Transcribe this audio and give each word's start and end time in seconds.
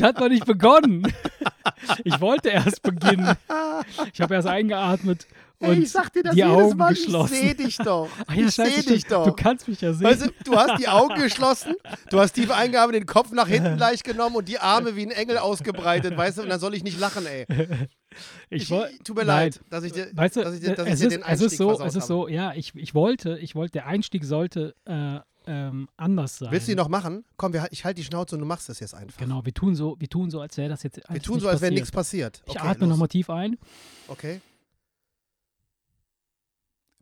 Ich 0.00 0.04
hatte 0.06 0.20
noch 0.20 0.28
nicht 0.28 0.46
begonnen. 0.46 1.12
Ich 2.04 2.20
wollte 2.20 2.48
erst 2.48 2.82
beginnen. 2.82 3.36
Ich 4.12 4.20
habe 4.20 4.34
erst 4.34 4.48
eingeatmet 4.48 5.26
und 5.58 5.66
Hey, 5.68 5.82
ich 5.82 5.90
sag 5.90 6.10
dir 6.12 6.22
das 6.22 6.32
die 6.34 6.40
jedes 6.40 6.54
Augen 6.56 6.76
Mal, 6.78 6.94
geschlossen. 6.94 7.34
ich 7.34 7.40
sehe 7.40 7.54
dich 7.54 7.76
doch. 7.76 8.08
Ah 8.26 8.32
ja, 8.34 8.46
ich 8.46 8.54
sehe 8.54 8.82
dich 8.82 9.04
doch. 9.04 9.26
Du 9.26 9.32
kannst 9.34 9.68
mich 9.68 9.80
ja 9.82 9.92
sehen. 9.92 10.06
Weißt 10.06 10.22
du, 10.26 10.30
du 10.44 10.56
hast 10.56 10.80
die 10.80 10.88
Augen 10.88 11.14
geschlossen, 11.20 11.74
du 12.08 12.18
hast 12.18 12.32
tief 12.32 12.50
eingeatmet, 12.50 12.96
den 12.96 13.04
Kopf 13.06 13.30
nach 13.32 13.46
hinten 13.46 13.76
gleich 13.76 14.02
genommen 14.02 14.36
und 14.36 14.48
die 14.48 14.58
Arme 14.58 14.96
wie 14.96 15.02
ein 15.04 15.10
Engel 15.10 15.36
ausgebreitet, 15.36 16.16
weißt 16.16 16.38
du, 16.38 16.42
und 16.44 16.48
dann 16.48 16.60
soll 16.60 16.74
ich 16.74 16.82
nicht 16.82 16.98
lachen, 16.98 17.26
ey. 17.26 17.44
ich 18.48 18.62
Ich, 18.62 18.70
woll- 18.70 18.88
tut 19.04 19.16
mir 19.16 19.24
Nein. 19.26 19.50
leid, 19.50 19.60
dass 19.68 19.84
ich 19.84 19.92
dir, 19.92 20.08
Weißt 20.14 20.36
du, 20.36 20.44
dass 20.44 20.54
ich 20.54 20.60
dir, 20.60 20.74
dass 20.74 20.86
ich 20.86 20.92
es, 20.94 21.00
dir 21.00 21.06
ist, 21.08 21.12
den 21.12 21.20
es 21.20 21.26
Einstieg 21.26 21.46
ist 21.52 21.58
so, 21.58 21.82
es 21.82 21.94
ist 21.94 22.06
so, 22.06 22.26
ja, 22.28 22.54
ich, 22.54 22.74
ich 22.74 22.94
wollte, 22.94 23.36
ich 23.38 23.54
wollte, 23.54 23.72
der 23.72 23.86
Einstieg 23.86 24.24
sollte 24.24 24.74
äh, 24.86 25.18
ähm, 25.46 25.88
anders 25.96 26.38
sein. 26.38 26.50
Willst 26.50 26.68
du 26.68 26.72
die 26.72 26.76
noch 26.76 26.88
machen? 26.88 27.24
Komm, 27.36 27.52
wir, 27.52 27.66
ich 27.70 27.84
halte 27.84 28.00
die 28.00 28.04
Schnauze 28.04 28.34
und 28.36 28.40
du 28.40 28.46
machst 28.46 28.68
das 28.68 28.80
jetzt 28.80 28.94
einfach. 28.94 29.18
Genau, 29.18 29.44
wir 29.44 29.54
tun 29.54 29.74
so, 29.74 29.96
wir 29.98 30.08
tun 30.08 30.30
so, 30.30 30.40
als 30.40 30.56
wäre 30.56 30.68
das 30.68 30.82
jetzt 30.82 31.00
Wir 31.08 31.22
tun 31.22 31.40
so, 31.40 31.48
als 31.48 31.60
wäre 31.60 31.72
nichts 31.72 31.90
passiert. 31.90 32.42
Ich 32.46 32.50
Okay, 32.56 32.66
atme 32.66 32.86
los. 32.86 32.90
nochmal 32.90 33.08
tief 33.08 33.30
ein. 33.30 33.56
Okay. 34.08 34.40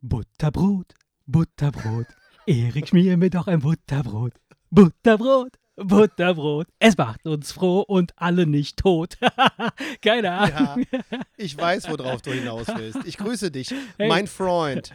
Butterbrot, 0.01 0.93
Butterbrot. 1.25 2.07
Erik, 2.45 2.87
schmier 2.87 3.17
mir 3.17 3.29
doch 3.29 3.47
ein 3.47 3.59
Butterbrot. 3.59 4.33
Butterbrot, 4.71 5.57
Butterbrot. 5.83 6.67
Es 6.79 6.97
macht 6.97 7.25
uns 7.25 7.51
froh 7.51 7.81
und 7.81 8.11
alle 8.15 8.45
nicht 8.45 8.77
tot. 8.77 9.17
Keine 10.01 10.31
Ahnung. 10.31 10.85
Ja, 10.91 11.19
ich 11.37 11.57
weiß, 11.57 11.89
worauf 11.89 12.21
du 12.21 12.31
hinaus 12.31 12.67
willst. 12.75 12.99
Ich 13.05 13.17
grüße 13.17 13.51
dich, 13.51 13.73
Hey. 13.97 14.07
mein 14.09 14.27
Freund. 14.27 14.93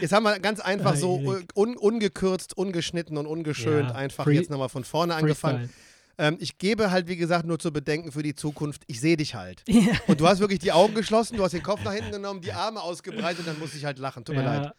Jetzt 0.00 0.12
haben 0.12 0.24
wir 0.24 0.38
ganz 0.40 0.60
einfach 0.60 0.96
so 0.96 1.20
un 1.54 1.76
ungekürzt, 1.76 2.56
ungeschnitten 2.56 3.16
und 3.16 3.26
ungeschönt 3.26 3.90
Ja, 3.90 3.94
einfach 3.94 4.26
jetzt 4.28 4.50
nochmal 4.50 4.68
von 4.68 4.84
vorne 4.84 5.14
angefangen. 5.14 5.70
Ähm, 6.18 6.36
ich 6.40 6.58
gebe 6.58 6.90
halt, 6.90 7.08
wie 7.08 7.16
gesagt, 7.16 7.46
nur 7.46 7.58
zu 7.58 7.72
bedenken 7.72 8.12
für 8.12 8.22
die 8.22 8.34
Zukunft, 8.34 8.82
ich 8.86 9.00
sehe 9.00 9.16
dich 9.16 9.34
halt. 9.34 9.62
Ja. 9.68 9.92
Und 10.06 10.20
du 10.20 10.28
hast 10.28 10.40
wirklich 10.40 10.58
die 10.60 10.70
Augen 10.72 10.94
geschlossen, 10.94 11.36
du 11.38 11.42
hast 11.42 11.52
den 11.52 11.62
Kopf 11.62 11.82
nach 11.84 11.92
hinten 11.94 12.12
genommen, 12.12 12.42
die 12.42 12.52
Arme 12.52 12.80
ausgebreitet 12.82 13.40
und 13.40 13.48
dann 13.48 13.58
muss 13.58 13.74
ich 13.74 13.84
halt 13.84 13.98
lachen. 13.98 14.24
Tut 14.24 14.36
mir 14.36 14.44
leid. 14.44 14.72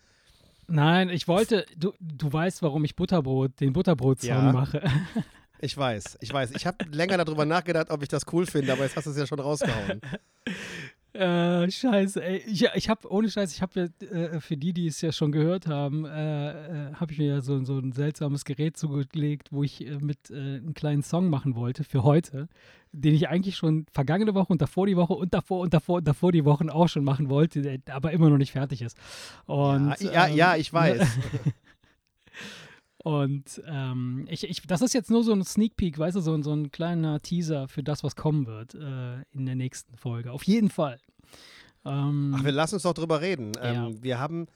Nein, 0.67 1.09
ich 1.09 1.27
wollte, 1.27 1.65
du, 1.77 1.93
du 1.99 2.31
weißt, 2.31 2.61
warum 2.61 2.83
ich 2.85 2.95
Butterbrot, 2.95 3.59
den 3.59 3.73
Butterbrot-Song 3.73 4.29
Ja. 4.29 4.51
mache. 4.51 4.81
Ich 5.59 5.77
weiß, 5.77 6.17
ich 6.19 6.33
weiß. 6.33 6.51
Ich 6.57 6.65
habe 6.67 6.83
länger 6.91 7.15
darüber 7.23 7.45
nachgedacht, 7.45 7.89
ob 7.89 8.03
ich 8.03 8.09
das 8.09 8.23
cool 8.33 8.45
finde, 8.45 8.73
aber 8.73 8.83
jetzt 8.83 8.97
hast 8.97 9.05
du 9.05 9.11
es 9.11 9.17
ja 9.17 9.25
schon 9.25 9.39
rausgehauen. 9.39 10.01
Äh, 11.13 11.69
scheiße, 11.69 12.23
ey. 12.23 12.37
Ich, 12.47 12.65
ich 12.73 12.89
habe, 12.89 13.11
ohne 13.11 13.29
Scheiß, 13.29 13.53
ich 13.53 13.61
habe 13.61 13.91
ja, 14.01 14.07
äh, 14.07 14.39
für 14.39 14.57
die, 14.57 14.73
die 14.73 14.87
es 14.87 14.99
ja 15.01 15.11
schon 15.11 15.31
gehört 15.31 15.67
haben, 15.67 16.05
äh, 16.05 16.89
äh, 16.89 16.93
habe 16.95 17.11
ich 17.11 17.19
mir 17.19 17.27
ja 17.27 17.41
so, 17.41 17.63
so 17.63 17.77
ein 17.77 17.91
seltsames 17.91 18.45
Gerät 18.45 18.77
zugelegt, 18.77 19.51
wo 19.51 19.61
ich 19.63 19.85
äh, 19.85 19.99
mit 19.99 20.31
einen 20.31 20.73
kleinen 20.73 21.03
Song 21.03 21.29
machen 21.29 21.55
wollte 21.55 21.83
für 21.83 22.03
heute, 22.03 22.47
den 22.91 23.13
ich 23.13 23.29
eigentlich 23.29 23.55
schon 23.57 23.85
vergangene 23.91 24.33
Woche 24.33 24.53
und 24.53 24.61
davor 24.61 24.87
die 24.87 24.97
Woche 24.97 25.13
und 25.13 25.35
davor 25.35 25.61
und 25.61 25.73
davor 25.75 25.97
und 25.97 26.07
davor 26.07 26.31
die 26.31 26.45
Wochen 26.45 26.71
auch 26.71 26.87
schon 26.89 27.03
machen 27.03 27.29
wollte, 27.29 27.61
der 27.61 27.95
aber 27.95 28.11
immer 28.11 28.31
noch 28.31 28.37
nicht 28.39 28.51
fertig 28.51 28.81
ist. 28.81 28.97
Und, 29.45 29.93
ja, 29.99 30.11
ja, 30.11 30.27
ähm, 30.27 30.35
ja, 30.35 30.55
ich 30.55 30.73
weiß. 30.73 31.07
Und 33.03 33.61
ähm, 33.67 34.25
ich, 34.29 34.43
ich, 34.49 34.61
das 34.65 34.81
ist 34.81 34.93
jetzt 34.93 35.11
nur 35.11 35.23
so 35.23 35.33
ein 35.33 35.43
Sneak 35.43 35.75
Peek, 35.75 35.97
weißt 35.99 36.15
du, 36.15 36.21
so, 36.21 36.33
ein- 36.33 36.41
so 36.43 36.53
ein 36.53 36.71
kleiner 36.71 37.19
Teaser 37.19 37.67
für 37.67 37.83
das, 37.83 38.01
was 38.03 38.15
kommen 38.15 38.47
wird 38.47 38.73
äh, 38.75 39.21
in 39.33 39.45
der 39.45 39.55
nächsten 39.55 39.97
Folge. 39.97 40.31
Auf 40.31 40.43
jeden 40.43 40.69
Fall. 40.69 40.99
Ähm, 41.85 42.33
Ach, 42.37 42.43
wir 42.45 42.53
lassen 42.53 42.75
uns 42.75 42.83
doch 42.83 42.93
drüber 42.93 43.19
reden. 43.19 43.51
Ja. 43.55 43.87
Ähm, 43.87 44.01
wir 44.01 44.19
haben, 44.19 44.47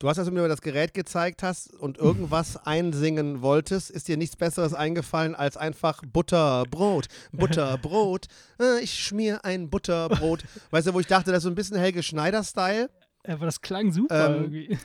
du 0.00 0.08
hast, 0.08 0.18
als 0.18 0.26
du 0.26 0.34
mir 0.34 0.48
das 0.48 0.60
Gerät 0.60 0.92
gezeigt 0.92 1.44
hast 1.44 1.72
und 1.72 1.96
irgendwas 1.98 2.56
einsingen 2.66 3.42
wolltest, 3.42 3.92
ist 3.92 4.08
dir 4.08 4.16
nichts 4.16 4.34
Besseres 4.34 4.74
eingefallen 4.74 5.36
als 5.36 5.56
einfach 5.56 6.02
Butterbrot, 6.04 7.06
Butterbrot. 7.32 8.26
Äh, 8.60 8.80
ich 8.82 8.92
schmier 9.04 9.44
ein 9.44 9.70
Butterbrot. 9.70 10.42
weißt 10.72 10.88
du, 10.88 10.94
wo 10.94 10.98
ich 11.00 11.06
dachte, 11.06 11.30
das 11.30 11.38
ist 11.38 11.42
so 11.44 11.48
ein 11.50 11.54
bisschen 11.54 11.76
Helge 11.76 12.02
Schneider-Style. 12.02 12.90
aber 13.24 13.46
das 13.46 13.60
klang 13.60 13.92
super 13.92 14.34
Ähm, 14.34 14.42
irgendwie. 14.42 14.78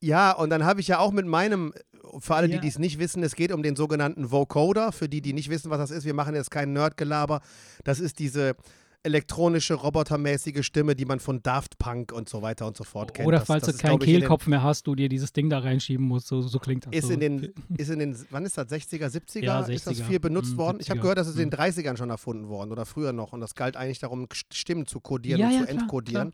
Ja, 0.00 0.32
und 0.32 0.50
dann 0.50 0.64
habe 0.64 0.80
ich 0.80 0.88
ja 0.88 0.98
auch 0.98 1.12
mit 1.12 1.26
meinem, 1.26 1.72
für 2.20 2.34
alle, 2.34 2.48
Ja. 2.48 2.54
die 2.56 2.60
dies 2.60 2.78
nicht 2.78 2.98
wissen, 2.98 3.22
es 3.22 3.34
geht 3.34 3.52
um 3.52 3.62
den 3.62 3.76
sogenannten 3.76 4.30
Vocoder. 4.30 4.92
Für 4.92 5.08
die, 5.08 5.20
die 5.20 5.32
nicht 5.34 5.50
wissen, 5.50 5.70
was 5.70 5.78
das 5.78 5.90
ist, 5.90 6.04
wir 6.04 6.14
machen 6.14 6.34
jetzt 6.34 6.50
kein 6.50 6.72
Nerdgelaber. 6.72 7.40
Das 7.84 8.00
ist 8.00 8.18
diese 8.18 8.54
elektronische, 9.02 9.74
robotermäßige 9.74 10.64
Stimme, 10.64 10.94
die 10.94 11.06
man 11.06 11.20
von 11.20 11.42
Daft 11.42 11.78
Punk 11.78 12.12
und 12.12 12.28
so 12.28 12.42
weiter 12.42 12.66
und 12.66 12.76
so 12.76 12.84
fort 12.84 13.14
kennt. 13.14 13.26
Oder 13.28 13.38
das, 13.38 13.46
falls 13.46 13.62
das 13.64 13.72
du 13.72 13.76
ist, 13.76 13.82
keinen 13.82 13.98
Kehlkopf 13.98 14.46
mehr 14.46 14.62
hast, 14.62 14.86
du 14.86 14.94
dir 14.94 15.08
dieses 15.08 15.32
Ding 15.32 15.48
da 15.48 15.58
reinschieben 15.60 16.06
musst. 16.06 16.26
So, 16.26 16.42
so 16.42 16.58
klingt 16.58 16.84
das. 16.86 16.92
Ist 16.92 17.06
so. 17.06 17.12
in, 17.14 17.20
den, 17.20 17.54
ist 17.78 17.88
in 17.90 17.98
den, 17.98 18.16
wann 18.30 18.44
ist 18.44 18.58
das, 18.58 18.68
60er, 18.68 19.06
70er? 19.08 19.42
Ja, 19.44 19.60
Ist 19.60 19.86
das 19.86 19.98
60er. 20.00 20.04
viel 20.04 20.20
benutzt 20.20 20.54
Mm, 20.54 20.58
worden? 20.58 20.78
Ich 20.80 20.90
habe 20.90 20.98
70er. 21.00 21.02
gehört, 21.02 21.18
dass 21.18 21.28
es 21.28 21.36
in 21.36 21.48
Mm. 21.48 21.50
den 21.50 21.58
30ern 21.60 21.96
schon 21.96 22.10
erfunden 22.10 22.48
worden 22.48 22.72
oder 22.72 22.84
früher 22.84 23.12
noch. 23.14 23.32
Und 23.32 23.40
das 23.40 23.54
galt 23.54 23.76
eigentlich 23.76 24.00
darum, 24.00 24.26
Stimmen 24.52 24.86
zu 24.86 25.00
kodieren 25.00 25.40
Ja, 25.40 25.46
und 25.46 25.52
ja, 25.54 25.60
zu 25.60 25.66
klar, 25.66 25.80
entkodieren. 25.82 26.32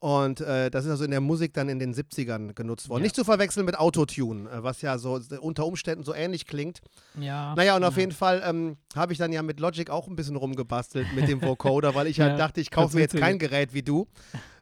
Und 0.00 0.40
äh, 0.40 0.70
das 0.70 0.86
ist 0.86 0.90
also 0.90 1.04
in 1.04 1.10
der 1.10 1.20
Musik 1.20 1.52
dann 1.52 1.68
in 1.68 1.78
den 1.78 1.92
70ern 1.94 2.54
genutzt 2.54 2.88
worden. 2.88 3.00
Ja. 3.00 3.04
Nicht 3.04 3.14
zu 3.16 3.22
verwechseln 3.22 3.66
mit 3.66 3.78
Autotune, 3.78 4.48
äh, 4.48 4.62
was 4.62 4.80
ja 4.80 4.96
so 4.96 5.20
unter 5.40 5.66
Umständen 5.66 6.04
so 6.04 6.14
ähnlich 6.14 6.46
klingt. 6.46 6.80
ja, 7.18 7.54
Naja, 7.54 7.76
und 7.76 7.84
auf 7.84 7.96
ja. 7.96 8.00
jeden 8.00 8.12
Fall 8.12 8.42
ähm, 8.42 8.78
habe 8.96 9.12
ich 9.12 9.18
dann 9.18 9.30
ja 9.30 9.42
mit 9.42 9.60
Logic 9.60 9.90
auch 9.90 10.08
ein 10.08 10.16
bisschen 10.16 10.36
rumgebastelt 10.36 11.12
mit 11.14 11.28
dem 11.28 11.42
Vocoder, 11.42 11.94
weil 11.94 12.06
ich 12.06 12.18
halt 12.20 12.32
Ja, 12.32 12.38
dachte, 12.38 12.62
ich 12.62 12.70
kaufe 12.70 12.96
mir 12.96 13.02
jetzt 13.02 13.14
kein 13.14 13.38
Gerät 13.38 13.74
wie 13.74 13.82
du, 13.82 14.06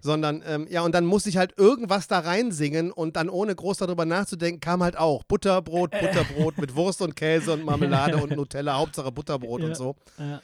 sondern 0.00 0.43
ähm, 0.44 0.66
ja, 0.69 0.82
und 0.82 0.93
dann 0.93 1.06
musste 1.06 1.28
ich 1.28 1.37
halt 1.37 1.56
irgendwas 1.56 2.09
da 2.09 2.19
reinsingen 2.19 2.91
und 2.91 3.15
dann 3.15 3.28
ohne 3.28 3.54
groß 3.54 3.78
darüber 3.78 4.04
nachzudenken, 4.06 4.59
kam 4.60 4.82
halt 4.82 4.97
auch 4.98 5.22
Butterbrot, 5.22 5.93
Butterbrot 6.00 6.59
mit 6.59 6.75
Wurst 6.75 7.00
und 7.00 7.15
Käse 7.15 7.53
und 7.53 7.65
Marmelade 7.65 8.16
und 8.22 8.34
Nutella, 8.34 8.77
Hauptsache 8.77 9.12
Butterbrot 9.12 9.62
und 9.62 9.77
so. 9.77 9.94
Ja, 10.19 10.43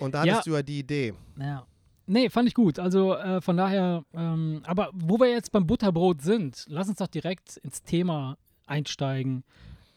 Und 0.00 0.16
da 0.16 0.22
hattest 0.22 0.48
du 0.48 0.54
ja 0.54 0.62
die 0.64 0.80
Idee. 0.80 1.14
ja. 1.38 1.64
Nee, 2.06 2.30
fand 2.30 2.48
ich 2.48 2.54
gut. 2.54 2.78
Also 2.78 3.14
äh, 3.14 3.40
von 3.40 3.56
daher, 3.56 4.04
ähm, 4.14 4.62
aber 4.64 4.90
wo 4.94 5.18
wir 5.18 5.28
jetzt 5.30 5.50
beim 5.52 5.66
Butterbrot 5.66 6.22
sind, 6.22 6.64
lass 6.68 6.88
uns 6.88 6.98
doch 6.98 7.08
direkt 7.08 7.56
ins 7.58 7.82
Thema 7.82 8.38
einsteigen. 8.66 9.42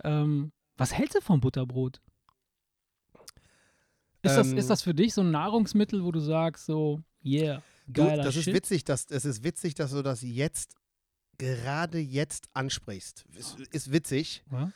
Ähm, 0.03 0.51
was 0.77 0.93
hältst 0.93 1.15
du 1.15 1.21
vom 1.21 1.39
Butterbrot? 1.39 2.01
Ist, 4.21 4.35
das, 4.35 4.47
Ähm, 4.51 4.57
ist 4.57 4.69
das 4.69 4.81
für 4.81 4.93
dich 4.93 5.13
so 5.13 5.21
ein 5.21 5.31
Nahrungsmittel, 5.31 6.03
wo 6.03 6.11
du 6.11 6.19
sagst, 6.19 6.65
so, 6.65 7.01
yeah, 7.23 7.61
Du, 7.87 8.03
geiler 8.03 8.23
das 8.23 8.35
ist 8.35 8.43
Shit? 8.45 8.53
witzig, 8.55 8.83
dass 8.83 9.09
es 9.09 9.25
ist 9.25 9.43
witzig, 9.43 9.73
dass 9.75 9.91
du 9.91 10.01
das 10.03 10.21
jetzt 10.21 10.75
gerade 11.37 11.99
jetzt 11.99 12.49
ansprichst. 12.53 13.25
Ist, 13.35 13.59
ist 13.71 13.91
witzig. 13.91 14.43
Ja? 14.51 14.71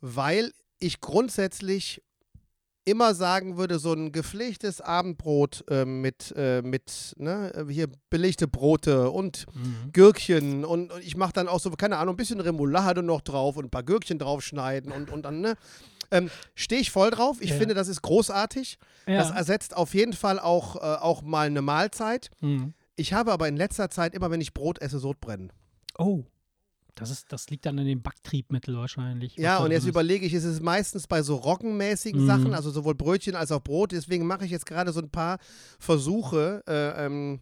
weil 0.00 0.52
ich 0.80 1.00
grundsätzlich 1.00 2.02
immer 2.84 3.14
sagen 3.14 3.56
würde, 3.58 3.78
so 3.78 3.92
ein 3.92 4.10
gepflegtes 4.12 4.80
Abendbrot 4.80 5.64
äh, 5.70 5.84
mit, 5.84 6.32
äh, 6.36 6.62
mit 6.62 7.14
ne, 7.16 7.52
äh, 7.54 7.72
hier 7.72 7.86
belegte 8.10 8.48
Brote 8.48 9.10
und 9.10 9.46
Mhm. 9.54 9.92
Gürkchen 9.92 10.64
und, 10.64 10.90
und 10.92 11.04
ich 11.04 11.16
mache 11.16 11.32
dann 11.32 11.48
auch 11.48 11.60
so, 11.60 11.70
keine 11.70 11.98
Ahnung, 11.98 12.14
ein 12.14 12.16
bisschen 12.16 12.40
Remoulade 12.40 13.02
noch 13.02 13.20
drauf 13.20 13.56
und 13.56 13.66
ein 13.66 13.70
paar 13.70 13.82
Gürkchen 13.84 14.18
draufschneiden 14.18 14.90
und, 14.90 15.10
und 15.10 15.22
dann, 15.22 15.40
ne, 15.40 15.54
ähm, 16.10 16.28
stehe 16.54 16.80
ich 16.80 16.90
voll 16.90 17.10
drauf. 17.10 17.36
Ich 17.40 17.50
Ja. 17.50 17.56
finde, 17.56 17.74
das 17.74 17.88
ist 17.88 18.02
großartig. 18.02 18.78
Das 19.06 19.28
Ja. 19.30 19.36
ersetzt 19.36 19.76
auf 19.76 19.94
jeden 19.94 20.12
Fall 20.12 20.38
auch, 20.40 20.76
äh, 20.76 20.80
auch 20.80 21.22
mal 21.22 21.46
eine 21.46 21.62
Mahlzeit. 21.62 22.30
Mhm. 22.40 22.74
Ich 22.96 23.12
habe 23.12 23.32
aber 23.32 23.48
in 23.48 23.56
letzter 23.56 23.88
Zeit 23.90 24.14
immer, 24.14 24.30
wenn 24.30 24.40
ich 24.40 24.52
Brot 24.54 24.80
esse, 24.82 24.98
Sodbrennen. 24.98 25.52
Oh. 25.98 26.24
Das, 26.94 27.10
ist, 27.10 27.32
das 27.32 27.48
liegt 27.48 27.64
dann 27.66 27.78
an 27.78 27.86
dem 27.86 28.02
Backtriebmittel 28.02 28.76
wahrscheinlich. 28.76 29.36
Ja, 29.36 29.58
und 29.58 29.70
jetzt 29.70 29.84
ist. 29.84 29.88
überlege 29.88 30.26
ich, 30.26 30.34
ist 30.34 30.44
es 30.44 30.60
meistens 30.60 31.06
bei 31.06 31.22
so 31.22 31.36
roggenmäßigen 31.36 32.22
Mhm. 32.22 32.26
Sachen, 32.26 32.54
also 32.54 32.70
sowohl 32.70 32.94
Brötchen 32.94 33.34
als 33.34 33.50
auch 33.50 33.62
Brot. 33.62 33.92
Deswegen 33.92 34.26
mache 34.26 34.44
ich 34.44 34.50
jetzt 34.50 34.66
gerade 34.66 34.92
so 34.92 35.00
ein 35.00 35.10
paar 35.10 35.38
Versuche, 35.78 36.62
äh, 36.68 37.06
ähm, 37.06 37.40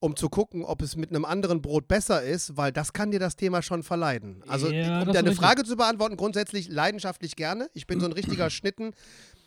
um 0.00 0.14
zu 0.16 0.28
gucken, 0.28 0.64
ob 0.64 0.80
es 0.82 0.94
mit 0.96 1.10
einem 1.10 1.24
anderen 1.24 1.60
Brot 1.60 1.88
besser 1.88 2.22
ist, 2.22 2.56
weil 2.56 2.70
das 2.72 2.92
kann 2.92 3.10
dir 3.10 3.18
das 3.18 3.34
Thema 3.36 3.62
schon 3.62 3.82
verleiden. 3.82 4.42
Also, 4.46 4.70
Ja, 4.70 5.02
um 5.02 5.12
deine. 5.12 5.34
Frage 5.34 5.64
zu 5.64 5.76
beantworten, 5.76 6.16
grundsätzlich 6.16 6.68
leidenschaftlich 6.68 7.34
gerne. 7.36 7.68
Ich 7.74 7.86
bin 7.86 7.98
so 8.00 8.06
ein 8.06 8.12
richtiger 8.12 8.48
Schnitten, 8.50 8.92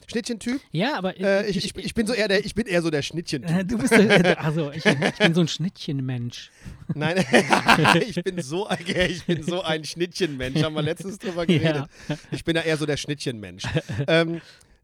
Schnittchentyp. 0.08 0.60
Ja, 0.72 0.98
aber 0.98 1.18
Äh, 1.18 1.48
ich, 1.50 1.58
ich, 1.58 1.76
ich 1.78 1.94
bin 1.94 2.06
so 2.06 2.14
eher 2.14 2.28
der, 2.28 2.44
ich 2.46 2.54
bin 2.54 2.66
eher 2.68 2.82
so 2.82 2.90
der 2.90 3.02
Schnittchentyp. 3.02 3.56
Äh, 3.60 3.64
Du 3.64 3.78
bist 3.78 3.94
der, 3.94 4.44
also 4.44 4.72
ich, 4.72 4.86
ich 4.86 5.18
bin 5.18 5.34
so 5.34 5.42
ein 5.42 5.48
Schnittchenmensch. 5.48 6.52
Nein, 6.94 7.18
ich 8.08 8.22
bin 8.22 8.42
so, 8.42 8.68
ein- 8.68 8.80
ich 8.86 9.26
bin 9.26 9.44
so 9.44 9.62
ein 9.62 9.86
Schnittchenmensch. 9.86 10.62
Haben 10.64 10.76
wir 10.76 10.82
letztens 10.82 11.18
drüber 11.20 11.46
geredet. 11.48 11.86
Ich 12.32 12.44
bin 12.44 12.56
ja 12.58 12.64
eher 12.64 12.76
so 12.78 12.86
der 12.86 12.98
Schnittchenmensch. 12.98 13.64
ähm, 14.08 14.42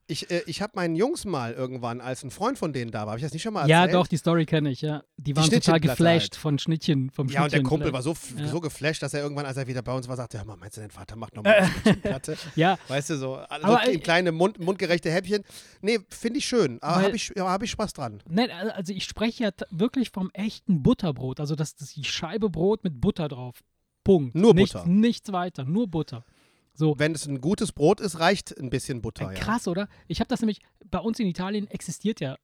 ich 0.09 0.31
äh, 0.31 0.41
ich 0.47 0.61
habe 0.61 0.73
meinen 0.75 0.95
Jungs 0.95 1.25
mal 1.25 1.53
irgendwann, 1.53 1.99
als 2.01 2.23
ein 2.23 2.31
Freund 2.31 2.57
von 2.57 2.71
denen 2.73 2.91
da 2.91 3.01
war, 3.01 3.07
habe 3.09 3.17
ich 3.19 3.23
das 3.23 3.33
nicht 3.33 3.41
schon 3.43 3.53
mal 3.53 3.61
erzählt? 3.69 3.91
Ja, 3.91 3.99
doch, 3.99 4.07
die 4.07 4.17
Story 4.17 4.45
kenne 4.45 4.69
ich, 4.71 4.81
ja. 4.81 5.03
Die 5.17 5.35
waren 5.35 5.43
total 5.43 5.59
Schnittchenplatte 5.61 5.87
geflasht 5.97 6.33
halt. 6.33 6.35
von 6.35 6.59
Schnittchen, 6.59 7.09
vom 7.09 7.27
Ja, 7.27 7.43
und 7.43 7.51
der 7.51 7.59
Schnittchen- 7.59 7.63
Kumpel 7.67 7.93
war 7.93 8.01
so, 8.01 8.15
Ja. 8.37 8.47
so 8.47 8.59
geflasht, 8.61 9.03
dass 9.03 9.13
er 9.13 9.21
irgendwann, 9.21 9.45
als 9.45 9.57
er 9.57 9.67
wieder 9.67 9.81
bei 9.81 9.93
uns 9.93 10.07
war, 10.07 10.15
sagte: 10.15 10.37
Hör 10.37 10.45
mal, 10.45 10.55
meinst 10.57 10.77
du, 10.77 10.81
dein 10.81 10.91
Vater 10.91 11.15
macht 11.15 11.35
nochmal 11.35 11.53
eine 11.55 11.67
Schnittchenplatte? 11.83 12.37
Ja, 12.55 12.77
Weißt 12.87 13.09
du, 13.09 13.17
so, 13.17 13.35
also 13.35 13.67
Aber, 13.67 13.81
so 13.85 13.91
äh, 13.91 13.97
kleine 13.99 14.31
Mund, 14.31 14.59
mundgerechte 14.59 15.11
Häppchen. 15.11 15.43
Nee, 15.81 15.99
finde 16.09 16.39
ich 16.39 16.45
schön. 16.45 16.77
Aber 16.81 17.03
habe 17.03 17.15
ich, 17.15 17.33
ja, 17.35 17.45
hab 17.49 17.61
ich 17.63 17.71
Spaß 17.71 17.93
dran. 17.93 18.23
nein, 18.29 18.49
also 18.51 18.93
ich 18.93 19.03
spreche 19.03 19.43
ja 19.43 19.49
wirklich 19.71 20.11
vom 20.11 20.29
echten 20.33 20.83
Butterbrot. 20.83 21.39
Also 21.39 21.55
das, 21.55 21.75
das 21.75 21.89
ist 21.89 21.95
die 21.97 22.03
Scheibe 22.05 22.49
Brot 22.49 22.83
mit 22.83 23.01
Butter 23.01 23.27
drauf. 23.27 23.61
Punkt. 24.03 24.35
Nur 24.35 24.53
nichts, 24.53 24.71
Butter. 24.71 24.87
Nichts 24.87 25.31
weiter, 25.33 25.65
nur 25.65 25.87
Butter. 25.89 26.23
So, 26.77 26.99
Wenn 26.99 27.13
es 27.13 27.25
ein 27.25 27.41
gutes 27.41 27.71
Brot 27.71 27.99
ist, 27.99 28.19
reicht 28.19 28.55
ein 28.59 28.69
bisschen 28.69 29.01
Butter. 29.01 29.31
äh, 29.31 29.33
Ja. 29.33 29.39
krass, 29.39 29.67
oder? 29.67 29.89
Ich 30.07 30.19
habe 30.19 30.27
das 30.27 30.41
nämlich, 30.41 30.59
bei 30.91 30.99
uns 30.99 31.19
in 31.19 31.25
Italien 31.27 31.67
existiert 31.67 32.19
ja 32.19 32.37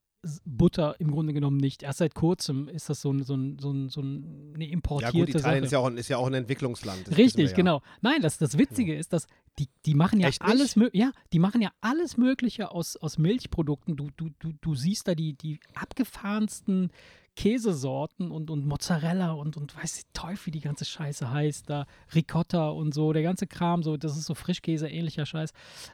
Butter 0.46 0.96
im 1.00 1.12
Grunde 1.12 1.34
genommen 1.34 1.58
nicht. 1.58 1.84
Erst 1.84 2.00
seit 2.00 2.16
kurzem 2.16 2.68
ist 2.70 2.90
das 2.90 3.02
so, 3.02 3.12
ein, 3.12 3.24
so, 3.24 3.36
ein, 3.36 3.60
so, 3.60 3.72
ein, 3.72 3.90
so 3.90 4.02
ein, 4.02 4.54
eine 4.56 4.66
Ja 4.66 4.72
importierte 4.72 5.18
gut, 5.18 5.30
Italien 5.30 5.42
Sache. 5.64 5.66
ist 5.66 5.72
ja, 5.74 5.80
auch 5.80 5.86
ein, 5.86 5.98
ist 5.98 6.08
ja 6.08 6.18
auch 6.18 6.28
ein 6.28 6.34
Entwicklungsland. 6.34 7.16
Richtig, 7.18 7.50
ja. 7.52 7.56
genau. 7.56 7.82
Nein, 8.02 8.22
das, 8.22 8.38
das 8.38 8.58
Witzige 8.58 8.96
ist, 8.96 9.12
dass 9.14 9.28
die, 9.60 9.68
die 9.86 9.94
machen 9.94 10.20
ja 10.20 10.30
Echt 10.30 10.42
alles 10.42 10.76
ja, 10.94 11.12
die 11.34 11.40
machen 11.40 11.62
ja 11.62 11.72
alles 11.82 12.18
Mögliche 12.18 12.72
aus, 12.72 12.96
aus 12.96 13.18
Milchprodukten. 13.18 13.98
Du, 13.98 14.10
du, 14.16 14.30
du, 14.40 14.54
du 14.62 14.76
siehst 14.76 15.08
da 15.08 15.14
die, 15.14 15.34
die 15.34 15.60
abgefahrensten 15.76 16.90
Käsesorten 17.36 18.32
und, 18.32 18.50
und 18.50 18.66
Mozzarella 18.66 19.32
und, 19.32 19.58
und 19.58 19.76
weiß 19.76 20.04
der 20.04 20.14
Teufel, 20.14 20.48
wie 20.48 20.52
die 20.52 20.60
ganze 20.62 20.86
Scheiße 20.86 21.32
heißt, 21.32 21.70
da 21.70 21.86
Ricotta 22.14 22.70
und 22.70 22.94
so, 22.94 23.12
der 23.14 23.24
ganze 23.24 23.48
Kram, 23.48 23.84
so, 23.84 23.98
das 23.98 24.18
ist 24.18 24.26
so 24.26 24.36
Frischkäse, 24.36 24.88
ähnlicher 24.88 25.26
Scheiß. 25.26 25.52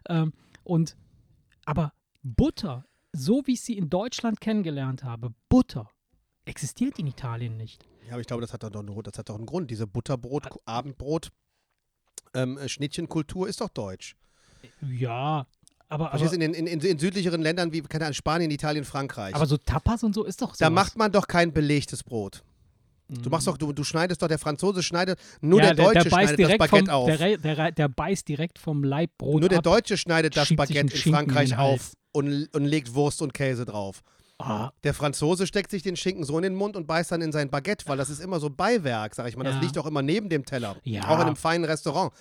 Ähm, 0.09 0.33
und 0.63 0.95
aber 1.65 1.94
Butter, 2.24 2.86
so 3.13 3.41
wie 3.45 3.53
ich 3.53 3.62
sie 3.62 3.77
in 3.77 3.89
Deutschland 3.89 4.41
kennengelernt 4.41 5.03
habe, 5.03 5.33
Butter, 5.47 5.89
existiert 6.45 7.00
in 7.00 7.07
Italien 7.07 7.57
nicht. 7.57 7.88
Ja, 8.06 8.13
aber 8.13 8.21
ich 8.21 8.27
glaube, 8.27 8.42
das 8.42 8.53
hat 8.53 8.63
doch, 8.63 8.74
einen- 8.74 9.03
das 9.03 9.18
hat 9.18 9.30
doch 9.30 9.35
einen 9.35 9.45
Grund. 9.45 9.69
Diese 9.71 9.88
Butterbrot, 9.88 10.47
Abendbrot, 10.65 11.30
ähm, 12.33 12.57
äh, 12.57 12.68
Schnittchenkultur 12.68 13.47
ist 13.47 13.62
doch 13.62 13.69
deutsch. 13.69 14.15
Ja, 14.81 15.47
aber, 15.89 16.13
aber, 16.13 16.33
in, 16.33 16.41
in, 16.41 16.53
in, 16.53 16.80
in 16.80 17.00
südlicheren 17.00 17.41
Ländern 17.41 17.74
wie 17.74 17.81
keine 17.81 18.06
Ahnung, 18.06 18.13
Spanien, 18.13 18.51
Italien, 18.51 18.86
Frankreich. 18.86 19.36
aber 19.36 19.45
so 19.47 19.57
Tapas 19.57 20.03
und 20.03 20.13
so 20.13 20.24
ist 20.24 20.41
doch 20.41 20.53
so. 20.56 20.63
da 20.63 20.69
macht 20.69 20.95
man 20.97 21.12
doch 21.12 21.27
kein 21.27 21.51
belegtes 21.51 22.03
Brot. 22.03 22.44
Du 23.12 23.31
machst 23.31 23.47
doch, 23.47 23.57
du, 23.57 23.74
du 23.74 23.83
schneidest 23.83 24.21
doch, 24.21 24.27
der 24.27 24.38
Franzose 24.38 24.83
schneidet, 24.83 25.19
nur 25.41 25.59
Mhm. 25.59 25.65
ja, 25.65 25.74
der 25.74 25.86
Deutsche 25.86 26.09
beißt 26.12 26.30
schneidet 26.36 26.39
das 26.51 26.57
Baguette 26.59 26.86
vom, 26.86 26.94
auf. 26.94 27.18
Der, 27.18 27.38
der, 27.38 27.71
der 27.71 27.88
beißt 27.89 28.27
direkt 28.27 28.59
vom 28.59 28.83
Leibbrot 28.83 29.39
Nur 29.39 29.50
der 29.50 29.57
ab. 29.59 29.63
Deutsche 29.63 29.97
schneidet 29.97 30.38
das 30.38 30.50
Baguette 30.56 30.80
in 30.80 30.88
in 30.89 31.13
Frankreich 31.13 31.57
auf 31.57 31.94
und, 32.12 32.47
und 32.53 32.65
legt 32.65 32.94
Wurst 32.94 33.24
und 33.24 33.33
Käse 33.33 33.65
drauf. 33.65 34.03
Ah, 34.41 34.71
Der 34.86 34.94
Franzose 34.94 35.45
steckt 35.47 35.69
sich 35.69 35.83
den 35.83 35.97
Schinken 35.97 36.24
so 36.24 36.38
in 36.38 36.44
den 36.44 36.56
Mund 36.56 36.77
und 36.77 36.88
beißt 36.88 37.12
dann 37.12 37.21
in 37.21 37.33
sein 37.33 37.50
Baguette, 37.50 37.86
weil 37.89 37.97
das 37.97 38.09
ist 38.09 38.21
immer 38.21 38.39
so 38.39 38.50
Beiwerk, 38.50 39.13
sag 39.13 39.27
ich 39.27 39.36
mal. 39.36 39.44
Das 39.44 39.56
Ja. 39.56 39.59
liegt 39.62 39.77
auch 39.77 39.86
immer 39.86 40.01
neben 40.01 40.30
dem 40.30 40.45
Teller. 40.45 40.77
Ja. 40.83 41.09
Auch 41.09 41.15
in 41.19 41.25
einem 41.27 41.36
feinen 41.36 41.65
Restaurant. 41.65 42.13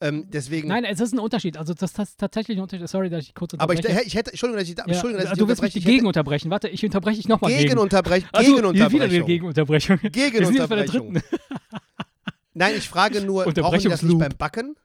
Ähm, 0.00 0.24
deswegen. 0.30 0.68
Nein, 0.68 0.84
es 0.84 1.00
ist 1.00 1.12
ein 1.12 1.18
Unterschied. 1.18 1.56
Also 1.58 1.74
das 1.74 1.92
ist 1.98 2.18
tatsächlich 2.18 2.56
ein 2.58 2.62
Unterschied. 2.62 2.88
Sorry, 2.88 3.10
dass 3.10 3.24
ich 3.24 3.34
kurz 3.34 3.52
aber 3.58 3.74
ich, 3.74 3.80
unterbreche. 3.80 4.06
ich 4.06 4.14
hätte, 4.14 4.30
Entschuldigung, 4.30 4.60
dass 4.60 4.68
ich, 4.70 4.76
ja, 4.78 4.84
Entschuldigung, 4.86 5.22
dass 5.24 5.32
ich 5.32 5.38
du 5.38 5.48
willst 5.48 5.60
mich 5.62 5.68
unterbreche. 5.74 5.78
Ich 5.78 5.84
hätte- 5.84 5.94
gegen 5.96 6.06
unterbrechen. 6.06 6.50
Warte, 6.50 6.68
ich 6.68 6.84
unterbreche 6.84 7.16
dich 7.16 7.28
nochmal 7.28 7.50
gegen. 7.50 7.62
Gegenunterbrechen. 7.64 8.28
Also, 8.32 8.72
hier 8.72 8.90
wieder 8.92 9.04
eine 9.04 9.24
Gegenunterbrechung. 9.24 9.98
Gegenunterbrechung. 10.02 11.20
Nein, 12.54 12.74
ich 12.76 12.88
frage 12.88 13.20
nur, 13.20 13.44
brauchen 13.44 13.78
die 13.80 13.88
das 13.88 14.02
nicht 14.02 14.18
beim 14.18 14.32
Backen? 14.36 14.76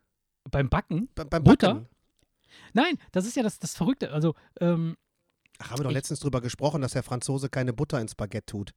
Beim 0.49 0.69
Backen? 0.69 1.07
Be- 1.15 1.25
Beim 1.25 1.43
Butter? 1.43 1.73
Backen? 1.75 1.87
Nein, 2.73 2.97
das 3.11 3.25
ist 3.25 3.35
ja 3.35 3.43
das, 3.43 3.59
das 3.59 3.75
Verrückte. 3.75 4.11
Also, 4.11 4.33
ähm, 4.59 4.97
Ach, 5.61 5.69
haben 5.71 5.79
wir 5.79 5.83
doch 5.83 5.89
Ich- 5.91 5.95
letztens 5.95 6.19
drüber 6.19 6.41
gesprochen, 6.41 6.81
dass 6.81 6.93
der 6.93 7.03
Franzose 7.03 7.49
keine 7.49 7.73
Butter 7.73 7.99
ins 8.01 8.15
Baguette 8.15 8.45
tut. 8.45 8.71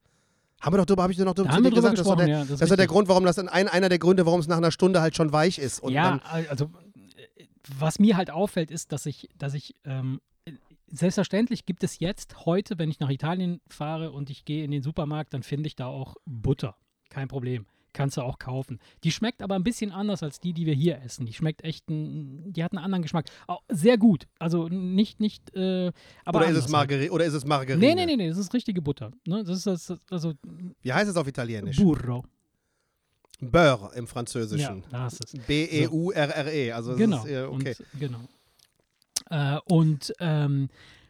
Haben 0.61 0.75
wir 0.75 0.79
doch 0.79 0.87
drüber, 0.87 1.03
habe 1.03 1.13
ich 1.13 1.19
dir 1.19 1.25
noch 1.25 1.35
drüber, 1.35 1.49
da 1.51 1.57
drüber 1.57 1.71
gesagt, 1.71 1.99
das 1.99 2.01
gesprochen. 2.07 2.19
der, 2.27 2.29
ja, 2.29 2.39
das 2.41 2.49
das 2.49 2.61
ist 2.63 2.71
doch 2.71 2.77
der. 2.77 2.87
Grund, 2.87 3.09
warum 3.09 3.25
das 3.25 3.39
ein, 3.39 3.49
einer 3.69 3.89
der 3.89 3.99
Gründe, 3.99 4.25
warum 4.25 4.41
es 4.41 4.47
nach 4.47 4.57
einer 4.57 4.71
Stunde 4.71 5.01
halt 5.01 5.15
schon 5.17 5.33
weich 5.33 5.59
ist. 5.59 5.81
Und 5.83 5.93
ja, 5.93 6.19
dann, 6.19 6.47
also 6.49 6.71
was 7.79 7.99
mir 7.99 8.17
halt 8.17 8.31
auffällt, 8.31 8.71
ist, 8.71 8.93
dass 8.93 9.05
ich, 9.07 9.29
dass 9.37 9.55
ich 9.55 9.75
ähm, 9.85 10.21
selbstverständlich 10.91 11.67
gibt 11.67 11.83
es 11.83 11.99
jetzt 11.99 12.47
heute, 12.47 12.79
wenn 12.79 12.91
ich 12.91 13.01
nach 13.01 13.11
Italien 13.11 13.61
fahre 13.69 14.13
und 14.13 14.31
ich 14.31 14.45
gehe 14.45 14.65
in 14.65 14.71
den 14.71 14.83
Supermarkt, 14.83 15.35
dann 15.35 15.43
finde 15.43 15.67
ich 15.67 15.77
da 15.77 15.87
auch 15.87 16.15
Butter. 16.25 16.77
Kein 17.11 17.29
Problem. 17.29 17.67
Kannst 17.95 18.17
du 18.17 18.23
auch 18.23 18.41
kaufen. 18.41 18.81
Die 19.05 19.13
schmeckt 19.13 19.41
aber 19.41 19.55
ein 19.55 19.63
bisschen 19.63 19.93
anders 19.93 20.25
als 20.25 20.41
die, 20.41 20.53
die 20.53 20.67
wir 20.67 20.75
hier 20.75 21.01
essen. 21.01 21.27
Die 21.27 21.33
schmeckt 21.33 21.63
echt, 21.63 21.89
ein, 21.89 22.53
die 22.53 22.65
hat 22.65 22.73
einen 22.73 22.85
anderen 22.85 23.03
Geschmack. 23.03 23.27
Auch 23.47 23.63
sehr 23.69 23.97
gut. 23.97 24.27
Also 24.41 24.69
nicht, 24.69 25.21
nicht, 25.21 25.55
äh, 25.55 25.93
aber 26.25 26.41
oder, 26.41 26.49
ist 26.49 26.59
es. 26.59 26.69
Margari 26.69 27.09
oder 27.09 27.25
ist 27.25 27.35
es 27.35 27.47
Margarine? 27.47 27.79
Nee, 27.79 27.95
nee, 27.95 28.05
nee, 28.05 28.17
nee, 28.17 28.29
das 28.29 28.37
ist 28.37 28.53
richtige 28.53 28.83
Butter. 28.83 29.13
Ne? 29.27 29.45
Das 29.45 29.65
ist 29.65 29.67
das, 29.67 29.99
also 30.11 30.35
Wie 30.83 30.93
heißt 30.93 31.09
es 31.09 31.17
auf 31.17 31.29
Italienisch? 31.29 31.77
Burro. 31.77 32.25
Beurre 33.41 33.93
im 33.95 34.05
Ja, 34.05 34.11
Französischen. 34.11 34.83
da 34.91 35.03
hast 35.03 35.21
du 35.21 35.39
es. 35.39 35.47
B-E-U-R-R-E. 35.47 36.73
Also 36.73 36.97
genau. 36.97 37.25
ist, 37.25 37.31
äh, 37.31 37.43
okay. 37.43 37.77
Und, 37.93 38.01
genau. 38.01 38.21
Äh, 39.31 39.59
und 39.67 40.13
ähm, 40.19 40.69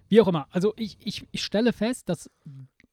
wie 0.09 0.21
auch 0.21 0.29
immer. 0.29 0.47
Also 0.51 0.75
ich, 0.77 0.99
ich, 1.01 1.27
ich 1.33 1.43
stelle 1.43 1.73
fest, 1.73 2.11
dass 2.11 2.31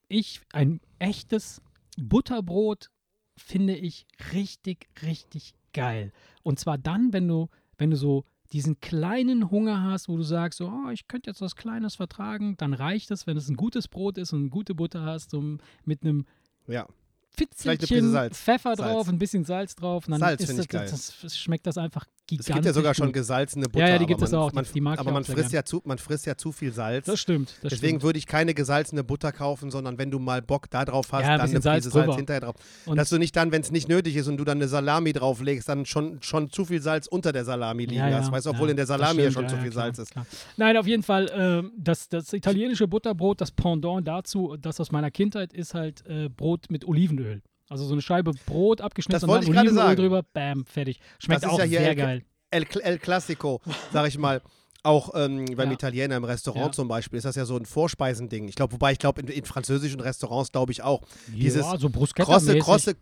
ich 0.08 0.40
ein 0.52 0.80
echtes 0.98 1.60
Butterbrot 1.98 2.88
finde 3.36 3.76
ich 3.76 4.06
richtig, 4.32 4.88
richtig 5.02 5.54
geil. 5.72 6.12
Und 6.42 6.58
zwar 6.58 6.78
dann, 6.78 7.12
wenn 7.12 7.28
du, 7.28 7.48
wenn 7.78 7.90
du 7.90 7.96
so 7.96 8.24
diesen 8.52 8.80
kleinen 8.80 9.50
Hunger 9.50 9.82
hast, 9.82 10.08
wo 10.08 10.16
du 10.16 10.22
sagst, 10.22 10.58
so, 10.58 10.68
oh, 10.68 10.90
ich 10.90 11.08
könnte 11.08 11.30
jetzt 11.30 11.40
was 11.40 11.56
Kleines 11.56 11.96
vertragen, 11.96 12.56
dann 12.58 12.74
reicht 12.74 13.10
es, 13.10 13.26
wenn 13.26 13.36
es 13.36 13.48
ein 13.48 13.56
gutes 13.56 13.88
Brot 13.88 14.18
ist 14.18 14.32
und 14.32 14.40
eine 14.40 14.50
gute 14.50 14.74
Butter 14.74 15.02
hast, 15.02 15.30
so 15.30 15.56
mit 15.84 16.02
einem 16.02 16.26
ja. 16.66 16.86
Fitzelchen 17.30 18.10
Salz. 18.10 18.38
Pfeffer 18.38 18.76
Salz. 18.76 18.90
drauf, 18.90 19.08
ein 19.08 19.18
bisschen 19.18 19.44
Salz 19.44 19.74
drauf. 19.74 20.06
Und 20.06 20.12
dann 20.12 20.20
Salz 20.20 20.42
ist 20.42 20.58
das. 20.58 20.66
Das, 20.66 21.20
das 21.22 21.38
schmeckt 21.38 21.66
das 21.66 21.78
einfach 21.78 22.06
Es 22.40 22.46
gigantisch. 22.46 22.54
gibt 22.54 22.66
ja 22.66 22.72
sogar 22.72 22.94
schon 22.94 23.12
gesalzene 23.12 23.68
Butter. 23.68 23.84
Ja, 23.86 23.92
ja, 23.92 23.98
die 23.98 24.06
gibt 24.06 24.22
es 24.22 24.32
auch. 24.34 24.52
Man, 24.52 24.64
die 24.74 24.80
mag 24.80 24.98
aber 24.98 25.12
man 25.12 25.24
frisst, 25.24 25.50
gern. 25.50 25.60
ja 25.60 25.64
zu, 25.64 25.82
man 25.84 25.98
frisst 25.98 26.26
ja 26.26 26.36
zu 26.36 26.52
viel 26.52 26.72
Salz. 26.72 27.06
Das 27.06 27.20
stimmt. 27.20 27.50
Das 27.62 27.70
Deswegen 27.72 27.88
stimmt. 27.90 28.02
würde 28.04 28.18
ich 28.18 28.26
keine 28.26 28.54
gesalzene 28.54 29.04
Butter 29.04 29.32
kaufen, 29.32 29.70
sondern 29.70 29.98
wenn 29.98 30.10
du 30.10 30.18
mal 30.18 30.42
Bock 30.42 30.70
da 30.70 30.84
drauf 30.84 31.12
hast, 31.12 31.22
Ja, 31.22 31.32
dann 31.38 31.40
eine 31.42 31.48
bisschen 31.48 31.62
Salz 31.62 31.84
Salz 31.84 32.14
hinterher 32.16 32.40
drauf. 32.40 32.54
Und- 32.86 32.96
Dass 32.96 33.08
du 33.10 33.18
nicht 33.18 33.34
dann, 33.36 33.52
wenn 33.52 33.62
es 33.62 33.70
nicht 33.70 33.88
nötig 33.88 34.16
ist 34.16 34.28
und 34.28 34.36
du 34.36 34.44
dann 34.44 34.58
eine 34.58 34.68
Salami 34.68 35.12
drauflegst, 35.12 35.68
dann 35.68 35.86
schon, 35.86 36.18
schon 36.22 36.50
zu 36.50 36.64
viel 36.64 36.80
Salz 36.82 37.06
unter 37.06 37.32
der 37.32 37.44
Salami 37.44 37.84
liegen 37.86 37.96
Ja, 37.96 38.10
hast. 38.18 38.30
Weißt 38.32 38.46
du, 38.46 38.50
obwohl 38.50 38.70
in 38.70 38.76
der 38.76 38.86
Salami 38.86 39.22
ja 39.22 39.30
schon 39.30 39.48
zu 39.48 39.56
viel 39.58 39.72
Salz 39.72 39.98
ist. 39.98 40.10
klar. 40.12 40.26
Nein, 40.56 40.76
auf 40.76 40.86
jeden 40.86 41.02
Fall, 41.02 41.30
ähm, 41.34 41.72
das, 41.76 42.08
das 42.08 42.32
italienische 42.32 42.86
Butterbrot, 42.88 43.40
das 43.40 43.50
Pendant 43.50 44.06
dazu, 44.06 44.56
das 44.60 44.80
aus 44.80 44.90
meiner 44.92 45.10
Kindheit, 45.10 45.52
ist 45.52 45.74
halt 45.74 46.04
äh, 46.06 46.28
Brot 46.28 46.70
mit 46.70 46.86
Olivenöl. 46.86 47.42
Also 47.72 47.86
so 47.86 47.92
eine 47.94 48.02
Scheibe 48.02 48.32
Brot 48.46 48.80
abgeschnitten 48.80 49.14
Das 49.16 49.22
und 49.24 49.28
wollte 49.30 49.46
dann 49.46 49.52
ich 49.52 49.56
gerade 49.56 49.68
Olivenöl 49.68 49.86
sagen. 49.88 50.00
drüber, 50.00 50.22
bam, 50.32 50.64
fertig. 50.66 51.00
Schmeckt 51.18 51.42
Das 51.42 51.50
ist 51.50 51.54
auch 51.54 51.58
ja 51.60 51.64
hier 51.64 51.78
sehr 51.80 51.88
El- 51.90 51.96
geil. 51.96 52.24
El, 52.50 52.66
El 52.82 52.98
Classico, 52.98 53.60
sag 53.92 54.06
ich 54.08 54.18
mal. 54.18 54.42
Auch 54.84 55.10
ähm, 55.14 55.44
beim 55.56 55.68
Ja. 55.68 55.74
Italiener 55.74 56.16
im 56.16 56.24
Restaurant 56.24 56.66
Ja. 56.66 56.72
zum 56.72 56.88
Beispiel 56.88 57.16
ist 57.16 57.24
das 57.24 57.36
ja 57.36 57.44
so 57.44 57.56
ein 57.56 57.64
Vorspeisending. 57.66 58.48
Ich 58.48 58.56
glaube, 58.56 58.72
wobei 58.74 58.92
ich 58.92 58.98
glaube, 58.98 59.20
in, 59.22 59.28
in 59.28 59.44
französischen 59.44 60.00
Restaurants 60.00 60.50
glaube 60.52 60.72
ich 60.72 60.82
auch. 60.82 61.02
Dieses 61.28 61.62
ja, 61.64 61.78
so 61.78 61.88
Krosse, 61.88 62.58
krosse, 62.58 62.96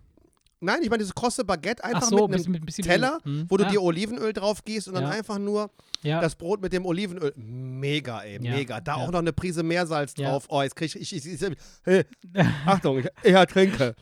nein, 0.61 0.81
ich 0.83 0.91
meine 0.91 0.99
dieses 0.99 1.15
krosse 1.15 1.43
Baguette 1.43 1.83
einfach 1.83 2.03
Ach 2.03 2.09
so, 2.11 2.29
mit 2.29 2.37
bisschen- 2.37 2.55
einem 2.55 2.63
ein 2.63 2.67
bisschen 2.67 2.85
Teller. 2.85 3.19
Hm. 3.25 3.47
wo 3.49 3.57
du 3.57 3.65
ja, 3.65 3.71
dir 3.71 3.83
Olivenöl 3.83 4.33
drauf 4.35 4.63
gießt 4.63 4.89
und 4.89 4.95
dann 4.95 5.07
einfach 5.07 5.39
nur 5.39 5.71
ja. 6.03 6.21
das 6.21 6.35
Brot 6.35 6.61
mit 6.61 6.73
dem 6.75 6.85
Olivenöl. 6.85 7.33
Mega, 7.37 8.21
ey, 8.21 8.35
Ja, 8.45 8.53
mega. 8.57 8.81
Da 8.83 8.97
auch 8.97 9.11
noch 9.11 9.21
eine 9.21 9.33
Prise 9.33 9.63
Meersalz 9.63 10.13
drauf. 10.15 10.45
Oh, 10.51 10.61
jetzt 10.63 10.77
krieg 10.77 10.95
ich, 10.95 11.13
ich, 11.15 11.27
ich, 11.27 11.43
ich 11.43 11.57
hey, 11.85 12.05
Achtung, 12.67 12.99
ich, 12.99 13.07
ich 13.25 13.33
ertrinke. 13.33 13.95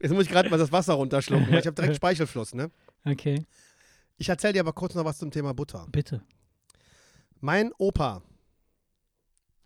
Jetzt 0.00 0.12
muss 0.12 0.24
ich 0.24 0.30
gerade 0.30 0.48
mal 0.48 0.58
das 0.58 0.70
Wasser 0.72 0.94
runterschlucken, 0.94 1.50
weil 1.50 1.58
ich 1.60 1.66
habe 1.66 1.74
direkt 1.74 1.96
Speichelfluss, 1.96 2.54
ne? 2.54 2.70
Okay, 3.04 3.44
Ich 4.16 4.28
erzähle 4.28 4.52
dir 4.54 4.60
aber 4.60 4.72
kurz 4.72 4.94
noch 4.94 5.04
was 5.04 5.18
zum 5.18 5.30
Thema 5.30 5.54
Butter. 5.54 5.86
bitte. 5.90 6.22
Mein 7.40 7.72
Opa, 7.78 8.22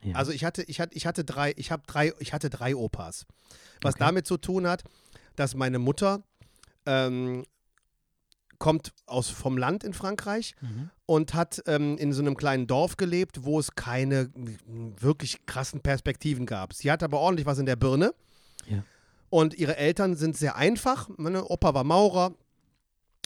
Ja. 0.03 0.17
also 0.17 0.33
ich 0.33 0.45
hatte, 0.45 0.63
ich 0.65 0.79
hatte, 0.81 0.95
ich 0.95 1.07
hatte 1.07 1.25
drei, 1.25 1.55
ich 1.57 1.71
habe 1.71 1.83
drei, 1.87 2.13
ich 2.19 2.33
hatte 2.33 2.51
drei 2.51 2.75
Opas. 2.77 3.27
Was 3.81 3.95
Okay. 3.95 4.05
damit 4.05 4.27
zu 4.27 4.37
tun 4.37 4.67
hat, 4.67 4.85
dass 5.37 5.55
meine 5.55 5.79
Mutter 5.79 6.23
ähm, 6.87 7.45
kommt 8.59 8.93
aus 9.07 9.29
vom 9.29 9.57
Land 9.59 9.85
in 9.85 9.93
Frankreich 9.95 10.55
mhm. 10.61 10.91
und 11.07 11.35
hat 11.35 11.63
ähm, 11.67 11.97
in 11.99 12.13
so 12.13 12.21
einem 12.21 12.37
kleinen 12.37 12.67
Dorf 12.67 12.97
gelebt, 12.97 13.45
wo 13.45 13.59
es 13.59 13.75
keine 13.75 14.31
wirklich 15.01 15.47
krassen 15.47 15.81
Perspektiven 15.81 16.47
gab. 16.47 16.75
Sie 16.75 16.91
hat 16.91 17.03
aber 17.03 17.19
ordentlich 17.19 17.47
was 17.47 17.59
in 17.59 17.67
der 17.67 17.77
Birne. 17.77 18.15
Ja. 18.67 18.85
Und 19.33 19.55
ihre 19.55 19.79
Eltern 19.79 20.15
sind 20.15 20.37
sehr 20.37 20.57
einfach. 20.57 21.09
Meine 21.17 21.47
Opa 21.47 21.73
war 21.73 21.85
Maurer, 21.85 22.35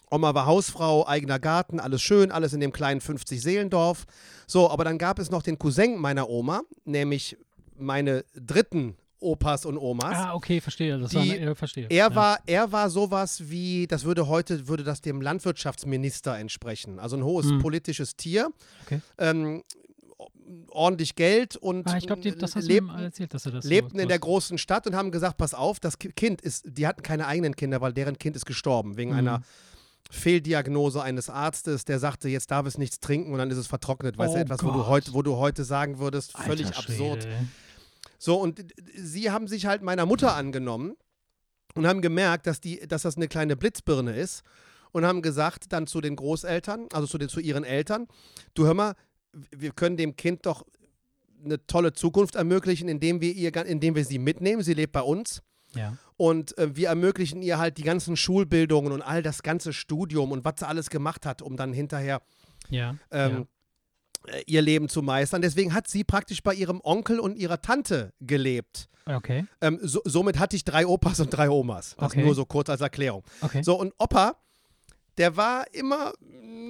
Oma 0.09 0.35
war 0.35 0.47
Hausfrau, 0.47 1.05
eigener 1.05 1.41
Garten, 1.41 1.81
alles 1.81 2.01
schön, 2.01 2.31
alles 2.31 2.53
in 2.53 2.61
dem 2.61 2.73
kleinen 2.73 3.01
50-Seelendorf. 3.01 4.05
So, 4.47 4.71
aber 4.71 4.85
dann 4.85 4.99
gab 4.99 5.19
es 5.19 5.33
noch 5.33 5.43
den 5.43 5.59
Cousin 5.59 5.97
meiner 5.99 6.29
Oma, 6.31 6.63
nämlich 6.85 7.37
meine 7.77 8.25
dritten 8.37 8.95
Opas 9.19 9.67
und 9.67 9.79
Omas. 9.79 10.15
Ah, 10.17 10.35
okay, 10.35 10.61
verstehe. 10.61 10.97
Das 10.97 11.11
Die- 11.11 11.17
war, 11.17 11.25
ja, 11.25 11.55
verstehe. 11.57 11.87
Er 11.89 11.97
ja. 11.97 12.15
war, 12.15 12.39
er 12.47 12.71
war 12.71 12.89
sowas 12.89 13.51
wie, 13.51 13.89
das 13.89 14.05
würde 14.05 14.29
heute, 14.29 14.69
würde 14.69 14.85
das 14.85 15.01
dem 15.01 15.21
Landwirtschaftsminister 15.21 16.39
entsprechen. 16.39 17.01
Also 17.01 17.17
ein 17.17 17.25
hohes 17.25 17.47
Hm. 17.51 17.59
politisches 17.61 18.15
Tier. 18.15 18.51
Okay. 18.85 19.01
Ähm, 19.19 19.65
ordentlich 20.69 21.15
Geld 21.15 21.57
und 21.57 21.87
Ah, 21.89 21.97
ich 21.99 22.07
glaube, 22.07 22.23
das 22.33 22.55
hast 22.57 22.69
du 22.69 22.73
leb- 22.73 22.83
mir 22.83 22.93
mal 22.93 23.03
erzählt, 23.05 23.33
er 23.35 23.51
das 23.53 23.65
lebten 23.65 23.99
in 23.99 24.09
der 24.09 24.19
großen 24.19 24.59
Stadt 24.59 24.87
und 24.87 24.95
haben 24.95 25.11
gesagt, 25.11 25.37
pass 25.37 25.55
auf, 25.55 25.81
das 25.81 25.99
Ki- 25.99 26.13
Kind 26.13 26.41
ist, 26.41 26.65
die 26.67 26.87
hatten 26.87 27.03
keine 27.03 27.27
eigenen 27.27 27.57
Kinder, 27.57 27.81
weil 27.81 27.93
deren 27.93 28.19
Kind 28.19 28.37
ist 28.37 28.47
gestorben 28.47 28.97
wegen 28.97 29.11
Mhm. 29.11 29.17
einer 29.19 29.43
Fehldiagnose 30.11 31.03
eines 31.03 31.29
Arztes, 31.29 31.85
der 31.85 31.99
sagte, 31.99 32.29
jetzt 32.29 32.51
darf 32.51 32.67
es 32.67 32.79
nichts 32.79 33.01
trinken 33.01 33.33
und 33.33 33.39
dann 33.39 33.51
ist 33.51 33.59
es 33.59 33.67
vertrocknet. 33.67 34.17
Weißt 34.19 34.35
du, 34.35 34.39
Oh 34.39 34.43
etwas, 34.43 34.63
wo 34.65 34.71
du, 34.71 34.87
heute, 34.87 35.13
wo 35.13 35.23
du 35.23 35.37
heute 35.37 35.65
sagen 35.65 35.99
würdest, 35.99 36.37
Alter 36.37 36.47
völlig 36.49 36.77
absurd. 36.77 37.27
So, 38.19 38.37
und 38.41 38.65
sie 38.97 39.31
haben 39.31 39.49
sich 39.49 39.67
halt 39.67 39.83
meiner 39.83 40.07
Mutter 40.07 40.35
angenommen 40.35 40.97
und 41.75 41.87
haben 41.87 42.01
gemerkt, 42.03 42.47
dass, 42.47 42.61
die, 42.61 42.87
dass 42.87 43.03
das 43.03 43.17
eine 43.17 43.29
kleine 43.29 43.57
Blitzbirne 43.57 44.17
ist 44.17 44.43
und 44.93 45.05
haben 45.05 45.21
gesagt 45.23 45.73
dann 45.73 45.87
zu 45.87 46.01
den 46.01 46.17
Großeltern, 46.17 46.87
also 46.93 47.07
zu, 47.07 47.19
den, 47.19 47.29
zu 47.29 47.41
ihren 47.41 47.65
Eltern, 47.65 48.07
du 48.55 48.65
hör 48.65 48.75
mal, 48.75 48.95
wir 49.57 49.73
können 49.73 49.97
dem 49.97 50.17
Kind 50.17 50.47
doch 50.47 50.65
eine 51.45 51.65
tolle 51.67 51.93
Zukunft 51.93 52.35
ermöglichen, 52.35 52.89
indem 52.89 53.21
wir, 53.21 53.33
ihr, 53.33 53.55
indem 53.67 53.95
wir 53.95 54.05
sie 54.05 54.19
mitnehmen. 54.19 54.63
Sie 54.63 54.75
lebt 54.75 54.93
bei 54.93 55.03
uns. 55.03 55.43
Ja. 55.75 55.97
Und 56.17 56.57
äh, 56.59 56.75
wir 56.75 56.89
ermöglichen 56.89 57.43
ihr 57.43 57.59
halt 57.59 57.77
die 57.77 57.83
ganzen 57.83 58.17
Schulbildungen 58.17 58.93
und 58.93 59.03
all 59.03 59.23
das 59.23 59.43
ganze 59.43 59.73
Studium 59.73 60.33
und 60.33 60.45
was 60.45 60.55
sie 60.59 60.67
alles 60.67 60.89
gemacht 60.91 61.27
hat, 61.27 61.43
um 61.43 61.57
dann 61.57 61.73
hinterher 61.75 62.23
Ja. 62.71 62.97
ähm, 63.11 63.47
äh, 64.27 64.43
ihr 64.47 64.63
Leben 64.63 64.89
zu 64.89 65.03
meistern. 65.03 65.43
Deswegen 65.43 65.75
hat 65.75 65.87
sie 65.89 66.03
praktisch 66.05 66.43
bei 66.43 66.55
ihrem 66.55 66.81
Onkel 66.83 67.21
und 67.21 67.37
ihrer 67.37 67.61
Tante 67.61 68.13
gelebt. 68.21 68.89
ja. 69.07 69.19
Okay. 69.19 69.45
Ähm, 69.61 69.79
so, 69.83 70.01
somit 70.05 70.39
hatte 70.39 70.57
ich 70.57 70.65
drei 70.65 70.87
Opas 70.87 71.21
und 71.21 71.29
drei 71.31 71.51
Omas. 71.51 71.95
Das 71.99 72.13
Okay. 72.13 72.25
nur 72.25 72.35
so 72.35 72.45
kurz 72.47 72.71
als 72.71 72.81
Erklärung. 72.81 73.23
Okay. 73.43 73.63
So, 73.63 73.79
und 73.79 73.93
Opa, 73.99 74.37
der 75.19 75.37
war 75.37 75.65
immer 75.73 76.13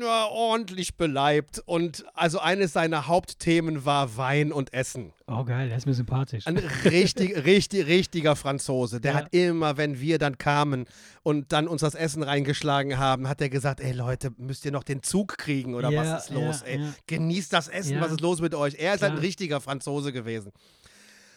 ja, 0.00 0.26
ordentlich 0.26 0.96
beleibt. 0.96 1.60
Und 1.64 2.04
also 2.12 2.38
eines 2.38 2.72
seiner 2.74 3.06
Hauptthemen 3.06 3.84
war 3.86 4.16
Wein 4.18 4.52
und 4.52 4.72
Essen. 4.74 5.12
Oh, 5.26 5.42
geil, 5.44 5.68
der 5.68 5.78
ist 5.78 5.86
mir 5.86 5.94
sympathisch. 5.94 6.46
Ein 6.46 6.58
richtig, 6.58 7.34
richtig, 7.44 7.86
richtiger 7.86 8.36
Franzose. 8.36 9.00
Der 9.00 9.12
Ja. 9.12 9.18
hat 9.18 9.34
immer, 9.34 9.76
wenn 9.78 9.98
wir 10.00 10.18
dann 10.18 10.36
kamen 10.38 10.84
und 11.22 11.52
dann 11.52 11.66
uns 11.66 11.80
das 11.80 11.94
Essen 11.94 12.22
reingeschlagen 12.22 12.98
haben, 12.98 13.26
hat 13.28 13.40
er 13.40 13.48
gesagt, 13.48 13.80
ey 13.80 13.92
Leute, 13.92 14.32
müsst 14.36 14.64
ihr 14.66 14.72
noch 14.72 14.84
den 14.84 15.02
Zug 15.02 15.38
kriegen 15.38 15.74
oder 15.74 15.90
Ja, 15.90 16.00
was 16.14 16.24
ist 16.24 16.30
los? 16.30 16.62
ey, 16.62 16.78
genießt 17.06 17.52
das 17.52 17.68
Essen, 17.68 17.98
was 18.00 18.12
ist 18.12 18.20
los 18.20 18.40
mit 18.40 18.54
euch? 18.54 18.74
Er 18.78 18.94
ist 18.94 19.02
halt 19.02 19.12
ein 19.12 19.18
richtiger 19.18 19.60
Franzose 19.60 20.12
gewesen. 20.12 20.52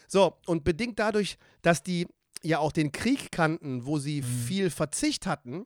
So, 0.07 0.37
und 0.47 0.63
bedingt 0.63 0.99
dadurch, 0.99 1.37
dass 1.61 1.81
die 1.83 2.07
ja 2.43 2.59
auch 2.59 2.71
den 2.71 2.91
Krieg 2.91 3.31
kannten, 3.31 3.85
wo 3.85 3.99
sie 3.99 4.21
Mhm. 4.21 4.25
viel 4.25 4.69
Verzicht 4.69 5.25
hatten, 5.27 5.65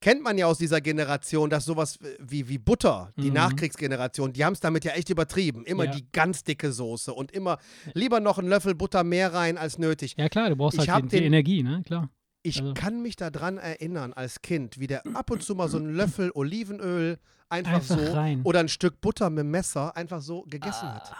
kennt 0.00 0.22
man 0.22 0.38
ja 0.38 0.46
aus 0.46 0.58
dieser 0.58 0.80
Generation, 0.80 1.50
dass 1.50 1.64
sowas 1.64 1.98
wie, 2.20 2.48
wie 2.48 2.58
Butter, 2.58 3.12
die 3.16 3.28
Mhm. 3.28 3.34
Nachkriegsgeneration, 3.34 4.32
die 4.32 4.44
haben 4.44 4.52
es 4.52 4.60
damit 4.60 4.84
ja 4.84 4.92
echt 4.92 5.10
übertrieben. 5.10 5.64
Immer 5.64 5.84
Ja. 5.86 5.90
die 5.92 6.06
ganz 6.12 6.44
dicke 6.44 6.72
Soße 6.72 7.12
und 7.12 7.32
immer 7.32 7.58
lieber 7.94 8.20
noch 8.20 8.38
einen 8.38 8.48
Löffel 8.48 8.74
Butter 8.74 9.04
mehr 9.04 9.32
rein 9.34 9.58
als 9.58 9.78
nötig. 9.78 10.14
Ja, 10.16 10.28
klar, 10.28 10.48
du 10.50 10.56
brauchst 10.56 10.74
Ich 10.74 10.88
halt 10.88 10.90
hab 10.90 11.02
die, 11.02 11.08
die 11.08 11.16
den- 11.16 11.24
Energie, 11.26 11.62
ne? 11.62 11.82
Klar. 11.84 12.10
Ich 12.42 12.60
Also- 12.60 12.74
kann 12.74 13.02
mich 13.02 13.16
daran 13.16 13.58
erinnern 13.58 14.12
als 14.12 14.40
Kind, 14.42 14.78
wie 14.78 14.86
der 14.86 15.02
ab 15.14 15.30
und 15.30 15.42
zu 15.42 15.54
mal 15.54 15.68
so 15.68 15.76
einen 15.78 15.94
Löffel 15.94 16.30
Olivenöl 16.34 17.18
einfach, 17.48 17.72
Einfach 17.74 17.96
so 17.98 18.12
rein. 18.12 18.42
oder 18.44 18.60
ein 18.60 18.68
Stück 18.68 19.00
Butter 19.00 19.28
mit 19.30 19.40
dem 19.40 19.50
Messer 19.50 19.96
einfach 19.96 20.20
so 20.20 20.42
gegessen 20.42 20.88
hat. 20.94 21.12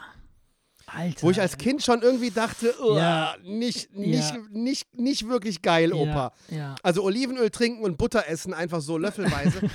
Alter. 0.94 1.22
Wo 1.22 1.30
ich 1.30 1.40
als 1.40 1.58
Kind 1.58 1.82
schon 1.82 2.02
irgendwie 2.02 2.30
dachte, 2.30 2.74
"Uah, 2.82 2.96
Ja. 2.98 3.34
nicht, 3.44 3.94
nicht, 3.94 4.34
Ja. 4.34 4.38
nicht, 4.50 4.94
nicht 4.98 5.28
wirklich 5.28 5.62
geil, 5.62 5.92
Opa. 5.92 6.32
Ja. 6.50 6.74
Also 6.82 7.02
Olivenöl 7.04 7.50
trinken 7.50 7.82
und 7.84 7.98
Butter 7.98 8.24
essen, 8.28 8.54
einfach 8.54 8.80
so 8.80 8.96
löffelweise. 8.98 9.60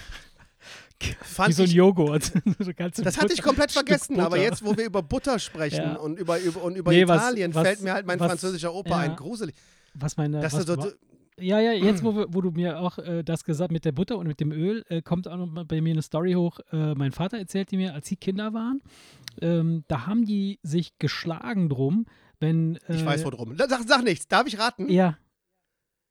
Wie 1.01 1.15
fand 1.21 1.53
so 1.53 1.63
ein 1.63 1.69
Joghurt. 1.69 2.31
Das 3.03 3.17
hatte 3.17 3.33
ich 3.33 3.41
komplett 3.41 3.71
vergessen, 3.73 4.19
aber 4.19 4.37
jetzt, 4.37 4.63
wo 4.63 4.75
wir 4.77 4.85
über 4.85 5.03
Butter 5.03 5.37
sprechen 5.39 5.97
und 5.97 6.17
über, 6.17 6.39
über, 6.39 6.63
und 6.63 6.75
über 6.77 6.91
Nee, 6.91 7.07
was- 7.07 7.21
Italien, 7.23 7.53
was- 7.53 7.63
fällt 7.67 7.81
mir 7.81 7.93
halt 7.93 8.05
mein 8.07 8.19
was- 8.19 8.27
französischer 8.27 8.73
Opa 8.73 8.97
ein. 8.99 9.15
Gruselig. 9.15 9.53
Was 9.95 10.15
meine. 10.17 10.39
Das 10.41 10.53
was, 10.53 10.67
wa- 10.67 10.91
ja, 11.39 11.59
ja, 11.59 11.71
jetzt, 11.73 12.03
wo, 12.03 12.15
wir, 12.15 12.27
wo 12.29 12.41
du 12.41 12.51
mir 12.51 12.79
auch 12.79 12.99
äh, 12.99 13.23
das 13.23 13.43
gesagt 13.43 13.71
mit 13.71 13.85
der 13.85 13.91
Butter 13.91 14.17
und 14.17 14.27
mit 14.27 14.39
dem 14.39 14.51
Öl, 14.51 14.85
äh, 14.89 15.01
kommt 15.01 15.27
auch 15.27 15.35
noch 15.35 15.65
bei 15.65 15.81
mir 15.81 15.91
eine 15.91 16.01
Story 16.03 16.33
hoch. 16.33 16.59
Äh, 16.71 16.93
mein 16.93 17.11
Vater 17.11 17.37
erzählte 17.39 17.75
mir, 17.75 17.93
als 17.93 18.07
sie 18.07 18.15
Kinder 18.15 18.53
waren, 18.53 18.81
ähm, 19.41 19.83
da 19.87 20.05
haben 20.05 20.25
die 20.25 20.59
sich 20.63 20.97
geschlagen 20.99 21.69
drum, 21.69 22.05
wenn. 22.39 22.77
Äh, 22.87 22.95
ich 22.95 23.05
weiß, 23.05 23.25
wo 23.25 23.29
drum. 23.29 23.55
Sag, 23.57 23.81
sag 23.87 24.03
nichts. 24.03 24.27
Darf 24.27 24.47
ich 24.47 24.59
raten? 24.59 24.89
Ja, 24.89 25.17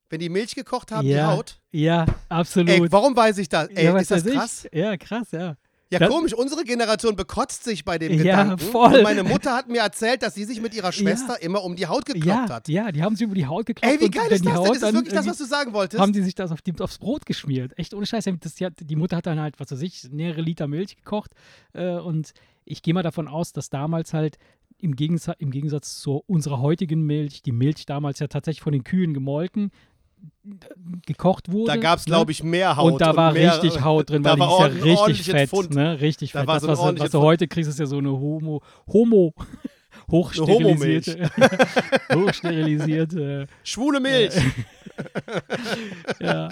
Wenn 0.08 0.20
die 0.20 0.28
Milch 0.28 0.54
gekocht 0.54 0.92
haben, 0.92 1.06
ja, 1.06 1.30
die 1.30 1.36
Haut? 1.36 1.60
ja, 1.70 2.06
absolut. 2.28 2.70
Ey, 2.70 2.92
warum 2.92 3.16
weiß 3.16 3.38
ich 3.38 3.48
das? 3.48 3.68
Ey, 3.68 3.84
ja, 3.84 3.96
ist 3.98 4.10
das 4.10 4.24
weiß 4.24 4.32
ich? 4.32 4.38
krass? 4.38 4.68
Ja, 4.72 4.96
krass, 4.96 5.30
ja. 5.32 5.56
Ja, 5.92 5.98
Das- 5.98 6.08
komisch. 6.08 6.32
Unsere 6.34 6.64
Generation 6.64 7.14
bekotzt 7.16 7.64
sich 7.64 7.84
bei 7.84 7.98
dem 7.98 8.12
Ja, 8.14 8.42
Gedanken. 8.42 8.58
voll. 8.58 8.94
Und 8.96 9.02
meine 9.02 9.22
Mutter 9.22 9.54
hat 9.54 9.68
mir 9.68 9.80
erzählt, 9.80 10.22
dass 10.22 10.34
sie 10.34 10.44
sich 10.44 10.60
mit 10.60 10.74
ihrer 10.74 10.90
Schwester 10.90 11.40
immer 11.42 11.62
um 11.62 11.76
die 11.76 11.86
Haut 11.86 12.06
gekloppt 12.06 12.26
Ja, 12.26 12.48
hat. 12.48 12.68
ja, 12.68 12.90
die 12.90 13.02
haben 13.02 13.14
sie 13.14 13.24
über 13.24 13.34
die 13.34 13.46
Haut 13.46 13.66
geklopft. 13.66 13.94
Ey, 13.94 14.00
wie 14.00 14.10
geil 14.10 14.24
ist 14.30 14.44
das 14.44 14.54
denn? 14.54 14.64
Das 14.64 14.76
ist 14.82 14.94
wirklich 14.94 15.14
das, 15.14 15.26
was 15.26 15.38
du 15.38 15.44
sagen 15.44 15.72
wolltest. 15.74 16.00
haben 16.00 16.12
die 16.12 16.22
sich 16.22 16.34
das 16.34 16.50
auf 16.50 16.62
die, 16.62 16.72
aufs 16.80 16.98
Brot 16.98 17.26
geschmiert. 17.26 17.78
Echt 17.78 17.94
ohne 17.94 18.06
Scheiß. 18.06 18.24
Das, 18.40 18.54
die, 18.54 18.64
hat, 18.66 18.72
die 18.80 18.96
Mutter 18.96 19.16
hat 19.18 19.26
dann 19.26 19.38
halt, 19.38 19.60
was 19.60 19.70
weiß 19.70 19.82
ich, 19.82 20.08
mehrere 20.10 20.40
Liter 20.40 20.66
Milch 20.66 20.96
gekocht. 20.96 21.32
Äh, 21.74 21.96
und 21.98 22.32
ich 22.64 22.82
gehe 22.82 22.94
mal 22.94 23.02
davon 23.02 23.28
aus, 23.28 23.52
dass 23.52 23.68
damals 23.68 24.14
halt 24.14 24.38
im 24.78 24.96
Gegensatz, 24.96 25.36
im 25.38 25.50
Gegensatz 25.50 26.00
zu 26.00 26.22
unserer 26.26 26.60
heutigen 26.60 27.02
Milch, 27.02 27.42
die 27.42 27.52
Milch 27.52 27.86
damals 27.86 28.18
ja 28.18 28.26
tatsächlich 28.28 28.62
von 28.62 28.72
den 28.72 28.82
Kühen 28.82 29.14
gemolken, 29.14 29.70
gekocht 31.06 31.50
wurde. 31.52 31.72
da 31.72 31.76
gab 31.76 31.98
es, 31.98 32.06
ne? 32.06 32.10
glaube 32.10 32.32
ich, 32.32 32.42
mehr 32.42 32.76
Haut. 32.76 32.92
Und 32.94 33.00
da 33.00 33.14
war 33.16 33.32
mehr, 33.32 33.62
richtig 33.62 33.82
Haut 33.82 34.10
drin, 34.10 34.22
da 34.22 34.30
weil 34.30 34.36
die 34.36 34.40
war 34.40 34.68
ist 34.68 34.76
ja 34.76 34.82
richtig 34.84 35.26
fett. 35.26 35.70
Ne? 35.74 36.00
Richtig 36.00 36.32
Da 36.32 36.40
fett. 36.40 36.48
war 36.48 36.54
Das, 36.56 36.62
so 36.62 36.68
was, 36.68 36.78
was 36.78 36.94
du 36.94 37.18
Pfund. 37.18 37.24
heute 37.24 37.48
kriegst, 37.48 37.70
ist 37.70 37.78
ja 37.78 37.86
so 37.86 37.98
eine 37.98 38.10
Homo, 38.10 38.62
Homo, 38.88 39.34
hochsterilisierte, 40.10 41.30
hochsterilisierte, 42.12 43.46
Schwule 43.64 44.00
Milch. 44.00 44.34
ja. 46.20 46.48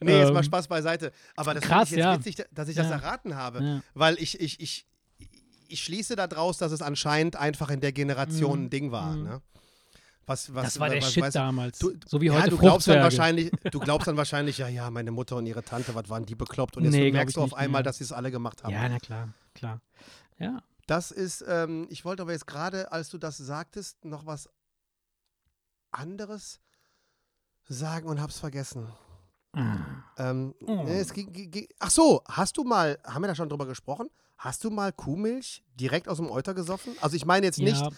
nee, 0.00 0.18
jetzt 0.18 0.32
mal 0.32 0.38
Ähm, 0.38 0.44
Spaß 0.44 0.68
beiseite. 0.68 1.12
Aber 1.36 1.54
das 1.54 1.62
krass, 1.64 1.90
ich 1.90 1.96
jetzt 1.96 2.04
ja. 2.04 2.14
witzig, 2.18 2.36
dass 2.52 2.68
ich 2.68 2.76
das 2.76 2.86
Ja. 2.88 2.92
erraten 2.96 3.36
habe. 3.36 3.62
Ja. 3.62 3.82
Weil 3.94 4.16
ich, 4.18 4.40
ich, 4.40 4.60
ich, 4.60 4.86
ich 5.68 5.82
schließe 5.82 6.16
daraus, 6.16 6.58
dass 6.58 6.72
es 6.72 6.82
anscheinend 6.82 7.36
einfach 7.36 7.70
in 7.70 7.80
der 7.80 7.92
Generation 7.92 8.58
Mhm. 8.60 8.64
ein 8.66 8.70
Ding 8.70 8.92
war. 8.92 9.12
Mhm. 9.16 9.22
Ne? 9.24 9.40
Was, 10.30 10.54
was, 10.54 10.62
Das 10.64 10.78
war 10.78 10.88
der 10.88 11.02
was, 11.02 11.12
Shit 11.12 11.24
weißt- 11.24 11.32
damals. 11.32 11.78
Du, 11.80 11.92
so 12.06 12.20
wie 12.20 12.26
ja, 12.26 12.34
heute 12.34 12.50
du 12.50 12.58
glaubst 12.58 12.86
dann 12.86 13.02
wahrscheinlich, 13.02 13.50
du 13.72 13.80
glaubst 13.80 14.06
dann 14.06 14.16
wahrscheinlich, 14.16 14.58
ja, 14.58 14.68
ja, 14.68 14.88
meine 14.88 15.10
Mutter 15.10 15.34
und 15.34 15.44
ihre 15.46 15.64
Tante, 15.64 15.92
was 15.96 16.08
waren 16.08 16.24
die 16.24 16.36
bekloppt? 16.36 16.76
Und 16.76 16.84
jetzt 16.84 16.92
Nee, 16.92 17.10
merkst 17.10 17.36
du 17.36 17.40
auf 17.40 17.50
nicht, 17.50 17.58
einmal, 17.58 17.80
nee. 17.80 17.84
dass 17.86 17.98
sie 17.98 18.04
es 18.04 18.12
alle 18.12 18.30
gemacht 18.30 18.62
haben. 18.62 18.72
Ja, 18.72 18.88
na 18.88 19.00
klar, 19.00 19.30
klar. 19.54 19.80
Ja. 20.38 20.62
Das 20.86 21.10
ist, 21.10 21.44
ähm, 21.48 21.88
ich 21.90 22.04
wollte 22.04 22.22
aber 22.22 22.30
jetzt 22.30 22.46
gerade, 22.46 22.92
als 22.92 23.08
du 23.10 23.18
das 23.18 23.38
sagtest, 23.38 24.04
noch 24.04 24.24
was 24.24 24.48
anderes 25.90 26.60
sagen 27.66 28.08
und 28.08 28.20
hab's 28.20 28.38
vergessen. 28.38 28.86
Ah. 29.52 29.78
Ähm, 30.16 30.54
Oh. 30.66 30.84
es 30.86 31.12
ging, 31.12 31.66
ach 31.80 31.90
so, 31.90 32.22
hast 32.28 32.56
du 32.56 32.62
mal, 32.62 32.98
haben 33.04 33.22
wir 33.22 33.28
da 33.28 33.34
schon 33.34 33.48
drüber 33.48 33.66
gesprochen? 33.66 34.08
Hast 34.38 34.62
du 34.64 34.70
mal 34.70 34.92
Kuhmilch 34.92 35.64
direkt 35.74 36.08
aus 36.08 36.18
dem 36.18 36.30
Euter 36.30 36.54
gesoffen? 36.54 36.94
Also 37.00 37.16
ich 37.16 37.26
meine 37.26 37.46
jetzt 37.46 37.58
nicht 37.58 37.80
ja, 37.80 37.90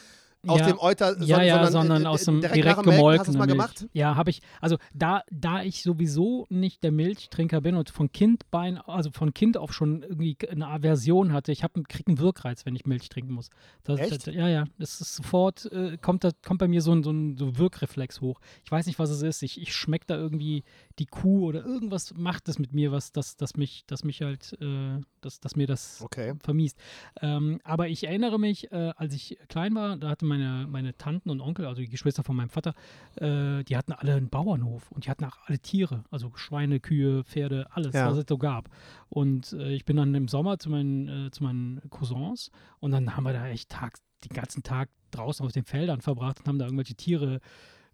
aus 0.46 0.58
ja, 0.60 0.66
dem 0.66 0.78
Euter, 0.78 1.18
ja, 1.22 1.36
son- 1.36 1.44
ja, 1.44 1.54
sondern, 1.54 1.72
sondern 1.72 2.02
äh, 2.04 2.06
aus 2.08 2.24
dem 2.24 2.40
direkt, 2.40 2.56
direkt 2.56 2.78
es 2.78 2.84
gemolkenen 2.84 3.38
mal 3.38 3.46
Milch. 3.46 3.56
gemacht? 3.56 3.86
Ja, 3.92 4.16
habe 4.16 4.30
ich. 4.30 4.42
Also 4.60 4.76
da, 4.92 5.22
da 5.30 5.62
ich 5.62 5.82
sowieso 5.82 6.46
nicht 6.48 6.82
der 6.82 6.90
Milchtrinker 6.90 7.60
bin 7.60 7.76
und 7.76 7.90
von 7.90 8.10
Kindbein, 8.10 8.78
also 8.78 9.10
von 9.12 9.34
Kind 9.34 9.56
auf 9.56 9.72
schon 9.72 10.02
irgendwie 10.02 10.36
eine 10.50 10.66
Aversion 10.66 11.32
hatte, 11.32 11.52
ich 11.52 11.62
habe 11.62 11.82
einen 12.06 12.18
Wirkreiz, 12.18 12.66
wenn 12.66 12.74
ich 12.74 12.86
Milch 12.86 13.08
trinken 13.08 13.32
muss. 13.34 13.50
Das, 13.84 14.00
Echt? 14.00 14.26
Das, 14.26 14.34
ja, 14.34 14.48
ja. 14.48 14.64
Das 14.78 15.00
ist 15.00 15.14
sofort 15.14 15.66
äh, 15.72 15.96
kommt 15.98 16.24
da, 16.24 16.30
kommt 16.44 16.58
bei 16.58 16.68
mir 16.68 16.82
so 16.82 16.92
ein, 16.92 17.02
so 17.04 17.12
ein 17.12 17.36
so 17.36 17.56
Wirkreflex 17.58 18.20
hoch. 18.20 18.40
Ich 18.64 18.70
weiß 18.72 18.86
nicht, 18.86 18.98
was 18.98 19.10
es 19.10 19.22
ist. 19.22 19.42
Ich, 19.42 19.60
ich 19.60 19.72
schmecke 19.74 20.06
da 20.08 20.16
irgendwie 20.16 20.64
die 20.98 21.06
Kuh 21.06 21.46
oder 21.46 21.64
irgendwas 21.64 22.14
macht 22.14 22.48
es 22.48 22.58
mit 22.58 22.72
mir, 22.72 22.90
was 22.90 23.12
das, 23.12 23.36
das 23.36 23.56
mich, 23.56 23.84
das 23.86 24.02
mich 24.02 24.22
halt, 24.22 24.56
äh, 24.60 24.98
das, 25.20 25.38
das 25.40 25.54
mir 25.54 25.66
das 25.68 26.00
Okay. 26.02 26.34
vermiest. 26.42 26.76
Ähm, 27.20 27.60
aber 27.62 27.88
ich 27.88 28.04
erinnere 28.08 28.40
mich, 28.40 28.72
äh, 28.72 28.92
als 28.96 29.14
ich 29.14 29.38
klein 29.48 29.74
war, 29.76 29.96
da 29.96 30.08
hatte 30.08 30.26
meine, 30.38 30.66
meine 30.68 30.96
Tanten 30.96 31.30
und 31.30 31.40
Onkel, 31.40 31.66
also 31.66 31.80
die 31.80 31.88
Geschwister 31.88 32.22
von 32.24 32.36
meinem 32.36 32.48
Vater, 32.48 32.74
äh, 33.16 33.62
die 33.64 33.76
hatten 33.76 33.92
alle 33.92 34.14
einen 34.14 34.28
Bauernhof 34.28 34.90
und 34.92 35.04
die 35.06 35.10
hatten 35.10 35.24
auch 35.24 35.36
alle 35.46 35.58
Tiere, 35.58 36.04
also 36.10 36.32
Schweine, 36.34 36.80
Kühe, 36.80 37.24
Pferde, 37.24 37.66
alles, 37.70 37.94
Ja. 37.94 38.10
was 38.10 38.18
es 38.18 38.24
so 38.28 38.38
gab. 38.38 38.68
Und 39.08 39.52
äh, 39.52 39.72
ich 39.72 39.84
bin 39.84 39.96
dann 39.96 40.14
im 40.14 40.28
Sommer 40.28 40.58
zu 40.58 40.70
meinen, 40.70 41.26
äh, 41.26 41.30
zu 41.30 41.42
meinen 41.44 41.80
Cousins 41.90 42.50
und 42.80 42.92
dann 42.92 43.16
haben 43.16 43.24
wir 43.24 43.32
da 43.32 43.46
echt 43.48 43.68
Tag, 43.70 43.98
den 44.24 44.34
ganzen 44.34 44.62
Tag 44.62 44.88
draußen 45.10 45.44
auf 45.44 45.52
den 45.52 45.64
Feldern 45.64 46.00
verbracht 46.00 46.40
und 46.40 46.48
haben 46.48 46.58
da 46.58 46.64
irgendwelche 46.64 46.94
Tiere 46.94 47.34
äh, 47.36 47.40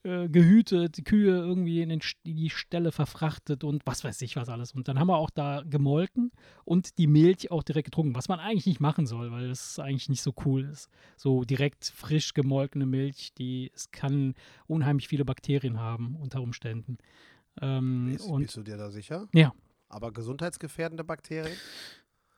gehütet, 0.02 0.96
die 0.96 1.04
Kühe 1.04 1.36
irgendwie 1.36 1.82
in, 1.82 1.88
den, 1.88 2.00
in 2.24 2.36
die 2.36 2.50
Ställe 2.50 2.92
verfrachtet 2.92 3.64
und 3.64 3.84
was 3.84 4.04
weiß 4.04 4.22
ich 4.22 4.36
was 4.36 4.48
alles. 4.48 4.72
Und 4.72 4.88
dann 4.88 4.98
haben 4.98 5.08
wir 5.08 5.16
auch 5.16 5.30
da 5.30 5.62
gemolken 5.68 6.30
und 6.64 6.98
die 6.98 7.06
Milch 7.06 7.50
auch 7.50 7.62
direkt 7.62 7.86
getrunken, 7.86 8.14
was 8.14 8.28
man 8.28 8.38
eigentlich 8.38 8.66
nicht 8.66 8.80
machen 8.80 9.06
soll, 9.06 9.32
weil 9.32 9.50
es 9.50 9.78
eigentlich 9.78 10.08
nicht 10.08 10.22
so 10.22 10.32
cool 10.44 10.64
ist. 10.64 10.88
So 11.16 11.44
direkt 11.44 11.84
frisch 11.84 12.34
gemolkene 12.34 12.86
Milch, 12.86 13.34
die 13.34 13.70
es 13.74 13.90
kann 13.90 14.34
unheimlich 14.66 15.08
viele 15.08 15.24
Bakterien 15.24 15.80
haben 15.80 16.16
unter 16.16 16.40
Umständen. 16.42 16.98
Ähm, 17.60 18.10
Bist, 18.12 18.28
und 18.28 18.42
bist 18.42 18.56
du 18.56 18.62
dir 18.62 18.76
da 18.76 18.90
sicher? 18.90 19.28
Ja. 19.34 19.52
Aber 19.88 20.12
gesundheitsgefährdende 20.12 21.04
Bakterien? 21.04 21.56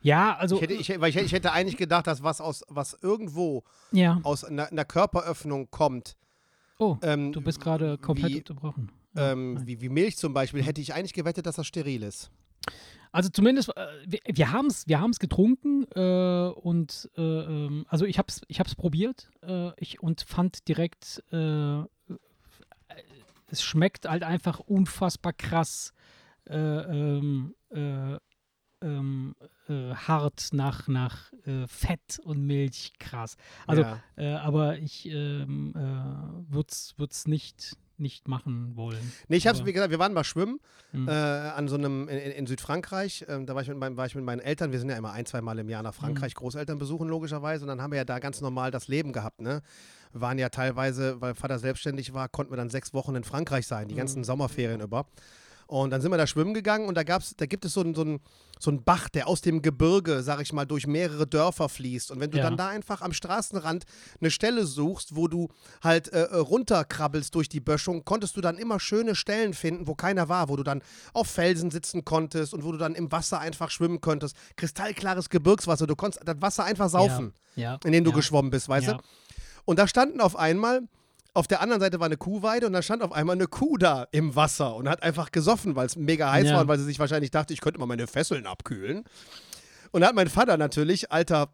ja, 0.02 0.36
also 0.36 0.56
ich, 0.56 0.62
hätte, 0.62 0.74
ich, 0.74 1.00
weil 1.00 1.10
ich, 1.10 1.16
ich 1.16 1.32
hätte 1.32 1.52
eigentlich 1.52 1.76
gedacht, 1.76 2.06
dass 2.06 2.22
was 2.22 2.40
aus 2.40 2.64
was 2.68 2.96
irgendwo 3.02 3.64
ja. 3.92 4.20
aus 4.22 4.44
einer, 4.44 4.68
einer 4.68 4.84
Körperöffnung 4.84 5.70
kommt, 5.70 6.16
Oh, 6.80 6.96
ähm, 7.02 7.32
du 7.32 7.42
bist 7.42 7.60
gerade 7.60 7.98
komplett 7.98 8.32
wie, 8.32 8.38
unterbrochen. 8.38 8.90
Ja, 9.14 9.32
ähm, 9.32 9.60
wie, 9.66 9.80
wie 9.82 9.90
Milch 9.90 10.16
zum 10.16 10.32
Beispiel, 10.32 10.62
hätte 10.62 10.80
ich 10.80 10.94
eigentlich 10.94 11.12
gewettet, 11.12 11.44
dass 11.44 11.56
das 11.56 11.66
steril 11.66 12.02
ist. 12.02 12.30
Also 13.12 13.28
zumindest, 13.28 13.76
äh, 13.76 13.86
wir, 14.06 14.20
wir 14.24 14.50
haben 14.50 14.66
es 14.66 14.88
wir 14.88 15.00
haben's 15.00 15.18
getrunken 15.18 15.84
äh, 15.94 16.48
und 16.48 17.10
äh, 17.16 17.20
ähm, 17.20 17.84
also 17.88 18.06
ich 18.06 18.18
habe 18.18 18.28
es 18.28 18.40
ich 18.48 18.60
hab's 18.60 18.74
probiert 18.74 19.30
äh, 19.42 19.72
ich, 19.78 20.02
und 20.02 20.22
fand 20.22 20.68
direkt, 20.68 21.22
äh, 21.32 21.82
es 23.48 23.62
schmeckt 23.62 24.08
halt 24.08 24.22
einfach 24.22 24.60
unfassbar 24.60 25.32
krass 25.32 25.92
äh, 26.48 27.18
ähm, 28.82 29.34
äh, 29.68 29.94
hart 29.94 30.48
nach, 30.52 30.88
nach 30.88 31.32
äh, 31.46 31.66
Fett 31.66 32.18
und 32.22 32.46
Milch 32.46 32.92
krass. 32.98 33.36
Also, 33.66 33.82
ja. 33.82 34.00
äh, 34.16 34.32
aber 34.34 34.78
ich 34.78 35.06
ähm, 35.06 35.72
äh, 35.76 36.52
würde 36.52 36.68
es 37.10 37.26
nicht, 37.26 37.76
nicht 37.98 38.28
machen 38.28 38.76
wollen. 38.76 39.12
Nee, 39.28 39.36
ich 39.36 39.46
hab's, 39.46 39.60
Aber- 39.60 39.68
wie 39.68 39.72
gesagt, 39.72 39.90
wir 39.90 39.98
waren 39.98 40.12
mal 40.14 40.24
schwimmen 40.24 40.58
Hm. 40.92 41.06
äh, 41.06 41.12
an 41.12 41.68
so 41.68 41.76
einem 41.76 42.08
in, 42.08 42.18
in 42.18 42.46
Südfrankreich. 42.48 43.24
Ähm, 43.28 43.46
da 43.46 43.54
war 43.54 43.62
ich, 43.62 43.68
mit 43.68 43.78
meinem, 43.78 43.96
war 43.96 44.06
ich 44.06 44.14
mit 44.16 44.24
meinen 44.24 44.40
Eltern. 44.40 44.72
Wir 44.72 44.80
sind 44.80 44.88
ja 44.88 44.96
immer 44.96 45.12
ein, 45.12 45.24
zwei 45.24 45.40
Mal 45.40 45.58
im 45.60 45.68
Jahr 45.68 45.82
nach 45.84 45.92
Mhm. 45.94 46.00
Frankreich 46.04 46.34
Großeltern 46.34 46.78
besuchen, 46.78 47.08
logischerweise. 47.08 47.62
Und 47.64 47.68
dann 47.68 47.80
haben 47.80 47.92
wir 47.92 47.98
ja 47.98 48.04
da 48.04 48.18
ganz 48.18 48.40
normal 48.40 48.70
das 48.72 48.88
Leben 48.88 49.12
gehabt, 49.12 49.40
ne? 49.40 49.62
Wir 50.12 50.20
waren 50.20 50.38
ja 50.38 50.48
teilweise, 50.48 51.20
weil 51.20 51.36
Vater 51.36 51.60
selbstständig 51.60 52.12
war, 52.12 52.28
konnten 52.28 52.50
wir 52.52 52.56
dann 52.56 52.70
sechs 52.70 52.92
Wochen 52.92 53.14
in 53.14 53.22
Frankreich 53.22 53.68
sein, 53.68 53.86
die 53.86 53.94
Mhm. 53.94 53.98
ganzen 53.98 54.24
Sommerferien 54.24 54.80
über. 54.80 55.06
Und 55.70 55.90
dann 55.90 56.00
sind 56.00 56.10
wir 56.10 56.18
da 56.18 56.26
schwimmen 56.26 56.52
gegangen 56.52 56.88
und 56.88 56.96
da 56.96 57.04
gab's, 57.04 57.34
da 57.36 57.46
gibt 57.46 57.64
es 57.64 57.74
so 57.74 57.80
einen 57.80 57.94
so 57.94 58.18
so 58.58 58.70
einen 58.70 58.82
Bach, 58.82 59.08
der 59.08 59.26
aus 59.26 59.40
dem 59.40 59.62
Gebirge, 59.62 60.22
sag 60.22 60.42
ich 60.42 60.52
mal, 60.52 60.66
durch 60.66 60.86
mehrere 60.86 61.26
Dörfer 61.26 61.70
fließt. 61.70 62.10
Und 62.10 62.20
wenn 62.20 62.30
du 62.30 62.38
Ja. 62.38 62.42
dann 62.44 62.58
da 62.58 62.68
einfach 62.68 63.00
am 63.00 63.14
Straßenrand 63.14 63.84
eine 64.20 64.30
Stelle 64.30 64.66
suchst, 64.66 65.16
wo 65.16 65.28
du 65.28 65.48
halt 65.82 66.12
äh, 66.12 66.24
äh, 66.24 66.36
runterkrabbelst 66.36 67.34
durch 67.34 67.48
die 67.48 67.60
Böschung, 67.60 68.04
konntest 68.04 68.36
du 68.36 68.40
dann 68.42 68.58
immer 68.58 68.78
schöne 68.78 69.14
Stellen 69.14 69.54
finden, 69.54 69.86
wo 69.86 69.94
keiner 69.94 70.28
war, 70.28 70.50
wo 70.50 70.56
du 70.56 70.62
dann 70.62 70.82
auf 71.14 71.28
Felsen 71.28 71.70
sitzen 71.70 72.04
konntest 72.04 72.52
und 72.52 72.64
wo 72.64 72.72
du 72.72 72.76
dann 72.78 72.94
im 72.96 73.10
Wasser 73.12 73.38
einfach 73.38 73.70
schwimmen 73.70 74.00
konntest. 74.00 74.36
Kristallklares 74.56 75.30
Gebirgswasser, 75.30 75.86
du 75.86 75.96
konntest 75.96 76.26
das 76.26 76.42
Wasser 76.42 76.64
einfach 76.64 76.90
saufen, 76.90 77.32
ja, 77.56 77.78
in 77.84 77.92
dem 77.92 78.04
du 78.04 78.10
ja, 78.10 78.16
geschwommen 78.16 78.50
bist, 78.50 78.68
weißt 78.68 78.88
ja. 78.88 78.94
du? 78.94 79.02
Und 79.64 79.78
da 79.78 79.86
standen 79.86 80.20
auf 80.20 80.36
einmal, 80.36 80.82
auf 81.34 81.46
der 81.46 81.60
anderen 81.60 81.80
Seite 81.80 82.00
war 82.00 82.06
eine 82.06 82.16
Kuhweide 82.16 82.66
und 82.66 82.72
da 82.72 82.82
stand 82.82 83.02
auf 83.02 83.12
einmal 83.12 83.36
eine 83.36 83.46
Kuh 83.46 83.76
da 83.76 84.06
im 84.12 84.34
Wasser 84.36 84.74
und 84.76 84.88
hat 84.88 85.02
einfach 85.02 85.30
gesoffen, 85.32 85.76
weil 85.76 85.86
es 85.86 85.96
mega 85.96 86.30
heiß 86.30 86.46
Ja. 86.48 86.54
war 86.54 86.62
und 86.62 86.68
weil 86.68 86.78
sie 86.78 86.84
sich 86.84 86.98
wahrscheinlich 86.98 87.30
dachte, 87.30 87.52
ich 87.54 87.60
könnte 87.60 87.78
mal 87.78 87.86
meine 87.86 88.06
Fesseln 88.06 88.46
abkühlen. 88.46 89.04
Und 89.92 90.00
da 90.02 90.08
hat 90.08 90.14
mein 90.14 90.28
Vater 90.28 90.56
natürlich, 90.56 91.10
alter, 91.10 91.48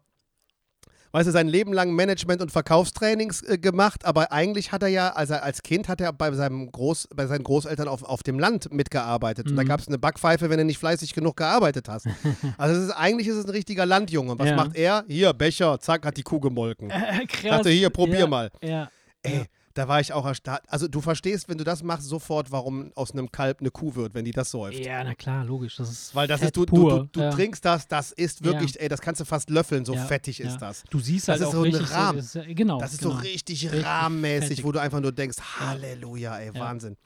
weißt 1.11 1.27
du, 1.27 1.31
sein 1.31 1.47
Leben 1.47 1.73
lang 1.73 1.93
Management- 1.95 2.41
und 2.41 2.51
Verkaufstrainings 2.51 3.41
äh, 3.43 3.57
gemacht, 3.57 4.05
aber 4.05 4.31
eigentlich 4.31 4.71
hat 4.71 4.83
er 4.83 4.89
ja, 4.89 5.09
also 5.13 5.35
als 5.35 5.63
Kind 5.63 5.87
hat 5.87 6.01
er 6.01 6.11
bei, 6.13 6.31
seinem 6.33 6.71
Groß, 6.71 7.07
bei 7.15 7.25
seinen 7.27 7.43
Großeltern 7.43 7.87
auf, 7.87 8.03
auf 8.03 8.23
dem 8.23 8.37
Land 8.39 8.71
mitgearbeitet. 8.71 9.47
Und 9.49 9.55
da 9.55 9.63
Mhm. 9.63 9.67
gab 9.67 9.79
es 9.79 9.87
eine 9.87 9.97
Backpfeife, 9.97 10.49
wenn 10.49 10.57
du 10.59 10.65
nicht 10.65 10.77
fleißig 10.79 11.13
genug 11.13 11.37
gearbeitet 11.37 11.87
hast. 11.89 12.07
also 12.57 12.79
ist, 12.81 12.91
eigentlich 12.91 13.27
ist 13.27 13.35
es 13.37 13.45
ein 13.45 13.51
richtiger 13.51 13.85
Landjunge. 13.85 14.31
Und 14.33 14.39
was 14.39 14.49
Ja. 14.49 14.55
macht 14.55 14.75
er? 14.75 15.05
Hier, 15.07 15.33
Becher, 15.33 15.79
zack, 15.79 16.05
hat 16.05 16.17
die 16.17 16.23
Kuh 16.23 16.39
gemolken. 16.39 16.89
Äh, 16.91 17.25
krass. 17.25 17.49
Dachte, 17.57 17.69
hier, 17.69 17.89
probier 17.89 18.19
ja, 18.19 18.27
mal. 18.27 18.51
Ja. 18.61 18.89
Ey, 19.23 19.37
Ja. 19.39 19.43
Da 19.77 19.87
war 19.87 19.99
ich 19.99 20.13
auch 20.13 20.25
erstarrt. 20.25 20.63
Also 20.67 20.87
du 20.87 21.01
verstehst, 21.01 21.47
wenn 21.49 21.57
du 21.57 21.63
das 21.63 21.83
machst, 21.83 22.07
sofort, 22.07 22.51
warum 22.51 22.91
aus 22.95 23.11
einem 23.11 23.31
Kalb 23.31 23.59
eine 23.61 23.69
Kuh 23.71 23.95
wird, 23.95 24.13
wenn 24.13 24.25
die 24.25 24.31
das 24.31 24.51
säuft. 24.51 24.77
ja, 24.79 25.03
na 25.03 25.13
klar, 25.15 25.43
logisch. 25.45 25.75
Das 25.77 25.89
ist 25.91 26.15
Weil 26.15 26.27
das 26.27 26.39
Fett 26.39 26.47
ist, 26.49 26.57
du, 26.57 26.65
du, 26.65 26.89
du, 26.89 27.03
du 27.11 27.19
ja. 27.19 27.29
trinkst 27.31 27.63
das, 27.63 27.87
das 27.87 28.11
ist 28.11 28.43
wirklich, 28.43 28.79
ey, 28.79 28.87
das 28.89 29.01
kannst 29.01 29.21
du 29.21 29.25
fast 29.25 29.49
löffeln, 29.49 29.85
so 29.85 29.93
Ja, 29.93 30.05
fettig 30.05 30.39
ja. 30.39 30.47
ist 30.47 30.57
das. 30.57 30.83
Du 30.89 30.99
siehst 30.99 31.27
Das 31.27 31.33
halt 31.33 31.41
ist 31.41 31.47
auch 31.47 31.51
so 31.53 31.61
richtig 31.61 31.91
Rahm. 31.91 32.15
So, 32.21 32.39
das 32.39 32.47
ist, 32.47 32.55
genau. 32.55 32.79
Das 32.79 32.93
ist 32.93 32.99
genau. 33.01 33.11
so 33.11 33.17
richtig, 33.19 33.63
Richtig 33.65 33.85
rahmenmäßig, 33.85 34.47
fettig. 34.49 34.63
wo 34.65 34.71
du 34.71 34.79
einfach 34.79 34.99
nur 34.99 35.11
denkst, 35.11 35.37
Halleluja, 35.59 36.37
ey, 36.39 36.51
Ja. 36.53 36.59
Wahnsinn. 36.59 36.97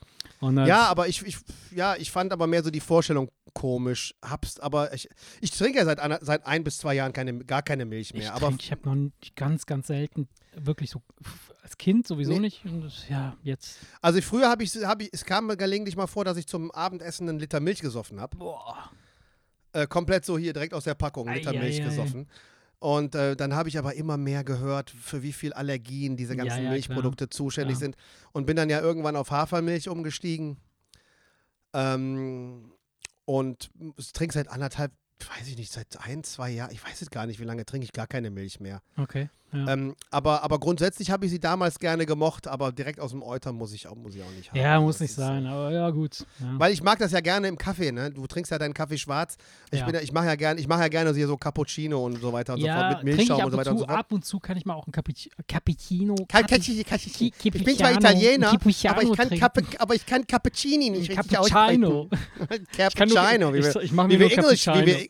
Ja, 0.42 0.86
aber 0.88 1.08
ich, 1.08 1.22
ich, 1.26 1.38
ja, 1.72 1.96
ich 1.96 2.12
fand 2.12 2.34
aber 2.34 2.48
mehr 2.48 2.64
so 2.64 2.72
die 2.72 2.80
Vorstellung 2.80 3.30
komisch. 3.54 4.16
Hab's, 4.24 4.60
aber 4.60 4.94
ich, 4.94 5.08
ich 5.40 5.52
trinke 5.52 5.78
ja 5.80 5.86
seit, 5.86 6.00
einer- 6.00 6.20
seit 6.22 6.46
ein 6.46 6.64
bis 6.64 6.78
zwei 6.80 6.94
Jahren 6.96 7.14
keine, 7.14 7.38
gar 7.46 7.62
keine 7.62 7.86
Milch 7.86 8.14
mehr. 8.14 8.24
Ich, 8.24 8.32
aber 8.32 8.48
trink, 8.48 8.64
ich 8.64 8.72
habe 8.72 8.82
noch 8.90 8.96
nicht 8.96 9.36
ganz, 9.36 9.66
ganz 9.66 9.88
selten 9.88 10.28
wirklich 10.56 10.90
so 10.90 11.02
als 11.64 11.78
Kind 11.78 12.08
sowieso 12.08 12.34
Nee. 12.34 12.40
nicht. 12.40 12.66
Und 12.66 12.92
ja, 13.10 13.36
jetzt. 13.44 13.78
also 14.02 14.20
früher 14.22 14.50
habe 14.50 14.64
ich, 14.64 14.76
hab 14.78 15.02
ich, 15.02 15.10
es 15.14 15.24
kam 15.26 15.48
mir 15.48 15.58
gelegentlich 15.58 15.96
mal 15.96 16.08
vor, 16.08 16.26
dass 16.26 16.38
ich 16.38 16.48
zum 16.48 16.72
Abendessen 16.72 17.30
einen 17.30 17.40
Liter 17.40 17.60
Milch 17.60 17.80
gesoffen 17.82 18.20
habe. 18.20 18.36
Boah. 18.38 18.90
Äh, 19.74 19.88
komplett 19.88 20.26
so 20.26 20.38
hier 20.38 20.52
direkt 20.54 20.74
aus 20.74 20.84
der 20.86 20.96
Packung, 20.96 21.28
einen 21.28 21.38
Liter 21.38 21.52
Ei, 21.52 21.58
ei, 21.58 21.60
Milch 21.60 21.82
ei. 21.82 21.86
gesoffen. 21.86 22.28
Und 22.82 23.14
äh, 23.14 23.36
dann 23.36 23.54
habe 23.54 23.70
ich 23.70 23.78
aber 23.78 23.94
immer 23.94 24.18
mehr 24.18 24.44
gehört, 24.44 24.90
für 24.90 25.22
wie 25.22 25.34
viel 25.34 25.54
Allergien 25.54 26.18
diese 26.18 26.36
Ja, 26.36 26.44
ganzen 26.44 26.64
ja, 26.64 26.72
Milchprodukte 26.72 27.30
zuständig 27.30 27.78
klar. 27.78 27.92
sind. 27.92 27.96
Und 28.32 28.48
bin 28.48 28.56
dann 28.56 28.72
ja 28.72 28.82
irgendwann 28.82 29.16
auf 29.16 29.30
Hafermilch 29.30 29.88
umgestiegen. 29.88 30.58
Ähm, 31.74 32.72
und 33.26 33.70
trinke 34.14 34.34
seit 34.34 34.48
anderthalb, 34.48 34.92
weiß 35.20 35.48
ich 35.48 35.58
nicht, 35.58 35.72
seit 35.72 35.96
ein, 36.02 36.24
zwei 36.24 36.50
Jahren, 36.50 36.72
ich 36.72 36.84
weiß 36.84 37.00
jetzt 37.02 37.12
gar 37.12 37.28
nicht, 37.28 37.40
wie 37.40 37.44
lange 37.44 37.68
trinke 37.68 37.86
ich 37.86 37.94
gar 37.94 38.08
keine 38.08 38.32
Milch 38.32 38.60
mehr. 38.60 38.82
Okay. 38.98 39.30
Ja. 39.54 39.74
Ähm, 39.74 39.96
aber, 40.12 40.44
aber 40.44 40.60
grundsätzlich 40.60 41.12
habe 41.12 41.26
ich 41.26 41.32
sie 41.32 41.40
damals 41.40 41.78
gerne 41.80 42.06
gemocht, 42.06 42.48
aber 42.48 42.72
direkt 42.72 43.00
aus 43.00 43.12
dem 43.12 43.22
Euter 43.22 43.52
muss 43.52 43.74
ich 43.74 43.88
auch, 43.88 43.96
muss 43.96 44.16
ich 44.16 44.22
auch 44.24 44.32
nicht 44.38 44.50
haben. 44.52 44.58
ja, 44.60 44.80
muss 44.80 44.96
Das 44.96 45.02
nicht 45.02 45.10
ist, 45.12 45.16
sein, 45.18 45.46
aber 45.46 45.72
ja, 45.72 45.90
gut. 45.90 46.26
Ja. 46.40 46.54
Weil 46.58 46.72
ich 46.74 46.82
mag 46.82 47.00
das 47.00 47.12
ja 47.12 47.20
gerne 47.20 47.48
im 47.50 47.58
Kaffee, 47.58 47.92
ne? 47.92 48.12
Du 48.12 48.26
trinkst 48.28 48.52
ja 48.52 48.58
deinen 48.58 48.74
Kaffee 48.74 48.98
schwarz. 48.98 49.38
Ich, 49.72 49.80
Ja. 49.80 49.86
bin 49.86 50.00
ich 50.02 50.12
mache 50.14 50.28
ja 50.28 50.36
gerne, 50.36 50.60
ich 50.60 50.68
mache 50.68 50.82
ja 50.82 50.88
gerne 50.88 51.14
so 51.14 51.38
Cappuccino 51.38 52.06
und 52.06 52.22
so 52.22 52.32
weiter 52.32 52.54
und 52.54 52.62
so 52.62 52.68
ja, 52.68 52.76
fort 52.92 53.04
mit 53.04 53.14
ich 53.14 53.18
Milchschaum 53.18 53.38
und 53.46 53.52
so 53.52 53.58
und 53.58 53.58
weiter 53.60 53.72
und 53.72 53.78
zu. 53.78 53.82
so 53.82 53.88
fort. 53.88 54.00
Ab 54.00 54.12
und 54.12 54.26
zu 54.26 54.40
kann 54.40 54.58
ich 54.58 54.66
mal 54.66 54.74
auch 54.76 54.88
ein 54.88 54.92
Cappucci 54.92 55.30
Cappuccino. 55.48 56.16
Ich 56.30 57.52
bin 57.52 57.76
zwar 57.78 57.92
Italiener, 57.92 58.52
aber 58.52 59.04
ich 59.04 59.12
kann. 59.14 59.30
Cappe, 59.30 59.64
aber 59.80 59.96
ich 59.96 60.06
kann 60.06 60.26
Cappuccini 60.26 60.90
nicht 60.92 61.12
Cappuccino. 61.16 62.10
Ich 62.50 62.78
Cappuccino, 62.78 63.54
wie 63.54 63.58
ich, 63.60 63.76
wir, 63.76 63.82
ich 63.82 63.92
mache 63.92 64.10
wie 64.10 64.20
wir 64.20 64.28
nur 64.28 64.32
English, 64.38 64.66
wie 64.68 64.72
Cappuccino. 64.72 64.86
wir, 65.00 65.08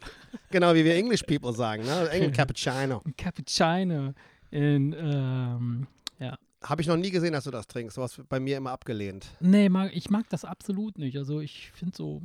genau, 0.49 0.73
wie 0.73 0.85
wir 0.85 0.95
English 0.95 1.23
people 1.23 1.53
sagen, 1.53 1.83
ne? 1.83 2.31
Cappuccino. 2.35 3.01
Cappuccino. 3.17 4.13
In, 4.51 4.93
ähm, 4.97 5.87
ja. 6.19 6.37
Habe 6.63 6.81
ich 6.83 6.87
noch 6.87 6.97
nie 6.97 7.09
gesehen, 7.09 7.33
dass 7.33 7.45
du 7.45 7.51
das 7.51 7.65
trinkst. 7.65 7.97
Du 7.97 8.03
hast 8.03 8.21
bei 8.29 8.39
mir 8.39 8.57
immer 8.57 8.69
abgelehnt. 8.71 9.25
Nee, 9.39 9.67
mag, 9.69 9.95
ich 9.95 10.11
mag 10.11 10.29
das 10.29 10.45
absolut 10.45 10.99
nicht. 10.99 11.17
Also 11.17 11.39
ich 11.39 11.71
finde 11.71 11.95
so 11.97 12.21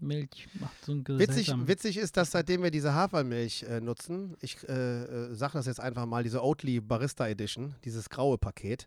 Milch 0.00 0.48
macht 0.60 0.84
so 0.84 0.92
ein 0.92 1.04
Witzig, 1.06 1.50
witzig 1.66 1.96
ist, 1.96 2.16
dass 2.18 2.30
seitdem 2.32 2.62
wir 2.62 2.70
diese 2.70 2.92
Hafermilch 2.92 3.62
äh, 3.62 3.80
nutzen, 3.80 4.36
ich 4.42 4.58
äh, 4.68 4.72
äh, 5.04 5.34
sage 5.34 5.54
das 5.54 5.64
jetzt 5.66 5.80
einfach 5.80 6.04
mal, 6.04 6.22
diese 6.22 6.42
Oatly 6.44 6.80
Barista 6.80 7.26
Edition, 7.26 7.74
dieses 7.84 8.10
graue 8.10 8.36
Paket, 8.36 8.86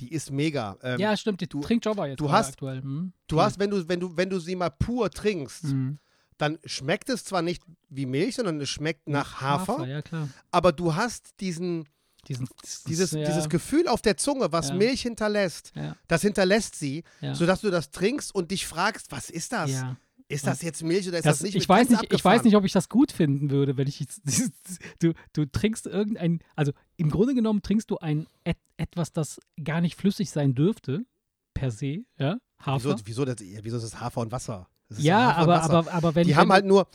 die 0.00 0.12
ist 0.12 0.32
mega. 0.32 0.76
Ähm, 0.82 0.98
Ja, 0.98 1.16
stimmt. 1.16 1.40
Die 1.40 1.48
du- 1.48 1.60
trinkt 1.60 1.84
Jobber 1.84 2.08
jetzt 2.08 2.18
du 2.20 2.32
hast- 2.32 2.48
aktuell. 2.54 2.82
Hm? 2.82 3.12
Du 3.28 3.40
hast, 3.40 3.60
wenn 3.60 3.70
du, 3.70 3.88
wenn 3.88 4.00
du, 4.00 4.16
wenn 4.16 4.28
du 4.30 4.40
sie 4.40 4.56
mal 4.56 4.70
pur 4.70 5.08
trinkst, 5.10 5.64
Mhm. 5.64 5.98
Dann 6.38 6.58
schmeckt 6.64 7.08
es 7.08 7.24
zwar 7.24 7.42
nicht 7.42 7.62
wie 7.88 8.06
Milch, 8.06 8.34
sondern 8.36 8.60
es 8.60 8.68
schmeckt 8.68 9.08
nach 9.08 9.40
Hafer, 9.40 9.86
Ja, 9.86 10.02
klar. 10.02 10.28
aber 10.50 10.72
du 10.72 10.94
hast 10.94 11.40
diesen, 11.40 11.88
Diesen, 12.26 12.48
dieses, 12.88 13.10
ja, 13.12 13.22
dieses 13.26 13.50
Gefühl 13.50 13.86
auf 13.86 14.00
der 14.00 14.16
Zunge, 14.16 14.50
was 14.50 14.70
Ja. 14.70 14.74
Milch 14.76 15.02
hinterlässt. 15.02 15.72
Ja, 15.74 15.94
Das 16.08 16.22
hinterlässt 16.22 16.74
sie, 16.74 17.04
ja. 17.20 17.34
sodass 17.34 17.60
du 17.60 17.70
das 17.70 17.90
trinkst 17.90 18.34
und 18.34 18.50
dich 18.50 18.66
fragst, 18.66 19.12
was 19.12 19.28
ist 19.28 19.52
das? 19.52 19.70
ja. 19.70 19.96
Ist 20.26 20.46
das 20.46 20.62
jetzt 20.62 20.82
Milch 20.82 21.06
oder 21.06 21.18
ist 21.18 21.26
das, 21.26 21.36
Das, 21.40 21.42
nicht 21.42 21.50
ich, 21.54 21.68
Milch? 21.68 21.68
weiß 21.68 21.88
nicht, 21.90 22.10
ich 22.14 22.24
weiß 22.24 22.44
nicht, 22.44 22.56
ob 22.56 22.64
ich 22.64 22.72
das 22.72 22.88
gut 22.88 23.12
finden 23.12 23.50
würde, 23.50 23.76
wenn 23.76 23.86
ich 23.86 24.00
jetzt, 24.00 24.22
du, 25.00 25.12
du 25.34 25.44
trinkst 25.44 25.86
irgendein, 25.86 26.40
also 26.56 26.72
im 26.96 27.10
Grunde 27.10 27.34
genommen 27.34 27.60
trinkst 27.60 27.90
du 27.90 27.98
ein 27.98 28.26
et, 28.42 28.56
etwas, 28.78 29.12
das 29.12 29.38
gar 29.62 29.82
nicht 29.82 29.96
flüssig 29.96 30.30
sein 30.30 30.54
dürfte, 30.54 31.04
per 31.52 31.70
se, 31.70 32.04
ja, 32.18 32.38
Hafer. 32.58 32.94
Wieso, 32.96 33.06
wieso, 33.06 33.24
das, 33.26 33.36
ja, 33.46 33.60
wieso 33.62 33.76
ist 33.76 33.82
das 33.84 34.00
Hafer 34.00 34.22
und 34.22 34.32
Wasser? 34.32 34.66
Ist 34.90 35.00
ja, 35.00 35.32
aber, 35.32 35.62
aber, 35.62 35.92
aber 35.92 36.14
wenn 36.14 36.24
die 36.26 36.30
wenn 36.32 36.36
haben 36.40 36.52
halt 36.52 36.64
nur, 36.66 36.86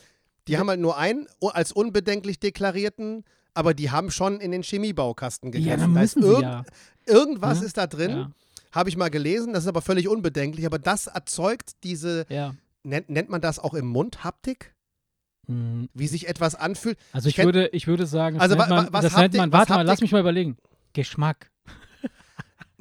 die 0.48 0.58
haben 0.58 0.70
halt 0.70 0.80
nur 0.80 0.98
einen 0.98 1.28
als 1.42 1.72
unbedenklich 1.72 2.40
deklarierten, 2.40 3.24
aber 3.54 3.74
die 3.74 3.92
haben 3.92 4.12
schon 4.12 4.40
in 4.40 4.52
den 4.52 4.64
Chemiebaukasten 4.64 5.52
gegriffen. 5.52 5.70
ja, 5.72 5.78
dann 5.78 5.94
Da 5.96 6.02
ist 6.02 6.16
müssen 6.16 6.24
sie 6.28 6.30
irgend- 6.34 6.44
ja. 6.44 6.64
Irgendwas 7.08 7.60
Ja, 7.60 7.66
ist 7.66 7.78
da 7.78 7.88
drin, 7.88 8.12
Ja, 8.12 8.32
habe 8.72 8.90
ich 8.90 8.96
mal 8.98 9.10
gelesen, 9.10 9.54
das 9.54 9.64
ist 9.64 9.68
aber 9.68 9.82
völlig 9.82 10.08
unbedenklich, 10.08 10.66
aber 10.66 10.78
das 10.78 11.08
erzeugt 11.08 11.72
diese, 11.84 12.26
ja. 12.30 12.54
nennt, 12.84 13.10
nennt 13.10 13.30
man 13.30 13.42
das 13.42 13.58
auch 13.60 13.74
im 13.74 13.88
Mund 13.88 14.24
Haptik? 14.24 14.76
Hm, 15.48 15.90
Wie 15.96 16.08
sich 16.08 16.28
etwas 16.28 16.54
anfühlt? 16.54 16.98
Also 17.12 17.28
Ich 17.30 17.40
ich 17.40 17.44
würde, 17.44 17.68
ich 17.70 17.88
würde 17.88 18.06
sagen, 18.06 18.40
Also 18.40 18.56
man, 18.56 18.70
wa- 18.70 18.88
was 18.92 19.06
das 19.06 19.18
nennt 19.18 19.34
man, 19.34 19.52
warte 19.52 19.74
mal, 19.74 19.82
lass 19.86 20.02
mich 20.02 20.12
mal 20.12 20.20
überlegen. 20.22 20.58
Geschmack. 20.94 21.49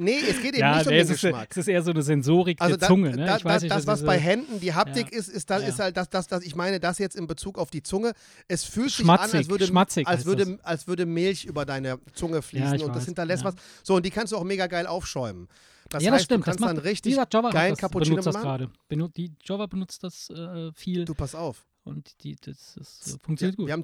Nee, 0.00 0.18
es 0.30 0.36
geht 0.40 0.52
eben 0.54 0.58
Ja, 0.60 0.76
nicht 0.78 0.86
um 0.86 0.92
nee, 0.92 0.98
den 0.98 1.04
es, 1.06 1.10
ist, 1.10 1.20
Geschmack. 1.22 1.48
es 1.50 1.56
ist 1.56 1.68
eher 1.68 1.82
so 1.82 1.90
eine 1.90 2.02
Sensorik 2.02 2.60
Also 2.60 2.76
der 2.76 2.78
da, 2.78 2.86
Zunge. 2.86 3.10
Ne? 3.10 3.26
da, 3.26 3.36
ich 3.36 3.44
weiß 3.44 3.54
das, 3.54 3.62
nicht, 3.64 3.74
das, 3.74 3.86
was 3.86 3.98
diese- 3.98 4.06
bei 4.06 4.18
Händen 4.18 4.60
die 4.60 4.72
Haptik 4.72 5.12
Ja. 5.12 5.18
ist, 5.18 5.28
ist, 5.28 5.50
das, 5.50 5.62
Ja. 5.62 5.68
ist 5.68 5.78
halt 5.80 5.96
das, 5.96 6.08
das, 6.08 6.28
das, 6.28 6.44
ich 6.44 6.54
meine 6.54 6.78
das 6.80 6.98
jetzt 6.98 7.16
in 7.16 7.26
Bezug 7.26 7.58
auf 7.58 7.70
die 7.70 7.82
Zunge. 7.82 8.12
Es 8.46 8.64
fühlt 8.64 8.90
sich 8.90 9.04
Schmatzig, 9.04 9.34
an, 9.34 9.38
als 9.40 9.48
würde, 9.50 9.66
schmatzig 9.66 10.06
als, 10.06 10.24
würde, 10.24 10.58
als 10.62 10.86
würde 10.86 11.04
Milch 11.04 11.44
über 11.46 11.64
deine 11.66 11.98
Zunge 12.14 12.42
fließen 12.42 12.80
und 12.82 12.88
das 12.90 12.98
weiß, 12.98 13.04
hinterlässt 13.06 13.42
ja. 13.44 13.48
was. 13.52 13.54
So, 13.82 13.96
und 13.96 14.06
die 14.06 14.10
kannst 14.10 14.32
du 14.32 14.36
auch 14.36 14.44
mega 14.44 14.66
geil 14.68 14.86
aufschäumen. 14.86 15.48
Das 15.88 16.02
ja, 16.02 16.10
heißt, 16.12 16.20
das 16.20 16.24
stimmt. 16.26 16.42
du 16.42 16.44
kannst 16.44 16.60
das 16.60 16.66
macht, 16.66 16.76
dann 16.76 16.84
richtig 16.84 17.10
dieser 17.12 17.26
Java 17.32 17.50
geilen 17.50 17.72
das, 17.72 17.78
Cappuccino 17.80 18.16
benutzt 18.16 18.26
das 18.26 18.34
machen. 18.34 18.44
gerade. 18.44 18.70
Benu 18.88 19.08
die 19.08 19.32
Java 19.42 19.66
benutzt 19.66 20.04
das 20.04 20.30
äh, 20.30 20.70
viel 20.74 21.04
Du, 21.06 21.14
pass 21.14 21.34
auf. 21.34 21.64
und 21.84 22.22
die, 22.22 22.36
das, 22.36 22.74
das 22.76 23.18
funktioniert 23.22 23.56
gut. 23.56 23.66
Wir 23.66 23.72
haben, 23.72 23.82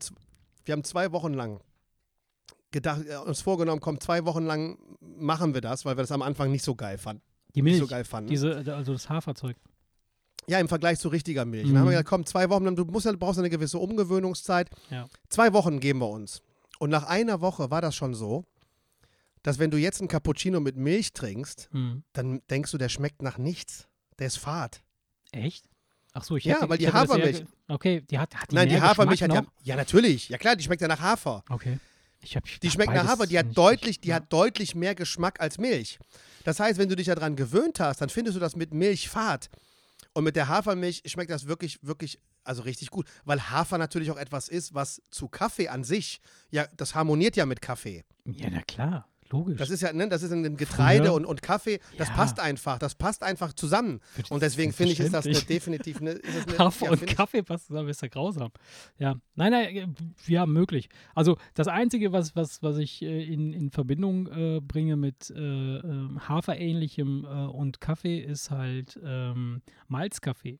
wir 0.66 0.72
haben 0.72 0.84
zwei 0.84 1.10
Wochen 1.12 1.32
lang 1.34 1.60
gedacht, 2.74 3.06
äh, 3.08 3.16
uns 3.16 3.40
vorgenommen, 3.40 3.80
komm, 3.80 3.98
zwei 4.00 4.24
Wochen 4.26 4.44
lang 4.44 4.78
machen 5.00 5.54
wir 5.54 5.60
das, 5.62 5.84
weil 5.86 5.96
wir 5.96 6.02
das 6.02 6.12
am 6.12 6.22
Anfang 6.22 6.50
nicht 6.50 6.62
so 6.64 6.74
geil 6.74 6.98
fanden. 6.98 7.22
die 7.54 7.62
Nicht 7.62 7.72
Milch, 7.74 7.78
so 7.82 7.86
geil 7.86 8.04
fanden. 8.04 8.28
diese, 8.30 8.56
also 8.74 8.92
das 8.92 9.08
Haferzeug. 9.08 9.56
Ja, 10.46 10.58
im 10.58 10.68
Vergleich 10.68 10.98
zu 10.98 11.08
richtiger 11.08 11.44
Milch. 11.44 11.64
Mhm. 11.66 11.68
Dann 11.70 11.78
haben 11.78 11.86
wir 11.86 11.92
gesagt, 11.92 12.08
komm, 12.08 12.26
zwei 12.26 12.50
Wochen, 12.50 12.74
du 12.76 12.84
musst 12.84 13.06
ja, 13.06 13.12
du 13.12 13.18
brauchst 13.18 13.38
eine 13.38 13.48
gewisse 13.48 13.78
Umgewöhnungszeit. 13.78 14.68
Ja. 14.90 15.06
Zwei 15.30 15.52
Wochen 15.54 15.80
geben 15.80 16.00
wir 16.00 16.08
uns. 16.10 16.42
Und 16.80 16.90
nach 16.90 17.04
einer 17.04 17.40
Woche 17.40 17.70
war 17.70 17.80
das 17.80 17.94
schon 17.94 18.12
so, 18.14 18.44
dass 19.42 19.58
wenn 19.58 19.70
du 19.70 19.78
jetzt 19.78 20.00
einen 20.00 20.08
Cappuccino 20.08 20.60
mit 20.60 20.76
Milch 20.76 21.12
trinkst, 21.12 21.68
Hm. 21.72 22.02
dann 22.12 22.42
denkst 22.50 22.70
du, 22.72 22.78
der 22.78 22.88
schmeckt 22.90 23.22
nach 23.22 23.38
nichts. 23.38 23.88
Der 24.18 24.26
ist 24.26 24.36
fad. 24.38 24.82
Echt? 25.32 25.64
Ach 26.12 26.24
so, 26.24 26.36
ich 26.36 26.44
Ja, 26.44 26.56
hätte, 26.56 26.68
weil 26.68 26.78
die 26.78 26.88
Hafermilch- 26.90 27.44
Okay, 27.68 28.02
die 28.02 28.18
hat, 28.18 28.34
hat 28.34 28.50
die 28.50 28.54
Nein, 28.54 28.68
die 28.68 28.80
Hafermilch 28.80 29.22
hat 29.22 29.32
ja. 29.32 29.44
Ja, 29.62 29.76
natürlich. 29.76 30.28
Ja 30.28 30.38
klar, 30.38 30.56
die 30.56 30.64
schmeckt 30.64 30.82
ja 30.82 30.88
nach 30.88 31.00
Hafer. 31.00 31.42
Okay. 31.48 31.78
Die 32.62 32.70
schmeckt 32.70 32.92
nach 32.92 33.06
Hafer, 33.06 33.26
die 33.26 33.38
hat 33.38 33.56
deutlich, 33.56 34.00
die 34.00 34.08
ja. 34.08 34.16
hat 34.16 34.32
deutlich 34.32 34.74
mehr 34.74 34.94
Geschmack 34.94 35.40
als 35.40 35.58
Milch. 35.58 35.98
Das 36.44 36.60
heißt, 36.60 36.78
wenn 36.78 36.88
du 36.88 36.96
dich 36.96 37.06
daran 37.06 37.36
gewöhnt 37.36 37.80
hast, 37.80 38.00
dann 38.00 38.08
findest 38.08 38.36
du 38.36 38.40
das 38.40 38.56
mit 38.56 38.74
Milch 38.74 39.08
fad. 39.08 39.50
Und 40.12 40.24
mit 40.24 40.36
der 40.36 40.48
Hafermilch 40.48 41.02
schmeckt 41.06 41.30
das 41.30 41.46
wirklich, 41.46 41.78
wirklich, 41.82 42.20
also 42.44 42.62
richtig 42.62 42.90
gut. 42.90 43.08
Weil 43.24 43.50
Hafer 43.50 43.78
natürlich 43.78 44.10
auch 44.10 44.16
etwas 44.16 44.48
ist, 44.48 44.74
was 44.74 45.02
zu 45.10 45.28
Kaffee 45.28 45.68
an 45.68 45.82
sich, 45.82 46.20
ja, 46.50 46.66
das 46.76 46.94
harmoniert 46.94 47.36
ja 47.36 47.46
mit 47.46 47.60
Kaffee. 47.60 48.04
Ja, 48.24 48.48
na 48.50 48.62
klar, 48.62 49.08
logisch. 49.34 49.58
Das 49.58 49.70
ist 49.70 49.80
ja, 49.82 49.92
ne, 49.92 50.08
das 50.08 50.22
ist 50.22 50.30
in 50.30 50.42
dem 50.42 50.56
Getreide 50.56 51.04
Früher- 51.04 51.14
und, 51.14 51.24
und 51.26 51.42
Kaffee, 51.42 51.80
das 51.98 52.08
Ja. 52.08 52.14
passt 52.14 52.40
einfach, 52.40 52.78
das 52.78 52.94
passt 52.94 53.22
einfach 53.22 53.52
zusammen. 53.52 54.00
Und 54.30 54.42
deswegen 54.42 54.72
finde 54.72 54.92
ich, 54.92 55.00
ist 55.00 55.12
das 55.12 55.26
eine, 55.26 55.34
definitiv 55.34 56.00
eine, 56.00 56.12
eine 56.48 56.58
Hafer 56.58 56.86
ja, 56.86 56.92
und 56.92 57.06
Kaffee 57.06 57.42
passt 57.42 57.66
zusammen, 57.66 57.88
ist 57.88 58.02
ja 58.02 58.08
grausam. 58.08 58.50
Ja, 58.98 59.16
nein, 59.34 59.52
nein, 59.52 59.94
ja, 60.26 60.46
möglich. 60.46 60.88
Also 61.14 61.36
das 61.54 61.68
Einzige, 61.68 62.12
was, 62.12 62.34
was, 62.36 62.62
was 62.62 62.78
ich 62.78 63.02
äh, 63.02 63.24
in, 63.24 63.52
in 63.52 63.70
Verbindung 63.70 64.26
äh, 64.28 64.60
bringe 64.60 64.96
mit 64.96 65.30
äh, 65.30 65.38
ähm, 65.40 66.20
Haferähnlichem 66.28 67.24
äh, 67.24 67.28
und 67.46 67.80
Kaffee, 67.80 68.18
ist 68.20 68.50
halt 68.50 68.98
ähm, 69.04 69.62
Malzkaffee. 69.88 70.58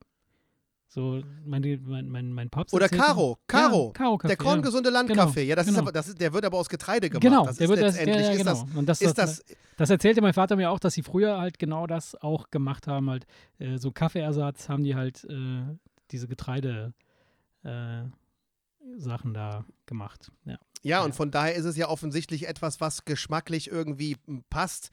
So, 0.95 1.21
meine, 1.45 1.77
mein, 1.79 2.09
mein, 2.09 2.33
mein 2.33 2.51
Papst 2.51 2.73
Oder 2.73 2.89
Karo, 2.89 3.37
Karo. 3.49 3.87
Ja, 3.87 3.93
Karo-Kaffee, 3.95 4.29
Der 4.29 4.37
korngesunde 4.37 4.91
Landkaffee, 4.91 5.43
ja, 5.43 5.57
das 5.57 5.67
ist 5.67 5.73
genau. 5.73 5.83
aber, 5.83 5.91
das 5.91 6.07
ist, 6.07 6.21
der 6.21 6.33
wird 6.33 6.45
aber 6.45 6.57
aus 6.57 6.69
Getreide 6.69 7.11
gemacht. 7.11 7.21
Genau, 7.21 7.47
das 7.47 7.57
der 7.57 7.65
ist 7.65 7.71
wird 7.71 7.83
das, 7.83 7.97
ja, 7.97 8.05
letztendlich, 8.05 8.27
ja, 8.27 8.33
ist 8.33 8.39
genau. 8.39 8.51
das, 8.53 8.77
und 8.77 8.89
das, 8.89 9.01
ist 9.01 9.19
das, 9.19 9.39
das, 9.45 9.57
das 9.77 9.91
erzählte 9.91 10.21
mein 10.21 10.35
Vater 10.35 10.55
mir 10.55 10.71
auch, 10.71 10.79
dass 10.79 10.95
sie 10.95 11.03
früher 11.03 11.41
halt 11.41 11.59
genau 11.59 11.89
das 11.89 12.15
auch 12.23 12.49
gemacht 12.53 12.87
haben, 12.87 13.11
halt 13.11 13.27
äh, 13.59 13.77
so 13.77 13.91
Kaffeeersatz 13.91 14.69
haben 14.69 14.85
die 14.85 14.95
halt 14.95 15.25
äh, 15.25 15.65
diese 16.13 16.29
Getreide 16.29 16.95
äh, 17.65 18.05
Sachen 18.97 19.35
da 19.35 19.65
gemacht. 19.87 20.31
Ja. 20.45 20.59
Ja, 20.85 21.03
und 21.03 21.15
von 21.15 21.31
daher 21.31 21.55
ist 21.55 21.65
es 21.65 21.77
ja 21.77 21.89
offensichtlich 21.89 22.47
etwas, 22.47 22.81
was 22.81 23.05
geschmacklich 23.07 23.71
irgendwie 23.71 24.17
m, 24.29 24.45
passt. 24.51 24.91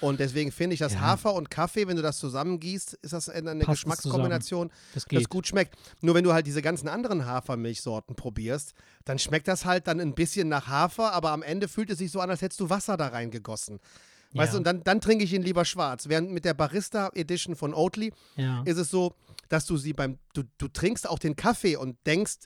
Und 0.00 0.20
deswegen 0.20 0.52
finde 0.52 0.74
ich, 0.74 0.80
dass 0.80 0.92
Ja. 0.94 1.00
Hafer 1.00 1.34
und 1.34 1.50
Kaffee, 1.50 1.88
wenn 1.88 1.96
du 1.96 2.02
das 2.02 2.18
zusammengießt, 2.18 2.94
ist 3.02 3.12
das 3.12 3.28
eine 3.28 3.50
Passt 3.50 3.60
es 3.60 3.66
Geschmackskombination, 3.66 4.70
Das 4.94 5.04
das 5.10 5.28
gut 5.28 5.48
schmeckt. 5.48 5.74
Nur 6.00 6.14
wenn 6.14 6.22
du 6.22 6.32
halt 6.32 6.46
diese 6.46 6.62
ganzen 6.62 6.88
anderen 6.88 7.26
Hafermilchsorten 7.26 8.14
probierst, 8.14 8.72
dann 9.04 9.18
schmeckt 9.18 9.48
das 9.48 9.64
halt 9.64 9.88
dann 9.88 9.98
ein 10.00 10.14
bisschen 10.14 10.48
nach 10.48 10.68
Hafer, 10.68 11.12
aber 11.12 11.32
am 11.32 11.42
Ende 11.42 11.66
fühlt 11.66 11.90
es 11.90 11.98
sich 11.98 12.12
so 12.12 12.20
an, 12.20 12.30
als 12.30 12.40
hättest 12.40 12.60
du 12.60 12.70
Wasser 12.70 12.96
da 12.96 13.08
reingegossen. 13.08 13.80
Weißt 14.34 14.48
Ja. 14.48 14.52
du, 14.52 14.56
und 14.58 14.64
dann, 14.64 14.84
dann 14.84 15.00
trinke 15.00 15.24
ich 15.24 15.32
ihn 15.32 15.42
lieber 15.42 15.64
schwarz. 15.64 16.08
Während 16.08 16.30
mit 16.30 16.44
der 16.44 16.54
Barista 16.54 17.10
Edition 17.14 17.56
von 17.56 17.74
Oatly 17.74 18.12
ja. 18.36 18.62
ist 18.64 18.78
es 18.78 18.88
so, 18.90 19.14
dass 19.48 19.66
du 19.66 19.76
sie 19.76 19.92
beim, 19.92 20.18
du, 20.34 20.44
du 20.56 20.68
trinkst 20.68 21.06
auch 21.08 21.18
den 21.18 21.34
Kaffee 21.36 21.76
und 21.76 21.98
denkst, 22.06 22.36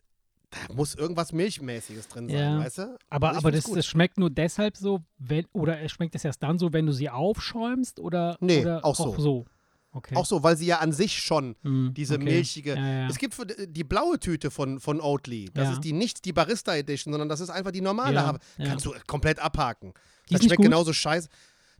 muss 0.75 0.95
irgendwas 0.95 1.33
Milchmäßiges 1.33 2.09
drin 2.09 2.29
sein, 2.29 2.37
Ja. 2.38 2.59
weißt 2.59 2.79
du? 2.79 2.99
Aber, 3.11 3.29
Also 3.29 3.38
aber 3.40 3.53
das, 3.53 3.64
das 3.71 3.87
schmeckt 3.87 4.19
nur 4.19 4.31
deshalb 4.31 4.77
so, 4.77 5.01
wenn, 5.19 5.47
oder 5.53 5.81
es 5.81 5.92
schmeckt 5.92 6.14
es 6.14 6.25
erst 6.25 6.42
dann 6.42 6.59
so, 6.59 6.73
wenn 6.73 6.87
du 6.87 6.92
sie 6.92 7.11
aufschäumst 7.11 8.01
oder, 8.01 8.37
Nee, 8.40 8.61
oder 8.62 8.85
auch 8.85 8.95
so. 8.97 9.45
Okay. 9.92 10.14
Auch 10.14 10.27
so, 10.27 10.42
weil 10.42 10.59
sie 10.59 10.66
ja 10.66 10.81
an 10.81 10.92
sich 10.92 11.23
schon 11.23 11.57
Hm, 11.62 11.95
diese 11.95 12.16
okay. 12.16 12.25
milchige. 12.25 12.75
Ja, 12.77 12.87
ja. 12.87 13.09
Es 13.09 13.16
gibt 13.16 13.35
die 13.69 13.85
blaue 13.85 14.19
Tüte 14.21 14.51
von, 14.51 14.79
von 14.79 15.01
Oatly. 15.01 15.51
Das 15.55 15.69
Ja. 15.69 15.73
ist 15.73 15.81
die 15.85 15.95
nicht 15.95 16.27
die 16.27 16.35
Barista 16.35 16.75
Edition, 16.77 17.12
sondern 17.14 17.31
das 17.31 17.40
ist 17.40 17.49
einfach 17.49 17.71
die 17.71 17.81
normale. 17.81 18.38
Kannst 18.59 18.85
du 18.85 18.92
komplett 19.07 19.38
abhaken. 19.38 19.95
Die 20.29 20.35
Das 20.35 20.45
schmeckt 20.45 20.61
genauso 20.61 20.92
scheiße. 20.92 21.29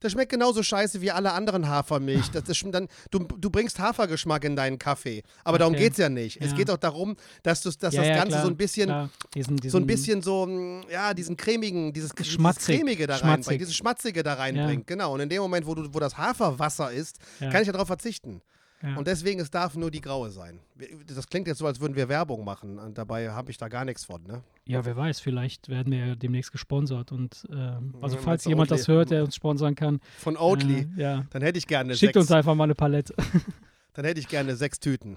Das 0.01 0.13
schmeckt 0.13 0.31
genauso 0.31 0.63
scheiße 0.63 1.01
wie 1.01 1.11
alle 1.11 1.33
anderen 1.33 1.69
Hafermilch. 1.69 2.29
Das, 2.31 2.45
das, 2.45 2.63
dann, 2.67 2.87
du, 3.11 3.21
du 3.21 3.49
bringst 3.51 3.79
Hafergeschmack 3.79 4.45
in 4.45 4.55
deinen 4.55 4.79
Kaffee. 4.79 5.23
Aber 5.43 5.59
darum 5.59 5.73
Okay. 5.75 5.85
geht 5.85 5.93
es 5.93 5.99
ja 5.99 6.09
nicht. 6.11 6.41
Es 6.41 6.51
Ja. 6.51 6.57
geht 6.57 6.69
doch 6.69 6.77
darum, 6.77 7.17
dass, 7.43 7.63
du, 7.63 7.71
dass 7.71 7.95
ja, 7.95 8.01
das 8.03 8.09
ja, 8.09 8.15
Ganze 8.15 8.29
klar, 8.33 8.43
so 8.43 8.49
ein 8.49 8.57
bisschen. 8.57 9.11
Diesen, 9.35 9.57
diesen, 9.57 9.71
so 9.71 9.79
ein 9.79 9.87
bisschen 9.87 10.21
so, 10.23 10.47
mm, 10.47 10.83
ja, 10.91 11.15
diesen 11.15 11.37
cremigen, 11.37 11.93
dieses, 11.93 12.11
dieses 12.13 12.35
Schmatzig, 12.35 12.77
cremige 12.79 13.07
da 13.07 13.17
reinbringt, 13.17 13.61
dieses 13.61 13.75
Schmatzige 13.75 14.23
da 14.23 14.35
reinbringt, 14.35 14.87
genau. 14.87 15.15
Und 15.15 15.21
in 15.21 15.29
dem 15.29 15.41
Moment, 15.41 15.67
wo, 15.67 15.75
du, 15.75 15.93
wo 15.95 15.99
das 15.99 16.17
Haferwasser 16.19 16.93
ist, 16.93 17.19
kann 17.39 17.63
ich 17.63 17.69
darauf 17.71 17.87
verzichten. 17.87 18.43
Ja. 18.83 18.97
Und 18.97 19.07
deswegen, 19.07 19.41
es 19.41 19.51
darf 19.51 19.75
nur 19.75 19.91
die 19.91 20.03
graue 20.03 20.31
sein. 20.31 20.61
Das 21.07 21.27
klingt 21.29 21.47
jetzt 21.49 21.59
so, 21.59 21.67
als 21.67 21.81
würden 21.81 21.97
wir 21.97 22.09
Werbung 22.11 22.45
machen. 22.45 22.79
Und 22.79 22.99
dabei 22.99 23.31
habe 23.31 23.51
ich 23.51 23.57
da 23.57 23.69
gar 23.69 23.85
nichts 23.87 24.05
von, 24.05 24.23
ne? 24.25 24.43
Ja, 24.67 24.85
wer 24.85 24.97
weiß, 24.97 25.21
vielleicht 25.21 25.69
werden 25.71 25.93
wir 25.93 26.07
ja 26.09 26.15
demnächst 26.15 26.53
gesponsert. 26.53 27.11
Und 27.11 27.47
ähm, 27.51 27.95
also 28.03 28.17
Ja, 28.17 28.23
falls 28.23 28.45
jemand 28.45 28.71
Oatly? 28.71 28.79
das 28.79 28.89
hört, 28.89 29.11
der 29.11 29.25
uns 29.25 29.35
sponsern 29.35 29.75
kann, 29.75 30.01
Von 30.19 30.37
Oatly. 30.37 30.89
Äh, 30.97 31.01
ja. 31.01 31.27
Dann 31.31 31.41
hätte 31.43 31.59
ich 31.59 31.67
gerne 31.67 31.97
Schickt 31.97 32.13
sechs. 32.15 32.25
uns 32.25 32.31
einfach 32.33 32.55
mal 32.55 32.65
eine 32.65 32.75
Palette. 32.75 33.15
Dann 33.95 34.05
hätte 34.05 34.21
ich 34.21 34.29
gerne 34.29 34.55
sechs 34.57 34.79
Tüten. 34.79 35.17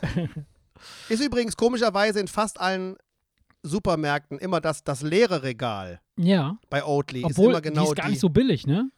ist 1.09 1.21
übrigens 1.21 1.57
komischerweise 1.57 2.21
in 2.21 2.29
fast 2.29 2.61
allen 2.61 2.95
Supermärkten 3.61 4.39
immer 4.39 4.61
das, 4.61 4.85
das 4.85 5.01
leere 5.01 5.43
Regal 5.43 5.99
ja, 6.17 6.57
bei 6.69 6.83
Oatly. 6.85 7.19
ist 7.19 7.25
obwohl 7.25 7.49
immer 7.51 7.59
genau 7.61 7.83
die 7.83 7.89
ist 7.89 7.95
gar 7.97 8.07
nicht 8.09 8.21
so 8.21 8.29
billig, 8.29 8.65
ne? 8.65 8.89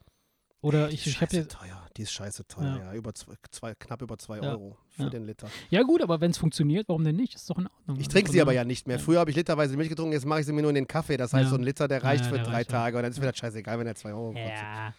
Oder 0.61 0.89
Die 0.89 0.93
ich, 0.93 1.07
ist 1.07 1.13
ich 1.15 1.21
habe 1.21 1.35
jetzt. 1.35 1.51
teuer. 1.51 1.80
Die 1.97 2.03
ist 2.03 2.11
scheiße 2.13 2.47
teuer, 2.47 2.77
Ja. 2.77 2.77
ja. 2.77 2.93
Über 2.93 3.13
zwei, 3.13 3.33
zwei, 3.51 3.75
knapp 3.75 4.01
über 4.01 4.17
zwei 4.17 4.37
Ja. 4.37 4.51
Euro 4.51 4.77
für 4.89 5.03
Ja. 5.03 5.09
den 5.09 5.25
Liter. 5.25 5.47
Ja, 5.69 5.81
gut, 5.83 6.01
aber 6.01 6.21
wenn 6.21 6.31
es 6.31 6.37
funktioniert, 6.37 6.87
warum 6.87 7.03
denn 7.03 7.15
nicht? 7.17 7.35
Ist 7.35 7.49
doch 7.49 7.57
in 7.57 7.67
Ordnung. 7.67 7.97
Ich 7.97 8.03
Also 8.05 8.11
trinke 8.11 8.27
von 8.27 8.33
sie 8.33 8.41
aber 8.41 8.53
ja 8.53 8.63
nicht 8.63 8.87
mehr. 8.87 8.97
Früher 8.99 9.19
habe 9.19 9.29
ich 9.29 9.35
literweise 9.35 9.75
Milch 9.75 9.89
getrunken, 9.89 10.13
jetzt 10.13 10.25
mache 10.25 10.39
ich 10.39 10.45
sie 10.45 10.53
mir 10.53 10.61
nur 10.61 10.69
in 10.71 10.75
den 10.75 10.87
Kaffee. 10.87 11.17
Das 11.17 11.33
heißt, 11.33 11.49
so 11.49 11.55
ein 11.55 11.63
Liter, 11.63 11.87
der 11.87 12.03
reicht 12.03 12.25
für 12.25 12.35
der 12.35 12.43
drei 12.45 12.53
reicht. 12.53 12.69
Tage. 12.71 12.97
Und 12.97 13.03
dann 13.03 13.11
ist 13.11 13.19
mir 13.19 13.25
das 13.27 13.37
scheißegal, 13.37 13.77
wenn 13.79 13.87
er 13.87 13.95
zwei 13.95 14.11
Euro 14.13 14.31
kostet. 14.31 14.47
Ja. 14.49 14.93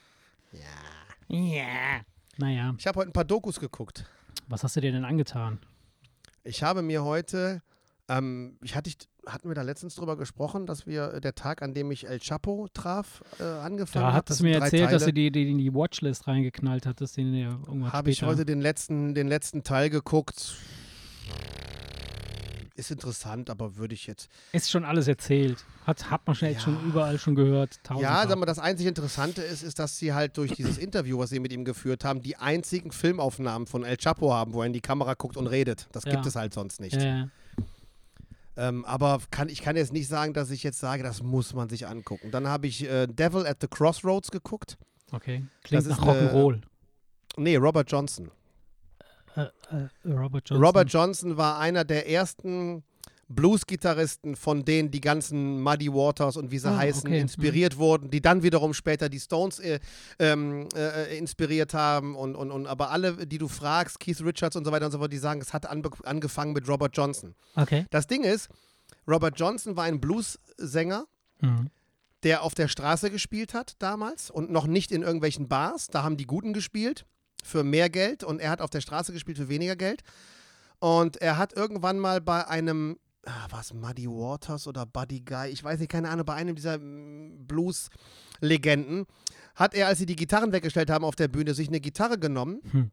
Ja. 0.52 1.36
Ja. 1.38 2.00
Naja, 2.38 2.74
Ich 2.78 2.86
habe 2.86 2.98
heute 3.00 3.10
ein 3.10 3.12
paar 3.12 3.24
Dokus 3.24 3.58
geguckt. 3.60 4.04
was 4.48 4.64
hast 4.64 4.76
du 4.76 4.80
dir 4.80 4.92
denn 4.92 5.04
angetan? 5.04 5.58
Ich 6.44 6.62
habe 6.62 6.82
mir 6.82 7.04
heute, 7.04 7.62
ähm, 8.08 8.58
ich 8.62 8.74
hatte, 8.74 8.90
hatten 9.26 9.48
wir 9.48 9.54
da 9.54 9.62
letztens 9.62 9.94
drüber 9.94 10.16
gesprochen, 10.16 10.66
dass 10.66 10.86
wir 10.86 11.14
äh, 11.14 11.20
der 11.20 11.34
Tag, 11.34 11.62
an 11.62 11.74
dem 11.74 11.90
ich 11.90 12.08
El 12.08 12.18
Chapo 12.20 12.68
traf, 12.74 13.22
äh, 13.38 13.42
angefangen 13.44 14.02
Da 14.02 14.08
habe. 14.08 14.16
hattest 14.16 14.40
du 14.40 14.44
mir 14.44 14.58
erzählt, 14.60 14.90
dass 14.92 15.04
du 15.04 15.12
die, 15.12 15.30
die 15.30 15.50
in 15.50 15.58
die 15.58 15.72
Watchlist 15.72 16.26
reingeknallt 16.26 16.86
hattest, 16.86 17.16
den 17.16 17.32
dir 17.32 17.58
irgendwann 17.66 17.92
Habe 17.92 18.10
ich 18.10 18.22
heute 18.22 18.44
den 18.44 18.60
letzten, 18.60 19.14
den 19.14 19.28
letzten 19.28 19.62
Teil 19.62 19.90
geguckt. 19.90 20.56
Ist 22.74 22.90
interessant, 22.90 23.50
aber 23.50 23.76
würde 23.76 23.94
ich 23.94 24.06
jetzt. 24.06 24.30
Ist 24.52 24.70
schon 24.70 24.84
alles 24.84 25.06
erzählt. 25.06 25.62
Hat, 25.86 26.10
hat 26.10 26.26
man 26.26 26.34
schon, 26.34 26.48
jetzt 26.48 26.62
schon 26.62 26.74
Ja. 26.74 26.80
überall 26.88 27.18
schon 27.18 27.34
gehört. 27.34 27.78
Ja, 27.98 28.26
sag 28.26 28.38
mal, 28.38 28.46
das 28.46 28.58
einzig 28.58 28.86
Interessante 28.86 29.42
ist, 29.42 29.62
ist, 29.62 29.78
dass 29.78 29.98
sie 29.98 30.14
halt 30.14 30.36
durch 30.38 30.52
dieses 30.52 30.78
Interview, 30.78 31.18
was 31.18 31.30
sie 31.30 31.38
mit 31.38 31.52
ihm 31.52 31.64
geführt 31.64 32.04
haben, 32.04 32.22
die 32.22 32.36
einzigen 32.36 32.90
Filmaufnahmen 32.90 33.66
von 33.66 33.84
El 33.84 33.98
Chapo 33.98 34.32
haben, 34.32 34.54
wo 34.54 34.62
er 34.62 34.66
in 34.66 34.72
die 34.72 34.80
Kamera 34.80 35.14
guckt 35.14 35.36
und 35.36 35.48
redet. 35.48 35.86
Das 35.92 36.04
Ja. 36.04 36.12
gibt 36.12 36.24
es 36.26 36.34
halt 36.34 36.54
sonst 36.54 36.80
nicht. 36.80 36.96
Ja, 36.96 37.04
ja. 37.04 37.28
Ähm, 38.56 38.84
aber 38.84 39.20
kann, 39.30 39.48
ich 39.48 39.62
kann 39.62 39.76
jetzt 39.76 39.92
nicht 39.92 40.08
sagen, 40.08 40.34
dass 40.34 40.50
ich 40.50 40.62
jetzt 40.62 40.78
sage, 40.78 41.02
das 41.02 41.22
muss 41.22 41.54
man 41.54 41.68
sich 41.68 41.86
angucken. 41.86 42.30
Dann 42.30 42.48
habe 42.48 42.66
ich 42.66 42.84
äh, 42.84 43.06
Devil 43.06 43.46
at 43.46 43.58
the 43.60 43.68
Crossroads 43.68 44.30
geguckt. 44.30 44.76
Okay. 45.10 45.44
Klingt 45.62 45.86
Das 45.86 45.98
nach 45.98 46.06
Rock'n'Roll. 46.06 46.60
Nee, 47.36 47.56
Robert 47.56 47.90
Johnson. 47.90 48.30
Äh, 49.36 49.42
äh, 49.70 49.88
Robert 50.04 50.48
Johnson. 50.48 50.64
Robert 50.64 50.92
Johnson 50.92 51.36
war 51.36 51.58
einer 51.58 51.84
der 51.84 52.08
ersten 52.08 52.84
Blues-Gitarristen, 53.34 54.36
von 54.36 54.64
denen 54.64 54.90
die 54.90 55.00
ganzen 55.00 55.60
Muddy 55.62 55.92
Waters 55.92 56.36
und 56.36 56.50
wie 56.50 56.58
sie 56.58 56.68
Ah, 56.70 56.76
heißen, 56.76 57.08
okay. 57.08 57.20
inspiriert 57.20 57.76
wurden, 57.78 58.10
die 58.10 58.20
dann 58.20 58.42
wiederum 58.42 58.74
später 58.74 59.08
die 59.08 59.20
Stones 59.20 59.58
äh, 59.58 59.80
ähm, 60.18 60.68
äh, 60.74 61.16
inspiriert 61.16 61.74
haben. 61.74 62.14
Und, 62.16 62.34
und, 62.36 62.50
und 62.50 62.66
aber 62.66 62.90
alle, 62.90 63.26
die 63.26 63.38
du 63.38 63.48
fragst, 63.48 64.00
Keith 64.00 64.20
Richards 64.22 64.56
und 64.56 64.64
so 64.64 64.72
weiter 64.72 64.86
und 64.86 64.92
so 64.92 64.98
fort, 64.98 65.12
die 65.12 65.18
sagen, 65.18 65.40
es 65.40 65.52
hat 65.52 65.66
anbe 65.66 65.90
angefangen 66.04 66.52
mit 66.52 66.68
Robert 66.68 66.96
Johnson. 66.96 67.34
Okay. 67.56 67.86
Das 67.90 68.06
Ding 68.06 68.24
ist, 68.24 68.48
Robert 69.08 69.38
Johnson 69.38 69.76
war 69.76 69.84
ein 69.84 70.00
Blues-Sänger, 70.00 71.06
Mhm. 71.40 71.70
der 72.22 72.42
auf 72.44 72.54
der 72.54 72.68
Straße 72.68 73.10
gespielt 73.10 73.52
hat 73.52 73.74
damals 73.80 74.30
und 74.30 74.50
noch 74.52 74.66
nicht 74.68 74.92
in 74.92 75.02
irgendwelchen 75.02 75.48
Bars. 75.48 75.88
Da 75.88 76.04
haben 76.04 76.16
die 76.16 76.26
Guten 76.26 76.52
gespielt 76.52 77.04
für 77.42 77.64
mehr 77.64 77.90
Geld 77.90 78.22
und 78.22 78.40
er 78.40 78.50
hat 78.50 78.60
auf 78.60 78.70
der 78.70 78.80
Straße 78.80 79.12
gespielt 79.12 79.38
für 79.38 79.48
weniger 79.48 79.74
Geld. 79.74 80.02
Und 80.78 81.16
er 81.16 81.36
hat 81.38 81.52
irgendwann 81.56 81.98
mal 81.98 82.20
bei 82.20 82.46
einem, 82.46 82.96
was, 83.50 83.72
Muddy 83.72 84.06
Waters 84.08 84.66
oder 84.66 84.84
Buddy 84.86 85.20
Guy, 85.20 85.48
ich 85.50 85.62
weiß 85.62 85.78
nicht, 85.78 85.90
keine 85.90 86.08
Ahnung, 86.10 86.24
bei 86.26 86.34
einem 86.34 86.54
dieser 86.56 86.78
mm, 86.78 87.46
Blues-Legenden, 87.46 89.06
hat 89.54 89.74
er, 89.74 89.86
als 89.88 89.98
sie 89.98 90.06
die 90.06 90.16
Gitarren 90.16 90.52
weggestellt 90.52 90.90
haben 90.90 91.04
auf 91.04 91.14
der 91.14 91.28
Bühne, 91.28 91.54
sich 91.54 91.68
eine 91.68 91.80
Gitarre 91.80 92.18
genommen. 92.18 92.60
Hm. 92.70 92.90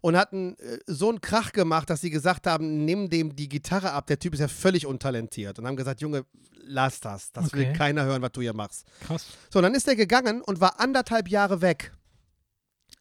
Und 0.00 0.16
hatten 0.16 0.56
äh, 0.58 0.78
so 0.86 1.08
einen 1.08 1.20
Krach 1.20 1.50
gemacht, 1.50 1.90
dass 1.90 2.00
sie 2.00 2.10
gesagt 2.10 2.46
haben, 2.46 2.84
nimm 2.84 3.10
dem 3.10 3.34
die 3.34 3.48
Gitarre 3.48 3.90
ab, 3.92 4.06
der 4.06 4.20
Typ 4.20 4.32
ist 4.34 4.38
ja 4.40 4.46
völlig 4.46 4.86
untalentiert. 4.86 5.58
Und 5.58 5.66
haben 5.66 5.74
gesagt, 5.74 6.00
Junge, 6.00 6.24
lass 6.62 7.00
das, 7.00 7.32
das 7.32 7.52
will 7.52 7.64
Okay. 7.70 7.72
keiner 7.72 8.04
hören, 8.04 8.22
was 8.22 8.30
du 8.30 8.40
hier 8.40 8.54
machst. 8.54 8.86
Krass. 9.00 9.26
So, 9.52 9.60
dann 9.60 9.74
ist 9.74 9.88
er 9.88 9.96
gegangen 9.96 10.40
und 10.42 10.60
war 10.60 10.78
anderthalb 10.78 11.26
Jahre 11.28 11.60
weg. 11.62 11.92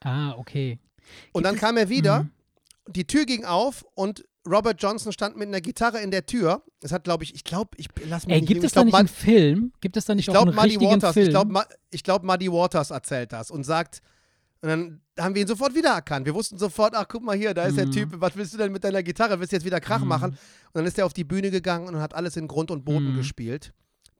Ah, 0.01 0.31
okay. 0.37 0.79
Und 1.33 1.43
Gibt 1.43 1.45
dann 1.45 1.55
es- 1.55 1.61
kam 1.61 1.77
er 1.77 1.89
wieder, 1.89 2.23
Mhm. 2.23 2.31
die 2.87 3.05
Tür 3.05 3.25
ging 3.25 3.45
auf 3.45 3.85
und 3.93 4.25
Robert 4.49 4.81
Johnson 4.81 5.11
stand 5.11 5.37
mit 5.37 5.47
einer 5.47 5.61
Gitarre 5.61 5.99
in 5.99 6.11
der 6.11 6.25
Tür. 6.25 6.63
Es 6.81 6.91
hat, 6.91 7.03
glaube 7.03 7.23
ich, 7.23 7.35
ich 7.35 7.43
glaube, 7.43 7.71
ich 7.77 7.87
lass 8.07 8.25
mich 8.25 8.33
Ey, 8.35 8.41
nicht 8.41 8.47
gibt 8.47 8.63
es 8.63 8.71
da 8.71 8.83
nicht 8.83 8.93
einen 8.95 9.07
Film? 9.07 9.73
Gibt 9.81 9.97
es 9.97 10.05
da 10.05 10.15
nicht 10.15 10.27
ich 10.29 10.35
auch 10.35 10.41
einen 10.45 10.55
Muddy 10.55 10.69
richtigen 10.69 10.91
Waters, 10.91 11.13
Film? 11.13 11.25
ich 11.27 11.31
glaube, 11.31 11.65
ich 11.91 12.03
glaub, 12.03 12.23
Muddy 12.23 12.51
Waters 12.51 12.91
erzählt 12.91 13.33
das 13.33 13.51
und 13.51 13.63
sagt, 13.63 14.01
Und 14.61 14.69
dann 14.69 15.01
haben 15.19 15.35
wir 15.35 15.43
ihn 15.43 15.47
sofort 15.47 15.75
wiedererkannt. 15.75 16.25
Wir 16.25 16.33
wussten 16.33 16.57
sofort, 16.57 16.95
ach 16.95 17.05
guck 17.07 17.21
mal 17.21 17.37
hier, 17.37 17.53
da 17.53 17.65
ist 17.65 17.77
der 17.77 17.85
Mhm. 17.85 17.91
Typ, 17.91 18.09
was 18.15 18.35
willst 18.35 18.55
du 18.55 18.57
denn 18.57 18.71
mit 18.71 18.83
deiner 18.83 19.03
Gitarre? 19.03 19.39
Willst 19.39 19.51
du 19.51 19.55
jetzt 19.55 19.65
wieder 19.65 19.79
Krach 19.79 20.01
Mhm. 20.01 20.07
machen? 20.07 20.31
Und 20.31 20.37
dann 20.73 20.85
ist 20.87 20.97
er 20.97 21.05
auf 21.05 21.13
die 21.13 21.23
Bühne 21.23 21.51
gegangen 21.51 21.87
und 21.87 21.99
hat 21.99 22.15
alles 22.15 22.37
in 22.37 22.47
Grund 22.47 22.71
und 22.71 22.83
Boden 22.83 23.11
Mhm. 23.13 23.17
gespielt. 23.17 23.71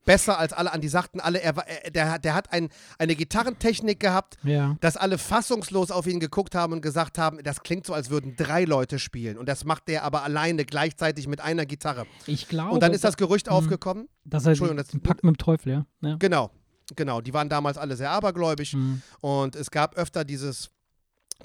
Besser 0.08 0.40
als 0.40 0.54
alle 0.54 0.72
an. 0.74 0.82
Die 0.82 0.88
sagten 0.88 1.20
alle, 1.20 1.40
er, 1.40 1.56
war, 1.56 1.68
er, 1.68 1.92
der, 1.92 2.12
hat- 2.14 2.26
der 2.26 2.34
hat 2.34 2.52
ein, 2.52 2.70
eine 2.98 3.16
Gitarrentechnik 3.16 4.00
gehabt, 4.00 4.38
Ja. 4.44 4.76
dass 4.82 4.98
alle 4.98 5.20
fassungslos 5.20 5.92
auf 5.92 6.08
ihn 6.08 6.20
geguckt 6.20 6.56
haben 6.56 6.74
und 6.74 6.82
gesagt 6.82 7.20
haben, 7.20 7.44
das 7.44 7.62
klingt 7.62 7.86
so, 7.86 7.94
als 7.94 8.10
würden 8.10 8.36
drei 8.36 8.64
Leute 8.66 8.98
spielen. 8.98 9.38
Und 9.38 9.48
das 9.48 9.66
macht 9.66 9.88
der 9.88 10.04
aber 10.04 10.24
alleine 10.24 10.66
gleichzeitig 10.66 11.28
mit 11.28 11.42
einer 11.42 11.68
Gitarre. 11.68 12.08
Ich 12.26 12.48
glaube. 12.48 12.72
Und 12.74 12.82
dann 12.82 12.94
ist 12.94 13.04
das 13.04 13.18
Gerücht 13.18 13.46
Mhm. 13.48 13.54
aufgekommen. 13.54 14.08
dass 14.26 14.46
er 14.46 14.50
Entschuldigung, 14.50 14.78
das- 14.78 14.88
Pakt 15.04 15.24
mit 15.24 15.36
dem 15.36 15.38
Teufel, 15.38 15.72
ja. 15.72 15.86
ja. 16.02 16.16
Genau, 16.18 16.50
genau. 16.96 17.22
Die 17.22 17.34
waren 17.34 17.50
damals 17.50 17.78
alle 17.78 17.96
sehr 17.96 18.10
abergläubisch. 18.12 18.74
Mhm. 18.74 19.02
Und 19.22 19.56
es 19.56 19.70
gab 19.72 19.96
öfter 19.96 20.24
dieses, 20.26 20.70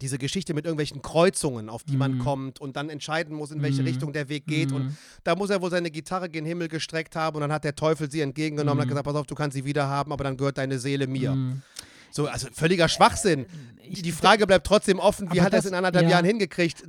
diese 0.01 0.19
Geschichte 0.19 0.55
mit 0.55 0.65
irgendwelchen 0.65 1.03
Kreuzungen, 1.03 1.69
auf 1.69 1.85
die 1.85 1.97
man 1.97 2.15
Mhm. 2.15 2.19
kommt 2.19 2.61
und 2.61 2.77
dann 2.77 2.89
entscheiden 2.89 3.37
muss, 3.37 3.51
in 3.51 3.63
welche 3.63 3.83
Mhm. 3.83 3.89
Richtung 3.89 4.13
der 4.13 4.29
Weg 4.29 4.47
geht. 4.47 4.73
Und 4.73 4.85
Mhm. 4.87 4.97
da 5.23 5.37
muss 5.37 5.51
er 5.51 5.61
wohl 5.63 5.71
seine 5.71 5.91
Gitarre 5.91 6.29
gen 6.29 6.45
Himmel 6.45 6.69
gestreckt 6.69 7.15
haben 7.15 7.37
und 7.37 7.43
dann 7.43 7.53
hat 7.53 7.65
der 7.65 7.75
Teufel 7.77 8.11
sie 8.11 8.21
entgegengenommen 8.21 8.79
und 8.79 8.81
hat 8.81 8.87
Mhm. 8.87 8.91
gesagt, 8.91 9.05
pass 9.07 9.15
auf, 9.17 9.27
du 9.27 9.35
kannst 9.35 9.55
sie 9.55 9.65
wieder 9.65 9.87
haben, 9.89 10.13
aber 10.13 10.25
dann 10.25 10.37
gehört 10.37 10.57
deehne 10.57 10.79
Seele 10.79 11.07
mir. 11.07 11.35
Mhm. 11.35 11.63
So, 12.11 12.27
also 12.27 12.49
völliger 12.53 12.89
Schwachsinn. 12.89 13.47
Ich- 13.83 14.03
Die 14.03 14.13
Frage 14.13 14.47
bleibt 14.47 14.67
trotzdem 14.67 14.99
offen, 14.99 15.33
wie 15.33 15.41
hat 15.41 15.53
er 15.55 15.61
es 15.61 15.65
in 15.67 15.75
anderthalb 15.75 16.05
ja. 16.05 16.11
Jahren 16.13 16.25
hingekriegt, 16.27 16.83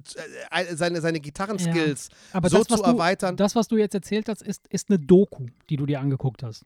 äh, 0.52 0.76
seine, 0.76 1.00
seine 1.02 1.20
Gitarrenskills 1.22 2.10
Aber 2.34 2.50
so 2.50 2.58
das, 2.60 2.70
was 2.70 2.78
zu 2.80 2.84
du, 2.86 2.92
erweitern. 2.92 3.38
Das, 3.38 3.56
was 3.56 3.68
du 3.70 3.78
jetzt 3.78 3.94
erzählt 3.96 4.28
hast, 4.28 4.42
ist, 4.42 4.68
ist 4.68 4.90
eine 4.90 5.00
Doku, 5.00 5.46
die 5.70 5.78
du 5.78 5.86
dir 5.86 6.00
angeguckt 6.02 6.44
hast. 6.44 6.66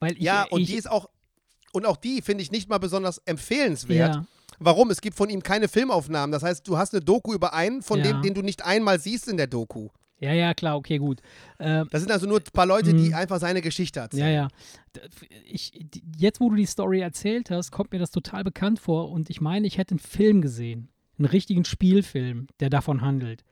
Weil 0.00 0.12
ich, 0.12 0.18
ja, 0.20 0.44
und 0.50 0.62
ich, 0.62 0.66
die 0.68 0.74
ist 0.74 0.90
auch, 0.90 1.08
und 1.72 1.86
auch 1.86 1.96
die 1.96 2.22
finde 2.22 2.42
ich 2.42 2.50
nicht 2.50 2.68
mal 2.68 2.78
besonders 2.78 3.18
empfehlenswert. 3.24 4.14
ja, 4.16 4.26
Warum? 4.58 4.90
Es 4.90 5.00
gibt 5.00 5.16
von 5.16 5.28
ihm 5.30 5.42
keine 5.42 5.68
Filmaufnahmen. 5.68 6.32
Das 6.32 6.42
heißt, 6.42 6.66
du 6.66 6.76
hast 6.78 6.94
eine 6.94 7.02
Doku 7.04 7.34
über 7.34 7.52
einen, 7.54 7.82
von 7.82 7.98
Ja. 7.98 8.04
dem, 8.12 8.22
den 8.22 8.34
du 8.34 8.42
nicht 8.42 8.64
einmal 8.64 8.98
siehst 9.00 9.28
in 9.28 9.36
der 9.36 9.46
Doku. 9.46 9.88
ja, 10.18 10.32
ja, 10.32 10.54
klar, 10.54 10.76
okay, 10.76 10.96
gut. 10.98 11.20
Ähm, 11.60 11.88
Das 11.90 12.00
sind 12.00 12.10
also 12.10 12.26
nur 12.26 12.38
ein 12.38 12.44
paar 12.52 12.64
Leute, 12.66 12.94
die 12.94 13.08
Mhm. 13.10 13.14
einfach 13.14 13.38
seine 13.38 13.60
Geschichte 13.60 14.00
erzählen. 14.00 14.26
Ja, 14.26 14.30
ja. 14.32 14.48
Ich, 15.44 15.72
jetzt, 16.16 16.40
wo 16.40 16.48
du 16.48 16.56
die 16.56 16.64
Story 16.66 17.00
erzählt 17.00 17.50
hast, 17.50 17.70
kommt 17.70 17.92
mir 17.92 17.98
das 17.98 18.10
total 18.10 18.42
bekannt 18.42 18.78
vor 18.80 19.10
und 19.10 19.28
ich 19.28 19.40
meine, 19.42 19.66
ich 19.66 19.76
hätte 19.76 19.92
einen 19.92 19.98
Film 19.98 20.40
gesehen. 20.40 20.88
Einen 21.18 21.26
richtigen 21.26 21.64
Spielfilm, 21.66 22.46
der 22.60 22.70
davon 22.70 23.00
handelt. 23.02 23.44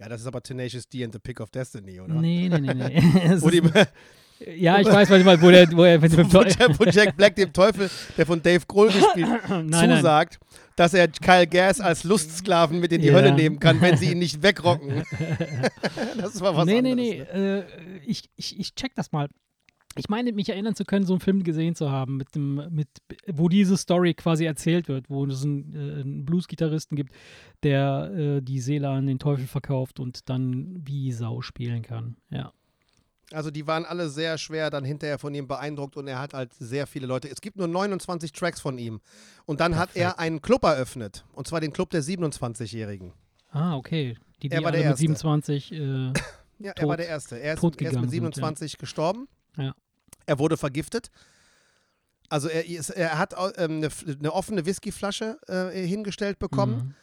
Ja, 0.00 0.08
das 0.08 0.20
ist 0.20 0.26
aber 0.26 0.42
Tenacious 0.42 0.88
D 0.88 1.04
and 1.04 1.12
the 1.12 1.18
Pick 1.20 1.40
of 1.40 1.50
Destiny, 1.50 2.00
oder? 2.00 2.14
Nee, 2.14 2.48
nee, 2.48 2.58
nee, 2.60 2.74
nee. 2.74 3.02
Wo, 3.40 3.50
die, 3.50 3.62
ja, 4.56 4.80
ich 4.80 4.86
weiß, 4.86 5.10
was 5.10 5.18
ich 5.18 5.24
meine, 5.24 5.40
wo, 5.42 5.50
der, 5.50 5.70
wo 5.72 5.84
er 5.84 6.00
wo. 6.32 6.42
Jack, 6.42 6.78
wo 6.78 6.84
Jack 6.84 7.16
Black 7.16 7.36
dem 7.36 7.52
Teufel, 7.52 7.90
der 8.16 8.26
von 8.26 8.42
Dave 8.42 8.64
Grohl 8.66 8.88
gespielt, 8.88 9.28
Nein, 9.48 9.66
nein. 9.68 9.96
zusagt, 9.96 10.38
dass 10.76 10.94
er 10.94 11.08
Kyle 11.08 11.46
Gass 11.46 11.80
als 11.80 12.04
Lustsklaven 12.04 12.80
mit 12.80 12.92
in 12.92 13.00
die 13.00 13.08
Ja. 13.08 13.14
Hölle 13.14 13.32
nehmen 13.32 13.58
kann, 13.60 13.80
wenn 13.80 13.96
sie 13.96 14.12
ihn 14.12 14.18
nicht 14.18 14.42
wegrocken. 14.42 15.02
das 16.16 16.40
war 16.40 16.56
was 16.56 16.66
nee, 16.66 16.78
anderes. 16.78 16.96
nee, 16.96 17.24
nee, 17.32 17.40
äh, 17.58 17.64
ich, 18.06 18.30
ich, 18.36 18.58
ich 18.58 18.74
check 18.74 18.94
das 18.94 19.12
mal. 19.12 19.28
Ich 19.94 20.08
meine, 20.08 20.32
mich 20.32 20.48
erinnern 20.48 20.74
zu 20.74 20.86
können, 20.86 21.04
so 21.04 21.12
einen 21.12 21.20
Film 21.20 21.42
gesehen 21.42 21.74
zu 21.74 21.90
haben, 21.90 22.16
mit 22.16 22.34
dem, 22.34 22.62
mit, 22.70 22.88
wo 23.30 23.50
diese 23.50 23.76
Story 23.76 24.14
quasi 24.14 24.46
erzählt 24.46 24.88
wird, 24.88 25.10
wo 25.10 25.26
es 25.26 25.44
einen, 25.44 25.74
äh, 25.74 26.00
einen 26.00 26.24
Blues-Gitarristen 26.24 26.96
gibt, 26.96 27.12
der 27.62 28.10
äh, 28.16 28.40
die 28.40 28.60
Seele 28.60 28.88
an 28.88 29.06
den 29.06 29.18
Teufel 29.18 29.46
verkauft 29.46 30.00
und 30.00 30.30
dann 30.30 30.80
wie 30.82 31.12
Sau 31.12 31.42
spielen 31.42 31.82
kann. 31.82 32.16
Ja. 32.30 32.52
Also 33.32 33.50
die 33.50 33.66
waren 33.66 33.84
alle 33.84 34.08
sehr 34.10 34.36
schwer 34.38 34.70
dann 34.70 34.84
hinterher 34.84 35.18
von 35.18 35.34
ihm 35.34 35.46
beeindruckt 35.48 35.96
und 35.96 36.06
er 36.08 36.18
hat 36.18 36.34
halt 36.34 36.52
sehr 36.58 36.86
viele 36.86 37.06
Leute. 37.06 37.28
Es 37.28 37.40
gibt 37.40 37.56
nur 37.56 37.68
29 37.68 38.32
Tracks 38.32 38.60
von 38.60 38.78
ihm. 38.78 39.00
Und 39.46 39.60
dann 39.60 39.76
hat 39.76 39.90
er 39.94 40.08
Perfekt. 40.08 40.20
einen 40.20 40.42
Club 40.42 40.64
eröffnet. 40.64 41.24
Und 41.32 41.46
zwar 41.46 41.60
den 41.60 41.72
Club 41.72 41.90
der 41.90 42.02
27-Jährigen. 42.02 43.12
Ah, 43.50 43.76
okay. 43.76 44.16
Die, 44.42 44.48
die 44.48 44.54
Er 44.54 44.62
war 44.64 44.72
der 44.72 44.80
mit 44.80 44.86
Erste. 44.90 45.00
27. 45.02 45.72
Äh, 45.72 46.12
Ja, 46.58 46.68
er 46.70 46.74
Tot- 46.76 46.88
war 46.90 46.96
der 46.96 47.08
Erste. 47.08 47.40
Er 47.40 47.54
ist, 47.54 47.62
er 47.62 47.70
ist 47.70 47.80
mit 47.80 47.80
sind, 47.80 48.02
ja. 48.04 48.10
27 48.10 48.78
gestorben. 48.78 49.26
Ja. 49.56 49.74
Er 50.26 50.38
wurde 50.38 50.56
vergiftet. 50.56 51.10
Also 52.28 52.48
er, 52.48 52.64
ist, 52.66 52.90
er 52.90 53.18
hat 53.18 53.34
ähm, 53.58 53.78
eine, 53.78 53.88
eine 54.18 54.32
offene 54.32 54.64
Whiskyflasche 54.64 55.38
äh, 55.48 55.86
hingestellt 55.86 56.38
bekommen, 56.38 56.74
mhm. 56.74 56.94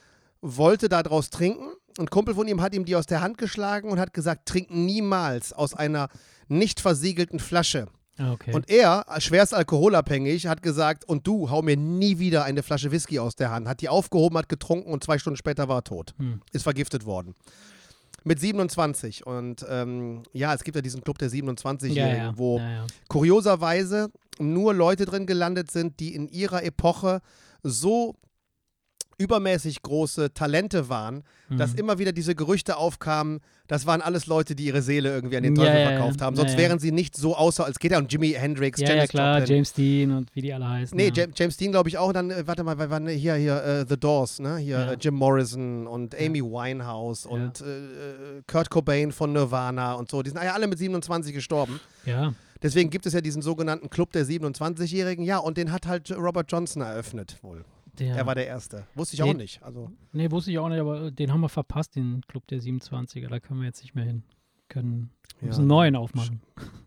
Wollte 0.41 0.89
daraus 0.89 1.29
trinken. 1.29 1.69
Ein 1.97 2.09
Kumpel 2.09 2.35
von 2.35 2.47
ihm 2.47 2.61
hat 2.61 2.73
ihm 2.73 2.85
die 2.85 2.95
aus 2.95 3.05
der 3.05 3.21
Hand 3.21 3.37
geschlagen 3.37 3.89
und 3.89 3.99
hat 3.99 4.13
gesagt, 4.13 4.47
trink 4.47 4.71
niemals 4.71 5.53
aus 5.53 5.73
einer 5.73 6.09
nicht 6.47 6.79
versiegelten 6.79 7.39
Flasche. 7.39 7.87
Ah, 8.17 8.33
okay. 8.33 8.53
Und 8.53 8.69
er, 8.69 9.05
schwerst 9.19 9.53
alkoholabhängig, 9.53 10.47
hat 10.47 10.61
gesagt, 10.61 11.05
und 11.05 11.25
du, 11.25 11.49
hau 11.49 11.61
mir 11.61 11.77
nie 11.77 12.19
wieder 12.19 12.43
eine 12.43 12.63
Flasche 12.63 12.91
Whisky 12.91 13.17
aus 13.19 13.35
der 13.35 13.49
Hand. 13.49 13.67
Hat 13.67 13.81
die 13.81 13.89
aufgehoben, 13.89 14.37
hat 14.37 14.49
getrunken 14.49 14.91
und 14.91 15.03
zwei 15.03 15.17
Stunden 15.17 15.37
später 15.37 15.69
war 15.69 15.77
er 15.77 15.83
tot. 15.85 16.13
Hm. 16.17 16.41
Ist 16.51 16.63
vergiftet 16.63 17.05
worden. 17.05 17.33
Mit 18.25 18.39
27. 18.39 19.25
Und 19.25 19.65
ähm, 19.69 20.23
ja, 20.33 20.53
es 20.53 20.63
gibt 20.63 20.75
ja 20.75 20.81
diesen 20.81 21.01
Club 21.01 21.17
der 21.17 21.29
27-Jährigen, 21.29 21.95
ja, 21.95 22.15
ja. 22.15 22.37
wo 22.37 22.59
ja. 22.59 22.85
kurioserweise 23.07 24.11
nur 24.37 24.73
Leute 24.73 25.05
drin 25.05 25.25
gelandet 25.25 25.71
sind, 25.71 25.99
die 26.01 26.13
in 26.13 26.27
ihrer 26.27 26.63
Epoche 26.63 27.21
so 27.63 28.15
übermäßig 29.19 29.81
große 29.83 30.33
Talente 30.33 30.89
waren, 30.89 31.23
dass 31.49 31.73
Mhm. 31.73 31.79
immer 31.79 31.99
wieder 31.99 32.11
diese 32.11 32.33
Gerüchte 32.35 32.77
aufkamen, 32.77 33.41
das 33.67 33.85
waren 33.85 34.01
alles 34.01 34.25
Leute, 34.27 34.55
die 34.55 34.65
ihre 34.65 34.81
Seele 34.81 35.09
irgendwie 35.13 35.37
an 35.37 35.43
den 35.43 35.55
Ja, 35.55 35.63
Teufel 35.63 35.79
ja, 35.79 35.81
ja. 35.81 35.89
verkauft 35.97 36.21
haben. 36.21 36.35
Ja, 36.35 36.41
Sonst 36.41 36.53
ja. 36.53 36.57
wären 36.57 36.79
sie 36.79 36.91
nicht 36.91 37.15
so 37.15 37.35
außer, 37.35 37.65
als 37.65 37.77
geht 37.79 37.91
ja 37.91 37.99
um 37.99 38.07
Jimi 38.07 38.29
Hendrix, 38.31 38.79
ja, 38.79 38.87
ja, 38.89 38.95
Janis 38.95 39.09
klar, 39.09 39.37
Joplin. 39.39 39.55
James 39.57 39.73
Dean 39.73 40.11
und 40.11 40.35
wie 40.35 40.41
die 40.41 40.53
alle 40.53 40.67
heißen. 40.67 40.95
Nee, 40.97 41.11
ja. 41.13 41.25
James, 41.35 41.57
Dean 41.57 41.71
glaube 41.71 41.89
ich 41.89 41.97
auch. 41.97 42.07
Und 42.07 42.13
dann, 42.15 42.31
äh, 42.31 42.47
warte 42.47 42.63
mal, 42.63 42.77
weil 42.79 42.89
waren 42.89 43.07
hier, 43.07 43.35
hier, 43.35 43.63
äh, 43.63 43.85
The 43.87 43.97
Doors, 43.99 44.39
ne? 44.39 44.57
Hier 44.57 44.79
Ja. 44.79 44.91
äh, 44.93 44.97
Jim 44.99 45.13
Morrison 45.15 45.85
und 45.85 46.13
Ja. 46.13 46.25
Amy 46.25 46.41
Winehouse 46.41 47.25
Ja. 47.25 47.29
und 47.31 47.61
äh, 47.61 48.41
Kurt 48.47 48.69
Cobain 48.69 49.11
von 49.11 49.33
Nirvana 49.33 49.93
und 49.93 50.09
so. 50.09 50.23
Die 50.23 50.29
sind 50.29 50.41
ja 50.41 50.53
alle 50.53 50.67
mit 50.67 50.79
27 50.79 51.33
gestorben. 51.33 51.79
Ja, 52.05 52.33
Deswegen 52.61 52.89
gibt 52.89 53.05
es 53.05 53.13
ja 53.13 53.21
diesen 53.21 53.41
sogenannten 53.41 53.89
Club 53.89 54.11
der 54.11 54.25
27-Jährigen. 54.25 55.23
Ja, 55.23 55.37
und 55.37 55.57
den 55.57 55.71
hat 55.71 55.87
halt 55.87 56.11
Robert 56.11 56.51
Johnson 56.51 56.81
eröffnet 56.81 57.37
wohl. 57.41 57.63
Der, 57.99 58.15
Er 58.15 58.25
war 58.25 58.35
der 58.35 58.47
Erste. 58.47 58.85
Wusste 58.95 59.15
ich 59.15 59.23
auch 59.23 59.27
Nee. 59.27 59.33
nicht. 59.35 59.61
Also, 59.63 59.91
Nee, 60.11 60.31
wusste 60.31 60.51
ich 60.51 60.59
auch 60.59 60.69
nicht, 60.69 60.79
aber 60.79 61.11
den 61.11 61.31
haben 61.31 61.41
wir 61.41 61.49
verpasst, 61.49 61.95
den 61.95 62.21
Club 62.27 62.47
der 62.47 62.59
27er. 62.59 63.27
Da 63.29 63.39
können 63.39 63.59
wir 63.59 63.67
jetzt 63.67 63.81
nicht 63.81 63.95
mehr 63.95 64.05
hin. 64.05 64.23
Können 64.67 65.09
wir 65.39 65.41
ja, 65.41 65.47
müssen 65.47 65.59
einen 65.61 65.67
neuen 65.67 65.95
aufmachen. 65.95 66.41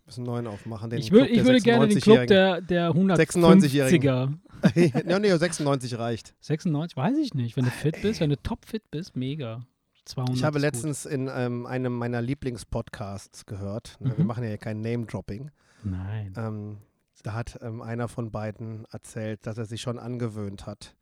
müssen 0.07 0.20
einen 0.20 0.27
neuen 0.27 0.46
aufmachen. 0.46 0.90
Den 0.90 1.01
Ich, 1.01 1.11
Club 1.11 1.29
ich 1.29 1.44
würde 1.44 1.61
gerne 1.61 1.88
den 1.88 2.01
Club 2.01 2.18
96-Jährigen. 2.18 2.29
der, 2.29 2.61
der 2.61 2.90
96-Jährigen. 2.92 4.40
150er. 4.62 5.09
ja, 5.11 5.18
nee, 5.18 5.37
96 5.37 5.98
reicht. 5.98 6.35
96, 6.40 6.96
weiß 6.96 7.16
ich 7.18 7.35
nicht. 7.35 7.57
Wenn 7.57 7.64
du 7.64 7.70
fit 7.70 8.01
bist, 8.03 8.20
wenn 8.20 8.31
du 8.31 8.37
topfit 8.40 8.88
bist, 8.90 9.16
mega. 9.16 9.66
200 10.05 10.37
Ich 10.37 10.44
habe 10.44 10.59
ist 10.59 10.62
gut. 10.64 10.72
letztens 10.72 11.07
in 11.07 11.31
ähm, 11.33 11.66
einem 11.66 11.92
meiner 11.94 12.20
Lieblingspodcasts 12.22 13.46
gehört. 13.46 13.96
Ne, 14.01 14.11
Wir 14.16 14.22
Mhm. 14.22 14.27
machen 14.29 14.42
ja 14.44 14.48
hier 14.51 14.59
kein 14.59 14.81
Name-Dropping. 14.81 15.51
Nein. 15.85 16.33
Ähm, 16.37 16.79
da 17.22 17.35
hat 17.35 17.59
ähm, 17.62 17.81
einer 17.83 18.09
von 18.09 18.31
beiden 18.31 18.85
erzählt, 18.90 19.46
dass 19.46 19.59
er 19.59 19.64
sich 19.64 19.81
schon 19.81 19.98
angewöhnt 19.98 20.66
hat, 20.66 20.94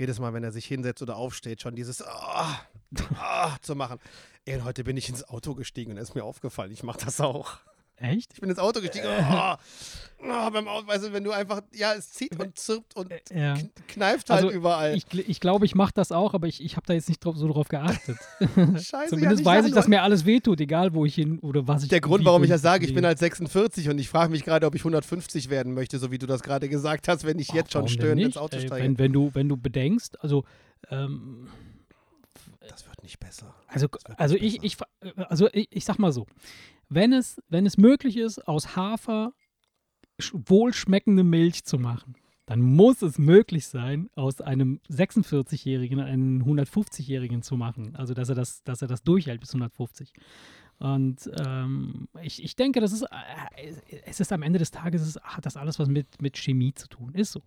jedes 0.00 0.18
Mal, 0.18 0.32
wenn 0.32 0.42
er 0.42 0.50
sich 0.50 0.64
hinsetzt 0.64 1.02
oder 1.02 1.16
aufsteht, 1.16 1.60
schon 1.60 1.76
dieses 1.76 2.02
ah, 2.02 2.58
ah, 3.18 3.56
zu 3.60 3.76
machen. 3.76 3.98
Ey, 4.46 4.60
heute 4.60 4.82
bin 4.82 4.96
ich 4.96 5.10
ins 5.10 5.24
Auto 5.24 5.54
gestiegen 5.54 5.92
und 5.92 5.98
ist 5.98 6.14
mir 6.14 6.24
aufgefallen, 6.24 6.72
ich 6.72 6.82
mache 6.82 7.04
das 7.04 7.20
auch. 7.20 7.58
Echt? 8.00 8.32
Ich 8.34 8.40
bin 8.40 8.48
ins 8.50 8.58
Auto 8.58 8.80
gestiegen. 8.80 9.06
Oh, 9.06 9.54
oh, 10.22 10.50
beim 10.50 10.66
Auto, 10.68 10.86
weißt 10.86 11.04
du, 11.06 11.12
wenn 11.12 11.22
du 11.22 11.32
einfach, 11.32 11.60
ja, 11.74 11.92
es 11.94 12.10
zieht 12.12 12.38
und 12.40 12.58
zirpt 12.58 12.96
und 12.96 13.10
Ja. 13.30 13.54
kn- 13.54 13.68
kneift 13.88 14.30
halt 14.30 14.44
Also, 14.44 14.50
überall. 14.50 14.96
Ich, 14.96 15.04
ich 15.12 15.38
glaube, 15.38 15.66
ich 15.66 15.74
mache 15.74 15.92
das 15.94 16.10
auch, 16.10 16.32
aber 16.32 16.46
ich, 16.46 16.64
ich 16.64 16.76
habe 16.76 16.86
da 16.86 16.94
jetzt 16.94 17.08
nicht 17.10 17.22
drauf, 17.22 17.36
so 17.36 17.46
drauf 17.48 17.68
geachtet. 17.68 18.16
Scheiße, 18.40 18.94
ja, 18.94 19.06
Zumindest 19.08 19.36
nicht 19.40 19.44
weiß 19.46 19.66
ich, 19.66 19.72
dass 19.74 19.86
mir 19.86 20.02
alles 20.02 20.24
wehtut, 20.24 20.60
egal 20.60 20.94
wo 20.94 21.04
ich 21.04 21.14
hin 21.14 21.38
oder 21.40 21.68
was 21.68 21.82
ich 21.82 21.90
Der 21.90 22.00
Grund, 22.00 22.24
warum 22.24 22.42
ich 22.42 22.48
das 22.50 22.62
sage, 22.62 22.86
ich 22.86 22.94
bin 22.94 23.04
halt 23.04 23.18
46 23.18 23.88
und 23.90 23.98
ich 23.98 24.08
frage 24.08 24.30
mich 24.30 24.44
gerade, 24.44 24.66
ob 24.66 24.74
ich 24.74 24.80
150 24.80 25.50
werden 25.50 25.74
möchte, 25.74 25.98
so 25.98 26.10
wie 26.10 26.18
du 26.18 26.26
das 26.26 26.42
gerade 26.42 26.68
gesagt 26.70 27.06
hast, 27.06 27.24
wenn 27.24 27.38
ich 27.38 27.50
Ach, 27.50 27.54
jetzt 27.56 27.72
schon 27.72 27.86
stöhnend 27.88 28.24
ins? 28.24 28.36
Auto 28.38 28.58
steige. 28.58 28.82
Wenn, 28.84 28.98
wenn, 28.98 29.12
du, 29.12 29.30
wenn 29.34 29.48
du 29.48 29.56
bedenkst, 29.58 30.18
also 30.22 30.44
ähm, 30.90 31.48
das 32.68 32.86
wird 32.86 33.02
nicht 33.02 33.18
besser. 33.20 33.54
Also, 33.66 33.88
also 34.16 34.36
ich, 34.36 34.62
ich, 34.62 34.76
also 35.28 35.48
ich, 35.52 35.68
ich 35.70 35.84
sag 35.84 35.98
mal 35.98 36.12
so, 36.12 36.26
wenn 36.90 37.12
es, 37.12 37.40
wenn 37.48 37.64
es 37.66 37.78
möglich 37.78 38.16
ist, 38.18 38.46
aus 38.46 38.76
Hafer 38.76 39.32
sch- 40.20 40.32
wohlschmeckende 40.46 41.24
Milch 41.24 41.64
zu 41.64 41.78
machen, 41.78 42.14
dann 42.46 42.60
muss 42.60 43.00
es 43.02 43.16
möglich 43.16 43.66
sein, 43.68 44.10
aus 44.16 44.40
einem 44.40 44.80
46-Jährigen 44.90 46.00
einen 46.00 46.42
150-Jährigen 46.44 47.42
zu 47.42 47.56
machen. 47.56 47.94
Also 47.94 48.12
dass 48.12 48.28
er 48.28 48.34
das, 48.34 48.62
dass 48.64 48.82
er 48.82 48.88
das 48.88 49.02
durchhält 49.04 49.40
bis 49.40 49.50
150. 49.50 50.12
Und 50.78 51.30
ähm, 51.46 52.08
ich, 52.22 52.42
ich 52.42 52.56
denke, 52.56 52.80
das 52.80 52.92
ist, 52.92 53.02
äh, 53.02 53.72
es 54.04 54.18
ist 54.18 54.32
am 54.32 54.42
Ende 54.42 54.58
des 54.58 54.70
Tages, 54.72 55.02
es 55.02 55.16
hat 55.22 55.46
das 55.46 55.56
alles 55.56 55.78
was 55.78 55.88
mit, 55.88 56.20
mit 56.20 56.36
Chemie 56.38 56.74
zu 56.74 56.88
tun. 56.88 57.14
Ist 57.14 57.32
so. 57.32 57.42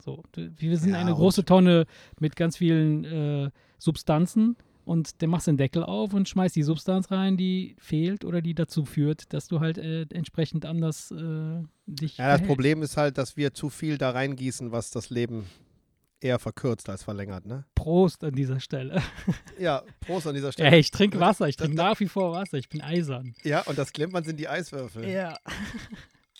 So, 0.00 0.22
wir 0.34 0.78
sind 0.78 0.92
Ja, 0.92 1.00
eine 1.00 1.12
große 1.12 1.44
Tonne 1.44 1.84
mit 2.20 2.36
ganz 2.36 2.56
vielen 2.56 3.04
äh, 3.04 3.50
Substanzen 3.78 4.56
und 4.88 5.20
dann 5.20 5.28
machst 5.28 5.46
du 5.46 5.50
den 5.52 5.58
Deckel 5.58 5.84
auf 5.84 6.14
und 6.14 6.28
schmeißt 6.28 6.56
die 6.56 6.62
Substanz 6.62 7.10
rein, 7.10 7.36
die 7.36 7.76
fehlt 7.78 8.24
oder 8.24 8.40
die 8.40 8.54
dazu 8.54 8.86
führt, 8.86 9.32
dass 9.34 9.46
du 9.46 9.60
halt 9.60 9.76
äh, 9.76 10.06
entsprechend 10.10 10.64
anders 10.64 11.10
äh, 11.10 11.14
dich 11.86 12.16
Ja, 12.16 12.24
das 12.24 12.40
verhältst. 12.40 12.46
Problem 12.46 12.82
ist 12.82 12.96
halt, 12.96 13.18
dass 13.18 13.36
wir 13.36 13.52
zu 13.52 13.68
viel 13.68 13.98
da 13.98 14.10
reingießen, 14.10 14.72
was 14.72 14.90
das 14.90 15.10
Leben 15.10 15.44
Eher 16.20 16.40
verkürzt 16.40 16.88
als 16.88 17.04
verlängert, 17.04 17.46
ne? 17.46 17.64
Prost 17.76 18.24
an 18.24 18.34
dieser 18.34 18.58
Stelle. 18.58 19.00
Ja, 19.58 19.84
Prost 20.00 20.26
an 20.26 20.34
dieser 20.34 20.50
Stelle. 20.50 20.70
Ey, 20.70 20.80
ich 20.80 20.90
trinke 20.90 21.20
Wasser, 21.20 21.46
ich 21.48 21.56
trinke 21.56 21.76
nach 21.76 22.00
wie 22.00 22.08
vor 22.08 22.32
Wasser, 22.32 22.58
ich 22.58 22.68
bin 22.68 22.80
eisern. 22.80 23.34
Ja, 23.44 23.60
und 23.62 23.78
das 23.78 23.92
Klimpern 23.92 24.24
sind 24.24 24.40
die 24.40 24.48
Eiswürfel. 24.48 25.08
Ja. 25.08 25.36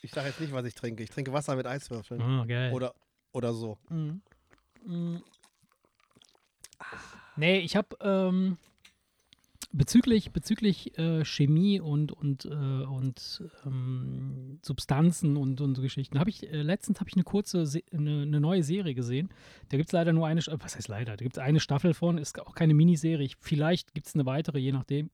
Ich 0.01 0.13
sage 0.13 0.29
jetzt 0.29 0.41
nicht, 0.41 0.53
was 0.53 0.65
ich 0.65 0.77
trinke. 0.77 1.03
Ich 1.03 1.11
trinke 1.11 1.33
Wasser 1.33 1.57
mit 1.57 1.67
Eiswürfeln. 1.67 2.23
Oh, 2.23 2.47
geil. 2.47 2.73
Oder, 2.73 2.95
oder 3.33 3.53
so. 3.53 3.79
Mhm. 3.89 4.23
Mhm. 4.87 5.23
Nee, 7.39 7.61
ich 7.61 7.77
habe 7.77 7.97
ähm, 8.01 8.59
bezüglich, 9.73 10.33
bezüglich 10.33 10.99
äh, 10.99 11.25
Chemie 11.25 11.79
und, 11.81 12.11
und, 12.11 12.47
äh, 12.47 12.49
und 12.49 13.45
ähm, 13.65 14.59
Substanzen 14.61 15.37
und, 15.37 15.61
und 15.61 15.77
so 15.77 15.83
Geschichten, 15.83 16.19
habe 16.19 16.31
ich 16.31 16.51
äh, 16.51 16.63
letztens 16.63 16.99
habe 16.99 17.09
ich 17.09 17.15
eine 17.15 17.23
kurze, 17.23 17.65
Se 17.65 17.83
eine, 17.93 18.23
eine 18.23 18.41
neue 18.41 18.65
Serie 18.65 18.95
gesehen. 18.95 19.29
Da 19.69 19.77
gibt 19.77 19.89
es 19.89 19.93
leider 19.93 20.13
nur 20.13 20.27
eine, 20.27 20.41
was 20.41 20.75
heißt 20.75 20.89
leider, 20.89 21.17
da 21.17 21.23
gibt 21.23 21.37
es 21.37 21.43
eine 21.43 21.61
Staffel 21.61 21.95
von, 21.95 22.19
ist 22.19 22.41
auch 22.41 22.57
keine 22.57 22.75
Miniserie. 22.75 23.25
Ich, 23.25 23.37
vielleicht 23.39 23.95
gibt 23.95 24.09
es 24.09 24.15
eine 24.15 24.27
weitere, 24.27 24.59
je 24.59 24.73
nachdem. 24.73 25.11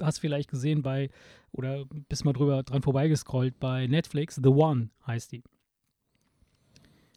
Hast 0.00 0.18
vielleicht 0.18 0.50
gesehen 0.50 0.82
bei, 0.82 1.10
oder 1.52 1.84
bist 2.08 2.24
mal 2.24 2.32
drüber 2.32 2.62
dran 2.62 2.82
vorbeigescrollt 2.82 3.60
bei 3.60 3.86
Netflix, 3.86 4.36
The 4.36 4.48
One 4.48 4.88
heißt 5.06 5.32
die. 5.32 5.42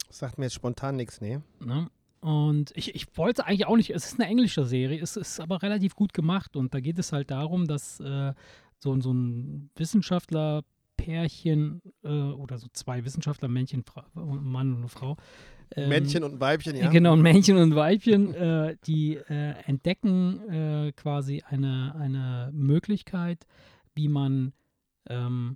Das 0.08 0.20
sagt 0.20 0.38
mir 0.38 0.46
jetzt 0.46 0.56
spontan 0.56 0.98
nichts, 0.98 1.22
nee. 1.22 1.40
Ne? 1.60 1.90
Und 2.22 2.72
ich, 2.76 2.96
ich 2.96 3.06
wollte 3.16 3.46
eigentlich 3.46 3.66
auch 3.66 3.78
nicht, 3.78 3.92
es 3.92 4.08
ist 4.08 4.20
eine 4.20 4.30
englische 4.30 4.66
Serie, 4.66 5.02
es 5.02 5.16
ist 5.16 5.40
aber 5.40 5.62
relativ 5.62 5.96
gut 5.96 6.14
gemacht 6.14 6.58
und 6.58 6.74
da 6.74 6.82
geht 6.82 7.00
es 7.00 7.14
halt 7.14 7.32
darum, 7.32 7.66
dass 7.66 8.02
äh, 8.02 8.34
so, 8.78 9.00
so 9.00 9.14
ein 9.14 9.70
Wissenschaftlerpärchen 9.76 11.82
äh, 12.04 12.10
oder 12.10 12.58
so 12.58 12.68
zwei 12.74 13.06
Wissenschaftler, 13.06 13.48
Männchen, 13.48 13.84
Frau, 13.84 14.04
Mann 14.14 14.74
und 14.74 14.80
eine 14.80 14.90
Frau. 14.90 15.16
ähm, 15.76 15.88
Männchen 15.88 16.26
und 16.26 16.42
Weibchen, 16.42 16.76
ja. 16.76 16.90
Genau, 16.90 17.16
Männchen 17.16 17.56
und 17.56 17.74
Weibchen, 17.74 18.34
äh, 18.34 18.76
die 18.86 19.16
äh, 19.16 19.54
entdecken 19.66 20.50
äh, 20.50 20.92
quasi 20.92 21.42
eine, 21.48 21.96
eine 21.96 22.50
Möglichkeit, 22.52 23.46
wie 23.96 24.10
man 24.10 24.52
ähm, 25.08 25.56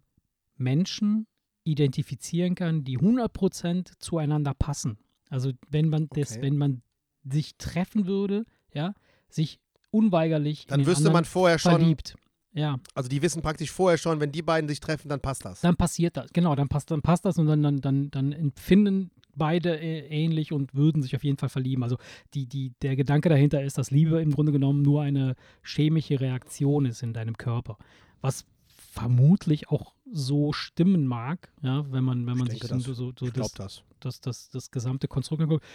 Menschen 0.56 1.28
identifizieren 1.65 2.56
kann, 2.56 2.86
die 2.86 2.99
100% 2.99 3.99
zueinander 3.99 4.54
passen. 4.54 4.97
Also 5.33 5.51
wenn 5.69 5.89
man 5.89 6.07
das, 6.11 6.33
Okay. 6.33 6.41
wenn 6.43 6.57
man 6.57 6.81
sich 7.23 7.57
treffen 7.57 8.05
würde, 8.05 8.45
ja, 8.73 8.93
sich 9.29 9.59
unweigerlich 9.91 10.65
Dann 10.67 10.85
wüsste 10.85 11.09
man 11.09 11.25
vorher 11.25 11.57
schon, 11.59 11.71
verliebt. 11.71 12.15
Ja, 12.53 12.79
also 12.93 13.09
die 13.09 13.21
wissen 13.23 13.41
praktisch 13.41 13.71
vorher 13.71 13.97
schon, 13.97 14.19
wenn 14.19 14.31
die 14.31 14.43
beiden 14.43 14.67
sich 14.69 14.79
treffen, 14.79 15.09
dann 15.09 15.19
passt 15.19 15.43
das. 15.43 15.61
dann 15.61 15.75
passiert 15.75 16.17
das. 16.17 16.31
Genau, 16.33 16.55
dann 16.55 16.69
passt, 16.69 16.91
dann 16.91 17.01
passt 17.01 17.25
das 17.25 17.39
und 17.39 17.47
dann, 17.47 17.63
dann, 17.63 17.81
dann, 17.81 18.11
dann 18.11 18.31
empfinden 18.31 19.09
beide 19.35 19.79
äh, 19.79 20.05
ähnlich 20.07 20.51
und 20.51 20.75
würden 20.75 21.01
sich 21.01 21.15
auf 21.15 21.23
jeden 21.23 21.37
Fall 21.37 21.49
verlieben. 21.49 21.81
Also 21.81 21.97
die, 22.35 22.45
die, 22.45 22.73
der 22.83 22.95
Gedanke 22.95 23.29
dahinter 23.29 23.63
ist, 23.63 23.79
dass 23.79 23.89
Liebe 23.89 24.21
im 24.21 24.29
Grunde 24.31 24.51
genommen 24.51 24.83
nur 24.83 25.01
eine 25.01 25.33
chemische 25.63 26.19
Reaktion 26.19 26.85
ist 26.85 27.01
in 27.01 27.13
deinem 27.13 27.37
Körper. 27.37 27.79
Was 28.21 28.45
vermutlich 28.93 29.69
auch 29.69 29.95
so 30.12 30.53
stimmen 30.53 31.08
mag, 31.08 31.51
ja, 31.63 31.84
wenn 31.91 32.03
man, 32.03 32.27
wenn 32.27 32.38
man 32.38 32.45
Ich 32.47 32.60
sich 32.60 32.62
so, 32.62 32.75
das. 32.75 32.84
so, 32.84 32.93
so 32.93 33.25
ich 33.25 33.34
das, 33.34 33.51
das. 33.53 33.84
das, 33.99 34.21
das, 34.21 34.49
das 34.49 34.69
gesamte 34.69 35.08
Konstrukt 35.08 35.41
anguckt. 35.41 35.65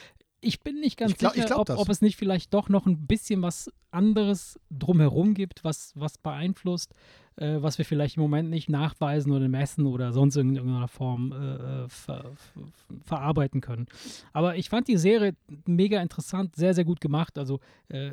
Ich 0.40 0.60
bin 0.60 0.78
nicht 0.78 0.96
ganz 0.96 1.16
glaub- 1.16 1.34
ich 1.34 1.42
sicher, 1.42 1.58
ob, 1.58 1.68
ob 1.68 1.88
es 1.88 2.00
nicht 2.00 2.16
vielleicht 2.16 2.54
doch 2.54 2.68
noch 2.68 2.86
ein 2.86 3.08
bisschen 3.08 3.42
was 3.42 3.72
anderes 3.90 4.60
drumherum 4.70 5.34
gibt, 5.34 5.64
was, 5.64 5.90
was 5.96 6.16
beeinflusst, 6.16 6.94
äh, 7.34 7.60
was 7.60 7.78
wir 7.78 7.84
vielleicht 7.84 8.16
im 8.18 8.22
Moment 8.22 8.48
nicht 8.48 8.68
nachweisen 8.70 9.32
oder 9.32 9.48
messen 9.48 9.84
oder 9.86 10.12
sonst 10.12 10.36
in 10.36 10.54
irgendeiner 10.54 10.86
Form 10.86 11.32
äh, 11.32 11.88
ver, 11.88 12.30
verarbeiten 13.04 13.60
können. 13.60 13.86
Aber 14.32 14.54
ich 14.54 14.68
fand 14.68 14.86
die 14.86 14.96
Serie 14.96 15.34
mega 15.66 16.00
interessant, 16.00 16.54
sehr, 16.54 16.72
sehr 16.72 16.84
gut 16.84 17.00
gemacht. 17.00 17.36
Also 17.36 17.58
äh, 17.88 18.12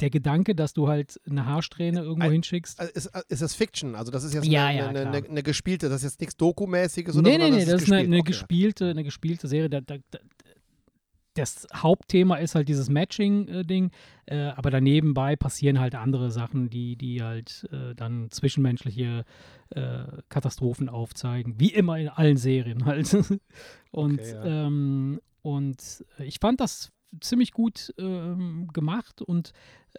der 0.00 0.10
Gedanke, 0.10 0.54
dass 0.54 0.72
du 0.72 0.88
halt 0.88 1.20
eine 1.28 1.46
Haarsträhne 1.46 2.00
irgendwo 2.00 2.30
hinschickst. 2.30 2.78
Also 2.78 2.92
ist, 2.92 3.10
ist 3.28 3.42
das 3.42 3.54
Fiction? 3.54 3.94
Also 3.94 4.10
das 4.12 4.24
ist 4.24 4.34
jetzt 4.34 4.46
Ja, 4.46 4.66
eine, 4.66 4.78
ja, 4.78 4.88
eine, 4.88 5.08
eine, 5.08 5.28
eine 5.28 5.42
gespielte, 5.42 5.88
das 5.88 6.02
ist 6.02 6.12
jetzt 6.12 6.20
nichts 6.20 6.36
Dokumäßiges 6.36 7.16
oder 7.16 7.28
Nee, 7.28 7.36
so, 7.38 7.44
nee, 7.44 7.50
nee, 7.50 7.64
das 7.64 7.82
ist 7.82 7.92
eine, 7.92 8.18
Okay. 8.18 8.22
gespielte, 8.22 8.90
eine 8.90 9.04
gespielte 9.04 9.48
Serie. 9.48 9.68
Da, 9.68 9.80
da, 9.80 9.96
da, 10.10 10.18
das 11.34 11.68
Hauptthema 11.72 12.36
ist 12.36 12.54
halt 12.56 12.68
dieses 12.68 12.88
Matching-Ding, 12.88 13.90
äh, 14.26 14.36
aber 14.56 14.70
daneben 14.70 15.14
bei 15.14 15.36
passieren 15.36 15.78
halt 15.78 15.94
andere 15.94 16.30
Sachen, 16.32 16.68
die, 16.68 16.96
die 16.96 17.22
halt 17.22 17.68
äh, 17.70 17.94
dann 17.94 18.30
zwischenmenschliche 18.30 19.24
äh, 19.70 20.04
Katastrophen 20.28 20.88
aufzeigen, 20.88 21.54
wie 21.58 21.72
immer 21.72 21.98
in 21.98 22.08
allen 22.08 22.36
Serien 22.36 22.84
halt. 22.86 23.12
und, 23.92 24.18
Okay, 24.20 24.32
ja. 24.32 24.66
ähm, 24.66 25.20
und 25.42 26.04
äh, 26.18 26.24
ich 26.24 26.38
fand 26.40 26.60
das 26.60 26.90
ziemlich 27.20 27.52
gut 27.52 27.92
ähm, 27.98 28.68
gemacht 28.72 29.22
und 29.22 29.52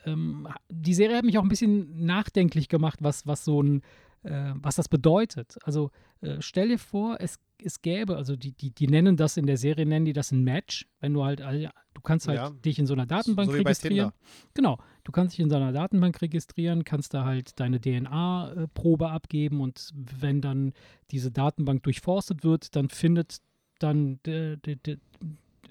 ähm, 0.05 0.47
die 0.69 0.93
Serie 0.93 1.17
hat 1.17 1.25
mich 1.25 1.37
auch 1.37 1.43
ein 1.43 1.49
bisschen 1.49 2.05
nachdenklich 2.05 2.67
gemacht, 2.69 2.99
was, 3.01 3.25
was 3.25 3.43
so 3.45 3.61
ein, 3.63 3.81
äh, 4.23 4.51
was 4.55 4.75
das 4.75 4.87
bedeutet. 4.89 5.57
Also 5.63 5.91
äh, 6.21 6.37
stell 6.39 6.67
dir 6.69 6.77
vor, 6.79 7.17
es, 7.19 7.39
es 7.63 7.81
gäbe, 7.81 8.15
also 8.15 8.35
die, 8.35 8.51
die, 8.51 8.71
die 8.71 8.87
nennen 8.87 9.17
das 9.17 9.37
in 9.37 9.47
der 9.47 9.57
Serie, 9.57 9.85
nennen 9.85 10.05
die 10.05 10.13
das 10.13 10.31
ein 10.31 10.43
Match, 10.43 10.87
wenn 10.99 11.13
du 11.13 11.23
halt, 11.25 11.41
all- 11.41 11.71
du 11.93 12.01
kannst 12.01 12.27
halt 12.27 12.37
Ja. 12.37 12.49
dich 12.51 12.77
in 12.79 12.85
so 12.85 12.93
einer 12.93 13.05
Datenbank 13.05 13.49
So 13.49 13.57
registrieren. 13.57 14.11
Genau, 14.53 14.77
du 15.03 15.11
kannst 15.11 15.33
dich 15.33 15.39
in 15.43 15.49
so 15.49 15.55
einer 15.55 15.71
Datenbank 15.73 16.21
registrieren, 16.21 16.83
kannst 16.83 17.13
da 17.13 17.25
halt 17.25 17.59
deine 17.59 17.81
DNA-Probe 17.81 19.09
abgeben 19.09 19.61
und 19.61 19.89
wenn 19.95 20.41
dann 20.41 20.73
diese 21.11 21.31
Datenbank 21.31 21.83
durchforstet 21.83 22.43
wird, 22.43 22.75
dann 22.75 22.89
findet 22.89 23.37
dann 23.79 24.19
de, 24.25 24.57
de, 24.57 24.75
de, 24.75 24.97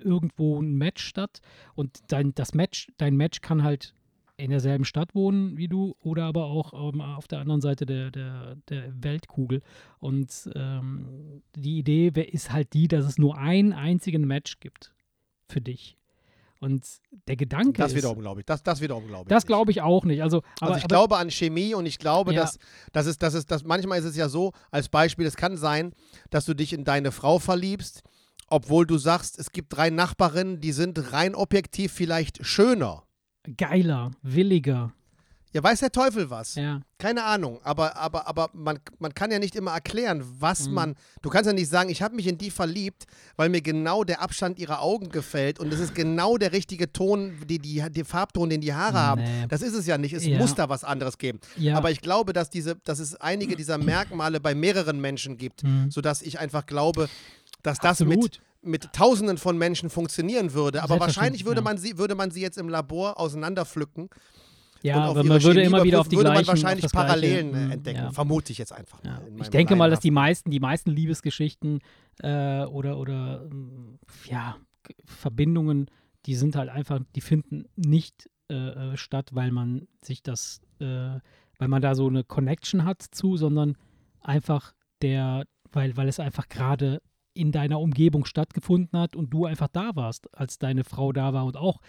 irgendwo 0.02 0.61
ein 0.61 0.74
Match 0.74 1.04
statt 1.04 1.40
und 1.74 1.98
dein, 2.08 2.34
das 2.34 2.54
Match, 2.54 2.88
dein 2.98 3.16
Match 3.16 3.40
kann 3.40 3.62
halt 3.62 3.94
in 4.37 4.50
derselben 4.52 4.84
Stadt 4.84 5.14
wohnen 5.16 5.56
wie 5.56 5.66
du 5.66 5.96
oder 6.00 6.24
aber 6.24 6.44
auch 6.44 6.72
ähm, 6.72 7.00
auf 7.00 7.26
der 7.26 7.40
anderen 7.40 7.61
Seite 7.61 7.87
der, 7.87 8.11
der, 8.12 8.56
der 8.68 8.92
Weltkugel. 9.02 9.62
Und 9.98 10.48
ähm, 10.54 11.42
die 11.56 11.78
Idee 11.78 12.08
ist 12.08 12.52
halt 12.52 12.72
die, 12.72 12.87
dass 12.87 13.04
es 13.04 13.18
nur 13.18 13.37
einen 13.37 13.72
einzigen 13.72 14.26
Match 14.26 14.61
gibt 14.61 14.92
für 15.48 15.61
dich. 15.61 15.96
Und 16.61 16.84
der 17.28 17.37
Gedanke 17.37 17.72
Das 17.82 17.92
ist, 17.92 17.96
wiederum 17.98 18.18
glaube 18.20 18.40
ich. 18.40 18.46
Das, 18.46 18.62
das 18.62 18.80
wiederum 18.80 19.06
glaube 19.06 19.24
ich. 19.24 19.28
das 19.28 19.46
glaube 19.46 19.70
ich 19.70 19.80
auch 19.80 20.04
nicht. 20.04 20.22
Also, 20.22 20.38
aber, 20.61 20.72
also 20.72 20.78
ich 20.78 20.84
aber, 20.84 20.88
glaube 20.88 21.16
an 21.16 21.30
Chemie 21.30 21.74
und 21.74 21.87
ich 21.87 21.98
glaube, 21.98 22.32
Ja. 22.32 22.42
dass, 22.42 22.58
dass 22.92 23.06
es, 23.06 23.18
dass 23.18 23.34
es, 23.34 23.46
dass 23.46 23.64
manchmal 23.64 23.98
ist 23.98 24.04
es 24.04 24.16
ja 24.16 24.28
so, 24.28 24.52
als 24.70 24.88
Beispiel, 24.88 25.26
es 25.26 25.37
kann 25.37 25.56
sein, 25.56 25.92
dass 26.30 26.44
du 26.46 26.54
dich 26.54 26.72
in 26.72 26.84
deine 26.84 27.12
Frau 27.12 27.38
verliebst, 27.38 28.02
obwohl 28.46 28.87
du 28.87 28.96
sagst, 28.98 29.38
es 29.38 29.53
gibt 29.53 29.77
drei 29.77 29.90
Nachbarinnen, 29.90 30.61
die 30.61 30.72
sind 30.72 31.12
rein 31.12 31.35
objektiv 31.35 31.92
vielleicht 31.92 32.44
schöner. 32.46 33.03
geiler, 33.57 34.11
williger. 34.22 34.92
Ja, 35.55 35.62
weiß 35.62 35.81
der 35.81 35.90
Teufel 35.90 36.29
was. 36.29 36.57
Ja. 36.57 36.83
Keine 36.98 37.24
Ahnung, 37.24 37.59
aber, 37.64 37.96
aber, 37.96 38.27
aber 38.27 38.51
man, 38.53 38.79
man 38.98 39.14
kann 39.14 39.31
ja 39.31 39.38
nicht 39.38 39.57
immer 39.57 39.70
erklären, 39.72 40.22
was 40.38 40.68
Mhm. 40.68 40.74
man. 40.74 40.94
Du 41.22 41.31
kannst 41.31 41.46
ja 41.46 41.55
nicht 41.55 41.70
sagen, 41.70 41.88
ich 41.88 42.03
habe 42.03 42.14
mich 42.14 42.27
in 42.27 42.37
die 42.37 42.51
verliebt, 42.51 43.07
weil 43.37 43.48
mir 43.48 43.62
genau 43.62 44.05
der 44.05 44.20
Abstand 44.20 44.59
ihrer 44.59 44.83
Augen 44.83 45.09
gefällt 45.09 45.59
und 45.59 45.72
es 45.72 45.81
ist 45.81 45.94
genau 45.94 46.37
der 46.37 46.53
richtige 46.53 46.92
Ton, 46.92 47.33
die, 47.48 47.59
die, 47.59 47.83
die 47.90 48.05
Farbton, 48.05 48.51
den 48.51 48.61
die 48.61 48.74
Haare 48.74 48.98
haben. 48.98 49.22
Nee. 49.22 49.46
Das 49.48 49.62
ist 49.62 49.72
es 49.72 49.87
ja 49.87 49.96
nicht. 49.96 50.12
Es 50.12 50.27
Ja. 50.27 50.37
muss 50.37 50.55
da 50.55 50.68
was 50.68 50.85
anderes 50.85 51.16
geben. 51.16 51.40
Ja. 51.57 51.79
Aber 51.79 51.90
ich 51.90 52.03
glaube, 52.03 52.35
dass, 52.35 52.51
diese, 52.51 52.77
dass 52.85 52.98
es 52.98 53.14
einige 53.16 53.57
dieser 53.57 53.79
Merkmale 53.79 54.40
bei 54.40 54.55
mehreren 54.55 55.01
Menschen 55.01 55.38
gibt, 55.38 55.62
Mhm. 55.64 55.90
sodass 55.90 56.20
ich 56.20 56.38
einfach 56.38 56.66
glaube, 56.66 57.09
dass 57.68 57.78
das 57.78 58.00
mit, 58.00 58.18
Absolut. 58.18 58.40
mit 58.62 58.92
Tausenden 58.92 59.38
von 59.38 59.57
Menschen 59.59 59.90
funktionieren 59.90 60.52
würde. 60.54 60.83
Aber 60.83 60.98
wahrscheinlich 60.98 61.44
würde, 61.44 61.61
ja. 61.61 61.64
man 61.64 61.78
sie, 61.78 61.98
würde 61.98 62.14
man 62.14 62.31
sie 62.31 62.40
jetzt 62.40 62.59
im 62.59 62.68
Labor 62.68 63.20
auseinanderpflücken. 63.20 64.09
Ja, 64.83 64.96
aber 65.04 65.24
man 65.24 65.42
würde 65.42 65.61
Chemie 65.61 65.66
immer 65.66 65.83
wieder 65.83 66.00
auf 66.00 66.09
die 66.09 66.16
würde 66.16 66.31
gleichen 66.31 66.46
man 66.46 66.57
wahrscheinlich 66.62 66.90
Parallelen 66.92 67.50
Gleiche, 67.50 67.64
äh, 67.64 67.69
mm, 67.69 67.73
entdecken. 67.73 67.98
Ja. 67.98 68.12
Vermute 68.12 68.52
ich 68.52 68.58
jetzt 68.58 68.73
einfach. 68.73 69.04
Ja. 69.04 69.21
Ich 69.40 69.48
denke 69.48 69.75
mal, 69.77 69.90
dass 69.90 70.00
die 70.00 70.10
meisten, 70.10 70.50
die 70.50 70.60
meisten 70.60 70.90
Liebesgeschichten 70.90 71.81
äh, 72.21 72.64
oder, 72.64 72.98
oder 72.98 73.48
ähm, 73.50 73.98
ja, 74.25 74.56
Verbindungen, 75.04 75.90
die 76.27 76.37
sind 76.37 76.54
halt 76.54 76.69
einfach, 76.69 77.00
die 77.16 77.21
finden 77.21 77.64
nicht 77.75 78.29
äh, 78.50 78.54
äh, 78.54 78.96
statt, 78.96 79.31
weil 79.33 79.50
man 79.50 79.88
sich 80.02 80.23
das, 80.23 80.60
äh, 80.81 80.85
weil 81.58 81.69
man 81.69 81.83
da 81.83 81.94
so 81.94 82.06
eine 82.06 82.23
Connection 82.23 82.85
hat 82.85 83.02
zu, 83.02 83.37
sondern 83.37 83.77
einfach 84.21 84.75
der, 85.02 85.44
weil, 85.73 85.96
weil 85.96 86.08
es 86.08 86.21
einfach 86.21 86.48
gerade 86.48 87.02
in 87.38 87.52
deiner 87.52 87.80
Umgebung 87.80 88.24
stattgefunden 88.24 88.98
hat 88.98 89.16
und 89.16 89.30
du 89.30 89.46
einfach 89.46 89.68
da 89.68 89.94
warst, 89.94 90.34
als 90.34 90.58
deine 90.58 90.84
Frau 90.84 91.12
da 91.12 91.32
war 91.32 91.44
und 91.44 91.56
auch 91.56 91.80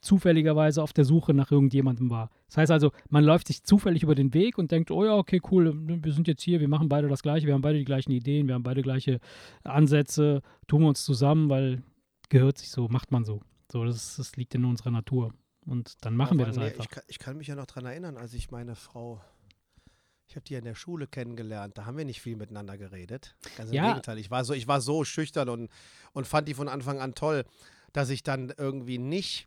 zufälligerweise 0.00 0.82
auf 0.82 0.92
der 0.92 1.04
Suche 1.04 1.34
nach 1.34 1.50
irgendjemandem 1.50 2.10
war. 2.10 2.30
Das 2.48 2.58
heißt 2.58 2.70
also, 2.70 2.92
man 3.08 3.24
läuft 3.24 3.48
sich 3.48 3.62
zufällig 3.62 4.02
über 4.02 4.14
den 4.14 4.34
Weg 4.34 4.58
und 4.58 4.70
denkt, 4.70 4.90
oh 4.90 5.04
ja, 5.04 5.16
okay, 5.16 5.40
cool, 5.50 5.72
wir 5.74 6.12
sind 6.12 6.28
jetzt 6.28 6.42
hier, 6.42 6.60
wir 6.60 6.68
machen 6.68 6.88
beide 6.88 7.08
das 7.08 7.22
Gleiche, 7.22 7.46
wir 7.46 7.54
haben 7.54 7.62
beide 7.62 7.78
die 7.78 7.84
gleichen 7.84 8.12
Ideen, 8.12 8.46
wir 8.46 8.54
haben 8.54 8.62
beide 8.62 8.82
gleiche 8.82 9.20
Ansätze, 9.64 10.42
tun 10.66 10.82
wir 10.82 10.88
uns 10.88 11.04
zusammen, 11.04 11.48
weil 11.48 11.82
gehört 12.28 12.58
sich 12.58 12.70
so, 12.70 12.88
macht 12.88 13.10
man 13.10 13.24
so. 13.24 13.40
So, 13.70 13.84
das, 13.84 14.16
das 14.16 14.36
liegt 14.36 14.54
in 14.54 14.64
unserer 14.64 14.90
Natur. 14.90 15.32
Und 15.64 16.04
dann 16.04 16.14
machen 16.14 16.38
wir 16.38 16.46
Aber 16.46 16.52
das 16.52 16.58
nee, 16.58 16.66
einfach. 16.66 16.84
Ich 16.84 16.90
kann, 16.90 17.02
ich 17.08 17.18
kann 17.18 17.36
mich 17.36 17.46
ja 17.48 17.56
noch 17.56 17.66
daran 17.66 17.86
erinnern, 17.86 18.16
als 18.16 18.34
ich 18.34 18.50
meine 18.50 18.76
Frau, 18.76 19.20
ich 20.28 20.34
habe 20.36 20.44
die 20.44 20.54
ja 20.54 20.58
in 20.58 20.64
der 20.64 20.74
Schule 20.74 21.06
kennengelernt, 21.06 21.78
da 21.78 21.86
haben 21.86 21.96
wir 21.96 22.04
nicht 22.04 22.20
viel 22.20 22.36
miteinander 22.36 22.76
geredet. 22.76 23.36
Ganz 23.56 23.70
im 23.70 23.76
Ja. 23.76 23.88
Gegenteil, 23.88 24.18
ich 24.18 24.30
war 24.30 24.44
so, 24.44 24.54
ich 24.54 24.66
war 24.66 24.80
so 24.80 25.04
schüchtern 25.04 25.48
und, 25.48 25.70
und 26.12 26.26
fand 26.26 26.48
die 26.48 26.54
von 26.54 26.68
Anfang 26.68 27.00
an 27.00 27.14
toll. 27.14 27.44
dass 27.92 28.10
ich 28.10 28.22
dann 28.22 28.52
irgendwie 28.58 28.98
nicht, 28.98 29.46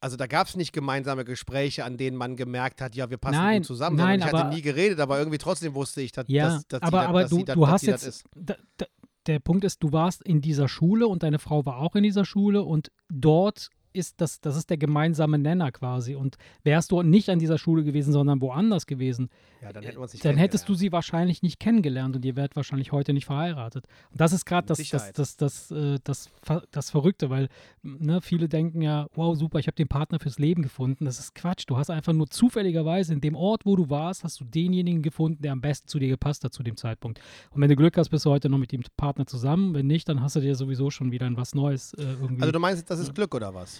also 0.00 0.16
da 0.16 0.26
gab 0.26 0.46
es 0.46 0.56
nicht 0.56 0.72
gemeinsame 0.72 1.24
Gespräche, 1.26 1.84
an 1.84 1.98
denen 1.98 2.16
man 2.16 2.34
gemerkt 2.36 2.80
hat, 2.80 2.94
ja, 2.94 3.10
wir 3.10 3.18
passen 3.18 3.36
Nein, 3.36 3.58
gut 3.58 3.66
zusammen. 3.66 3.96
nein, 3.96 4.20
ich 4.20 4.24
aber- 4.26 4.38
hatte 4.38 4.54
nie 4.54 4.62
geredet, 4.62 5.00
aber 5.00 5.18
irgendwie 5.18 5.36
trotzdem 5.38 5.74
wusste 5.74 6.00
ich, 6.00 6.12
dass, 6.12 6.24
Ja, 6.28 6.48
dass, 6.48 6.66
dass 6.68 6.82
aber, 6.82 7.06
aber 7.08 7.22
dass 7.22 7.30
du, 7.30 7.36
sie, 7.36 7.44
dass, 7.44 7.54
du 7.56 7.68
hast 7.68 7.82
jetzt, 7.82 8.04
ist. 8.06 8.24
da, 8.34 8.56
da, 8.78 8.86
der 9.26 9.40
Punkt 9.40 9.64
ist, 9.64 9.82
du 9.82 9.92
warst 9.92 10.22
in 10.22 10.40
dieser 10.40 10.66
Schule 10.68 11.06
und 11.08 11.22
deine 11.22 11.38
Frau 11.38 11.66
war 11.66 11.76
auch 11.78 11.94
in 11.94 12.04
dieser 12.04 12.24
Schule 12.24 12.62
und 12.62 12.90
dort 13.10 13.68
ist 13.92 14.20
das, 14.20 14.40
das 14.40 14.56
ist 14.56 14.70
der 14.70 14.76
gemeinsame 14.76 15.38
Nenner 15.38 15.72
quasi. 15.72 16.14
Und 16.14 16.36
wärst 16.62 16.90
du 16.92 17.02
nicht 17.02 17.28
an 17.28 17.38
dieser 17.38 17.58
Schule 17.58 17.84
gewesen, 17.84 18.12
sondern 18.12 18.40
woanders 18.40 18.86
gewesen, 18.86 19.30
Ja, 19.62 19.72
dann 19.72 19.84
nicht 19.84 20.24
dann 20.24 20.36
hättest 20.36 20.68
du 20.68 20.74
sie 20.74 20.92
wahrscheinlich 20.92 21.42
nicht 21.42 21.58
kennengelernt 21.58 22.16
und 22.16 22.24
ihr 22.24 22.36
wärt 22.36 22.56
wahrscheinlich 22.56 22.92
heute 22.92 23.12
nicht 23.12 23.26
verheiratet. 23.26 23.86
Und 24.10 24.20
das 24.20 24.32
ist 24.32 24.44
gerade 24.44 24.66
das, 24.66 24.78
das, 24.88 25.12
das, 25.12 25.36
das, 25.36 25.70
äh, 25.70 25.98
das, 26.04 26.30
das 26.70 26.90
Verrückte, 26.90 27.30
weil 27.30 27.48
ne, 27.82 28.20
viele 28.20 28.48
denken 28.48 28.82
ja, 28.82 29.08
wow, 29.14 29.36
super, 29.36 29.58
ich 29.58 29.66
habe 29.66 29.76
den 29.76 29.88
Partner 29.88 30.18
fürs 30.18 30.38
Leben 30.38 30.62
gefunden. 30.62 31.04
Das 31.04 31.18
ist 31.18 31.34
Quatsch. 31.34 31.64
Du 31.66 31.76
hast 31.76 31.90
einfach 31.90 32.12
nur 32.12 32.28
zufälligerweise 32.28 33.12
in 33.12 33.20
dem 33.20 33.34
Ort, 33.34 33.64
wo 33.64 33.76
du 33.76 33.90
warst, 33.90 34.24
hast 34.24 34.40
du 34.40 34.44
denjenigen 34.44 35.02
gefunden, 35.02 35.42
der 35.42 35.52
am 35.52 35.60
besten 35.60 35.88
zu 35.88 35.98
dir 35.98 36.08
gepasst 36.08 36.44
hat 36.44 36.52
zu 36.52 36.62
dem 36.62 36.76
Zeitpunkt. 36.76 37.20
Und 37.50 37.60
wenn 37.60 37.68
du 37.68 37.76
Glück 37.76 37.96
hast, 37.96 38.10
bist 38.10 38.24
du 38.26 38.30
heute 38.30 38.48
noch 38.48 38.58
mit 38.58 38.72
dem 38.72 38.82
Partner 38.96 39.26
zusammen. 39.26 39.74
Wenn 39.74 39.86
nicht, 39.86 40.08
dann 40.08 40.22
hast 40.22 40.36
du 40.36 40.40
dir 40.40 40.54
sowieso 40.54 40.90
schon 40.90 41.10
wieder 41.12 41.28
was 41.36 41.54
Neues 41.54 41.94
äh, 41.94 42.02
irgendwie. 42.02 42.42
Also 42.42 42.52
du 42.52 42.58
meinst, 42.58 42.88
das 42.90 43.00
ist 43.00 43.14
Glück 43.14 43.34
oder 43.34 43.54
was? 43.54 43.77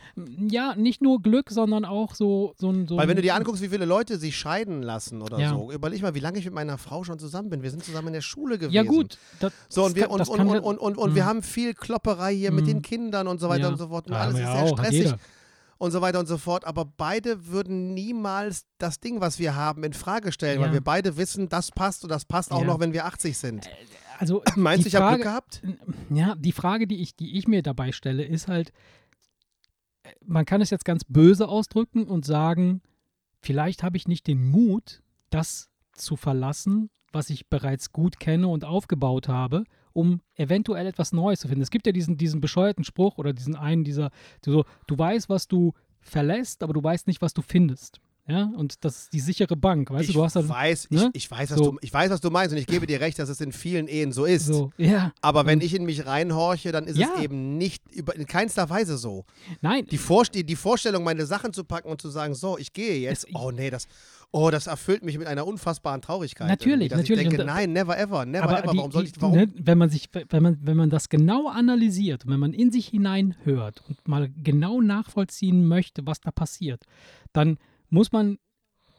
Ja, 0.49 0.75
nicht 0.77 1.01
nur 1.03 1.21
Glück, 1.23 1.51
sondern 1.51 1.85
auch 1.85 2.15
so, 2.15 2.55
so 2.59 2.71
ein. 2.71 2.87
So 2.87 2.97
Weil 2.97 3.09
wenn 3.09 3.17
du 3.17 3.23
dir 3.23 3.35
anguckst, 3.35 3.63
wie 3.63 3.69
viele 3.69 3.85
Leute 3.85 4.19
sich 4.19 4.37
scheiden 4.37 4.83
lassen 4.83 5.23
oder 5.23 5.39
Ja. 5.39 5.51
so, 5.51 5.71
überleg 5.73 6.03
mal, 6.03 6.15
wie 6.15 6.21
lange 6.21 6.39
ich 6.39 6.45
mit 6.45 6.55
meiner 6.55 6.79
Frau 6.79 7.05
schon 7.05 7.19
zusammen 7.19 7.51
bin. 7.51 7.63
Wir 7.63 7.71
sind 7.71 7.85
zusammen 7.85 8.09
in 8.09 8.13
der 8.15 8.21
Schule 8.21 8.59
gewesen. 8.59 8.75
Ja, 8.75 8.83
gut. 8.83 9.19
Das, 9.41 9.53
So, 9.69 9.85
und 9.85 9.95
wir, 9.97 10.03
kann- 10.05 10.13
und, 10.13 10.19
das 10.19 10.29
und, 10.29 10.37
kann 10.39 10.49
und, 10.49 10.55
ja- 10.55 10.61
und, 10.63 10.79
und, 10.79 10.99
und 10.99 11.15
wir 11.15 11.23
Mhm. 11.25 11.27
haben 11.29 11.43
viel 11.43 11.75
Klopperei 11.75 12.35
hier 12.35 12.51
mit 12.53 12.65
Mhm. 12.65 12.69
den 12.69 12.83
Kindern 12.83 13.27
und 13.29 13.41
so 13.41 13.49
weiter 13.49 13.63
Ja. 13.65 13.69
und 13.69 13.79
so 13.79 13.89
fort. 13.89 14.07
Und 14.07 14.13
Ja, 14.13 14.21
alles 14.21 14.35
ist 14.35 14.41
sehr 14.41 14.51
auch, 14.65 14.79
stressig 14.79 15.15
und 15.79 15.91
so 15.93 16.01
weiter 16.01 16.19
und 16.19 16.27
so 16.27 16.39
fort. 16.39 16.67
Aber 16.67 16.85
beide 16.85 17.47
würden 17.47 17.95
niemals 17.95 18.67
das 18.79 19.01
Ding, 19.01 19.21
was 19.21 19.39
wir 19.39 19.55
haben, 19.55 19.85
in 19.85 19.93
Frage 19.93 20.33
stellen, 20.33 20.59
weil 20.61 20.69
Ja. 20.69 20.73
wir 20.75 20.81
beide 20.81 21.17
wissen, 21.17 21.49
das 21.49 21.71
passt 21.71 22.03
und 22.03 22.11
das 22.11 22.25
passt 22.25 22.51
auch 22.53 22.61
Ja. 22.63 22.67
noch, 22.67 22.81
wenn 22.81 22.93
wir 22.93 23.05
80 23.07 23.39
sind. 23.39 23.69
Also, 24.21 24.43
Meinst 24.57 24.85
du, 24.85 24.89
ich 24.89 24.97
habe 24.97 25.15
Glück 25.15 25.23
gehabt? 25.23 25.63
Ja, 26.11 26.35
die 26.35 26.51
Frage, 26.51 26.89
die 26.89 27.01
ich, 27.01 27.15
die 27.15 27.39
ich 27.39 27.47
mir 27.47 27.63
dabei 27.63 27.93
stelle, 27.93 28.25
ist 28.25 28.49
halt, 28.49 28.71
äh, 28.71 28.73
man 30.25 30.45
kann 30.45 30.61
es 30.61 30.71
jetzt 30.71 30.85
ganz 30.85 31.05
böse 31.05 31.49
ausdrücken 31.49 32.07
und 32.07 32.25
sagen, 32.25 32.83
vielleicht 33.41 33.83
habe 33.83 33.97
ich 33.97 34.09
nicht 34.09 34.27
den 34.27 34.51
Mut, 34.51 35.03
das 35.31 35.71
zu 35.93 36.17
verlassen, 36.17 36.91
was 37.13 37.31
ich 37.31 37.49
bereits 37.49 37.93
gut 37.93 38.21
kenne 38.21 38.49
und 38.49 38.65
aufgebaut 38.65 39.29
habe, 39.29 39.65
um 39.93 40.21
eventuell 40.35 40.87
etwas 40.87 41.13
Neues 41.13 41.41
zu 41.41 41.49
finden. 41.49 41.63
Es 41.63 41.71
gibt 41.71 41.87
ja 41.87 41.93
diesen, 41.93 42.17
diesen 42.17 42.41
bescheuerten 42.41 42.85
Spruch 42.85 43.19
oder 43.19 43.33
diesen 43.33 43.57
einen 43.57 43.85
dieser, 43.85 44.11
so, 44.45 44.65
du 44.87 44.99
weißt, 44.99 45.29
was 45.29 45.49
du 45.49 45.73
verlässt, 46.01 46.63
aber 46.63 46.73
du 46.73 46.83
weißt 46.83 47.07
nicht, 47.07 47.23
was 47.23 47.35
du 47.35 47.43
findest. 47.43 48.01
Ja, 48.29 48.51
und 48.57 48.85
das 48.85 49.05
ist 49.05 49.13
die 49.15 49.21
sichere 49.21 49.57
Bank, 49.57 49.91
weißt 49.91 50.03
ich 50.03 50.09
du, 50.09 50.19
du 50.19 50.25
hast 50.25 50.37
dann 50.37 50.49
weiß, 50.49 50.91
ne? 50.91 51.11
ich, 51.15 51.25
ich, 51.25 51.31
weiß, 51.31 51.51
was 51.51 51.57
So. 51.59 51.71
du, 51.73 51.79
ich 51.81 51.93
weiß, 51.93 52.11
was 52.11 52.21
du 52.21 52.29
meinst 52.31 52.53
und 52.53 52.59
ich 52.59 52.67
gebe 52.67 52.87
dir 52.87 53.01
recht, 53.01 53.19
dass 53.19 53.31
es 53.31 53.41
in 53.41 53.53
vielen 53.53 53.89
Ehen 53.89 54.13
so 54.13 54.27
ist. 54.27 54.45
so, 54.47 54.71
ja, 54.77 55.13
Aber 55.23 55.47
wenn 55.47 55.63
ich 55.63 55.75
in 55.75 55.85
mich 55.87 56.05
reinhorche, 56.05 56.71
dann 56.71 56.85
ist 56.85 56.99
Ja. 56.99 57.09
es 57.17 57.23
eben 57.23 57.57
nicht 57.57 57.83
über, 57.91 58.15
in 58.15 58.27
keinster 58.27 58.69
Weise 58.69 58.99
so. 58.99 59.25
nein, 59.63 59.87
Die, 59.87 59.97
Vorst 59.97 60.35
die, 60.35 60.57
Vorstellung, 60.57 61.05
meine 61.05 61.25
Sachen 61.25 61.55
zu 61.55 61.65
packen 61.65 61.89
und 61.89 62.03
zu 62.03 62.11
sagen, 62.11 62.35
so, 62.35 62.59
ich 62.59 62.75
gehe 62.75 62.99
jetzt, 63.01 63.25
Es- 63.29 63.35
oh 63.35 63.51
nee, 63.51 63.71
das, 63.71 63.87
oh, 64.31 64.51
das 64.51 64.67
erfüllt 64.67 65.03
mich 65.07 65.17
mit 65.17 65.27
einer 65.27 65.47
unfassbaren 65.47 66.03
Traurigkeit. 66.03 66.49
Natürlich, 66.49 66.91
natürlich. 66.91 67.23
Ich 67.23 67.29
denke, 67.31 67.41
Und 67.41 67.47
nein, 67.47 67.73
never 67.73 67.99
ever, 67.99 68.27
never 68.27 68.45
aber 68.45 68.59
ever. 68.63 68.73
die, 68.73 68.77
warum 68.79 68.93
soll 68.93 69.05
ich, 69.07 69.13
warum? 69.21 69.37
Ne, 69.37 69.49
wenn 69.57 69.79
man 69.79 69.89
sich, 69.89 70.11
wenn 70.29 70.43
man, 70.43 70.59
wenn 70.61 70.77
man 70.77 70.91
das 70.91 71.09
genau 71.09 71.49
analysiert 71.49 72.27
und 72.27 72.33
wenn 72.33 72.41
man 72.41 72.53
in 72.53 72.71
sich 72.71 72.89
hineinhört 72.89 73.83
und 73.89 74.07
mal 74.07 74.29
genau 74.43 74.83
nachvollziehen 74.83 75.67
möchte, 75.67 76.07
was 76.07 76.21
da 76.21 76.31
passiert, 76.31 76.85
dann 77.33 77.57
muss 77.91 78.13
man 78.13 78.39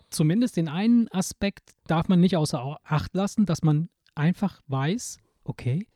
zumindest 0.09 0.57
den 0.57 0.67
einen 0.67 1.07
Aspekt 1.09 1.71
darf 1.87 2.07
man 2.07 2.19
nicht 2.19 2.35
außer 2.35 2.79
Acht 2.83 3.13
lassen, 3.13 3.45
dass 3.45 3.61
man 3.61 3.89
einfach 4.15 4.61
weiß, 4.67 5.17
okay, 5.43 5.87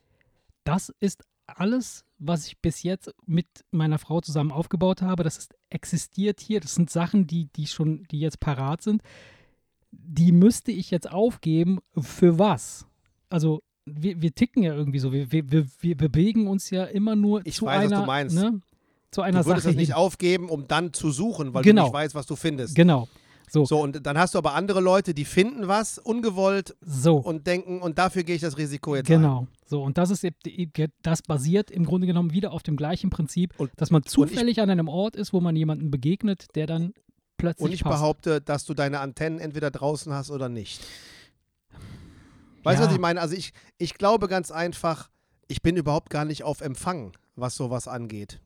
das 0.64 0.94
ist 1.00 1.24
alles, 1.48 2.06
was 2.20 2.48
ich 2.48 2.60
bis 2.60 2.84
jetzt 2.84 3.14
mit 3.26 3.48
meiner 3.72 4.00
Frau 4.00 4.22
zusammen 4.22 4.52
aufgebaut 4.52 5.02
habe, 5.02 5.24
das 5.24 5.38
ist, 5.38 5.56
existiert 5.70 6.40
hier, 6.40 6.60
das 6.60 6.76
sind 6.76 6.90
Sachen, 6.90 7.28
die, 7.28 7.48
die 7.54 7.68
schon, 7.68 8.04
die 8.12 8.20
jetzt 8.20 8.40
parat 8.40 8.82
sind, 8.82 9.02
die 9.92 10.32
müsste 10.32 10.72
ich 10.72 10.90
jetzt 10.90 11.12
aufgeben, 11.12 11.80
für 11.98 12.40
was? 12.40 12.88
Also, 13.30 13.62
wir, 13.86 14.22
wir 14.22 14.34
ticken 14.34 14.64
ja 14.64 14.74
irgendwie 14.74 15.00
so, 15.00 15.12
wir, 15.12 15.32
wir, 15.32 15.52
wir, 15.52 15.98
bewegen 15.98 16.48
uns 16.48 16.70
ja 16.70 16.86
immer 16.86 17.16
nur 17.16 17.46
Ich 17.46 17.56
zu 17.56 17.66
weiß, 17.66 17.86
was 17.86 17.92
einer, 17.92 18.02
du 18.02 18.08
meinst. 18.08 18.36
Ne, 18.36 18.62
zu 19.14 19.22
einer 19.22 19.42
Du 19.42 19.46
würdest 19.48 19.64
Sache 19.64 19.74
das 19.74 19.80
nicht 19.80 19.88
hin. 19.90 19.96
aufgeben, 19.96 20.50
um 20.50 20.68
dann 20.68 20.92
zu 20.94 21.12
suchen, 21.12 21.54
weil 21.54 21.64
Genau. 21.64 21.84
du 21.84 21.86
nicht 21.88 21.94
weißt, 21.94 22.16
was 22.16 22.26
du 22.26 22.36
findest. 22.36 22.76
Genau, 22.76 23.08
so, 23.50 23.66
So, 23.66 23.80
und 23.82 24.06
dann 24.06 24.18
hast 24.18 24.34
du 24.34 24.38
aber 24.40 24.54
andere 24.56 24.82
Leute, 24.82 25.14
die 25.14 25.26
finden 25.26 25.68
was 25.68 26.00
ungewollt 26.00 26.76
so. 26.82 27.18
und 27.18 27.46
denken, 27.48 27.82
und 27.82 27.98
dafür 28.00 28.24
gehe 28.24 28.36
ich 28.36 28.42
das 28.42 28.58
Risiko 28.58 28.96
jetzt 28.96 29.10
ein. 29.12 29.22
Genau. 29.22 29.48
So, 29.66 29.82
und 29.84 29.98
das 29.98 30.10
ist 30.10 30.26
das 31.04 31.22
basiert 31.22 31.72
im 31.72 31.86
Grunde 31.86 32.08
genommen 32.08 32.32
wieder 32.34 32.52
auf 32.52 32.64
dem 32.64 32.76
gleichen 32.76 33.10
Prinzip, 33.10 33.54
Und- 33.60 33.72
dass 33.78 33.92
man 33.92 34.02
ich- 34.06 34.12
zufällig 34.12 34.60
an 34.62 34.70
einem 34.70 34.88
Ort 34.88 35.16
ist, 35.16 35.34
wo 35.34 35.40
man 35.42 35.56
jemanden 35.56 35.90
begegnet, 35.92 36.48
der 36.56 36.68
dann 36.68 36.94
plötzlich 37.38 37.66
Und 37.66 37.72
ich 37.74 37.84
passt. 37.84 37.98
behaupte, 37.98 38.42
dass 38.42 38.66
du 38.66 38.74
deine 38.74 39.00
Antennen 39.00 39.40
entweder 39.40 39.70
draußen 39.72 40.14
hast 40.14 40.32
oder 40.32 40.50
nicht. 40.50 40.82
Weißt 42.64 42.80
du, 42.80 42.84
Ja. 42.84 42.88
was 42.88 42.96
ich 42.96 43.02
meine? 43.02 43.20
Also 43.20 43.36
ich, 43.36 43.52
ich 43.78 43.96
glaube 43.96 44.28
ganz 44.28 44.50
einfach, 44.52 45.10
ich 45.48 45.62
bin 45.62 45.76
überhaupt 45.76 46.10
gar 46.10 46.24
nicht 46.26 46.44
auf 46.44 46.62
Empfang, 46.62 47.12
was 47.36 47.56
sowas 47.56 47.88
angeht. 47.88 48.40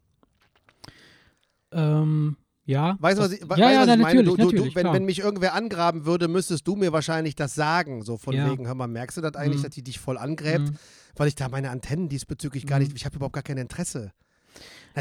Ähm, 1.72 2.38
ja. 2.66 2.98
Weißt 3.00 3.18
du, 3.18 3.22
das- 3.24 3.32
was 3.32 3.38
ich, 3.38 3.42
ja, 3.42 3.50
weißt, 3.50 3.60
ja, 3.60 3.80
was 3.82 3.88
na, 3.88 3.94
ich 3.96 4.00
meine? 4.02 4.24
Du, 4.24 4.36
du, 4.36 4.52
du, 4.52 4.76
wenn, 4.76 4.92
wenn 4.94 5.06
mich 5.06 5.20
irgendwer 5.20 5.54
angraben 5.54 6.06
würde, 6.06 6.28
müsstest 6.28 6.68
du 6.68 6.76
mir 6.76 6.92
wahrscheinlich 6.92 7.36
das 7.36 7.56
sagen. 7.56 8.02
So 8.04 8.18
von 8.18 8.34
Ja. 8.36 8.50
wegen, 8.52 8.68
hör 8.68 8.76
mal, 8.76 8.88
merkst 8.88 9.18
du 9.18 9.22
das 9.22 9.36
eigentlich, 9.36 9.60
Mhm. 9.60 9.64
dass 9.66 9.74
die 9.76 9.84
dich 9.84 10.00
voll 10.00 10.18
angräbt? 10.18 10.72
Mhm. 10.72 10.76
Weil 11.16 11.28
ich 11.30 11.36
da 11.36 11.50
meine 11.50 11.70
Antennen 11.70 12.10
diesbezüglich 12.10 12.68
gar 12.68 12.80
Mhm. 12.80 12.86
nicht, 12.86 12.96
ich 12.98 13.06
habe 13.06 13.16
überhaupt 13.16 13.34
gar 13.34 13.44
kein 13.44 13.58
Interesse. 13.58 14.12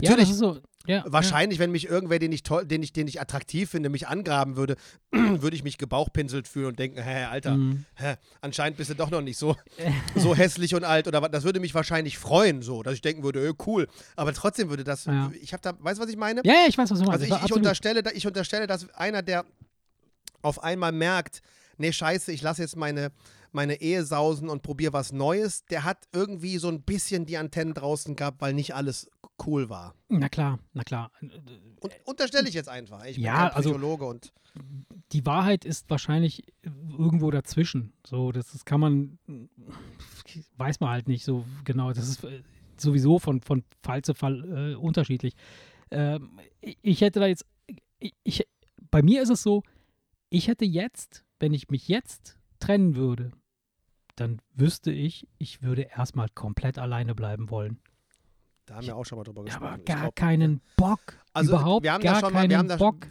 Ja, 0.02 0.10
Natürlich, 0.10 0.30
ist 0.30 0.38
so, 0.38 0.58
ja, 0.86 1.04
Wahrscheinlich, 1.06 1.58
wenn 1.58 1.72
mich 1.72 1.86
irgendwer, 1.88 2.18
den 2.18 2.30
ich 2.30 2.42
toll, 2.42 2.64
den 2.66 2.82
ich, 2.82 2.92
den 2.92 3.08
ich 3.08 3.20
attraktiv 3.20 3.70
finde, 3.70 3.88
mich 3.88 4.06
angraben 4.08 4.56
würde, 4.56 4.76
würde 5.12 5.56
ich 5.56 5.64
mich 5.64 5.78
gebauchpinselt 5.78 6.46
fühlen 6.46 6.66
und 6.66 6.78
denken, 6.78 7.02
hä, 7.02 7.22
Ja. 7.22 7.30
Alter, 7.30 7.56
Mhm. 7.56 7.84
hä, 7.94 8.14
anscheinend 8.40 8.76
bist 8.76 8.90
du 8.90 8.94
doch 8.94 9.10
noch 9.10 9.20
nicht 9.22 9.36
so, 9.38 9.56
so 10.14 10.34
hässlich 10.36 10.74
und 10.74 10.84
alt 10.84 11.08
oder 11.08 11.22
was. 11.22 11.30
Das 11.30 11.44
würde 11.44 11.60
mich 11.60 11.74
wahrscheinlich 11.74 12.18
freuen, 12.18 12.62
so, 12.62 12.82
dass 12.82 12.94
ich 12.94 13.00
denken 13.00 13.22
würde, 13.24 13.46
äh, 13.48 13.54
cool. 13.66 13.88
Aber 14.16 14.32
trotzdem 14.32 14.68
würde 14.68 14.84
das, 14.84 15.06
Ja. 15.06 15.32
ich 15.40 15.52
habe 15.52 15.62
da, 15.62 15.72
weißt 15.78 15.98
du, 15.98 16.04
was 16.04 16.10
ich 16.10 16.16
meine? 16.16 16.42
Ja, 16.44 16.52
ja, 16.52 16.66
ich 16.68 16.76
weiß, 16.78 16.90
was 16.90 16.98
du 17.00 17.04
meinst. 17.06 17.22
also 17.24 17.34
ich, 17.36 17.44
ich, 17.50 17.52
unterstelle, 17.56 18.02
ich 18.12 18.26
unterstelle, 18.26 18.66
dass 18.66 18.88
einer, 18.94 19.22
der 19.22 19.44
auf 20.42 20.62
einmal 20.62 20.92
merkt, 20.92 21.40
nee, 21.78 21.90
scheiße, 21.92 22.30
ich 22.32 22.42
lasse 22.42 22.62
jetzt 22.62 22.76
meine, 22.76 23.10
meine 23.56 23.80
Ehe 23.80 24.04
sausen 24.04 24.48
und 24.48 24.62
probiere 24.62 24.92
was 24.92 25.12
Neues, 25.12 25.64
der 25.66 25.82
hat 25.82 26.04
irgendwie 26.12 26.58
so 26.58 26.68
ein 26.68 26.82
bisschen 26.82 27.26
die 27.26 27.36
Antennen 27.38 27.74
draußen 27.74 28.14
gehabt, 28.14 28.40
weil 28.40 28.54
nicht 28.54 28.74
alles 28.76 29.10
cool 29.44 29.68
war. 29.68 29.94
Na 30.08 30.28
klar, 30.28 30.60
na 30.72 30.84
klar. 30.84 31.10
Und 31.80 31.92
unterstelle 32.04 32.48
ich 32.48 32.54
jetzt 32.54 32.68
einfach. 32.68 33.04
Ich 33.04 33.16
bin 33.16 33.24
Ja, 33.24 33.48
kein 33.48 33.56
also- 33.56 33.70
Psychologe 33.70 34.06
und 34.06 34.32
Die 35.12 35.26
Wahrheit 35.26 35.64
ist 35.66 35.90
wahrscheinlich 35.90 36.44
irgendwo 36.62 37.30
dazwischen. 37.30 37.92
So, 38.06 38.32
das, 38.32 38.52
das 38.52 38.64
kann 38.64 38.80
man, 38.80 39.18
weiß 40.56 40.80
man 40.80 40.90
halt 40.90 41.08
nicht 41.08 41.24
so 41.24 41.44
genau. 41.64 41.92
Das 41.92 42.08
ist 42.08 42.24
äh, 42.24 42.42
sowieso 42.78 43.18
von, 43.18 43.40
von 43.42 43.64
Fall 43.82 44.02
zu 44.02 44.14
Fall 44.14 44.72
äh, 44.72 44.74
unterschiedlich. 44.76 45.34
Ähm, 45.90 46.40
ich- 46.60 47.00
hätte 47.02 47.20
da 47.20 47.26
jetzt, 47.26 47.44
ich, 48.24 48.46
bei 48.90 49.02
mir 49.02 49.22
ist 49.22 49.30
es 49.30 49.42
so, 49.42 49.62
ich 50.30 50.48
hätte 50.48 50.64
jetzt, 50.64 51.24
wenn 51.38 51.52
ich 51.52 51.68
mich 51.68 51.88
jetzt 51.88 52.36
trennen 52.58 52.96
würde, 52.96 53.32
dann 54.16 54.40
wüsste 54.54 54.90
ich, 54.90 55.26
ich 55.38 55.62
würde 55.62 55.82
erstmal 55.82 56.28
komplett 56.30 56.78
alleine 56.78 57.14
bleiben 57.14 57.50
wollen. 57.50 57.78
da 58.66 58.76
haben 58.76 58.86
wir 58.86 58.96
auch 58.96 59.04
schon 59.06 59.18
mal 59.18 59.24
drüber 59.24 59.44
gesprochen. 59.44 59.66
aber 59.66 59.78
gar 59.84 60.00
glaub, 60.00 60.16
keinen 60.16 60.60
Bock. 60.76 61.00
Also, 61.32 61.52
überhaupt 61.52 61.84
wir 61.84 61.92
haben 61.92 62.02
da 62.02 62.12
gar 62.12 62.20
schon 62.20 62.32
mal- 62.32 62.40
keinen 62.40 62.50
wir 62.50 62.58
haben 62.58 62.68
da- 62.68 62.76
Bock. 62.76 63.06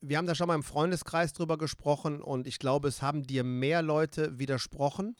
wir 0.00 0.16
haben 0.18 0.26
da 0.26 0.34
schon 0.34 0.48
mal 0.48 0.54
im 0.56 0.62
Freundeskreis 0.64 1.32
drüber 1.32 1.56
gesprochen 1.58 2.20
und 2.20 2.46
ich 2.46 2.58
glaube, 2.58 2.88
es 2.88 3.00
haben 3.02 3.22
dir 3.24 3.44
mehr 3.44 3.82
Leute 3.82 4.38
widersprochen 4.38 5.14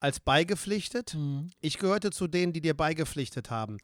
als 0.00 0.20
beigepflichtet. 0.20 1.14
Mhm. 1.14 1.50
Ich 1.60 1.78
gehörte 1.78 2.10
zu 2.10 2.28
denen, 2.28 2.52
die 2.52 2.60
dir 2.60 2.74
beigepflichtet 2.74 3.50
haben. 3.50 3.78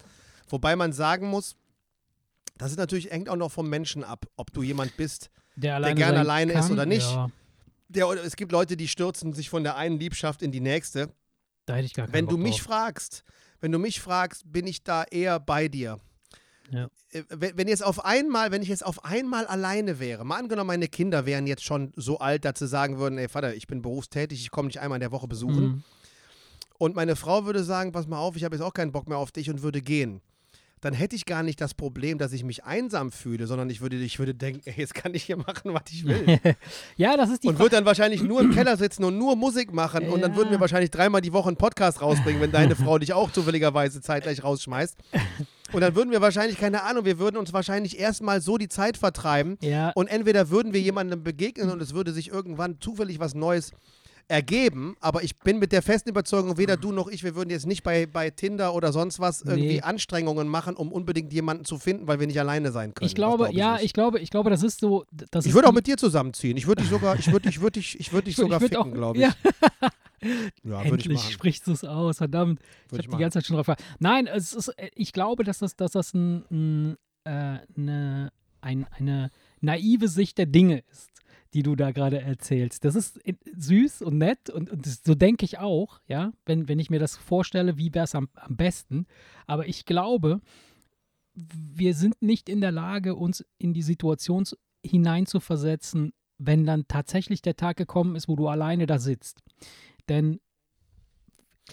Wobei 0.48 0.76
man 0.76 0.92
sagen 0.92 1.28
muss, 1.28 1.56
das 2.56 2.70
ist 2.70 2.76
natürlich 2.78 3.10
hängt 3.10 3.28
auch 3.28 3.36
noch 3.36 3.50
vom 3.50 3.68
Menschen 3.68 4.04
ab, 4.04 4.26
ob 4.36 4.52
du 4.52 4.62
jemand 4.62 4.96
bist, 4.96 5.30
Der, 5.56 5.74
alleine 5.74 5.94
gerne 5.96 6.12
sein 6.18 6.20
alleine 6.20 6.52
ist 6.52 6.60
kann, 6.60 6.72
oder 6.72 6.86
nicht. 6.86 7.10
Ja, 7.10 7.28
der 7.88 8.08
es 8.08 8.36
gibt 8.36 8.52
Leute, 8.52 8.76
die 8.76 8.88
stürzen 8.88 9.32
sich 9.32 9.50
von 9.50 9.62
der 9.64 9.76
einen 9.76 9.98
Liebschaft 9.98 10.42
in 10.42 10.52
die 10.52 10.60
nächste. 10.60 11.12
da 11.66 11.76
hätte 11.76 11.86
ich 11.86 11.94
gar 11.94 12.06
keinen 12.06 12.14
Wenn 12.14 12.26
Bock 12.26 12.34
du 12.34 12.38
mich 12.38 12.56
drauf. 12.58 12.66
fragst, 12.66 13.24
wenn 13.60 13.72
du 13.72 13.78
mich 13.78 14.00
fragst, 14.00 14.42
bin 14.50 14.66
ich 14.66 14.82
da 14.84 15.04
eher 15.04 15.40
bei 15.40 15.68
dir. 15.68 15.98
Ja. 16.70 16.88
Äh, 17.10 17.22
Wenn, 17.28 17.58
wenn 17.58 17.68
jetzt 17.68 17.84
auf 17.84 18.04
einmal, 18.04 18.50
wenn 18.50 18.62
ich 18.62 18.68
jetzt 18.68 18.84
auf 18.84 19.04
einmal 19.04 19.46
alleine 19.46 19.98
wäre, 20.00 20.24
mal 20.24 20.38
angenommen, 20.38 20.68
meine 20.68 20.88
Kinder 20.88 21.26
wären 21.26 21.46
jetzt 21.46 21.64
schon 21.64 21.92
so 21.96 22.18
alt, 22.18 22.44
dass 22.44 22.58
sie 22.58 22.68
sagen 22.68 22.98
würden, 22.98 23.18
ey 23.18 23.28
Vater, 23.28 23.54
ich 23.54 23.66
bin 23.66 23.82
berufstätig, 23.82 24.40
ich 24.40 24.50
komme 24.50 24.68
dich 24.68 24.80
einmal 24.80 24.96
in 24.96 25.00
der 25.00 25.12
Woche 25.12 25.28
besuchen. 25.28 25.64
Mhm. 25.64 25.84
Und 26.78 26.96
meine 26.96 27.16
Frau 27.16 27.44
würde 27.44 27.62
sagen, 27.64 27.92
pass 27.92 28.06
mal 28.06 28.18
auf, 28.18 28.36
ich 28.36 28.44
habe 28.44 28.56
jetzt 28.56 28.62
auch 28.64 28.74
keinen 28.74 28.92
Bock 28.92 29.08
mehr 29.08 29.18
auf 29.18 29.30
dich 29.30 29.48
und 29.50 29.62
würde 29.62 29.80
gehen. 29.80 30.20
Dann 30.84 30.92
hätte 30.92 31.16
ich 31.16 31.24
gar 31.24 31.42
nicht 31.42 31.62
das 31.62 31.72
Problem, 31.72 32.18
dass 32.18 32.34
ich 32.34 32.44
mich 32.44 32.64
einsam 32.64 33.10
fühle, 33.10 33.46
sondern 33.46 33.70
ich 33.70 33.80
würde, 33.80 33.96
ich 33.96 34.18
würde 34.18 34.34
denken, 34.34 34.60
ey, 34.66 34.74
jetzt 34.76 34.94
kann 34.94 35.14
ich 35.14 35.22
hier 35.22 35.38
machen, 35.38 35.72
was 35.72 35.84
ich 35.90 36.04
will. 36.04 36.38
ja, 36.98 37.16
das 37.16 37.30
ist 37.30 37.42
die 37.42 37.48
und 37.48 37.58
würde 37.58 37.76
dann 37.76 37.86
wahrscheinlich 37.86 38.22
nur 38.22 38.42
im 38.42 38.52
Keller 38.52 38.76
sitzen 38.76 39.02
und 39.04 39.16
nur 39.16 39.34
Musik 39.34 39.72
machen 39.72 40.10
und 40.10 40.20
dann 40.20 40.36
würden 40.36 40.50
wir 40.50 40.60
wahrscheinlich 40.60 40.90
dreimal 40.90 41.22
die 41.22 41.32
Woche 41.32 41.48
einen 41.48 41.56
Podcast 41.56 42.02
rausbringen, 42.02 42.42
wenn 42.42 42.52
deine 42.52 42.76
Frau 42.76 42.98
dich 42.98 43.14
auch 43.14 43.32
zufälligerweise 43.32 44.02
zeitgleich 44.02 44.44
rausschmeißt. 44.44 44.98
Und 45.72 45.80
dann 45.80 45.96
würden 45.96 46.10
wir 46.10 46.20
wahrscheinlich, 46.20 46.58
keine 46.58 46.82
Ahnung, 46.82 47.06
wir 47.06 47.18
würden 47.18 47.38
uns 47.38 47.54
wahrscheinlich 47.54 47.98
erstmal 47.98 48.42
so 48.42 48.58
die 48.58 48.68
Zeit 48.68 48.98
vertreiben. 48.98 49.56
Ja. 49.62 49.90
Und 49.94 50.08
entweder 50.08 50.50
würden 50.50 50.74
wir 50.74 50.80
jemandem 50.80 51.24
begegnen 51.24 51.70
und 51.70 51.80
es 51.80 51.94
würde 51.94 52.12
sich 52.12 52.28
irgendwann 52.28 52.78
zufällig 52.80 53.18
was 53.18 53.34
Neues 53.34 53.72
ergeben, 54.28 54.96
aber 55.00 55.22
ich 55.22 55.38
bin 55.38 55.58
mit 55.58 55.72
der 55.72 55.82
festen 55.82 56.08
Überzeugung, 56.08 56.56
weder 56.56 56.76
du 56.76 56.92
noch 56.92 57.08
ich, 57.08 57.22
wir 57.24 57.34
würden 57.34 57.50
jetzt 57.50 57.66
nicht 57.66 57.82
bei, 57.82 58.06
bei 58.06 58.30
Tinder 58.30 58.74
oder 58.74 58.92
sonst 58.92 59.20
was 59.20 59.42
irgendwie 59.42 59.74
Nee. 59.74 59.80
Anstrengungen 59.82 60.48
machen, 60.48 60.76
um 60.76 60.92
unbedingt 60.92 61.32
jemanden 61.32 61.64
zu 61.64 61.78
finden, 61.78 62.06
weil 62.06 62.20
wir 62.20 62.26
nicht 62.26 62.40
alleine 62.40 62.72
sein 62.72 62.94
können. 62.94 63.06
Ich 63.06 63.14
glaube, 63.14 63.44
glaub 63.44 63.54
ja, 63.54 63.74
nicht. 63.74 63.84
ich 63.84 63.92
glaube, 63.92 64.18
ich 64.20 64.30
glaube, 64.30 64.50
das 64.50 64.62
ist 64.62 64.80
so. 64.80 65.04
Das 65.30 65.46
Ich 65.46 65.54
würde 65.54 65.68
auch 65.68 65.72
mit 65.72 65.86
dir 65.86 65.96
zusammenziehen. 65.96 66.56
Ich 66.56 66.66
würde 66.66 66.82
dich 66.82 66.90
sogar, 66.90 67.18
ich 67.18 67.30
würde 67.30 67.48
dich, 67.48 67.60
würde 67.60 67.80
dich, 67.80 67.98
ich 68.00 68.12
würde 68.12 68.24
dich 68.26 68.34
Ich 68.34 68.38
würd- 68.38 68.42
sogar 68.44 68.56
ich 68.62 68.70
würd 68.70 68.74
ficken, 68.82 68.94
glaube 68.94 69.18
ich. 69.18 69.24
Ja, 69.24 69.34
Ja, 70.64 70.82
ich 70.82 70.90
endlich 70.90 71.20
sprichst 71.30 71.66
du 71.66 71.72
es 71.72 71.84
aus, 71.84 72.16
verdammt. 72.18 72.58
Würde 72.88 73.00
ich 73.00 73.00
ich 73.00 73.06
habe 73.08 73.16
die 73.18 73.22
ganze 73.22 73.38
Zeit 73.40 73.46
schon 73.46 73.56
drauf. 73.56 73.76
Nein, 73.98 74.26
es 74.26 74.54
ist, 74.54 74.68
äh, 74.68 74.88
ich 74.94 75.12
glaube, 75.12 75.44
dass 75.44 75.58
das, 75.58 75.76
dass 75.76 75.92
das 75.92 76.14
ein, 76.14 76.44
ein, 76.50 76.96
äh, 77.24 77.58
eine, 77.76 78.32
ein, 78.62 78.86
eine 78.98 79.30
naive 79.60 80.08
Sicht 80.08 80.38
der 80.38 80.46
Dinge 80.46 80.82
ist, 80.90 81.10
die 81.54 81.62
du 81.62 81.76
da 81.76 81.92
gerade 81.92 82.20
erzählst. 82.20 82.84
Das 82.84 82.96
ist 82.96 83.20
süß 83.56 84.02
und 84.02 84.18
nett 84.18 84.50
und, 84.50 84.70
und 84.70 84.84
das, 84.86 85.02
so 85.04 85.14
denke 85.14 85.44
ich 85.44 85.58
auch, 85.58 86.00
ja, 86.06 86.32
wenn, 86.44 86.68
wenn 86.68 86.80
ich 86.80 86.90
mir 86.90 86.98
das 86.98 87.16
vorstelle, 87.16 87.78
wie 87.78 87.94
wäre 87.94 88.04
es 88.04 88.14
am, 88.14 88.28
am 88.34 88.56
besten. 88.56 89.06
Aber 89.46 89.68
ich 89.68 89.84
glaube, 89.84 90.40
wir 91.34 91.94
sind 91.94 92.20
nicht 92.20 92.48
in 92.48 92.60
der 92.60 92.72
Lage, 92.72 93.14
uns 93.14 93.44
in 93.58 93.72
die 93.72 93.82
Situation 93.82 94.44
zu- 94.44 94.56
hineinzuversetzen, 94.84 96.12
wenn 96.38 96.66
dann 96.66 96.86
tatsächlich 96.88 97.40
der 97.40 97.56
Tag 97.56 97.76
gekommen 97.76 98.16
ist, 98.16 98.28
wo 98.28 98.36
du 98.36 98.48
alleine 98.48 98.86
da 98.86 98.98
sitzt. 98.98 99.40
Denn 100.08 100.40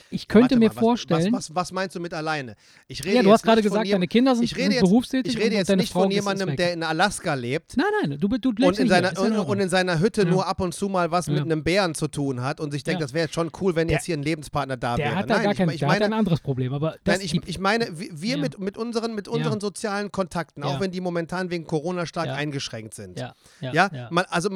ich 0.10 0.28
könnte 0.28 0.44
Warte 0.52 0.58
mir 0.60 0.70
mal, 0.70 0.74
vorstellen, 0.80 1.34
Was, 1.34 1.50
was, 1.50 1.56
was 1.56 1.72
meinst 1.72 1.96
du 1.96 2.00
mit 2.00 2.14
alleine? 2.14 2.56
Ich 2.88 3.04
rede 3.04 3.18
ja, 3.18 3.22
du 3.24 3.28
jetzt 3.30 3.34
hast 3.39 3.44
gerade 3.44 3.62
gesagt, 3.62 3.92
deine 3.92 4.08
Kinder 4.08 4.36
sind, 4.36 4.44
ich 4.46 4.56
rede 4.56 4.74
jetzt- 4.76 4.82
berufstätig 4.84 5.34
Ich 5.36 5.39
rede 5.39 5.56
jetzt 5.56 5.70
nicht 5.76 5.92
Frau 5.92 6.04
von 6.04 6.12
jemandem, 6.12 6.56
der 6.56 6.74
in 6.74 6.84
Alaska 6.84 7.34
lebt 7.34 7.76
Nein, 7.76 7.86
nein, 8.02 8.18
du, 8.20 8.28
du 8.28 8.52
lebst 8.52 8.66
und 8.66 8.80
in, 8.80 8.88
seiner, 8.89 9.20
und, 9.20 9.34
und 9.38 9.60
in 9.60 9.70
seiner 9.70 10.00
Hütte 10.00 10.22
Ja. 10.24 10.30
nur 10.30 10.48
ab 10.48 10.62
und 10.62 10.74
zu 10.74 10.88
mal 10.89 11.12
was 11.12 11.28
mit 11.28 11.38
Ja. 11.38 11.44
einem 11.44 11.64
Bären 11.64 11.94
zu 11.96 12.08
tun 12.08 12.42
hat 12.42 12.60
und 12.60 12.72
sich 12.72 12.84
denkt, 12.84 13.02
Ja. 13.02 13.06
das 13.06 13.14
wäre 13.14 13.26
jetzt 13.26 13.34
schon 13.36 13.52
cool, 13.60 13.76
wenn 13.76 13.88
Der- 13.88 13.98
jetzt 13.98 14.06
hier 14.06 14.16
ein 14.18 14.24
Lebenspartner 14.24 14.78
da 14.78 14.96
der 14.96 15.06
wäre. 15.08 15.16
hat 15.16 15.30
da 15.30 15.34
Nein, 15.36 15.44
gar 15.44 15.52
ich, 15.52 15.58
kein, 15.58 15.70
ich 15.70 15.80
der 15.80 15.89
hat 15.89 16.02
ein 16.02 16.14
anderes 16.14 16.39
Problem, 16.39 16.74
aber 16.74 16.96
das, 17.04 17.18
Nein, 17.18 17.26
ich, 17.26 17.42
ich 17.48 17.60
meine, 17.60 17.88
wir 17.94 18.38
mit, 18.38 18.60
mit 18.60 18.78
unseren, 18.78 19.14
mit 19.14 19.28
unseren 19.28 19.60
sozialen 19.60 20.12
Kontakten, 20.12 20.64
auch 20.64 20.80
wenn 20.80 20.92
die 20.92 21.02
momentan 21.02 21.50
wegen 21.50 21.66
Corona 21.66 22.06
stark 22.06 22.30
eingeschränkt 22.30 22.94
sind. 22.94 23.20
ja. 23.20 23.89
Man, 24.10 24.26
also 24.30 24.50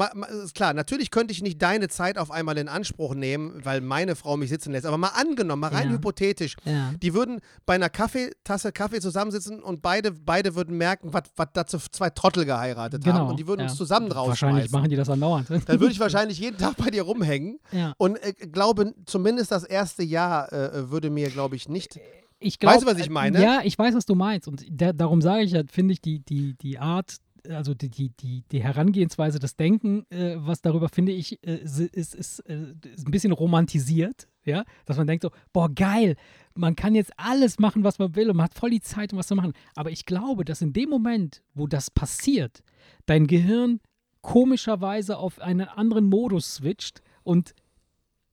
ist 0.44 0.56
klar, 0.56 0.74
natürlich 0.74 1.12
könnte 1.12 1.32
ich 1.34 1.42
nicht 1.42 1.62
deine 1.62 1.88
Zeit 1.90 2.18
auf 2.18 2.32
einmal 2.32 2.58
in 2.58 2.68
Anspruch 2.68 3.16
nehmen, 3.16 3.60
weil 3.64 3.82
meine 3.82 4.16
Frau 4.16 4.38
mich 4.38 4.50
sitzen 4.50 4.72
lässt. 4.72 4.86
Aber 4.86 4.98
mal 4.98 5.10
angenommen, 5.30 5.60
mal 5.62 5.72
rein 5.72 5.88
Ja. 5.90 5.94
hypothetisch, 5.96 6.56
ja. 6.66 6.92
die 7.02 7.14
würden 7.14 7.40
bei 7.66 7.76
einer 7.76 7.90
Kaffeetasse 7.90 8.72
Kaffee 8.72 9.00
zusammensitzen 9.02 9.62
und 9.62 9.82
beide, 9.82 10.12
beide 10.12 10.56
würden 10.56 10.78
merken, 10.78 11.12
was 11.14 11.24
dazu 11.54 11.78
zwei 11.92 12.10
Trottel 12.10 12.46
geheiratet 12.46 13.06
haben 13.06 13.14
Genau, 13.14 13.30
und 13.30 13.38
die 13.40 13.48
würden 13.48 13.62
uns 13.62 13.76
zusammen 13.76 14.10
Wahrscheinlich 14.10 14.42
rausschmeißen. 14.42 14.72
machen 14.72 14.90
die 14.90 14.96
das 14.96 15.10
andauernd. 15.10 15.50
Dann 15.50 15.80
würde 15.80 15.92
ich 15.92 16.00
wahrscheinlich 16.00 16.40
jeden 16.40 16.58
Tag 16.58 16.76
bei 16.78 16.90
dir 16.90 17.04
rumhängen 17.04 17.60
und 17.98 18.18
äh, 18.24 18.34
glaube, 18.48 18.94
zumindest 19.06 19.52
das 19.52 19.64
erste 19.64 20.04
Jahr 20.04 20.52
äh, 20.54 20.90
würde 20.90 21.10
mir, 21.10 21.30
glaube 21.30 21.56
ich, 21.56 21.68
nicht. 21.70 22.00
Ich 22.40 22.60
glaub, 22.60 22.74
Weißt 22.74 22.84
du, 22.84 22.88
was 22.88 22.98
ich 23.00 23.10
meine? 23.10 23.42
Ja, 23.42 23.62
ich 23.64 23.80
weiß, 23.80 23.96
was 23.96 24.06
du 24.06 24.14
meinst. 24.14 24.48
Und 24.48 24.66
da, 24.70 24.92
darum 24.94 25.22
sage 25.22 25.44
ich 25.44 25.52
ja, 25.52 25.64
finde 25.72 25.94
ich 25.94 26.02
die, 26.02 26.20
die, 26.20 26.54
die 26.58 26.78
Art, 26.78 27.16
also 27.50 27.74
die, 27.74 27.90
die, 27.90 28.10
die, 28.10 28.44
die 28.52 28.64
Herangehensweise, 28.64 29.40
das 29.40 29.56
Denken, 29.56 30.06
äh, 30.10 30.36
was 30.38 30.62
darüber 30.62 30.90
finde 30.90 31.12
ich, 31.12 31.42
äh, 31.46 31.56
ist, 31.58 31.80
ist, 31.80 32.40
äh, 32.42 32.74
ist 32.94 33.08
ein 33.08 33.12
bisschen 33.12 33.32
romantisiert. 33.32 34.28
Ja, 34.48 34.64
dass 34.86 34.98
man 34.98 35.08
denkt 35.08 35.24
so, 35.24 35.32
boah, 35.54 35.70
geil, 35.74 36.16
man 36.54 36.76
kann 36.76 36.94
jetzt 36.94 37.12
alles 37.18 37.58
machen, 37.58 37.84
was 37.84 37.98
man 37.98 38.16
will 38.16 38.30
und 38.30 38.38
man 38.38 38.44
hat 38.44 38.54
voll 38.54 38.70
die 38.70 38.80
Zeit, 38.80 39.12
um 39.12 39.18
was 39.18 39.26
zu 39.26 39.36
machen. 39.36 39.54
Aber 39.74 39.90
ich 39.90 40.06
glaube, 40.06 40.46
dass 40.46 40.62
in 40.62 40.72
dem 40.72 40.90
Moment, 40.90 41.42
wo 41.56 41.66
das 41.66 41.90
passiert, 41.90 42.62
dein 43.08 43.26
Gehirn 43.26 43.80
komischerweise 44.22 45.18
auf 45.18 45.40
einen 45.40 45.68
anderen 45.68 46.06
Modus 46.06 46.56
switcht 46.56 47.02
und 47.24 47.56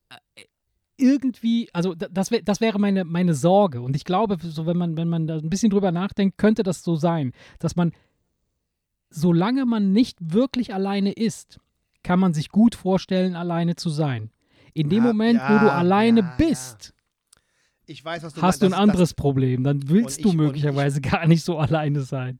äh, 0.09 0.43
irgendwie, 0.97 1.69
also 1.73 1.95
da- 1.95 2.07
das, 2.09 2.29
wär, 2.29 2.43
das 2.43 2.61
wäre 2.61 2.77
meine, 2.79 3.03
meine 3.05 3.33
Sorge. 3.33 3.81
Und 3.81 3.95
ich 3.95 4.05
glaube, 4.05 4.37
so 4.39 4.65
wenn 4.67 4.77
man, 4.77 4.95
wenn 4.97 5.09
man 5.09 5.25
da 5.25 5.37
ein 5.37 5.49
bisschen 5.49 5.71
drüber 5.71 5.91
nachdenkt, 5.91 6.37
könnte 6.37 6.61
das 6.61 6.83
so 6.83 6.95
sein, 6.95 7.31
dass 7.59 7.75
man, 7.75 7.91
solange 9.13 9.65
man 9.65 9.91
nicht 9.91 10.17
wirklich 10.21 10.73
alleine 10.73 11.11
ist, 11.13 11.59
kann 12.03 12.19
man 12.19 12.33
sich 12.33 12.49
gut 12.49 12.75
vorstellen, 12.75 13.35
alleine 13.35 13.75
zu 13.75 13.89
sein. 13.89 14.31
In 14.73 14.89
dem 14.89 15.03
Ja, 15.03 15.09
Moment, 15.09 15.39
wo 15.41 15.59
du 15.59 15.65
ja, 15.67 15.77
alleine 15.77 16.21
ja, 16.21 16.35
bist, 16.37 16.93
Ich 17.85 18.03
weiß, 18.03 18.21
du 18.21 18.27
hast 18.27 18.35
du 18.35 18.39
ein 18.39 18.41
meinst. 18.41 18.61
Das- 18.63 18.73
anderes 18.73 19.13
Problem. 19.13 19.63
Dann 19.63 19.89
willst 19.89 20.17
du 20.23 20.29
ich- 20.29 20.31
und 20.31 20.37
möglicherweise 20.37 21.01
gar 21.01 21.27
nicht 21.27 21.43
so 21.43 21.57
alleine 21.57 22.01
sein. 22.01 22.39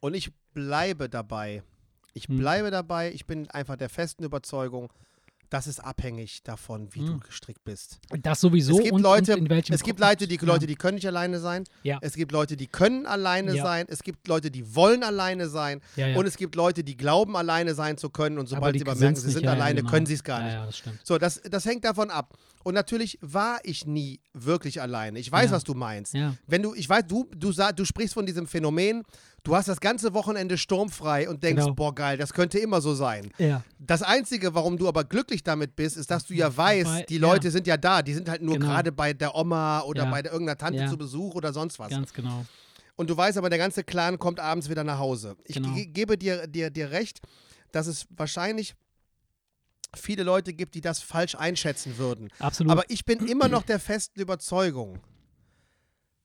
Und 0.00 0.14
ich 0.14 0.30
bleibe 0.52 1.08
dabei. 1.08 1.62
Ich 2.12 2.28
Hm. 2.28 2.38
bleibe 2.38 2.70
dabei. 2.70 3.12
Ich 3.12 3.26
bin 3.26 3.50
einfach 3.50 3.76
der 3.76 3.88
festen 3.88 4.22
Überzeugung, 4.24 4.92
das 5.50 5.66
ist 5.66 5.80
abhängig 5.80 6.42
davon, 6.42 6.88
wie 6.94 7.00
du 7.00 7.12
Hm. 7.14 7.20
gestrickt 7.20 7.64
bist. 7.64 7.98
Das 8.22 8.40
sowieso 8.40 8.76
Es 8.78 8.82
gibt 8.82 8.94
und, 8.94 9.02
Leute- 9.02 9.36
und 9.36 9.50
Es 9.70 9.82
gibt 9.82 10.00
Leute, 10.00 10.26
die 10.26 10.36
Ja. 10.36 10.42
Leute, 10.44 10.66
die 10.66 10.74
können 10.74 10.96
nicht 10.96 11.06
alleine 11.06 11.38
sein. 11.38 11.64
Ja. 11.82 11.98
Es 12.00 12.14
gibt 12.14 12.32
Leute, 12.32 12.56
die 12.56 12.66
können 12.66 13.06
alleine 13.06 13.54
Ja. 13.54 13.62
sein. 13.62 13.86
Es 13.88 14.02
gibt 14.02 14.26
Leute, 14.28 14.50
die 14.50 14.74
wollen 14.74 15.02
alleine 15.02 15.48
sein. 15.48 15.80
Und 16.16 16.26
es 16.26 16.36
gibt 16.36 16.54
Leute, 16.54 16.82
die 16.84 16.96
glauben, 16.96 17.36
alleine 17.36 17.74
sein 17.74 17.96
zu 17.98 18.10
können. 18.10 18.38
Und 18.38 18.48
sobald 18.48 18.76
sie 18.78 18.82
aber 18.84 18.94
merken, 18.94 19.16
sie 19.16 19.30
sind 19.30 19.46
alleine, 19.46 19.80
genau. 19.80 19.90
können 19.90 20.06
sie 20.06 20.14
es 20.14 20.24
gar 20.24 20.42
nicht. 20.42 20.52
Ja, 20.52 20.66
das 20.66 20.78
stimmt. 20.78 21.00
So, 21.04 21.18
das, 21.18 21.40
das 21.48 21.64
hängt 21.64 21.84
davon 21.84 22.10
ab. 22.10 22.34
Und 22.64 22.74
natürlich 22.74 23.18
war 23.20 23.58
ich 23.62 23.86
nie 23.86 24.18
wirklich 24.32 24.80
alleine. 24.80 25.18
Ich 25.20 25.30
weiß, 25.30 25.50
Ja. 25.50 25.56
was 25.56 25.62
du 25.64 25.74
meinst. 25.74 26.14
Ja. 26.14 26.34
Wenn 26.46 26.62
du, 26.62 26.74
ich 26.74 26.88
weiß, 26.88 27.04
du, 27.06 27.28
du, 27.36 27.52
du 27.52 27.84
sprichst 27.84 28.14
von 28.14 28.24
diesem 28.26 28.46
Phänomen, 28.46 29.02
du 29.44 29.54
hast 29.54 29.68
das 29.68 29.78
ganze 29.80 30.14
Wochenende 30.14 30.56
sturmfrei 30.58 31.28
und 31.28 31.42
denkst, 31.44 31.62
Genau. 31.62 31.74
boah, 31.74 31.94
geil, 31.94 32.16
das 32.16 32.32
könnte 32.32 32.58
immer 32.58 32.80
so 32.80 32.94
sein. 32.94 33.30
Ja. 33.38 33.62
Das 33.78 34.02
Einzige, 34.02 34.54
warum 34.54 34.78
du 34.78 34.88
aber 34.88 35.04
glücklich 35.04 35.42
damit 35.44 35.76
bist, 35.76 35.96
ist, 35.98 36.10
dass 36.10 36.24
du 36.26 36.34
ja 36.34 36.54
weißt, 36.56 36.86
Weil- 36.90 37.04
die. 37.04 37.18
Leute 37.18 37.50
sind 37.50 37.66
ja 37.66 37.76
da. 37.76 38.00
Die 38.02 38.14
sind 38.14 38.28
halt 38.28 38.40
nur 38.42 38.54
Genau. 38.54 38.66
gerade 38.66 38.90
bei 38.92 39.12
der 39.12 39.34
Oma 39.36 39.80
oder 39.82 40.06
bei 40.06 40.22
der, 40.22 40.32
irgendeiner 40.32 40.58
Tante 40.58 40.86
zu 40.88 40.96
Besuch 40.96 41.34
oder 41.34 41.52
sonst 41.52 41.78
was. 41.78 41.90
Ganz 41.90 42.12
genau. 42.12 42.44
Und 42.96 43.10
du 43.10 43.16
weißt 43.16 43.36
aber, 43.36 43.50
der 43.50 43.58
ganze 43.58 43.84
Clan 43.84 44.18
kommt 44.18 44.40
abends 44.40 44.70
wieder 44.70 44.84
nach 44.84 44.98
Hause. 44.98 45.36
Ich 45.44 45.56
Genau. 45.56 45.74
ge 45.74 45.84
gebe 45.86 46.16
dir, 46.16 46.46
dir, 46.46 46.70
dir 46.70 46.90
recht, 46.92 47.20
dass 47.72 47.88
es 47.88 48.06
wahrscheinlich 48.16 48.74
viele 49.98 50.22
Leute 50.22 50.52
gibt, 50.52 50.74
die 50.74 50.80
das 50.80 51.00
falsch 51.00 51.34
einschätzen 51.34 51.98
würden. 51.98 52.30
Absolut. 52.38 52.70
Aber 52.72 52.84
ich 52.88 53.04
bin 53.04 53.26
immer 53.26 53.48
noch 53.48 53.62
der 53.62 53.80
festen 53.80 54.20
Überzeugung, 54.20 55.00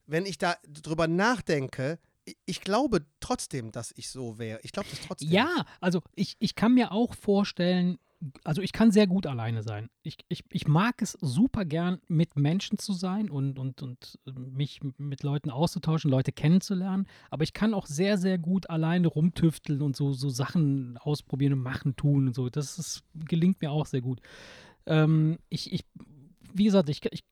wenn 0.05 0.25
ich 0.25 0.37
da 0.37 0.55
drüber 0.67 1.07
nachdenke, 1.07 1.99
ich, 2.25 2.37
ich 2.45 2.61
glaube 2.61 3.05
trotzdem, 3.19 3.71
dass 3.71 3.93
ich 3.95 4.09
so 4.09 4.37
wäre. 4.37 4.59
Ich 4.63 4.71
glaube 4.71 4.89
das 4.89 5.01
trotzdem. 5.01 5.29
Ja, 5.29 5.65
also 5.79 6.01
ich, 6.15 6.35
ich 6.39 6.55
kann 6.55 6.73
mir 6.73 6.91
auch 6.91 7.15
vorstellen, 7.15 7.99
also 8.43 8.61
ich 8.61 8.73
kann 8.73 8.91
sehr 8.91 9.07
gut 9.07 9.25
alleine 9.25 9.63
sein. 9.63 9.89
Ich, 10.03 10.17
ich, 10.27 10.43
ich 10.51 10.67
mag 10.67 11.01
es 11.01 11.17
super 11.21 11.63
gern, 11.63 11.99
mit 12.07 12.35
Menschen 12.35 12.77
zu 12.77 12.93
sein 12.93 13.29
und, 13.29 13.57
und, 13.57 13.81
und 13.81 14.19
mich 14.35 14.81
mit 14.97 15.23
Leuten 15.23 15.49
auszutauschen, 15.49 16.11
Leute 16.11 16.31
kennenzulernen. 16.31 17.07
Aber 17.29 17.43
ich 17.43 17.53
kann 17.53 17.73
auch 17.73 17.85
sehr, 17.85 18.17
sehr 18.17 18.37
gut 18.37 18.69
alleine 18.69 19.07
rumtüfteln 19.07 19.81
und 19.81 19.95
so, 19.95 20.11
so 20.11 20.29
Sachen 20.29 20.97
ausprobieren 20.97 21.53
und 21.53 21.61
machen, 21.61 21.95
tun 21.95 22.27
und 22.27 22.35
so. 22.35 22.49
Das 22.49 22.77
ist, 22.77 23.03
gelingt 23.13 23.61
mir 23.61 23.71
auch 23.71 23.85
sehr 23.85 24.01
gut. 24.01 24.19
Ähm, 24.85 25.39
ich, 25.49 25.71
ich, 25.71 25.85
wie 26.53 26.65
gesagt, 26.65 26.89
ich, 26.89 27.01
ich, 27.11 27.23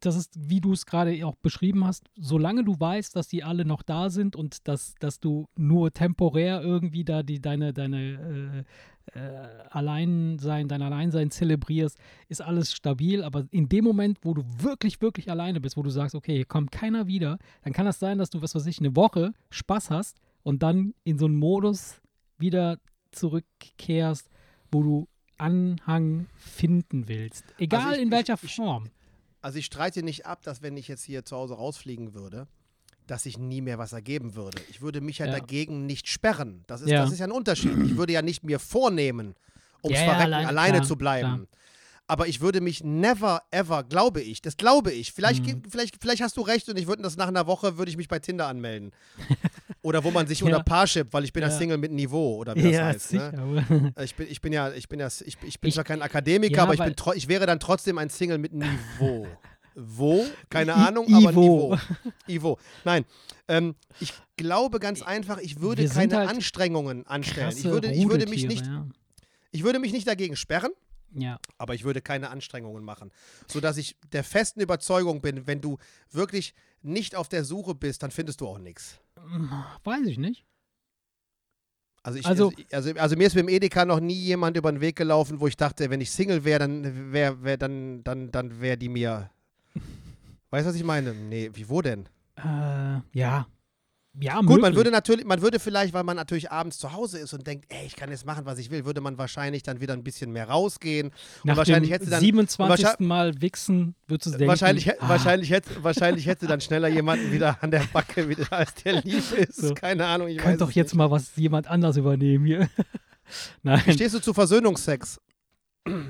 das 0.00 0.16
ist, 0.16 0.32
wie 0.36 0.60
du 0.60 0.72
es 0.72 0.86
gerade 0.86 1.24
auch 1.26 1.36
beschrieben 1.36 1.84
hast, 1.86 2.04
solange 2.16 2.64
du 2.64 2.78
weißt, 2.78 3.14
dass 3.16 3.28
die 3.28 3.44
alle 3.44 3.64
noch 3.64 3.82
da 3.82 4.10
sind 4.10 4.34
und 4.36 4.66
dass, 4.68 4.94
dass 5.00 5.20
du 5.20 5.46
nur 5.56 5.92
temporär 5.92 6.62
irgendwie 6.62 7.04
da 7.04 7.22
die, 7.22 7.40
deine, 7.40 7.72
deine 7.72 8.64
äh, 9.14 9.18
äh, 9.18 9.48
Alleinsein, 9.70 10.66
dein 10.68 10.82
Alleinsein 10.82 11.30
zelebrierst, 11.30 11.98
ist 12.28 12.42
alles 12.42 12.72
stabil. 12.74 13.22
Aber 13.22 13.46
in 13.50 13.68
dem 13.68 13.84
Moment, 13.84 14.18
wo 14.22 14.34
du 14.34 14.42
wirklich, 14.58 15.00
wirklich 15.00 15.30
alleine 15.30 15.60
bist, 15.60 15.76
wo 15.76 15.82
du 15.82 15.90
sagst, 15.90 16.14
okay, 16.14 16.34
hier 16.34 16.44
kommt 16.44 16.72
keiner 16.72 17.06
wieder, 17.06 17.38
dann 17.62 17.72
kann 17.72 17.86
das 17.86 17.98
sein, 18.00 18.18
dass 18.18 18.30
du, 18.30 18.42
was 18.42 18.54
weiß 18.54 18.66
ich, 18.66 18.80
eine 18.80 18.96
Woche 18.96 19.32
Spaß 19.50 19.90
hast 19.90 20.20
und 20.42 20.62
dann 20.62 20.94
in 21.04 21.18
so 21.18 21.26
einen 21.26 21.36
Modus 21.36 22.00
wieder 22.38 22.78
zurückkehrst, 23.12 24.28
wo 24.72 24.82
du 24.82 25.08
Anhang 25.38 26.26
finden 26.36 27.08
willst. 27.08 27.44
Egal 27.58 27.80
Also 27.82 27.94
ich- 27.94 28.00
in 28.02 28.08
ich- 28.08 28.12
welcher 28.12 28.38
ich- 28.42 28.54
Form. 28.56 28.88
Also 29.44 29.58
ich 29.58 29.66
streite 29.66 30.02
nicht 30.02 30.24
ab, 30.24 30.42
dass 30.42 30.62
wenn 30.62 30.74
ich 30.78 30.88
jetzt 30.88 31.02
hier 31.04 31.22
zu 31.26 31.36
Hause 31.36 31.52
rausfliegen 31.54 32.14
würde, 32.14 32.46
dass 33.06 33.24
sich 33.24 33.36
nie 33.36 33.60
mehr 33.60 33.76
was 33.76 33.92
ergeben 33.92 34.34
würde. 34.34 34.56
Ich 34.70 34.80
würde 34.80 35.02
mich 35.02 35.18
ja, 35.18 35.26
Ja. 35.26 35.32
dagegen 35.32 35.84
nicht 35.84 36.08
sperren. 36.08 36.64
Das 36.66 36.80
ist, 36.80 36.88
Ja. 36.88 37.02
das 37.02 37.12
ist 37.12 37.18
ja 37.18 37.26
ein 37.26 37.30
Unterschied. 37.30 37.76
Ich 37.84 37.98
würde 37.98 38.14
ja 38.14 38.22
nicht 38.22 38.42
mir 38.42 38.58
vornehmen, 38.58 39.34
ums 39.84 39.98
Ja, 39.98 40.04
Verrecken 40.06 40.32
allein- 40.32 40.46
alleine 40.46 40.76
klar, 40.78 40.86
zu 40.88 40.96
bleiben. 40.96 41.46
Aber 42.06 42.28
ich 42.28 42.40
würde 42.40 42.60
mich 42.60 42.84
never 42.84 43.42
ever, 43.50 43.82
glaube 43.84 44.20
ich, 44.20 44.42
das 44.42 44.56
glaube 44.56 44.92
ich. 44.92 45.12
Vielleicht, 45.12 45.44
Mhm. 45.46 45.62
vielleicht, 45.68 45.96
vielleicht 46.00 46.22
hast 46.22 46.36
du 46.36 46.42
recht 46.42 46.68
und 46.68 46.78
ich 46.78 46.86
würde 46.86 47.02
das 47.02 47.16
nach 47.16 47.28
einer 47.28 47.46
Woche 47.46 47.78
würde 47.78 47.90
ich 47.90 47.96
mich 47.96 48.08
bei 48.08 48.18
Tinder 48.18 48.46
anmelden. 48.46 48.92
Oder 49.82 50.02
wo 50.04 50.10
man 50.10 50.26
sich 50.26 50.40
Ja. 50.40 50.46
unter 50.46 50.62
Parship, 50.62 51.12
weil 51.12 51.24
ich 51.24 51.32
bin 51.32 51.42
ja 51.42 51.48
Ja. 51.48 51.56
Single 51.58 51.78
mit 51.78 51.92
Niveau 51.92 52.36
oder 52.38 52.54
wie 52.56 52.72
das 52.72 52.80
heißt. 52.80 53.12
Ne? 53.14 53.30
sicher. 53.68 53.92
Ich 54.02 54.14
bin, 54.14 54.26
ich 54.30 54.40
bin 54.40 54.52
ja, 54.52 54.72
ich 54.72 54.88
bin 54.88 54.98
ja, 55.00 55.08
ich, 55.08 55.36
ich 55.42 55.60
bin 55.60 55.68
Ich- 55.68 55.74
zwar 55.74 55.84
kein 55.84 56.00
Akademiker, 56.02 56.56
ja, 56.56 56.62
aber 56.62 56.74
ich, 56.74 56.80
bin 56.80 56.94
ich 57.16 57.28
wäre 57.28 57.44
dann 57.46 57.60
trotzdem 57.60 57.98
ein 57.98 58.08
Single 58.08 58.38
mit 58.38 58.52
Niveau. 58.54 59.26
Wo? 59.74 60.24
Keine 60.50 60.72
I- 60.72 60.74
Ahnung, 60.74 61.06
aber 61.12 61.30
Ivo. 61.32 61.40
Niveau. 61.40 61.78
Ivo. 62.28 62.58
Nein, 62.84 63.04
ähm, 63.48 63.74
ich 64.00 64.12
glaube 64.36 64.78
ganz 64.78 65.02
einfach, 65.02 65.38
ich 65.38 65.60
würde 65.60 65.86
keine 65.88 66.16
halt 66.16 66.30
Anstrengungen 66.30 67.06
anstellen. 67.06 67.52
Ich 67.56 67.64
würde, 67.64 67.92
ich 67.92 68.08
würde 68.08 68.26
mich 68.26 68.46
nicht, 68.46 68.64
ich 69.50 69.64
würde 69.64 69.78
mich 69.80 69.92
nicht 69.92 70.06
dagegen 70.06 70.36
sperren, 70.36 70.70
Ja. 71.16 71.38
aber 71.58 71.74
ich 71.74 71.84
würde 71.84 72.00
keine 72.02 72.30
Anstrengungen 72.30 72.82
machen, 72.84 73.10
sodass 73.46 73.76
ich 73.76 73.96
der 74.12 74.24
festen 74.24 74.60
Überzeugung 74.60 75.20
bin, 75.20 75.46
wenn 75.46 75.60
du 75.60 75.78
wirklich 76.10 76.54
nicht 76.82 77.14
auf 77.14 77.28
der 77.28 77.44
Suche 77.44 77.74
bist, 77.74 78.02
dann 78.02 78.10
findest 78.10 78.40
du 78.40 78.48
auch 78.48 78.58
nichts. 78.58 78.98
Weiß 79.84 80.06
ich 80.06 80.18
nicht. 80.18 80.44
Also, 82.02 82.18
ich, 82.18 82.26
Also- 82.26 82.48
also, 82.70 82.90
also, 82.90 83.00
also 83.00 83.16
mir 83.16 83.26
ist 83.26 83.34
mit 83.34 83.42
dem 83.46 83.48
Edeka 83.48 83.84
noch 83.86 84.00
nie 84.00 84.12
jemand 84.20 84.56
über 84.58 84.70
den 84.70 84.80
Weg 84.82 84.96
gelaufen, 84.96 85.40
wo 85.40 85.46
ich 85.46 85.56
dachte, 85.56 85.88
wenn 85.88 86.00
ich 86.02 86.10
Single 86.10 86.44
wäre, 86.44 86.58
dann 86.58 87.12
wäre 87.12 87.42
wär, 87.42 87.56
dann, 87.56 88.04
dann, 88.04 88.30
dann 88.30 88.60
wäre 88.60 88.76
die 88.76 88.90
mir. 88.90 89.30
Weißt 90.50 90.66
du, 90.66 90.68
was 90.70 90.76
ich 90.76 90.84
meine? 90.84 91.14
Nee, 91.14 91.50
wie 91.54 91.68
wo 91.68 91.80
denn? 91.80 92.06
Äh, 92.36 93.00
ja. 93.12 93.46
Ja, 94.20 94.36
Gut, 94.36 94.44
man 94.48 94.60
möglich. 94.60 94.76
würde 94.76 94.90
natürlich, 94.92 95.24
man 95.24 95.42
würde 95.42 95.58
vielleicht, 95.58 95.92
weil 95.92 96.04
man 96.04 96.16
natürlich 96.16 96.52
abends 96.52 96.78
zu 96.78 96.92
Hause 96.92 97.18
ist 97.18 97.32
und 97.34 97.46
denkt, 97.46 97.66
ey, 97.68 97.84
ich 97.86 97.96
kann 97.96 98.10
jetzt 98.10 98.24
machen, 98.24 98.46
was 98.46 98.58
ich 98.58 98.70
will, 98.70 98.84
würde 98.84 99.00
man 99.00 99.18
wahrscheinlich 99.18 99.64
dann 99.64 99.80
wieder 99.80 99.92
ein 99.92 100.04
bisschen 100.04 100.30
mehr 100.30 100.48
rausgehen. 100.48 101.10
Nach 101.42 101.56
wahrscheinlich 101.56 101.90
dem 101.90 101.98
hätte 101.98 102.10
dann- 102.10 102.20
27. 102.20 102.84
wahrscheinlich- 102.84 103.08
Mal 103.08 103.40
wichsen, 103.40 103.96
würdest 104.06 104.26
du 104.26 104.30
denken, 104.38 104.46
wahrscheinlich, 104.48 105.02
ah, 105.02 105.08
wahrscheinlich, 105.08 105.50
hätte, 105.50 105.82
wahrscheinlich 105.82 106.26
hätte 106.26 106.46
dann 106.46 106.60
schneller 106.60 106.86
jemanden 106.86 107.32
wieder 107.32 107.58
an 107.60 107.72
der 107.72 107.82
Backe, 107.92 108.28
wieder, 108.28 108.52
als 108.52 108.74
der 108.74 109.02
lieb 109.02 109.24
ist. 109.36 109.56
So. 109.56 109.74
Keine 109.74 110.06
Ahnung, 110.06 110.28
ich 110.28 110.38
Könnt 110.38 110.60
doch 110.60 110.70
jetzt 110.70 110.92
nicht. 110.92 110.98
mal 110.98 111.10
was 111.10 111.34
jemand 111.34 111.66
anders 111.66 111.96
übernehmen 111.96 112.46
hier. 112.46 112.68
Nein. 113.64 113.82
Wie 113.84 113.92
stehst 113.94 114.14
du 114.14 114.20
zu 114.20 114.32
Versöhnungsex? 114.32 115.20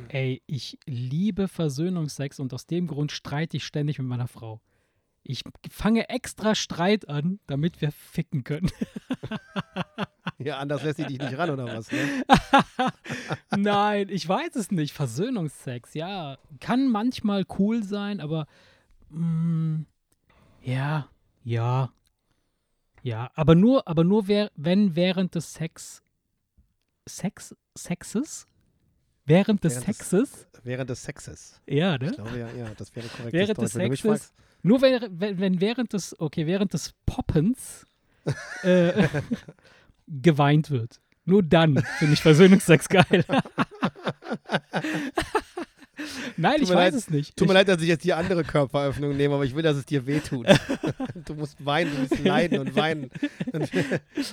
Ey, 0.09 0.43
ich 0.47 0.79
liebe 0.87 1.49
Versöhnungsex 1.49 2.39
und 2.39 2.53
aus 2.53 2.67
dem 2.67 2.87
Grund 2.87 3.13
streite 3.13 3.57
ich 3.57 3.65
ständig 3.65 3.99
mit 3.99 4.07
meiner 4.07 4.29
Frau. 4.29 4.61
Ich 5.27 5.43
fange 5.71 6.09
extra 6.11 6.55
Streit 6.55 7.09
an, 7.09 7.41
damit 7.47 7.81
wir 7.81 7.91
ficken 7.93 8.45
können. 8.45 8.71
Ja, 10.39 10.59
anders 10.59 10.83
lässt 10.83 10.99
sie 10.99 11.07
dich 11.07 11.19
nicht 11.19 11.39
ran, 11.39 11.49
oder 11.51 11.65
was? 11.67 11.91
Ne? 11.91 12.25
Nein, 13.57 14.09
ich 14.11 14.29
weiß 14.29 14.55
es 14.57 14.71
nicht. 14.71 14.93
Versöhnungsex, 14.93 15.95
ja. 15.95 16.37
Kann 16.61 16.89
manchmal 16.89 17.45
cool 17.59 17.83
sein, 17.83 18.21
aber 18.21 18.47
mm, 19.11 19.83
ja, 20.63 21.09
ja. 21.45 21.91
Ja, 23.03 23.31
aber 23.35 23.55
nur, 23.55 23.87
aber 23.89 24.05
nur 24.05 24.29
wer, 24.29 24.51
wenn 24.57 24.95
während 24.97 25.35
des 25.35 25.55
Sex 25.55 26.03
Sex 27.09 27.55
Sexes? 27.77 28.47
Während 29.27 29.65
des 29.65 29.75
Während 29.75 29.89
des- 29.89 29.97
Sexes? 29.99 30.47
Während 30.65 30.91
des 30.91 31.03
Sexes. 31.03 31.61
Ja, 31.67 31.95
Ich 31.95 32.01
ne? 32.01 32.11
glaube, 32.13 32.39
ja, 32.39 32.51
ja, 32.53 32.71
das 32.77 32.95
wäre 32.95 33.09
korrekt. 33.09 33.33
Während 33.33 33.59
des 33.61 33.73
Sexes, 33.73 34.33
nur 34.65 34.81
wenn, 34.81 35.21
wenn, 35.21 35.61
während 35.61 35.93
des, 35.93 36.19
okay, 36.19 36.47
während 36.47 36.73
des 36.73 36.95
Poppens 37.05 37.87
äh, 38.63 39.09
geweint 40.09 40.71
wird. 40.71 41.01
Nur 41.27 41.43
dann 41.43 41.83
finde 41.99 42.15
ich 42.15 42.23
Versöhnungsex 42.23 42.89
geil. 42.89 43.25
Nein, 46.37 46.57
ich 46.61 46.69
weiß 46.69 46.75
leid, 46.75 46.95
es 46.95 47.11
nicht. 47.11 47.37
Tut 47.37 47.47
mir 47.47 47.53
ich, 47.53 47.59
leid, 47.59 47.69
dass 47.69 47.83
ich 47.83 47.89
jetzt 47.89 48.05
die 48.05 48.15
andere 48.15 48.43
Körperöffnung 48.43 49.17
nehme, 49.17 49.35
aber 49.35 49.45
ich 49.45 49.55
will, 49.55 49.63
dass 49.63 49.77
es 49.77 49.85
dir 49.87 50.07
wehtut. 50.07 50.47
du 51.27 51.35
musst 51.35 51.65
weinen, 51.65 51.95
du 51.95 52.01
musst 52.01 52.25
leiden 52.25 52.59
und 52.59 52.75
weinen. 52.75 53.11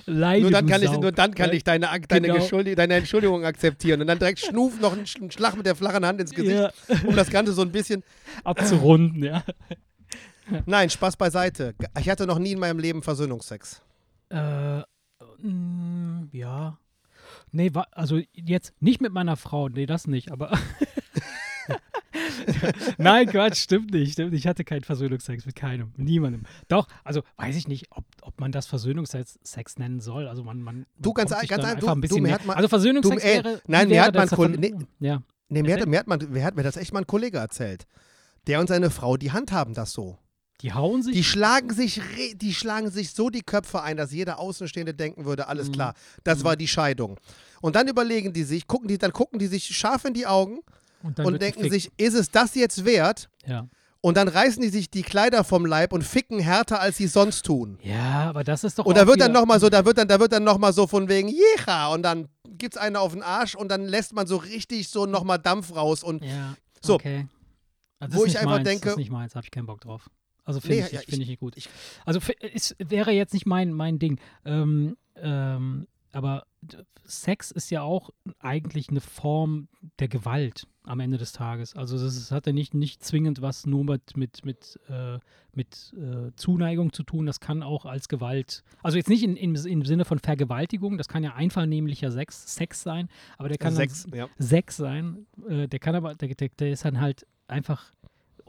leide, 0.05 0.41
nur 0.41 0.51
dann 0.51 0.65
kann 0.65 0.82
ich, 0.82 0.91
nur 0.91 1.11
dann 1.11 1.36
kann 1.36 1.49
Ja, 1.49 1.55
ich 1.55 1.63
deine, 1.63 1.88
deine, 2.07 2.27
Genau. 2.27 2.75
Deine 2.75 2.95
Entschuldigung 2.95 3.45
akzeptieren. 3.45 4.01
Und 4.01 4.07
dann 4.07 4.17
direkt 4.17 4.39
Schnuf 4.39 4.79
noch 4.79 4.93
einen 4.93 5.05
Schlag 5.05 5.55
mit 5.57 5.65
der 5.65 5.75
flachen 5.75 6.05
Hand 6.05 6.21
ins 6.21 6.32
Gesicht, 6.32 6.55
ja, 6.55 6.71
um 7.05 7.15
das 7.15 7.29
Ganze 7.29 7.53
so 7.53 7.61
ein 7.61 7.71
bisschen. 7.71 8.03
abzurunden, 8.43 9.23
ja. 9.23 9.43
Nein, 10.66 10.89
Spaß 10.89 11.18
beiseite. 11.18 11.76
Ich 11.99 12.10
hatte 12.10 12.26
noch 12.28 12.39
nie 12.39 12.52
in 12.54 12.60
meinem 12.60 12.80
Leben 12.80 13.04
Versöhnungsex. 13.04 13.82
Äh, 14.30 14.82
mm, 15.41 16.30
ja. 16.32 16.78
Nee, 17.52 17.72
also 17.91 18.20
jetzt 18.34 18.74
nicht 18.80 19.02
mit 19.02 19.14
meiner 19.14 19.36
Frau, 19.38 19.70
nee, 19.70 19.86
das 19.86 20.08
nicht, 20.08 20.32
aber. 20.32 20.58
Nein, 22.97 23.28
Quatsch, 23.28 23.58
stimmt 23.58 23.91
nicht, 23.91 24.14
stimmt 24.14 24.32
nicht. 24.32 24.41
Ich 24.41 24.47
hatte 24.47 24.64
keinen 24.64 24.84
Versöhnungsex 24.84 25.45
mit 25.45 25.56
keinem, 25.56 25.91
mit 25.95 26.08
niemandem. 26.08 26.43
Doch, 26.68 26.88
also 27.04 27.22
weiß 27.38 27.56
ich 27.56 27.68
nicht, 27.68 27.88
ob, 27.91 28.04
ob 28.22 28.39
man 28.39 28.52
das 28.52 28.66
Versöhnungsex 28.68 29.39
Sex 29.43 29.78
nennen 29.78 29.99
soll. 29.99 30.28
Also 30.28 30.43
man, 30.43 30.62
man, 30.62 30.76
man 30.80 30.86
Du, 30.97 31.14
ganz 31.14 31.30
ganz 31.32 31.47
dann 31.49 31.60
ein- 31.66 31.80
du- 31.80 31.88
einfach 31.88 31.88
ein 31.89 31.95
du, 31.97 32.02
bisschen 32.02 32.22
mir 32.24 32.30
näher. 32.30 32.36
hat 32.39 32.45
mal- 32.45 32.56
Also 32.56 32.68
Versöhnungsex 32.68 33.22
du, 33.22 33.28
ey, 33.28 33.43
wäre. 33.43 33.62
nein, 33.68 33.86
wie 33.88 33.89
mir 33.89 33.95
wäre 33.95 34.06
hat 34.08 34.16
mein 34.16 34.28
das 34.28 34.36
Koll- 34.38 34.52
Ver- 34.54 34.60
nee. 34.60 34.74
Ja, 34.99 35.22
Nee, 35.49 35.64
mir 35.64 35.74
hat, 35.74 35.80
Erzähl. 35.80 35.89
mir, 35.91 35.99
hat 35.99 36.08
man, 36.08 36.32
mir 36.32 36.43
hat 36.45 36.56
mir 36.56 36.64
das 36.64 36.78
echt 36.78 36.93
mal 36.93 36.99
ein 37.02 37.08
Kollege 37.08 37.38
erzählt. 37.38 37.86
Der 38.47 38.60
und 38.62 38.68
seine 38.68 38.89
Frau, 38.89 39.18
die 39.18 39.32
handhaben 39.34 39.74
das 39.74 39.91
so. 39.91 40.18
Die 40.62 40.74
hauen 40.74 41.01
sich. 41.03 41.14
Die 41.14 41.24
schlagen 41.24 41.74
sich, 41.74 42.01
die 42.36 42.53
schlagen 42.53 42.89
sich 42.91 43.12
so 43.14 43.30
die 43.30 43.41
Köpfe 43.41 43.82
ein, 43.82 43.97
dass 43.97 44.12
jeder 44.12 44.39
Außenstehende 44.39 44.93
denken 44.93 45.26
würde, 45.26 45.47
alles 45.47 45.68
Mhm. 45.70 45.74
klar, 45.74 45.93
das 46.24 46.39
Mhm. 46.39 46.43
war 46.43 46.55
die 46.55 46.68
Scheidung. 46.68 47.18
Und 47.62 47.76
dann 47.76 47.88
überlegen 47.88 48.34
die 48.34 48.43
sich, 48.43 48.68
gucken 48.68 48.88
die, 48.88 48.97
dann 48.97 49.14
gucken 49.14 49.39
die 49.39 49.47
sich 49.47 49.66
scharf 49.76 50.05
in 50.05 50.14
die 50.14 50.26
Augen 50.28 50.59
und 51.03 51.20
und 51.20 51.41
denken 51.41 51.70
sich, 51.70 51.91
ist 51.97 52.14
es 52.14 52.30
das 52.32 52.55
jetzt 52.55 52.86
wert? 52.86 53.30
Ja. 53.45 53.68
Und 54.03 54.18
dann 54.18 54.28
reißen 54.28 54.62
die 54.64 54.70
sich 54.70 54.89
die 54.89 55.03
Kleider 55.03 55.43
vom 55.43 55.64
Leib 55.66 55.93
und 55.93 56.03
ficken 56.03 56.39
härter, 56.39 56.82
als 56.82 56.97
sie 56.97 57.05
sonst 57.05 57.45
tun. 57.45 57.78
ja, 57.84 58.30
aber 58.30 58.43
das 58.43 58.64
ist 58.64 58.80
doch. 58.80 58.86
Und 58.86 58.97
da 58.97 59.05
wird 59.05 59.22
dann 59.22 59.32
nochmal 59.32 59.59
so, 59.59 59.70
da 59.70 59.86
wird 59.86 59.99
dann, 59.99 60.07
da 60.07 60.20
wird 60.20 60.32
dann 60.32 60.43
noch 60.43 60.57
mal 60.57 60.74
so 60.74 60.88
von 60.88 61.07
wegen, 61.07 61.28
jecha, 61.28 61.88
und 61.93 62.01
dann 62.01 62.28
gibt's 62.57 62.78
einen 62.78 62.95
auf 62.95 63.14
den 63.14 63.22
Arsch 63.22 63.53
und 63.55 63.70
dann 63.70 63.86
lässt 63.86 64.14
man 64.14 64.26
so 64.26 64.38
richtig 64.38 64.89
so 64.89 65.05
nochmal 65.05 65.38
Dampf 65.38 65.76
raus 65.76 66.01
und 66.03 66.24
Ja, 66.26 66.55
So. 66.84 66.95
okay. 66.95 67.28
Also 67.99 68.18
Wo 68.18 68.26
ich 68.26 68.39
einfach 68.39 68.55
meins, 68.55 68.68
denke- 68.68 68.86
Das 68.86 68.91
ist 68.93 68.97
nicht 68.97 69.12
meins, 69.12 69.36
habe 69.36 69.45
ich 69.45 69.51
keinen 69.51 69.68
Bock 69.68 69.82
drauf. 69.82 70.09
Also 70.43 70.59
finde 70.59 70.77
Nee, 70.77 70.85
ich, 70.87 70.91
ja, 70.91 70.99
ich, 71.01 71.05
find 71.07 71.21
ich 71.21 71.29
nicht 71.29 71.39
gut. 71.39 71.55
ich- 71.57 71.69
also 72.05 72.19
es 72.53 72.75
wäre 72.79 73.11
jetzt 73.11 73.33
nicht 73.33 73.45
mein, 73.45 73.73
mein 73.73 73.99
Ding. 73.99 74.19
Ähm, 74.45 74.97
ähm, 75.15 75.87
aber 76.13 76.45
Sex 77.05 77.51
ist 77.51 77.69
ja 77.71 77.81
auch 77.83 78.09
eigentlich 78.39 78.89
eine 78.89 79.01
Form 79.01 79.67
der 79.99 80.07
Gewalt 80.07 80.67
am 80.83 80.99
Ende 80.99 81.17
des 81.17 81.31
Tages. 81.31 81.75
Also 81.75 81.97
das 81.97 82.15
ist, 82.17 82.31
hat 82.31 82.47
ja 82.47 82.53
nicht, 82.53 82.73
nicht 82.73 83.03
zwingend 83.03 83.41
was 83.41 83.65
nur 83.65 83.83
mit, 83.85 84.17
mit, 84.17 84.43
mit, 84.45 84.79
äh, 84.89 85.19
mit 85.53 85.93
äh, 85.93 86.31
Zuneigung 86.35 86.91
zu 86.91 87.03
tun. 87.03 87.25
Das 87.27 87.39
kann 87.39 87.63
auch 87.63 87.85
als 87.85 88.07
Gewalt, 88.09 88.63
also 88.83 88.97
jetzt 88.97 89.09
nicht 89.09 89.23
in, 89.23 89.35
in, 89.37 89.55
im 89.55 89.85
Sinne 89.85 90.05
von 90.05 90.19
Vergewaltigung, 90.19 90.97
das 90.97 91.07
kann 91.07 91.23
ja 91.23 91.33
einvernehmlicher 91.35 92.11
Sex, 92.11 92.55
Sex 92.55 92.81
sein, 92.83 93.07
aber 93.37 93.47
der 93.49 93.57
kann 93.57 93.73
Sex, 93.75 94.07
ja. 94.13 94.27
Sex 94.37 94.77
sein. 94.77 95.27
Äh, 95.47 95.67
der 95.67 95.79
kann 95.79 95.95
aber, 95.95 96.15
der, 96.15 96.29
der, 96.35 96.49
der 96.49 96.71
ist 96.71 96.83
dann 96.85 96.99
halt 96.99 97.25
einfach, 97.47 97.93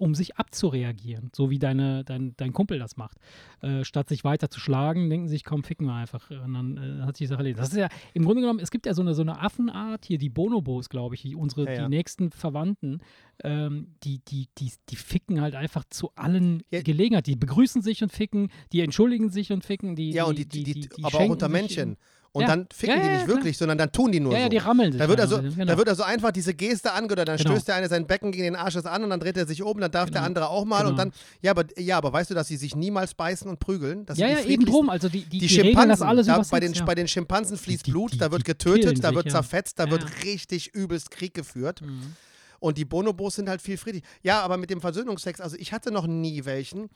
um 0.02 0.16
sich 0.16 0.36
abzureagieren, 0.36 1.30
so 1.32 1.48
wie 1.48 1.60
deine, 1.60 2.02
dein, 2.02 2.34
dein 2.36 2.52
Kumpel 2.52 2.80
das 2.80 2.96
macht. 2.96 3.18
Äh, 3.60 3.84
statt 3.84 4.08
sich 4.08 4.24
weiter 4.24 4.50
zu 4.50 4.58
schlagen, 4.58 5.08
denken 5.08 5.28
sie 5.28 5.34
sich, 5.34 5.44
komm, 5.44 5.62
ficken 5.62 5.86
wir 5.86 5.94
einfach. 5.94 6.28
Und 6.28 6.54
dann 6.54 6.76
äh, 6.76 7.02
hat 7.02 7.16
sich 7.16 7.26
die 7.26 7.28
Sache 7.28 7.38
erledigt. 7.38 7.60
Das 7.60 7.68
ist 7.68 7.76
ja, 7.76 7.88
im 8.12 8.24
Grunde 8.24 8.40
genommen, 8.40 8.58
es 8.58 8.72
gibt 8.72 8.84
ja 8.84 8.94
so 8.94 9.02
eine, 9.02 9.14
so 9.14 9.22
eine 9.22 9.40
Affenart, 9.40 10.04
hier 10.04 10.18
die 10.18 10.28
Bonobos, 10.28 10.88
glaube 10.88 11.14
ich, 11.14 11.22
die, 11.22 11.36
unsere, 11.36 11.66
Ja, 11.66 11.72
ja. 11.72 11.82
die 11.84 11.88
nächsten 11.90 12.32
Verwandten, 12.32 13.00
ähm, 13.44 13.94
die, 14.02 14.18
die, 14.26 14.48
die, 14.58 14.72
die 14.90 14.96
ficken 14.96 15.40
halt 15.40 15.54
einfach 15.54 15.84
zu 15.88 16.10
allen 16.16 16.64
Ja. 16.70 16.82
Gelegenheiten. 16.82 17.30
Die 17.30 17.36
begrüßen 17.36 17.80
sich 17.80 18.02
und 18.02 18.10
ficken, 18.10 18.50
die 18.72 18.80
entschuldigen 18.80 19.30
sich 19.30 19.52
und 19.52 19.64
ficken, 19.64 19.94
die, 19.94 20.10
Ja, 20.10 20.24
und 20.24 20.36
die, 20.36 20.48
die, 20.48 20.64
die, 20.64 20.88
aber 21.04 21.20
auch 21.20 21.28
unter 21.30 21.48
Menschen. 21.48 21.96
Und 22.34 22.42
Ja. 22.42 22.48
dann 22.48 22.66
ficken 22.74 22.96
Ja, 22.96 23.02
die 23.02 23.06
ja, 23.08 23.12
nicht 23.16 23.24
klar. 23.26 23.36
wirklich, 23.36 23.58
sondern 23.58 23.76
dann 23.76 23.92
tun 23.92 24.10
die 24.10 24.18
nur 24.18 24.32
Ja, 24.32 24.38
ja, 24.38 24.44
so. 24.44 24.48
die 24.50 24.56
rammeln 24.56 24.92
sich. 24.92 24.98
Da 24.98 25.06
wird, 25.06 25.20
also, 25.20 25.42
bisschen, 25.42 25.66
da 25.66 25.76
wird 25.76 25.86
also 25.90 26.02
einfach 26.02 26.30
diese 26.32 26.54
Geste 26.54 26.92
angedeutet, 26.92 27.28
dann 27.28 27.36
Genau. 27.36 27.50
stößt 27.50 27.68
der 27.68 27.74
eine 27.74 27.88
sein 27.90 28.06
Becken 28.06 28.32
gegen 28.32 28.44
den 28.44 28.56
Arsch 28.56 28.72
des 28.72 28.86
an 28.86 29.04
und 29.04 29.10
dann 29.10 29.20
dreht 29.20 29.36
er 29.36 29.46
sich 29.46 29.62
um, 29.62 29.78
dann 29.78 29.90
darf 29.90 30.06
der 30.10 30.20
Genau. 30.22 30.26
andere 30.28 30.48
auch 30.48 30.64
mal 30.64 30.80
und 30.86 30.92
Genau. 30.92 30.96
dann, 30.96 31.12
ja 31.42 31.50
aber, 31.50 31.64
ja, 31.78 31.98
aber 31.98 32.10
weißt 32.10 32.30
du, 32.30 32.34
dass 32.34 32.48
sie 32.48 32.56
sich 32.56 32.74
niemals 32.74 33.12
beißen 33.12 33.46
und 33.50 33.60
prügeln? 33.60 34.06
Das 34.06 34.16
ja, 34.16 34.28
ja, 34.28 34.40
die 34.40 34.48
eben 34.50 34.64
drum. 34.64 34.88
Also 34.88 35.10
die, 35.10 35.24
die, 35.24 35.40
Die, 35.40 35.46
die 35.46 35.60
regeln 35.60 35.74
das 35.74 35.98
Schimpansen, 35.98 36.06
alles 36.08 36.26
da 36.26 36.42
bei, 36.50 36.60
den, 36.60 36.72
ja. 36.72 36.84
bei 36.86 36.94
den 36.94 37.06
Schimpansen 37.08 37.58
fließt 37.58 37.82
Die- 37.82 37.84
die- 37.84 37.90
Blut, 37.90 38.12
die- 38.14 38.18
da 38.18 38.30
wird 38.32 38.42
die 38.42 38.44
getötet, 38.46 39.04
da 39.04 39.14
wird 39.14 39.26
ja. 39.26 39.32
zerfetzt, 39.32 39.78
da 39.78 39.84
Ja. 39.84 39.90
wird 39.90 40.06
richtig 40.24 40.74
übelst 40.74 41.10
Krieg 41.10 41.34
geführt. 41.34 41.82
Mhm. 41.82 42.14
Und 42.60 42.78
die 42.78 42.86
Bonobos 42.86 43.34
sind 43.34 43.50
halt 43.50 43.60
viel 43.60 43.76
friedlich. 43.76 44.04
Ja, 44.22 44.40
aber 44.40 44.56
mit 44.56 44.70
dem 44.70 44.80
Versöhnungsex, 44.80 45.38
also 45.42 45.56
ich 45.58 45.72
hatte 45.74 45.90
noch 45.90 46.06
nie 46.06 46.46
welchen, 46.46 46.88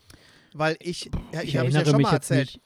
weil 0.54 0.76
ich, 0.80 1.10
ja, 1.34 1.42
ich, 1.42 1.48
Ich 1.50 1.56
habe 1.58 1.68
ich 1.68 1.74
ja 1.74 1.84
schon 1.84 2.00
mal 2.00 2.12
erzählt. 2.14 2.58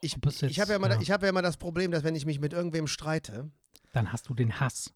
Ich, 0.00 0.16
ich 0.42 0.60
habe 0.60 0.70
ja, 0.70 0.76
immer- 0.76 0.90
ja. 0.90 1.00
ich 1.00 1.10
hab 1.10 1.22
ja 1.22 1.28
immer 1.28 1.42
das 1.42 1.56
Problem, 1.56 1.90
dass 1.90 2.02
wenn 2.04 2.14
ich 2.16 2.26
mich 2.26 2.40
mit 2.40 2.52
irgendwem 2.52 2.86
streite, 2.86 3.50
Dann 3.92 4.12
hast 4.12 4.28
du 4.28 4.34
den 4.34 4.58
Hass. 4.60 4.92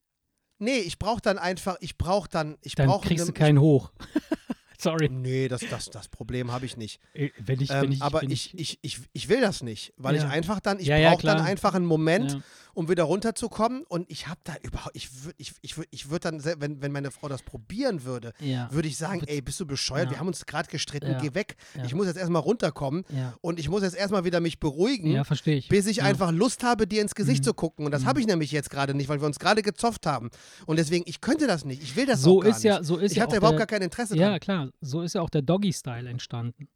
nee, 0.59 0.78
ich 0.78 0.99
brauche 0.99 1.20
dann 1.20 1.39
einfach, 1.39 1.76
ich 1.80 1.97
brauche 1.99 2.28
dann, 2.28 2.59
ich 2.62 2.74
Dann 2.74 2.89
brauche 2.89 3.07
kriegst 3.07 3.28
du 3.28 3.33
keinen 3.33 3.61
hoch. 3.61 3.93
Sorry. 4.83 5.09
Nee, 5.09 5.49
das, 5.49 5.62
das, 5.70 5.91
das 5.91 6.09
Problem 6.09 6.51
habe 6.53 6.66
ich 6.66 6.76
nicht. 6.76 7.01
Äh, 7.14 7.30
Wenn 7.39 7.61
ich, 7.61 7.70
Ähm, 7.70 7.83
wenn 7.83 7.93
ich, 7.93 8.03
aber 8.03 8.22
wenn 8.22 8.30
ich, 8.30 8.53
ich, 8.59 8.78
ich, 8.83 9.01
ich 9.12 9.28
will 9.28 9.41
das 9.41 9.62
nicht, 9.62 9.93
weil 9.97 10.16
Ja. 10.16 10.24
ich 10.24 10.30
einfach 10.30 10.61
dann, 10.61 10.78
ich 10.80 10.87
Ja, 10.87 10.97
ja, 10.97 11.11
brauche 11.12 11.22
dann 11.26 11.41
einfach 11.41 11.74
einen 11.74 11.87
Moment, 11.87 12.33
ja. 12.33 12.41
um 12.74 12.89
wieder 12.89 13.05
runterzukommen. 13.05 13.85
Und 13.89 14.11
ich 14.11 14.28
habe 14.28 14.41
da 14.45 14.55
überhaupt, 14.62 14.97
ich 14.97 15.24
würde 15.24 15.35
ich, 15.39 15.53
ich 15.62 15.76
würd, 15.76 15.89
ich 15.91 16.11
würd 16.11 16.24
dann, 16.24 16.45
wenn, 16.45 16.83
wenn 16.83 16.93
meine 16.93 17.11
Frau 17.11 17.28
das 17.28 17.43
probieren 17.43 18.05
würde, 18.05 18.33
Ja. 18.41 18.68
würde 18.72 18.89
ich 18.89 18.97
sagen, 18.97 19.22
ey, 19.26 19.41
bist 19.41 19.61
du 19.61 19.66
bescheuert? 19.66 20.07
Ja. 20.07 20.11
Wir 20.12 20.18
haben 20.20 20.26
uns 20.28 20.45
gerade 20.47 20.68
gestritten, 20.68 21.11
Ja. 21.12 21.18
geh 21.20 21.35
weg. 21.35 21.57
Ja. 21.76 21.85
Ich 21.85 21.95
muss 21.95 22.07
jetzt 22.07 22.16
erstmal 22.18 22.43
runterkommen 22.43 23.05
Ja, 23.11 23.35
und 23.41 23.59
ich 23.61 23.68
muss 23.68 23.83
jetzt 23.83 23.97
erstmal 23.97 24.24
wieder 24.24 24.41
mich 24.41 24.59
beruhigen. 24.59 25.12
ja 25.12 25.24
verstehe 25.24 25.57
ich. 25.57 25.68
Bis 25.68 25.87
ich 25.87 25.99
ja. 25.99 26.05
einfach 26.05 26.33
Lust 26.33 26.64
habe, 26.64 26.87
dir 26.87 27.03
ins 27.03 27.14
Gesicht 27.14 27.41
Mhm. 27.41 27.45
zu 27.45 27.55
gucken. 27.55 27.85
Und 27.87 27.93
das 27.93 28.03
Mhm. 28.03 28.07
habe 28.07 28.20
ich 28.20 28.26
nämlich 28.26 28.51
jetzt 28.53 28.70
gerade 28.70 28.95
nicht, 28.95 29.09
weil 29.09 29.20
wir 29.20 29.26
uns 29.26 29.39
gerade 29.39 29.62
gezofft 29.62 30.07
haben. 30.07 30.30
Und 30.66 30.78
deswegen, 30.78 31.05
ich 31.07 31.20
könnte 31.20 31.47
das 31.47 31.64
nicht. 31.64 31.83
Ich 31.83 31.95
will 31.95 32.07
das 32.07 32.20
so 32.22 32.39
auch 32.39 32.43
gar 32.43 32.51
ist 32.51 32.64
ja, 32.64 32.78
nicht. 32.78 32.87
so 32.89 32.97
ist 32.97 33.12
ich 33.12 33.18
ja 33.18 33.26
auch 33.28 33.33
überhaupt 33.35 33.59
der, 33.59 33.66
gar 33.66 33.78
kein 33.78 33.83
Interesse 33.83 34.16
Ja, 34.16 34.30
dran. 34.30 34.41
klar, 34.41 34.68
so 34.80 35.02
ist 35.02 35.14
ja 35.14 35.20
auch 35.20 35.30
der 35.30 35.42
Doggy-Style 35.42 36.08
entstanden. 36.08 36.68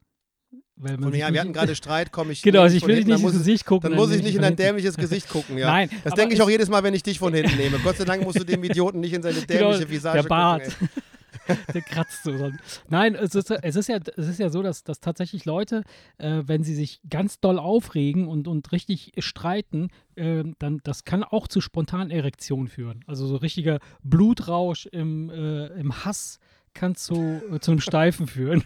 Weil 0.77 0.99
Von 0.99 1.15
ja, 1.15 1.33
wir 1.33 1.41
hatten 1.41 1.53
gerade 1.53 1.75
Streit, 1.75 2.13
komme 2.13 2.33
ich. 2.33 2.43
Genau, 2.43 2.63
also 2.63 2.77
ich 2.77 2.87
will 2.87 2.97
dich 2.97 3.07
nicht 3.07 3.23
ins 3.23 3.33
Gesicht 3.33 3.65
gucken. 3.67 3.91
Dann 3.91 3.99
muss 3.99 4.13
ich 4.13 4.23
nicht 4.23 4.35
in 4.37 4.43
dein 4.43 4.57
dämliches 4.57 4.97
Gesicht 4.97 5.29
gucken, 5.29 5.59
ja. 5.59 5.67
Nein, 5.71 5.91
das 6.05 6.15
denke 6.15 6.35
ich 6.35 6.41
auch 6.43 6.47
es- 6.47 6.53
jedes 6.53 6.69
Mal, 6.69 6.83
wenn 6.83 6.95
ich 6.95 7.03
dich 7.03 7.19
von 7.19 7.33
hinten 7.35 7.57
nehme. 7.57 7.79
Gott 7.79 7.97
sei 7.97 8.05
Dank 8.05 8.23
musst 8.23 8.39
du 8.39 8.45
dem 8.45 8.63
Idioten 8.65 9.01
nicht 9.01 9.13
in 9.15 9.23
seine 9.23 9.41
Genau, 9.41 9.71
dämliche 9.73 9.91
Visage 9.91 10.23
der 10.23 10.29
Bart. 10.29 10.65
gucken. 10.65 10.89
Der 11.73 11.83
kratzt 11.83 12.25
so. 12.25 12.51
Nein, 12.89 13.15
es 13.15 13.35
ist, 13.37 13.51
es 13.53 13.77
ist, 13.77 13.89
ja, 13.89 13.99
es 14.17 14.27
ist 14.27 14.41
ja 14.41 14.49
so, 14.49 14.63
dass, 14.63 14.83
dass 14.83 14.99
tatsächlich 14.99 15.45
Leute, 15.45 15.85
äh, 16.19 16.43
wenn 16.47 16.65
sie 16.65 16.75
sich 16.75 17.01
ganz 17.09 17.39
doll 17.39 17.59
aufregen 17.61 18.27
und, 18.27 18.49
und 18.49 18.73
richtig 18.73 19.13
streiten, 19.19 19.91
äh, 20.17 20.43
dann 20.59 20.81
das 20.83 21.05
kann 21.05 21.23
auch 21.23 21.47
zu 21.47 21.61
spontanen 21.61 22.11
Erektionen 22.11 22.67
führen. 22.67 23.05
Also 23.07 23.27
so 23.29 23.37
richtiger 23.37 23.79
Blutrausch 24.03 24.87
im, 24.87 25.31
äh, 25.31 25.67
im 25.79 26.05
Hass 26.05 26.41
kann 26.77 26.95
zu, 26.95 27.43
äh, 27.53 27.59
zu 27.59 27.73
einem 27.73 27.81
Steifen 27.81 28.27
führen. 28.27 28.65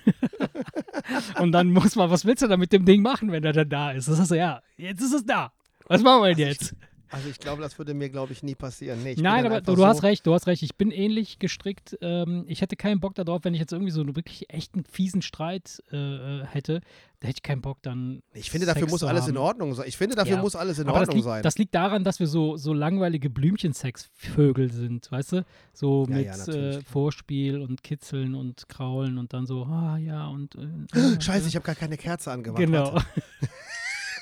und 1.40 1.52
dann 1.52 1.72
muss 1.72 1.96
man, 1.96 2.11
was 2.11 2.24
willst 2.24 2.42
du 2.42 2.48
da 2.48 2.56
mit 2.56 2.72
dem 2.72 2.84
Ding 2.84 3.02
machen, 3.02 3.32
wenn 3.32 3.44
er 3.44 3.52
dann 3.52 3.68
da 3.68 3.92
ist? 3.92 4.08
Das 4.08 4.18
ist 4.18 4.30
ja, 4.30 4.62
jetzt 4.76 5.00
ist 5.00 5.14
es 5.14 5.24
da. 5.24 5.52
Was 5.86 6.02
machen 6.02 6.22
wir 6.22 6.34
denn 6.34 6.48
jetzt? 6.48 6.74
Also 7.12 7.28
ich 7.28 7.38
glaube, 7.40 7.61
das 7.61 7.76
würde 7.76 7.92
mir, 7.92 8.08
glaube 8.08 8.32
ich, 8.32 8.42
nie 8.42 8.54
passieren. 8.54 9.02
Nee, 9.02 9.16
Nein, 9.18 9.44
aber 9.44 9.61
du, 9.61 9.74
du 9.74 9.84
hast 9.84 9.98
so, 9.98 10.06
recht, 10.06 10.26
du 10.26 10.32
hast 10.32 10.46
recht. 10.46 10.62
Ich 10.62 10.76
bin 10.76 10.92
ähnlich 10.92 11.40
gestrickt. 11.40 11.98
Ähm, 12.00 12.44
ich 12.46 12.61
hätte 12.61 12.76
keinen 12.76 13.00
Bock 13.00 13.16
darauf, 13.16 13.42
wenn 13.44 13.52
ich 13.52 13.61
jetzt 13.61 13.72
irgendwie 13.72 13.90
so 13.90 14.00
einen 14.00 14.14
wirklich 14.14 14.48
echten 14.50 14.84
fiesen 14.84 15.20
Streit 15.20 15.82
äh, 15.90 15.96
äh, 15.96 16.44
hätte. 16.46 16.80
Da 17.18 17.28
hätte 17.28 17.38
ich 17.38 17.42
keinen 17.42 17.62
Bock 17.62 17.78
dann. 17.82 18.22
Ich 18.32 18.50
finde, 18.50 18.66
dafür 18.66 18.82
Sex 18.82 18.92
muss 18.92 19.02
alles 19.02 19.26
in 19.26 19.36
haben. 19.36 19.42
Ordnung 19.44 19.74
sein. 19.74 19.86
Ich 19.88 19.96
finde, 19.96 20.14
dafür 20.14 20.36
Ja. 20.36 20.42
muss 20.42 20.54
alles 20.56 20.78
in 20.78 20.88
Aber 20.88 21.00
das 21.00 21.08
Ordnung 21.08 21.16
liegt, 21.16 21.24
sein. 21.24 21.42
das 21.42 21.58
liegt 21.58 21.74
daran, 21.74 22.04
dass 22.04 22.20
wir 22.20 22.28
so, 22.28 22.56
so 22.56 22.72
langweilige 22.72 23.28
Blümchensexvögel 23.28 24.72
sind, 24.72 25.11
weißt 25.11 25.32
du? 25.32 25.44
So 25.72 26.06
Ja, 26.08 26.16
mit 26.16 26.26
ja, 26.26 26.46
äh. 26.54 26.80
Vorspiel 26.82 27.61
und 27.61 27.82
Kitzeln 27.82 28.34
und 28.34 28.68
Kraulen 28.68 29.18
und 29.18 29.32
dann 29.32 29.46
so, 29.46 29.64
ah 29.64 29.98
ja, 29.98 30.28
und. 30.28 30.54
Äh, 30.54 31.20
Scheiße, 31.20 31.48
ich 31.48 31.56
habe 31.56 31.66
gar 31.66 31.74
keine 31.74 31.96
Kerze 31.96 32.30
angemacht. 32.30 32.61
Genau. 32.61 32.98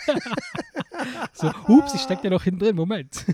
So, 1.33 1.53
hups, 1.69 1.95
ich 1.95 2.01
steck 2.01 2.25
ja 2.25 2.31
noch 2.31 2.43
hinten 2.43 2.61
drin, 2.61 2.77
Moment. 2.77 3.25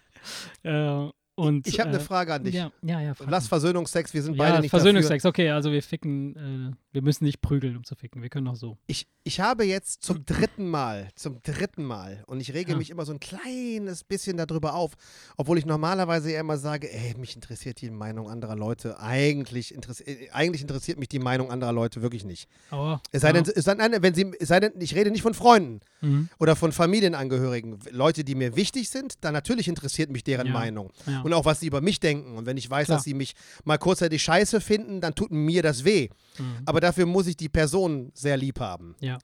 äh, 0.62 1.08
und, 1.40 1.66
Ich 1.66 1.80
habe 1.80 1.88
eine 1.88 1.98
äh, 1.98 2.02
Frage 2.02 2.34
an 2.34 2.44
dich. 2.44 2.54
Ja, 2.54 2.70
ja, 2.82 3.00
ja. 3.00 3.14
Lass. 3.26 3.48
Versöhnungsex, 3.48 4.12
wir 4.14 4.22
sind 4.22 4.36
beide 4.36 4.56
Ja, 4.56 4.60
nicht 4.60 4.70
Versöhnungsex, 4.70 5.24
okay, 5.24 5.50
also 5.50 5.72
wir 5.72 5.82
ficken, 5.82 6.36
äh, 6.36 6.76
wir 6.92 7.02
müssen 7.02 7.24
nicht 7.24 7.40
prügeln, 7.40 7.76
um 7.76 7.84
zu 7.84 7.94
ficken, 7.94 8.20
wir 8.22 8.28
können 8.28 8.46
auch 8.48 8.56
so. 8.56 8.76
Ich, 8.86 9.06
ich 9.24 9.40
habe 9.40 9.64
jetzt 9.64 10.02
zum 10.02 10.24
dritten 10.26 10.68
Mal, 10.68 11.08
zum 11.14 11.40
dritten 11.42 11.84
Mal, 11.84 12.22
und 12.26 12.40
ich 12.40 12.52
rege 12.52 12.72
Ja. 12.72 12.76
mich 12.78 12.90
immer 12.90 13.04
so 13.06 13.12
ein 13.12 13.20
kleines 13.20 14.04
bisschen 14.04 14.36
darüber 14.36 14.74
auf, 14.74 14.92
obwohl 15.38 15.56
ich 15.58 15.64
normalerweise 15.66 16.30
ja 16.32 16.40
immer 16.40 16.58
sage, 16.58 16.92
ey, 16.92 17.14
mich 17.18 17.34
interessiert 17.34 17.80
die 17.80 17.90
Meinung 17.90 18.28
anderer 18.28 18.56
Leute. 18.56 19.00
Eigentlich, 19.00 19.74
interessi 19.74 20.02
äh, 20.04 20.30
eigentlich 20.32 20.60
interessiert 20.62 20.98
mich 20.98 21.08
die 21.08 21.18
Meinung 21.20 21.50
anderer 21.50 21.72
Leute 21.72 22.02
wirklich 22.02 22.24
nicht. 22.24 22.48
Aber, 22.70 23.00
Es 23.12 23.22
sei 23.22 23.32
denn, 23.32 23.44
es 23.44 23.64
sei 23.64 23.74
denn, 23.74 24.02
wenn 24.02 24.14
sie, 24.14 24.30
es 24.38 24.48
sei 24.48 24.60
denn, 24.60 24.72
ich 24.78 24.94
rede 24.94 25.10
nicht 25.10 25.22
von 25.22 25.34
Freunden 25.34 25.80
Mhm. 26.02 26.28
oder 26.38 26.56
von 26.56 26.72
Familienangehörigen, 26.72 27.78
Leute, 27.90 28.24
die 28.24 28.34
mir 28.34 28.56
wichtig 28.56 28.88
sind, 28.90 29.14
dann 29.22 29.32
natürlich 29.34 29.68
interessiert 29.68 30.10
mich 30.10 30.22
deren. 30.24 30.50
Meinung. 30.50 30.90
Ja. 31.06 31.22
Und 31.32 31.38
auch, 31.40 31.44
was 31.44 31.60
sie 31.60 31.66
über 31.66 31.80
mich 31.80 32.00
denken. 32.00 32.36
Und 32.36 32.46
wenn 32.46 32.56
ich 32.56 32.68
weiß, 32.68 32.86
Klar. 32.86 32.98
dass 32.98 33.04
sie 33.04 33.14
mich 33.14 33.34
mal 33.64 33.78
kurzzeitig 33.78 34.22
scheiße 34.22 34.60
finden, 34.60 35.00
dann 35.00 35.14
tut 35.14 35.30
mir 35.30 35.62
das 35.62 35.84
weh. 35.84 36.08
Mhm. 36.38 36.58
Aber 36.66 36.80
dafür 36.80 37.06
muss 37.06 37.26
ich 37.26 37.36
die 37.36 37.48
Person 37.48 38.10
sehr 38.14 38.36
lieb 38.36 38.60
haben. 38.60 38.94
Ja. 39.00 39.18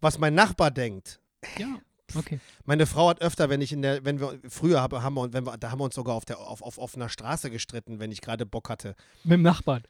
Was 0.00 0.18
mein 0.18 0.34
Nachbar 0.34 0.70
denkt. 0.70 1.20
ja, 1.58 1.78
okay. 2.14 2.40
Meine 2.64 2.86
Frau 2.86 3.08
hat 3.10 3.20
öfter, 3.20 3.48
wenn 3.50 3.60
ich 3.60 3.72
in 3.72 3.82
der, 3.82 4.04
wenn 4.04 4.20
wir 4.20 4.38
früher 4.48 4.80
haben, 4.80 5.02
haben 5.02 5.14
wir, 5.14 5.32
wenn 5.32 5.44
wir, 5.46 5.56
da 5.58 5.70
haben 5.70 5.80
wir 5.80 5.84
uns 5.84 5.94
sogar 5.94 6.14
auf 6.14 6.24
der 6.24 6.38
auf, 6.38 6.62
auf 6.62 6.78
offener 6.78 7.08
Straße 7.08 7.50
gestritten, 7.50 7.98
wenn 8.00 8.10
ich 8.12 8.20
gerade 8.20 8.46
Bock 8.46 8.68
hatte. 8.70 8.94
Mit 9.24 9.32
dem 9.34 9.42
Nachbarn. 9.42 9.82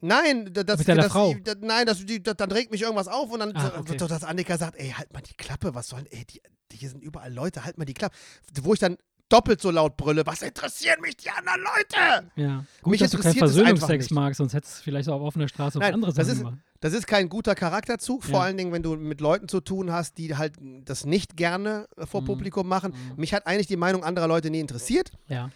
Nein, 0.00 0.52
da- 0.52 0.64
das, 0.64 0.78
Mit 0.78 0.88
deiner 0.88 1.02
das, 1.04 1.12
Frau? 1.12 1.34
Da, 1.44 1.54
nein, 1.60 1.86
das, 1.86 2.04
die, 2.04 2.20
da, 2.22 2.34
dann 2.34 2.50
regt 2.50 2.72
mich 2.72 2.82
irgendwas 2.82 3.06
auf 3.08 3.30
und 3.30 3.38
dann 3.40 3.54
Ah, 3.54 3.78
okay. 3.78 3.96
so, 3.98 4.08
dass 4.08 4.24
Annika 4.24 4.58
sagt, 4.58 4.76
ey, 4.76 4.90
halt 4.90 5.12
mal 5.12 5.20
die 5.22 5.34
Klappe, 5.34 5.74
was 5.74 5.88
sollen, 5.88 6.06
ey, 6.10 6.24
die 6.26 6.40
hier 6.72 6.88
sind 6.88 7.02
überall 7.02 7.32
Leute, 7.32 7.64
halt 7.64 7.78
mal 7.78 7.84
die 7.84 7.94
Klappe. 7.94 8.16
Wo 8.62 8.72
ich 8.74 8.80
dann 8.80 8.96
doppelt 9.32 9.60
so 9.60 9.70
laut 9.70 9.96
brülle, 9.96 10.26
was 10.26 10.42
interessieren 10.42 11.00
mich 11.00 11.16
die 11.16 11.30
anderen 11.30 11.60
Leute? 11.62 12.30
Ja. 12.36 12.64
Gut, 12.82 12.90
Mich 12.92 13.00
dass 13.00 13.10
du 13.12 13.18
keinen 13.18 13.32
interessiert 13.32 13.44
es 13.50 13.58
einfach 13.58 13.78
Versöhnungsex 13.86 14.10
magst, 14.10 14.38
sonst 14.38 14.52
hättest 14.54 14.78
du 14.78 14.82
vielleicht 14.82 15.08
auch 15.08 15.20
auf 15.20 15.22
offener 15.28 15.48
Straße 15.48 15.78
auf 15.78 15.82
Nein, 15.82 15.94
andere 15.94 16.12
das 16.12 16.26
Sachen 16.26 16.38
ist- 16.38 16.44
gemacht. 16.44 16.58
Das 16.80 16.92
ist 16.94 17.06
kein 17.06 17.28
guter 17.28 17.54
Charakterzug, 17.54 18.24
vor 18.24 18.34
Ja. 18.34 18.40
allen 18.40 18.56
Dingen, 18.56 18.72
wenn 18.72 18.82
du 18.82 18.96
mit 18.96 19.20
Leuten 19.20 19.46
zu 19.48 19.60
tun 19.60 19.92
hast, 19.92 20.18
die 20.18 20.36
halt 20.36 20.54
das 20.84 21.04
nicht 21.06 21.36
gerne 21.36 21.86
äh, 21.96 22.06
vor 22.06 22.22
Mhm. 22.22 22.26
Publikum 22.26 22.66
machen. 22.68 22.92
Mhm. 22.92 23.20
Mich 23.20 23.32
hat 23.34 23.46
eigentlich 23.46 23.68
die 23.68 23.76
Meinung 23.76 24.02
anderer 24.02 24.26
Leute 24.26 24.50
nie 24.50 24.58
interessiert. 24.60 25.12
Ja. 25.28 25.50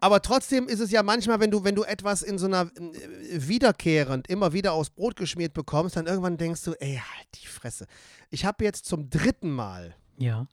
Aber 0.00 0.20
trotzdem 0.22 0.68
ist 0.68 0.80
es 0.80 0.90
ja 0.90 1.02
manchmal, 1.02 1.40
wenn 1.40 1.50
du, 1.50 1.64
wenn 1.64 1.74
du 1.74 1.82
etwas 1.82 2.22
in 2.22 2.38
so 2.38 2.46
einer 2.46 2.62
äh, 2.76 3.48
wiederkehrend 3.48 4.28
immer 4.28 4.52
wieder 4.52 4.72
aufs 4.72 4.90
Brot 4.90 5.16
geschmiert 5.16 5.54
bekommst, 5.54 5.96
dann 5.96 6.06
irgendwann 6.06 6.36
denkst 6.36 6.62
du, 6.64 6.72
ey, 6.80 6.96
halt 6.96 7.28
die 7.42 7.46
Fresse. 7.46 7.86
Ich 8.30 8.44
habe 8.44 8.64
jetzt 8.64 8.84
zum 8.86 9.08
dritten 9.10 9.50
Mal 9.50 9.94
Ja. 10.18 10.46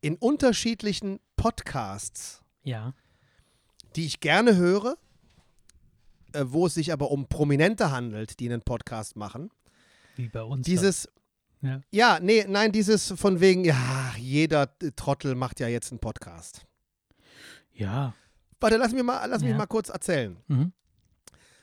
In 0.00 0.16
unterschiedlichen 0.16 1.20
Podcasts, 1.36 2.42
Ja. 2.62 2.94
die 3.96 4.06
ich 4.06 4.20
gerne 4.20 4.56
höre, 4.56 4.96
äh, 6.32 6.44
wo 6.46 6.66
es 6.66 6.74
sich 6.74 6.92
aber 6.92 7.10
um 7.10 7.26
Prominente 7.28 7.90
handelt, 7.90 8.38
die 8.40 8.48
einen 8.48 8.62
Podcast 8.62 9.16
machen, 9.16 9.50
Wie 10.16 10.28
bei 10.28 10.42
uns. 10.42 10.64
dieses, 10.66 11.08
Ja. 11.60 11.80
ja, 11.90 12.18
nee, 12.20 12.44
nein, 12.48 12.70
dieses 12.72 13.12
von 13.16 13.40
wegen, 13.40 13.64
ja, 13.64 14.14
jeder 14.18 14.76
Trottel 14.96 15.34
macht 15.34 15.58
ja 15.60 15.68
jetzt 15.68 15.90
einen 15.90 15.98
Podcast. 16.00 16.64
Ja. 17.72 18.14
Warte, 18.60 18.76
lass 18.76 18.92
mich 18.92 19.02
mal, 19.04 19.24
lass 19.26 19.40
mich 19.42 19.50
Ja. 19.50 19.56
mal 19.56 19.66
kurz 19.66 19.88
erzählen. 19.88 20.36
Mhm. 20.48 20.72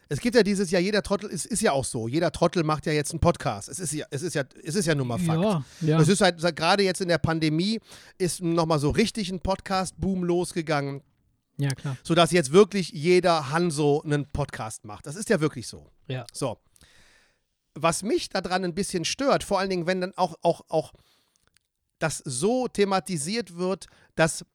Es 0.08 0.20
gibt 0.20 0.36
ja 0.36 0.44
dieses 0.44 0.70
Jahr, 0.70 0.82
jeder 0.82 1.02
Trottel, 1.02 1.30
es 1.32 1.46
ist 1.46 1.62
ja 1.62 1.72
auch 1.72 1.86
so, 1.86 2.08
jeder 2.08 2.32
Trottel 2.32 2.64
macht 2.64 2.86
ja 2.86 2.94
jetzt 2.94 3.12
einen 3.12 3.20
Podcast. 3.20 3.70
Es 3.70 3.80
ist 3.80 3.92
ja, 3.92 4.06
es 4.12 4.22
ist 4.22 4.36
ja, 4.36 4.44
es 4.64 4.76
ist 4.76 4.86
ja 4.86 4.94
nun 4.94 5.08
mal 5.08 5.18
Fakt. 5.18 5.42
Ja, 5.42 5.66
ja. 5.82 6.00
Es 6.00 6.08
ist 6.08 6.22
halt, 6.22 6.40
gerade 6.56 6.84
jetzt 6.84 7.02
in 7.02 7.08
der 7.08 7.18
Pandemie 7.18 7.80
ist 8.18 8.42
nochmal 8.42 8.80
so 8.80 8.92
richtig 8.92 9.32
ein 9.32 9.40
Podcast-Boom 9.40 10.24
losgegangen, 10.24 11.02
ja, 11.58 11.70
klar. 11.70 11.98
sodass 12.04 12.32
jetzt 12.32 12.52
wirklich 12.52 12.90
jeder 12.90 13.50
Hanso 13.52 14.02
einen 14.04 14.28
Podcast 14.28 14.86
macht. 14.86 15.08
Das 15.08 15.16
ist 15.16 15.30
ja 15.30 15.42
wirklich 15.42 15.68
so. 15.68 15.90
Ja. 16.08 16.26
So. 16.32 16.60
Was 17.74 18.04
mich 18.04 18.30
daran 18.30 18.64
ein 18.64 18.76
bisschen 18.76 19.06
stört, 19.06 19.44
vor 19.44 19.60
allen 19.60 19.70
Dingen, 19.70 19.88
wenn 19.88 20.02
dann 20.02 20.14
auch, 20.16 20.36
auch, 20.44 20.62
auch 20.70 20.94
das 22.00 22.20
so 22.20 22.68
thematisiert 22.68 23.58
wird, 23.58 23.88
dass 24.16 24.46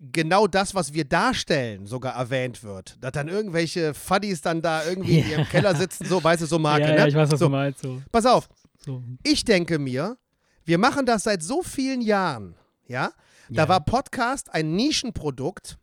genau 0.00 0.46
das, 0.46 0.74
was 0.74 0.92
wir 0.92 1.04
darstellen, 1.04 1.86
sogar 1.86 2.14
erwähnt 2.14 2.62
wird. 2.62 2.96
Dass 3.00 3.12
dann 3.12 3.28
irgendwelche 3.28 3.94
Fuddies 3.94 4.40
dann 4.40 4.62
da 4.62 4.84
irgendwie 4.84 5.18
in 5.18 5.24
Ja. 5.30 5.36
ihrem 5.38 5.48
Keller 5.48 5.74
sitzen, 5.74 6.04
so, 6.06 6.22
weißt 6.22 6.42
du, 6.42 6.46
so 6.46 6.58
Marke, 6.58 6.82
ja, 6.84 6.90
ne? 6.92 6.96
ja, 6.98 7.06
ich 7.06 7.14
weiß, 7.14 7.30
was 7.32 7.40
so, 7.40 7.46
du 7.46 7.50
meinst. 7.50 7.80
So, 7.82 8.00
pass 8.12 8.24
auf, 8.26 8.48
so. 8.78 9.02
ich 9.24 9.44
denke 9.44 9.78
mir, 9.78 10.16
wir 10.64 10.78
machen 10.78 11.04
das 11.06 11.24
seit 11.24 11.42
so 11.42 11.62
vielen 11.62 12.00
Jahren, 12.00 12.54
ja? 12.86 13.10
Da 13.50 13.62
Ja. 13.62 13.68
war 13.68 13.80
Podcast 13.84 14.52
ein 14.52 14.74
Nischenprodukt. 14.76 15.78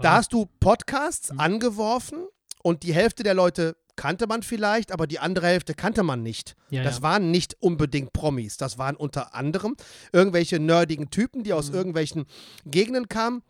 Da 0.00 0.12
hast 0.14 0.32
du 0.32 0.46
Podcasts 0.58 1.32
Mhm. 1.32 1.40
angeworfen 1.40 2.26
und 2.62 2.82
die 2.82 2.92
Hälfte 2.94 3.22
der 3.22 3.34
Leute 3.34 3.76
kannte 3.98 4.26
man 4.26 4.42
vielleicht, 4.42 4.92
aber 4.92 5.06
die 5.06 5.18
andere 5.18 5.48
Hälfte 5.48 5.74
kannte 5.74 6.02
man 6.02 6.22
nicht. 6.22 6.54
ja, 6.70 6.82
das 6.82 6.96
ja. 6.98 7.02
waren 7.02 7.30
nicht 7.30 7.54
unbedingt 7.60 8.14
Promis. 8.14 8.56
Das 8.56 8.78
waren 8.78 8.96
unter 8.96 9.34
anderem 9.34 9.76
irgendwelche 10.12 10.58
nerdigen 10.58 11.10
Typen, 11.10 11.42
die 11.42 11.52
aus 11.52 11.68
Mhm. 11.68 11.74
irgendwelchen 11.74 12.24
Gegenden 12.64 13.08
kamen. 13.08 13.42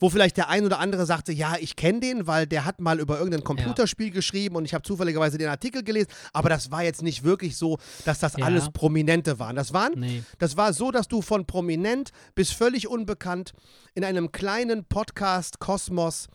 Wo 0.00 0.08
vielleicht 0.08 0.38
der 0.38 0.48
ein 0.48 0.64
oder 0.64 0.78
andere 0.78 1.04
sagte, 1.04 1.30
ja, 1.32 1.56
ich 1.60 1.76
kenne 1.76 2.00
den, 2.00 2.26
weil 2.26 2.46
der 2.46 2.64
hat 2.64 2.80
mal 2.80 3.00
über 3.00 3.18
irgendein 3.18 3.44
Computerspiel 3.44 4.10
geschrieben 4.10 4.56
und 4.56 4.64
ich 4.64 4.72
habe 4.72 4.82
zufälligerweise 4.82 5.36
den 5.36 5.48
Artikel 5.48 5.82
gelesen. 5.82 6.08
Aber 6.32 6.48
das 6.48 6.70
war 6.70 6.82
jetzt 6.82 7.02
nicht 7.02 7.22
wirklich 7.22 7.56
so, 7.58 7.78
dass 8.06 8.18
das 8.18 8.36
Ja. 8.38 8.46
alles 8.46 8.70
Prominente 8.70 9.38
waren. 9.38 9.56
Das 9.56 9.74
waren 9.74 9.92
Nee. 9.98 10.22
das 10.38 10.56
war 10.56 10.72
so, 10.72 10.90
dass 10.90 11.06
du 11.08 11.20
von 11.20 11.44
prominent 11.44 12.10
bis 12.34 12.50
völlig 12.50 12.88
unbekannt 12.88 13.52
in 13.94 14.04
einem 14.04 14.32
kleinen 14.32 14.84
Podcast-Kosmos, 14.86 16.28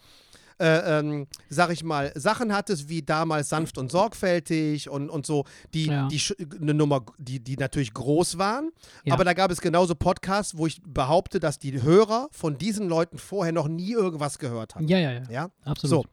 äh, 0.60 1.00
ähm, 1.00 1.28
sag 1.50 1.72
ich 1.72 1.84
mal, 1.84 2.12
Sachen 2.16 2.54
hattest, 2.54 2.90
wie 2.90 3.02
damals 3.02 3.50
sanft 3.50 3.78
und 3.78 3.90
sorgfältig 3.92 4.90
und, 4.90 5.10
und 5.10 5.26
so, 5.26 5.46
die, 5.74 5.86
Ja. 5.88 6.08
die 6.08 6.22
eine 6.62 6.74
Nummer, 6.74 7.06
die, 7.18 7.40
die 7.40 7.56
natürlich 7.56 7.94
groß 7.94 8.38
waren. 8.38 8.72
Ja. 9.06 9.14
Aber 9.14 9.24
da 9.24 9.34
gab 9.34 9.52
es 9.52 9.62
genauso 9.62 9.96
Podcasts, 9.96 10.58
wo 10.58 10.68
ich 10.68 10.82
behaupte, 10.86 11.40
dass 11.40 11.60
die 11.60 11.82
Hörer 11.82 12.28
von 12.32 12.58
diesen 12.58 12.88
Leuten 12.90 13.18
vorher 13.18 13.54
noch 13.54 13.68
nie 13.68 13.92
irgendwas 13.94 14.38
gehört 14.40 14.76
haben. 14.76 14.88
Ja, 14.88 14.98
ja, 15.00 15.12
ja. 15.14 15.24
Ja? 15.30 15.50
Absolut. 15.64 16.06
So. 16.06 16.10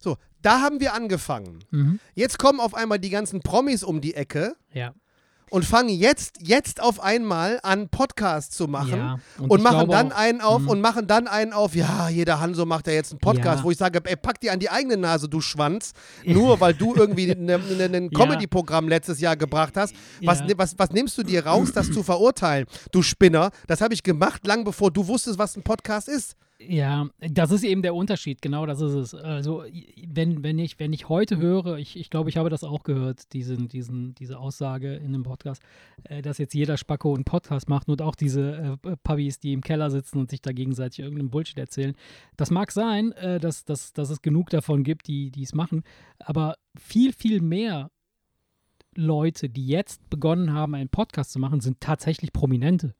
So, 0.00 0.16
da 0.42 0.60
haben 0.60 0.78
wir 0.78 0.94
angefangen. 0.94 1.64
Mhm. 1.70 1.98
Jetzt 2.14 2.38
kommen 2.38 2.60
auf 2.60 2.74
einmal 2.74 3.00
die 3.00 3.10
ganzen 3.10 3.40
Promis 3.40 3.82
um 3.82 4.00
die 4.00 4.14
Ecke 4.14 4.54
Ja. 4.72 4.94
Und 5.50 5.64
fangen 5.64 5.88
jetzt, 5.90 6.36
jetzt 6.40 6.80
auf 6.82 7.00
einmal 7.00 7.58
an, 7.62 7.88
Podcasts 7.88 8.56
zu 8.56 8.66
machen 8.68 8.98
Ja, 8.98 9.18
und, 9.38 9.58
ich 9.58 9.64
machen 9.64 9.88
dann 9.88 10.12
auch- 10.12 10.16
einen 10.18 10.40
auf 10.40 10.62
Mhm. 10.62 10.68
und 10.68 10.80
machen 10.80 11.06
dann 11.06 11.26
einen 11.28 11.52
auf, 11.52 11.74
ja, 11.74 12.08
jeder 12.08 12.40
Hanso 12.40 12.66
macht 12.66 12.86
ja 12.86 12.92
jetzt 12.92 13.12
einen 13.12 13.20
Podcast, 13.20 13.58
Ja. 13.58 13.64
wo 13.64 13.70
ich 13.70 13.78
sage, 13.78 14.00
ey, 14.04 14.16
pack 14.16 14.40
dir 14.40 14.52
an 14.52 14.58
die 14.60 14.70
eigene 14.70 14.96
Nase, 14.96 15.28
du 15.28 15.40
Schwanz, 15.40 15.92
nur 16.24 16.60
weil 16.60 16.74
du 16.74 16.94
irgendwie 16.94 17.30
ein 17.32 17.44
ne, 17.44 17.58
ne, 17.58 17.88
ne. 17.88 18.10
Comedy-Programm 18.10 18.88
letztes 18.88 19.20
Jahr 19.20 19.36
gebracht 19.36 19.76
hast. 19.76 19.94
Was, 20.22 20.40
ne- 20.42 20.54
was, 20.56 20.74
was 20.78 20.90
nimmst 20.90 21.16
du 21.18 21.22
dir 21.22 21.46
raus, 21.46 21.72
das 21.72 21.90
zu 21.90 22.02
verurteilen, 22.02 22.66
du 22.92 23.02
Spinner? 23.02 23.50
Das 23.66 23.80
habe 23.80 23.94
ich 23.94 24.02
gemacht, 24.02 24.46
lang 24.46 24.64
bevor 24.64 24.90
du 24.90 25.06
wusstest, 25.06 25.38
was 25.38 25.56
ein 25.56 25.62
Podcast 25.62 26.08
ist. 26.08 26.34
Ja, 26.60 27.08
das 27.20 27.52
ist 27.52 27.62
eben 27.62 27.82
der 27.82 27.94
Unterschied, 27.94 28.42
genau 28.42 28.66
das 28.66 28.80
ist 28.80 28.92
es. 28.92 29.14
Also 29.14 29.64
wenn, 30.08 30.42
wenn, 30.42 30.58
ich, 30.58 30.80
wenn 30.80 30.92
ich 30.92 31.08
heute 31.08 31.36
höre, 31.36 31.78
ich, 31.78 31.96
ich 31.96 32.10
glaube, 32.10 32.30
ich 32.30 32.36
habe 32.36 32.50
das 32.50 32.64
auch 32.64 32.82
gehört, 32.82 33.32
diesen, 33.32 33.68
diesen, 33.68 34.16
diese 34.16 34.40
Aussage 34.40 34.96
in 34.96 35.06
einem 35.06 35.22
Podcast, 35.22 35.62
äh, 36.02 36.20
dass 36.20 36.38
jetzt 36.38 36.54
jeder 36.54 36.76
Spacko 36.76 37.14
einen 37.14 37.22
Podcast 37.22 37.68
macht 37.68 37.88
und 37.88 38.02
auch 38.02 38.16
diese 38.16 38.78
äh, 38.82 38.96
Puppies, 39.04 39.38
die 39.38 39.52
im 39.52 39.60
Keller 39.60 39.92
sitzen 39.92 40.18
und 40.18 40.30
sich 40.30 40.42
da 40.42 40.50
gegenseitig 40.50 40.98
irgendeinen 40.98 41.30
Bullshit 41.30 41.58
erzählen. 41.58 41.94
Das 42.36 42.50
mag 42.50 42.72
sein, 42.72 43.12
äh, 43.12 43.38
dass, 43.38 43.64
dass, 43.64 43.92
dass 43.92 44.10
es 44.10 44.20
genug 44.20 44.50
davon 44.50 44.82
gibt, 44.82 45.06
die 45.06 45.30
es 45.40 45.54
machen, 45.54 45.84
aber 46.18 46.56
viel, 46.76 47.12
viel 47.12 47.40
mehr 47.40 47.92
Leute, 48.96 49.48
die 49.48 49.68
jetzt 49.68 50.10
begonnen 50.10 50.52
haben, 50.52 50.74
einen 50.74 50.88
Podcast 50.88 51.30
zu 51.30 51.38
machen, 51.38 51.60
sind 51.60 51.80
tatsächlich 51.80 52.32
Prominente. 52.32 52.96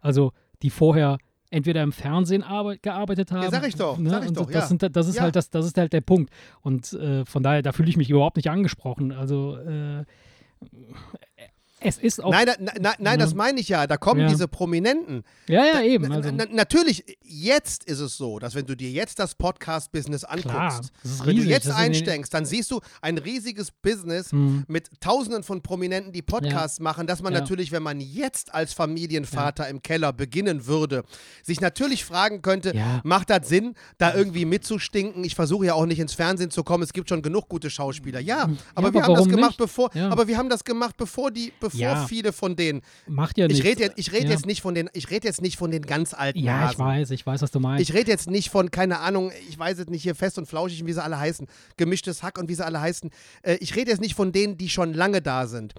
Also 0.00 0.32
die 0.62 0.70
vorher 0.70 1.18
entweder 1.52 1.82
im 1.82 1.92
Fernsehen 1.92 2.42
arbe- 2.42 2.78
gearbeitet 2.80 3.30
haben. 3.32 3.50
sag 3.50 3.66
ich 3.66 3.74
doch, 3.76 3.98
ne? 3.98 4.10
sag 4.10 4.24
ich 4.24 4.32
doch, 4.32 4.46
das, 4.46 4.54
ja. 4.54 4.66
sind, 4.66 4.96
das 4.96 5.06
ist 5.08 5.16
Ja. 5.16 5.22
halt 5.22 5.36
das, 5.36 5.50
das 5.50 5.66
ist 5.66 5.76
halt 5.78 5.92
der 5.92 6.00
Punkt. 6.00 6.32
Und 6.62 6.92
äh, 6.94 7.24
von 7.24 7.42
daher, 7.42 7.62
da 7.62 7.72
fühle 7.72 7.88
ich 7.88 7.96
mich 7.96 8.10
überhaupt 8.10 8.36
nicht 8.36 8.50
angesprochen. 8.50 9.12
Also 9.12 9.56
äh, 9.58 10.04
es 11.84 11.98
ist 11.98 12.22
auch. 12.22 12.30
Nein, 12.30 12.46
da, 12.46 12.52
na, 12.60 12.72
na, 12.80 12.92
nein 12.98 13.18
Ja. 13.20 13.24
das 13.26 13.34
meine 13.34 13.60
ich 13.60 13.68
ja. 13.68 13.86
Da 13.86 13.96
kommen 13.96 14.20
Ja. 14.22 14.28
diese 14.28 14.48
Prominenten. 14.48 15.24
ja, 15.48 15.64
ja, 15.64 15.82
eben. 15.82 16.08
Na- 16.08 16.16
Also, 16.16 16.30
na, 16.32 16.44
natürlich, 16.50 17.04
jetzt 17.22 17.84
ist 17.84 18.00
es 18.00 18.16
so, 18.16 18.38
dass 18.38 18.54
wenn 18.54 18.66
du 18.66 18.76
dir 18.76 18.90
jetzt 18.90 19.18
das 19.18 19.34
Podcast-Business 19.34 20.24
anguckst, 20.24 20.92
ist 21.02 21.20
wenn 21.20 21.26
du 21.36 21.42
riesig, 21.42 21.48
jetzt 21.50 21.70
einsteckst, 21.70 22.32
dann 22.34 22.44
siehst 22.44 22.70
du 22.70 22.80
ein 23.00 23.18
riesiges 23.18 23.70
Business 23.70 24.32
Hm. 24.32 24.64
mit 24.68 24.88
tausenden 25.00 25.42
von 25.42 25.62
Prominenten, 25.62 26.12
die 26.12 26.22
Podcasts 26.22 26.80
machen, 26.80 27.06
dass 27.06 27.22
man 27.22 27.32
Ja. 27.32 27.40
natürlich, 27.40 27.72
wenn 27.72 27.82
man 27.82 28.00
jetzt 28.00 28.54
als 28.54 28.72
Familienvater 28.72 29.68
im 29.68 29.82
Keller 29.82 30.12
beginnen 30.12 30.66
würde, 30.66 31.04
sich 31.42 31.60
natürlich 31.60 32.04
fragen 32.04 32.42
könnte, 32.42 32.74
Ja. 32.74 33.00
macht 33.04 33.30
das 33.30 33.48
Sinn, 33.48 33.74
da 33.98 34.14
irgendwie 34.14 34.44
mitzustinken? 34.44 35.24
Ich 35.24 35.34
versuche 35.34 35.66
ja 35.66 35.74
auch 35.74 35.86
nicht 35.86 35.98
ins 35.98 36.14
Fernsehen 36.14 36.50
zu 36.50 36.62
kommen, 36.62 36.82
es 36.82 36.92
gibt 36.92 37.08
schon 37.08 37.22
genug 37.22 37.48
gute 37.48 37.70
Schauspieler. 37.70 38.20
Ja, 38.20 38.42
aber 38.42 38.48
Hm. 38.52 38.56
Ja, 38.56 38.76
wir 38.76 38.88
aber 38.88 39.02
haben 39.02 39.14
das 39.14 39.28
gemacht, 39.28 39.50
nicht? 39.50 39.58
bevor, 39.58 39.90
Ja. 39.94 40.08
aber 40.10 40.26
wir 40.28 40.36
haben 40.36 40.48
das 40.48 40.64
gemacht, 40.64 40.96
bevor 40.96 41.30
die, 41.30 41.52
bevor 41.60 41.71
Ja. 41.80 42.06
viele 42.06 42.32
von 42.32 42.56
denen. 42.56 42.82
macht 43.06 43.38
ja 43.38 43.46
Ich 43.46 43.52
nichts. 43.52 43.66
rede 43.66 43.80
jetzt, 43.82 43.98
ich 43.98 44.12
red 44.12 44.24
Ja. 44.24 44.30
jetzt 44.30 44.46
nicht 44.46 44.60
von 44.62 44.74
den, 44.74 44.88
ich 44.92 45.10
rede 45.10 45.26
jetzt 45.26 45.40
nicht 45.42 45.56
von 45.56 45.70
den 45.70 45.82
ganz 45.82 46.14
alten 46.14 46.38
Ja, 46.38 46.64
ich 46.64 46.70
Hasen. 46.72 46.78
weiß, 46.84 47.10
ich 47.10 47.26
weiß, 47.26 47.42
was 47.42 47.50
du 47.50 47.60
meinst. 47.60 47.82
Ich 47.88 47.94
rede 47.94 48.10
jetzt 48.10 48.30
nicht 48.30 48.50
von, 48.50 48.70
keine 48.70 49.00
Ahnung, 49.00 49.32
ich 49.48 49.58
weiß 49.58 49.78
jetzt 49.78 49.90
nicht 49.90 50.02
hier 50.02 50.14
fest 50.14 50.38
und 50.38 50.46
flauschig, 50.46 50.82
und 50.82 50.88
wie 50.88 50.92
sie 50.92 51.02
alle 51.02 51.18
heißen, 51.18 51.46
gemischtes 51.76 52.22
Hack 52.22 52.38
und 52.38 52.48
wie 52.48 52.54
sie 52.54 52.64
alle 52.64 52.80
heißen. 52.80 53.10
Äh, 53.42 53.56
ich 53.60 53.74
rede 53.76 53.90
jetzt 53.90 54.00
nicht 54.00 54.14
von 54.14 54.32
denen, 54.32 54.56
die 54.56 54.68
schon 54.68 54.94
lange 54.94 55.20
da 55.22 55.46
sind. 55.46 55.74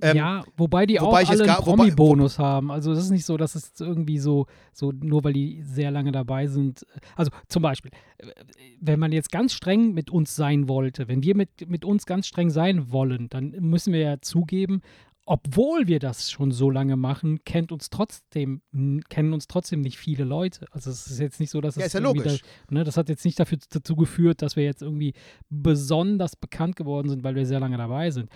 Ähm, 0.00 0.16
ja, 0.16 0.42
wobei 0.56 0.84
die 0.84 0.98
wobei 1.00 1.22
ich 1.22 1.28
auch 1.28 1.32
alle 1.34 1.44
einen 1.44 1.62
Promi-Bonus 1.62 2.36
haben. 2.40 2.72
Also 2.72 2.90
es 2.90 2.98
ist 3.04 3.10
nicht 3.10 3.24
so, 3.24 3.36
dass 3.36 3.54
es 3.54 3.70
irgendwie 3.78 4.18
so, 4.18 4.46
so, 4.72 4.90
nur 4.90 5.22
weil 5.22 5.32
die 5.32 5.62
sehr 5.62 5.92
lange 5.92 6.10
dabei 6.10 6.48
sind. 6.48 6.84
Also 7.14 7.30
zum 7.46 7.62
Beispiel, 7.62 7.92
wenn 8.80 8.98
man 8.98 9.12
jetzt 9.12 9.30
ganz 9.30 9.52
streng 9.52 9.92
mit 9.94 10.10
uns 10.10 10.34
sein 10.34 10.66
wollte, 10.66 11.06
wenn 11.06 11.22
wir 11.22 11.36
mit, 11.36 11.68
mit 11.68 11.84
uns 11.84 12.04
ganz 12.04 12.26
streng 12.26 12.50
sein 12.50 12.90
wollen, 12.90 13.28
dann 13.28 13.50
müssen 13.60 13.92
wir 13.92 14.00
ja 14.00 14.20
zugeben, 14.20 14.82
obwohl 15.24 15.86
wir 15.86 16.00
das 16.00 16.30
schon 16.32 16.50
so 16.50 16.68
lange 16.68 16.96
machen, 16.96 17.44
kennt 17.44 17.70
uns 17.70 17.90
trotzdem, 17.90 18.60
kennen 19.08 19.32
uns 19.32 19.46
trotzdem 19.46 19.80
nicht 19.80 19.96
viele 19.98 20.24
Leute. 20.24 20.66
Also 20.72 20.90
es 20.90 21.06
ist 21.06 21.20
jetzt 21.20 21.38
nicht 21.38 21.50
so, 21.50 21.60
dass 21.60 21.76
Ja, 21.76 21.82
es 21.82 21.86
ist 21.88 21.92
ja 21.94 22.00
logisch. 22.00 22.40
Da, 22.68 22.74
ne, 22.74 22.84
das 22.84 22.96
hat 22.96 23.08
jetzt 23.08 23.24
nicht 23.24 23.38
dafür, 23.38 23.58
dazu 23.70 23.94
geführt, 23.94 24.42
dass 24.42 24.56
wir 24.56 24.64
jetzt 24.64 24.82
irgendwie 24.82 25.14
besonders 25.48 26.34
bekannt 26.34 26.74
geworden 26.76 27.08
sind, 27.08 27.22
weil 27.22 27.34
wir 27.36 27.46
sehr 27.46 27.60
lange 27.60 27.76
dabei 27.76 28.10
sind. 28.10 28.28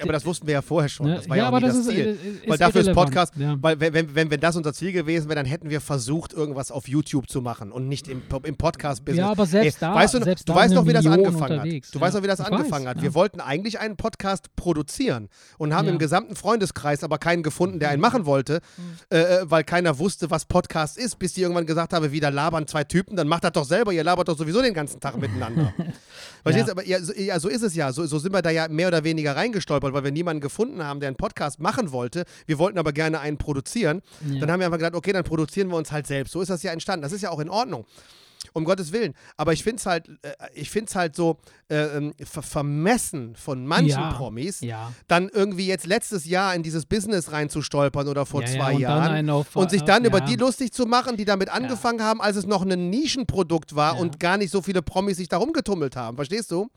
aber 0.00 0.12
das 0.12 0.24
wussten 0.24 0.46
wir 0.46 0.54
ja 0.54 0.62
vorher 0.62 0.88
schon. 0.88 1.06
Ne? 1.08 1.16
Das 1.16 1.28
war 1.28 1.36
ja, 1.36 1.44
auch 1.44 1.48
aber 1.48 1.60
nie 1.60 1.66
das 1.66 1.76
das 1.76 1.86
ist, 1.88 1.92
Ziel. 1.94 2.06
äh, 2.06 2.10
ist 2.12 2.48
Weil 2.48 2.58
dafür 2.58 2.80
ist. 2.80 2.92
Podcast, 2.94 3.36
Ja. 3.36 3.56
weil 3.60 3.78
wenn, 3.80 4.14
wenn, 4.14 4.30
wenn, 4.30 4.40
das 4.40 4.56
unser 4.56 4.72
Ziel 4.72 4.92
gewesen 4.92 5.28
wäre, 5.28 5.36
dann 5.36 5.46
hätten 5.46 5.68
wir 5.68 5.80
versucht, 5.82 6.32
irgendwas 6.32 6.70
auf 6.70 6.88
YouTube 6.88 7.28
zu 7.28 7.42
machen 7.42 7.70
und 7.70 7.88
nicht 7.88 8.08
im, 8.08 8.22
im 8.44 8.56
Podcast-Business. 8.56 9.18
Ja, 9.20 9.30
aber 9.30 9.44
selbst 9.46 9.74
Ey, 9.76 9.80
da- 9.88 9.94
weißt 9.94 10.14
du, 10.14 10.18
noch- 10.20 10.24
selbst 10.24 10.48
du 10.48 10.52
da 10.52 10.58
weißt 10.58 10.74
noch, 10.74 10.86
wie 10.86 10.92
das 10.94 11.06
angefangen 11.06 11.52
unterwegs, 11.58 11.88
hat. 11.88 11.94
Du 11.94 11.98
ja. 11.98 12.04
weißt 12.06 12.14
noch, 12.16 12.22
wie 12.22 12.26
das 12.28 12.40
Ich 12.40 12.46
angefangen 12.46 12.84
weiß, 12.86 12.90
hat. 12.90 12.96
ja. 12.96 13.02
Wir 13.02 13.14
wollten 13.14 13.40
eigentlich 13.40 13.78
einen 13.78 13.96
Podcast 13.96 14.54
produzieren 14.56 15.28
und 15.58 15.74
haben 15.74 15.86
Ja. 15.86 15.92
im 15.92 15.98
gesamten 16.14 16.36
Freundeskreis 16.36 17.02
aber 17.02 17.18
keinen 17.18 17.42
gefunden, 17.42 17.80
der 17.80 17.88
einen 17.90 18.00
machen 18.00 18.24
wollte, 18.24 18.60
Mhm. 18.76 18.82
äh, 19.10 19.18
äh, 19.18 19.50
weil 19.50 19.64
keiner 19.64 19.98
wusste, 19.98 20.30
was 20.30 20.44
Podcast 20.44 20.96
ist, 20.96 21.18
bis 21.18 21.32
die 21.32 21.42
irgendwann 21.42 21.66
gesagt 21.66 21.92
haben, 21.92 22.12
wieder 22.12 22.30
labern 22.30 22.68
zwei 22.68 22.84
Typen, 22.84 23.16
dann 23.16 23.26
macht 23.26 23.42
das 23.42 23.50
doch 23.52 23.64
selber, 23.64 23.92
ihr 23.92 24.04
labert 24.04 24.28
doch 24.28 24.38
sowieso 24.38 24.62
den 24.62 24.74
ganzen 24.74 25.00
Tag 25.00 25.16
miteinander. 25.18 25.72
Verstehst 26.44 26.68
du? 26.68 26.72
Aber 26.72 26.86
ja, 26.86 27.00
so, 27.02 27.12
ja, 27.14 27.40
so 27.40 27.48
ist 27.48 27.62
es 27.62 27.74
ja. 27.74 27.92
So, 27.92 28.06
so 28.06 28.18
sind 28.20 28.32
wir 28.32 28.42
da 28.42 28.50
ja 28.50 28.68
mehr 28.68 28.86
oder 28.88 29.02
weniger 29.02 29.34
reingestolpert, 29.34 29.92
weil 29.92 30.04
wir 30.04 30.12
niemanden 30.12 30.40
gefunden 30.40 30.84
haben, 30.84 31.00
der 31.00 31.08
einen 31.08 31.16
Podcast 31.16 31.58
machen 31.58 31.90
wollte. 31.90 32.24
Wir 32.46 32.58
wollten 32.58 32.78
aber 32.78 32.92
gerne 32.92 33.18
einen 33.18 33.38
produzieren. 33.38 34.02
Ja. 34.30 34.40
Dann 34.40 34.52
haben 34.52 34.60
wir 34.60 34.66
einfach 34.66 34.78
gedacht, 34.78 34.94
okay, 34.94 35.12
dann 35.12 35.24
produzieren 35.24 35.68
wir 35.68 35.76
uns 35.76 35.90
halt 35.90 36.06
selbst. 36.06 36.32
So 36.32 36.40
ist 36.42 36.48
das 36.50 36.62
ja 36.62 36.70
entstanden. 36.70 37.02
Das 37.02 37.12
ist 37.12 37.22
ja 37.22 37.30
auch 37.30 37.40
in 37.40 37.48
Ordnung. 37.48 37.86
Um 38.54 38.64
Gottes 38.64 38.92
Willen. 38.92 39.14
Aber 39.36 39.52
ich 39.52 39.62
finde 39.62 39.80
es 39.80 39.86
halt, 39.86 40.08
äh, 40.22 40.32
ich 40.54 40.70
find's 40.70 40.94
halt 40.94 41.14
so 41.16 41.38
äh, 41.68 41.96
ähm, 41.96 42.14
ver 42.24 42.40
vermessen 42.42 43.34
von 43.34 43.66
manchen 43.66 43.88
Ja. 43.88 44.12
Promis, 44.12 44.60
ja. 44.60 44.92
dann 45.08 45.28
irgendwie 45.28 45.66
jetzt 45.66 45.86
letztes 45.86 46.24
Jahr 46.24 46.54
in 46.54 46.62
dieses 46.62 46.86
Business 46.86 47.32
reinzustolpern 47.32 48.06
oder 48.08 48.24
vor 48.26 48.42
ja, 48.42 48.46
zwei 48.46 48.74
und 48.74 48.82
Dann 48.82 49.16
Jahren. 49.16 49.30
auf, 49.30 49.56
und 49.56 49.70
sich 49.70 49.82
dann 49.82 50.04
äh, 50.04 50.06
über 50.06 50.20
ja. 50.20 50.24
die 50.24 50.36
lustig 50.36 50.72
zu 50.72 50.86
machen, 50.86 51.16
die 51.16 51.24
damit 51.24 51.48
angefangen 51.50 52.02
haben, 52.02 52.20
als 52.20 52.36
es 52.36 52.46
noch 52.46 52.62
ein 52.62 52.90
Nischenprodukt 52.90 53.74
war 53.74 53.98
und 53.98 54.20
gar 54.20 54.38
nicht 54.38 54.50
so 54.50 54.62
viele 54.62 54.82
Promis 54.82 55.16
sich 55.16 55.28
da 55.28 55.38
rumgetummelt 55.38 55.96
haben. 55.96 56.16
Verstehst 56.16 56.50
du? 56.50 56.68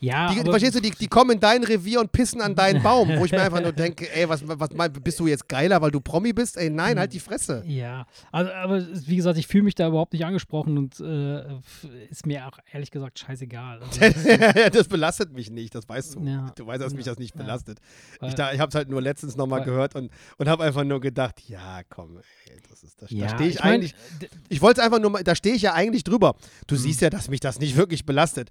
Ja, 0.00 0.32
Die, 0.34 0.40
verstehst 0.40 0.74
du, 0.74 0.80
die, 0.80 0.90
die 0.90 1.06
kommen 1.06 1.30
in 1.30 1.40
dein 1.40 1.62
Revier 1.62 2.00
und 2.00 2.10
pissen 2.10 2.40
an 2.40 2.56
deinen 2.56 2.82
Baum, 2.88 3.08
wo 3.08 3.24
ich 3.24 3.30
mir 3.30 3.42
einfach 3.42 3.60
nur 3.60 3.70
denke, 3.70 4.12
ey, 4.12 4.28
was, 4.28 4.42
was 4.44 4.68
bist 5.00 5.20
du 5.20 5.28
jetzt 5.28 5.48
geiler, 5.48 5.80
weil 5.80 5.92
du 5.92 6.00
Promi 6.00 6.32
bist? 6.32 6.56
Ey, 6.56 6.70
nein, 6.70 6.98
halt 6.98 7.12
die 7.12 7.20
Fresse. 7.20 7.62
Ja, 7.66 8.06
also, 8.32 8.50
aber 8.50 8.84
wie 9.06 9.14
gesagt, 9.14 9.38
ich 9.38 9.46
fühle 9.46 9.62
mich 9.62 9.76
da 9.76 9.86
überhaupt 9.86 10.12
nicht 10.12 10.24
angesprochen 10.24 10.76
und 10.76 10.98
äh, 10.98 11.04
f- 11.12 11.86
ist 12.10 12.26
mir 12.26 12.46
auch 12.48 12.58
ehrlich 12.72 12.90
gesagt 12.90 13.18
scheißegal. 13.18 13.80
Also, 13.82 14.00
das 14.72 14.88
belastet 14.88 15.32
mich 15.32 15.50
nicht, 15.50 15.74
das 15.74 15.88
weißt 15.88 16.14
du. 16.16 16.20
Ja. 16.24 16.52
Du 16.56 16.66
weißt, 16.66 16.82
dass 16.82 16.94
mich 16.94 17.04
das 17.04 17.18
nicht 17.18 17.34
Ja. 17.34 17.42
belastet. 17.42 17.78
Weil- 18.20 18.28
Ich, 18.30 18.34
da- 18.34 18.52
ich 18.52 18.60
habe 18.60 18.68
es 18.70 18.74
halt 18.74 18.88
nur 18.88 19.00
letztens 19.02 19.36
nochmal 19.36 19.62
gehört 19.62 19.94
und, 19.94 20.10
und 20.38 20.48
habe 20.48 20.64
einfach 20.64 20.84
nur 20.84 21.00
gedacht, 21.00 21.40
ja, 21.48 21.82
komm, 21.88 22.18
ey, 22.46 22.60
das 22.68 22.82
ist, 22.82 23.00
das, 23.02 23.10
ja, 23.10 23.26
da 23.26 23.34
stehe 23.36 23.50
ich, 23.50 23.58
mein, 23.60 23.72
eigentlich, 23.74 23.94
d- 24.20 24.28
ich 24.48 24.60
wollte 24.62 24.80
es 24.80 24.84
einfach 24.84 25.00
nur 25.00 25.10
mal, 25.10 25.22
da 25.24 25.34
stehe 25.34 25.54
ich 25.54 25.62
ja 25.62 25.74
eigentlich 25.74 26.04
drüber. 26.04 26.34
Du 26.66 26.74
Mhm. 26.74 26.78
siehst 26.80 27.00
ja, 27.00 27.10
dass 27.10 27.28
mich 27.28 27.40
das 27.40 27.58
nicht 27.58 27.76
wirklich 27.76 28.04
belastet. 28.06 28.50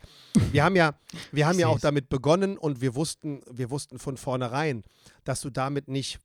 Wir 0.52 0.64
haben 0.64 0.76
ja, 0.76 0.94
wir 1.32 1.46
haben 1.48 1.56
Ich 1.56 1.62
ja 1.62 1.68
auch 1.68 1.80
damit 1.80 2.10
begonnen 2.10 2.58
und 2.58 2.82
wir 2.82 2.96
wussten, 2.96 3.42
wir 3.52 3.70
wussten 3.70 4.00
von 4.00 4.18
vornherein, 4.18 4.84
dass 5.24 5.42
du 5.42 5.50
damit 5.50 5.88
nicht 5.88 6.20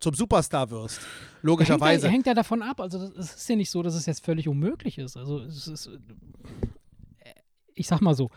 zum 0.00 0.14
Superstar 0.14 0.70
wirst. 0.70 1.00
Logischerweise. 1.42 1.92
Hängt 1.92 2.02
ja, 2.04 2.10
hängt 2.10 2.26
ja 2.26 2.34
davon 2.34 2.62
ab. 2.62 2.80
Also 2.80 2.98
es 3.16 3.34
ist 3.36 3.48
ja 3.48 3.56
nicht 3.56 3.70
so, 3.70 3.82
dass 3.82 3.94
es 3.94 4.06
jetzt 4.06 4.24
völlig 4.24 4.48
unmöglich 4.48 4.98
ist. 4.98 5.16
Also 5.16 5.40
es 5.40 5.66
ist, 5.68 5.86
äh, 7.20 7.30
ich 7.74 7.86
sag 7.86 8.00
mal 8.00 8.14
so, 8.14 8.30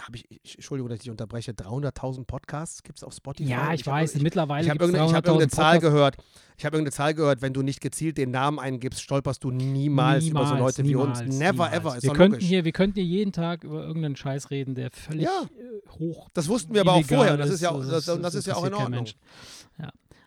Habe 0.00 0.16
ich, 0.16 0.24
ich, 0.42 0.54
Entschuldigung, 0.56 0.88
dass 0.88 0.96
ich 0.96 1.02
dich 1.02 1.10
unterbreche, 1.10 1.52
300.000 1.52 2.24
Podcasts 2.24 2.82
gibt 2.82 2.98
es 2.98 3.04
auf 3.04 3.12
Spotify? 3.14 3.48
ja, 3.50 3.72
ich, 3.74 3.82
hab- 3.86 3.92
weiß, 3.94 4.14
ich, 4.16 4.22
mittlerweile 4.22 4.64
ich 4.64 4.70
habe 4.70 4.78
gibt's 4.78 4.94
irgendeine, 4.94 5.10
ich 5.10 5.14
hab 5.16 5.24
300.000 5.24 5.28
irgendeine 5.28 5.50
Zahl 5.50 5.74
Podcasts. 5.74 5.94
gehört. 5.94 6.16
Ich 6.56 6.64
habe 6.64 6.76
irgendeine 6.76 6.92
Zahl 6.92 7.14
gehört, 7.14 7.42
wenn 7.42 7.52
du 7.52 7.62
nicht 7.62 7.80
gezielt 7.80 8.16
den 8.18 8.30
Namen 8.30 8.58
eingibst, 8.58 9.00
stolperst 9.02 9.44
du 9.44 9.50
niemals, 9.50 10.26
über 10.26 10.46
so 10.46 10.54
Leute 10.56 10.84
wie 10.84 10.94
uns. 10.96 11.20
niemals, 11.20 11.38
Never 11.38 11.52
niemals. 11.52 11.72
ever. 11.76 11.96
Ist 11.96 12.02
wir 12.04 12.12
könnten 12.14 12.32
logisch. 12.34 12.48
hier, 12.48 12.64
wir 12.64 12.72
könnten 12.72 12.94
hier 12.96 13.04
jeden 13.04 13.32
Tag 13.32 13.64
über 13.64 13.84
irgendeinen 13.86 14.16
Scheiß 14.16 14.50
reden, 14.50 14.74
der 14.74 14.90
völlig 14.90 15.24
Ja. 15.24 15.42
äh, 15.42 15.88
hoch. 15.98 16.28
Das 16.34 16.48
wussten 16.48 16.74
wir 16.74 16.80
aber 16.80 16.94
auch 16.94 17.04
vorher. 17.04 17.36
Das 17.36 17.50
ist 17.50 17.60
ja, 17.60 17.70
auch- 17.70 17.84
das, 17.84 18.06
das- 18.06 18.20
das 18.20 18.34
ist 18.34 18.46
ja 18.46 18.56
auch 18.56 18.64
in 18.64 18.74
Ordnung. 18.74 19.06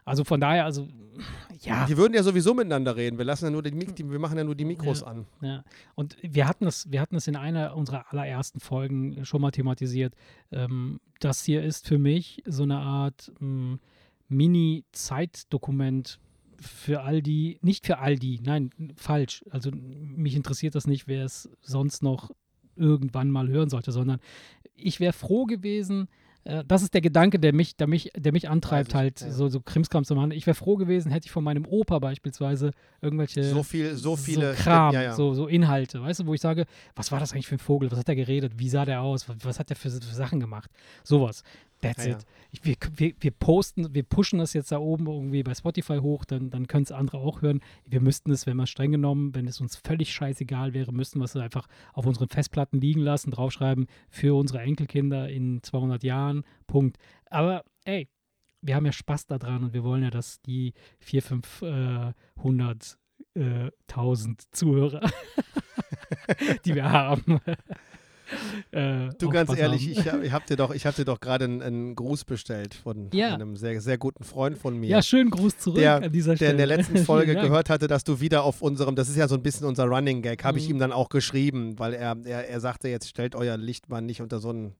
Also 0.05 0.23
von 0.23 0.39
daher, 0.39 0.65
also 0.65 0.87
ja, 1.61 1.85
Die 1.87 1.97
würden 1.97 2.13
ja 2.13 2.21
sowieso 2.21 2.53
miteinander 2.53 2.95
reden. 2.95 3.17
Wir 3.17 3.25
lassen 3.25 3.45
ja 3.45 3.51
nur 3.51 3.63
die, 3.63 3.71
Mik- 3.71 3.95
die 3.95 4.09
wir 4.09 4.19
machen 4.19 4.37
ja 4.37 4.43
nur 4.43 4.53
die 4.55 4.65
Mikros 4.65 5.01
Ja. 5.01 5.07
an. 5.07 5.25
Ja, 5.41 5.63
und 5.95 6.15
wir 6.21 6.47
hatten 6.47 6.67
es, 6.67 6.91
wir 6.91 7.01
hatten 7.01 7.15
es 7.15 7.27
in 7.27 7.35
einer 7.35 7.75
unserer 7.75 8.11
allerersten 8.11 8.59
Folgen 8.59 9.25
schon 9.25 9.41
mal 9.41 9.51
thematisiert. 9.51 10.13
Ähm, 10.51 10.99
das 11.21 11.43
hier 11.43 11.63
ist 11.63 11.87
für 11.87 11.97
mich 11.97 12.43
so 12.45 12.63
eine 12.63 12.77
Art 12.77 13.31
ähm, 13.41 13.79
Mini-Zeitdokument 14.91 16.19
für 16.59 17.01
all 17.01 17.21
die, 17.21 17.59
nicht 17.61 17.85
für 17.85 17.99
all 17.99 18.15
die, 18.17 18.39
nein, 18.41 18.69
falsch. 18.95 19.43
Also 19.49 19.71
mich 19.73 20.35
interessiert 20.35 20.75
das 20.75 20.87
nicht, 20.87 21.07
wer 21.07 21.25
es 21.25 21.49
sonst 21.61 22.01
noch 22.03 22.31
irgendwann 22.75 23.29
mal 23.31 23.47
hören 23.47 23.69
sollte, 23.69 23.91
sondern 23.91 24.19
ich 24.75 24.99
wäre 24.99 25.13
froh 25.13 25.45
gewesen, 25.45 26.07
das 26.67 26.83
ist 26.83 26.93
der 26.93 27.01
Gedanke, 27.01 27.39
der 27.39 27.53
mich, 27.53 27.75
der 27.75 27.87
mich, 27.87 28.11
der 28.15 28.31
mich 28.31 28.49
antreibt, 28.49 28.89
Weiß 28.89 28.89
ich, 28.89 28.95
halt 28.95 29.21
ja. 29.21 29.31
so, 29.31 29.47
so 29.49 29.61
Krimskram 29.61 30.05
zu 30.05 30.13
machen. 30.13 30.29
Ich 30.29 30.45
wäre 30.45 30.53
froh 30.53 30.75
gewesen, 30.75 31.11
hätte 31.11 31.25
ich 31.25 31.31
von 31.31 31.43
meinem 31.43 31.65
Opa 31.65 31.97
beispielsweise 31.97 32.71
irgendwelche 33.01 33.43
So 33.43 33.63
viel, 33.63 33.95
so 33.95 34.15
viele 34.15 34.55
so 34.55 34.61
Kram, 34.61 34.93
Ja, 34.93 35.01
ja. 35.01 35.13
So, 35.15 35.33
so 35.33 35.47
Inhalte, 35.47 36.01
weißt 36.01 36.19
du, 36.19 36.27
wo 36.27 36.35
ich 36.35 36.41
sage, 36.41 36.65
was 36.95 37.11
war 37.11 37.19
das 37.19 37.33
eigentlich 37.33 37.47
für 37.47 37.55
ein 37.55 37.59
Vogel, 37.59 37.91
was 37.91 37.97
hat 37.97 38.09
er 38.09 38.15
geredet, 38.15 38.53
wie 38.57 38.69
sah 38.69 38.85
der 38.85 39.01
aus, 39.01 39.27
was, 39.27 39.37
was 39.41 39.59
hat 39.59 39.71
er 39.71 39.75
für, 39.75 39.89
für 39.89 40.15
Sachen 40.15 40.39
gemacht, 40.39 40.69
sowas. 41.03 41.41
That's 41.81 42.05
Ja, 42.05 42.13
it. 42.13 42.25
Ich, 42.51 42.63
wir, 42.65 42.75
wir, 42.95 43.13
wir 43.19 43.31
posten, 43.31 43.93
wir 43.93 44.03
pushen 44.03 44.39
das 44.39 44.53
jetzt 44.53 44.71
da 44.71 44.79
oben 44.79 45.07
irgendwie 45.07 45.43
bei 45.43 45.53
Spotify 45.53 45.97
hoch, 45.97 46.25
dann, 46.25 46.49
dann 46.49 46.67
können 46.67 46.83
es 46.83 46.91
andere 46.91 47.17
auch 47.17 47.41
hören. 47.41 47.61
Wir 47.85 48.01
müssten 48.01 48.31
es, 48.31 48.45
wenn 48.45 48.57
wir 48.57 48.65
streng 48.65 48.91
genommen, 48.91 49.35
wenn 49.35 49.47
es 49.47 49.59
uns 49.61 49.75
völlig 49.75 50.13
scheißegal 50.13 50.73
wäre, 50.73 50.93
müssten 50.93 51.19
wir 51.19 51.25
es 51.25 51.35
einfach 51.35 51.67
auf 51.93 52.05
unseren 52.05 52.29
Festplatten 52.29 52.79
liegen 52.79 53.01
lassen, 53.01 53.31
draufschreiben 53.31 53.87
für 54.09 54.37
unsere 54.37 54.61
Enkelkinder 54.61 55.29
in 55.29 55.61
200 55.63 56.03
Jahren. 56.03 56.43
Punkt. 56.67 56.97
Aber 57.29 57.63
ey, 57.83 58.07
wir 58.61 58.75
haben 58.75 58.85
ja 58.85 58.91
Spaß 58.91 59.27
daran 59.27 59.65
und 59.65 59.73
wir 59.73 59.83
wollen 59.83 60.03
ja, 60.03 60.09
dass 60.09 60.41
die 60.41 60.73
400, 60.99 61.45
500, 62.35 62.97
äh, 63.35 63.71
1000 63.89 64.55
Zuhörer, 64.55 65.01
die 66.65 66.75
wir 66.75 66.89
haben, 66.91 67.39
äh, 68.71 69.09
Du 69.19 69.29
ganz 69.29 69.55
ehrlich, 69.57 69.89
ich, 69.89 69.97
ich 70.23 70.31
habe 70.31 70.45
dir 70.47 70.55
doch, 70.55 70.73
ich 70.73 70.85
hab 70.85 70.95
dir 70.95 71.05
doch 71.05 71.19
gerade 71.19 71.45
einen, 71.45 71.61
einen 71.61 71.95
Gruß 71.95 72.25
bestellt 72.25 72.73
von 72.73 73.09
Ja. 73.13 73.33
einem 73.33 73.55
sehr, 73.55 73.79
sehr 73.81 73.97
guten 73.97 74.23
Freund 74.23 74.57
von 74.57 74.77
mir. 74.79 74.89
Ja, 74.89 75.01
schönen 75.01 75.29
Gruß 75.29 75.57
zurück 75.57 75.79
Der- 75.79 76.03
an 76.03 76.11
dieser 76.11 76.31
der 76.31 76.37
Stelle. 76.37 76.51
in 76.51 76.57
der 76.57 76.67
letzten 76.67 76.97
Folge 76.97 77.33
gehört 77.35 77.69
hatte, 77.69 77.87
dass 77.87 78.03
du 78.03 78.19
wieder 78.19 78.43
auf 78.43 78.61
unserem, 78.61 78.95
das 78.95 79.09
ist 79.09 79.15
ja 79.17 79.27
so 79.27 79.35
ein 79.35 79.43
bisschen 79.43 79.65
unser 79.67 79.85
Running 79.85 80.21
Gag, 80.21 80.43
habe 80.43 80.57
ich 80.59 80.65
Mhm. 80.69 80.75
ihm 80.75 80.79
dann 80.79 80.91
auch 80.91 81.09
geschrieben, 81.09 81.77
weil 81.79 81.93
er, 81.93 82.17
er, 82.25 82.47
er 82.49 82.59
sagte, 82.59 82.87
jetzt 82.89 83.07
stellt 83.09 83.35
euer 83.35 83.57
Licht 83.57 83.89
mal 83.89 84.01
nicht 84.01 84.21
unter 84.21 84.39
so 84.39 84.49
einen. 84.49 84.73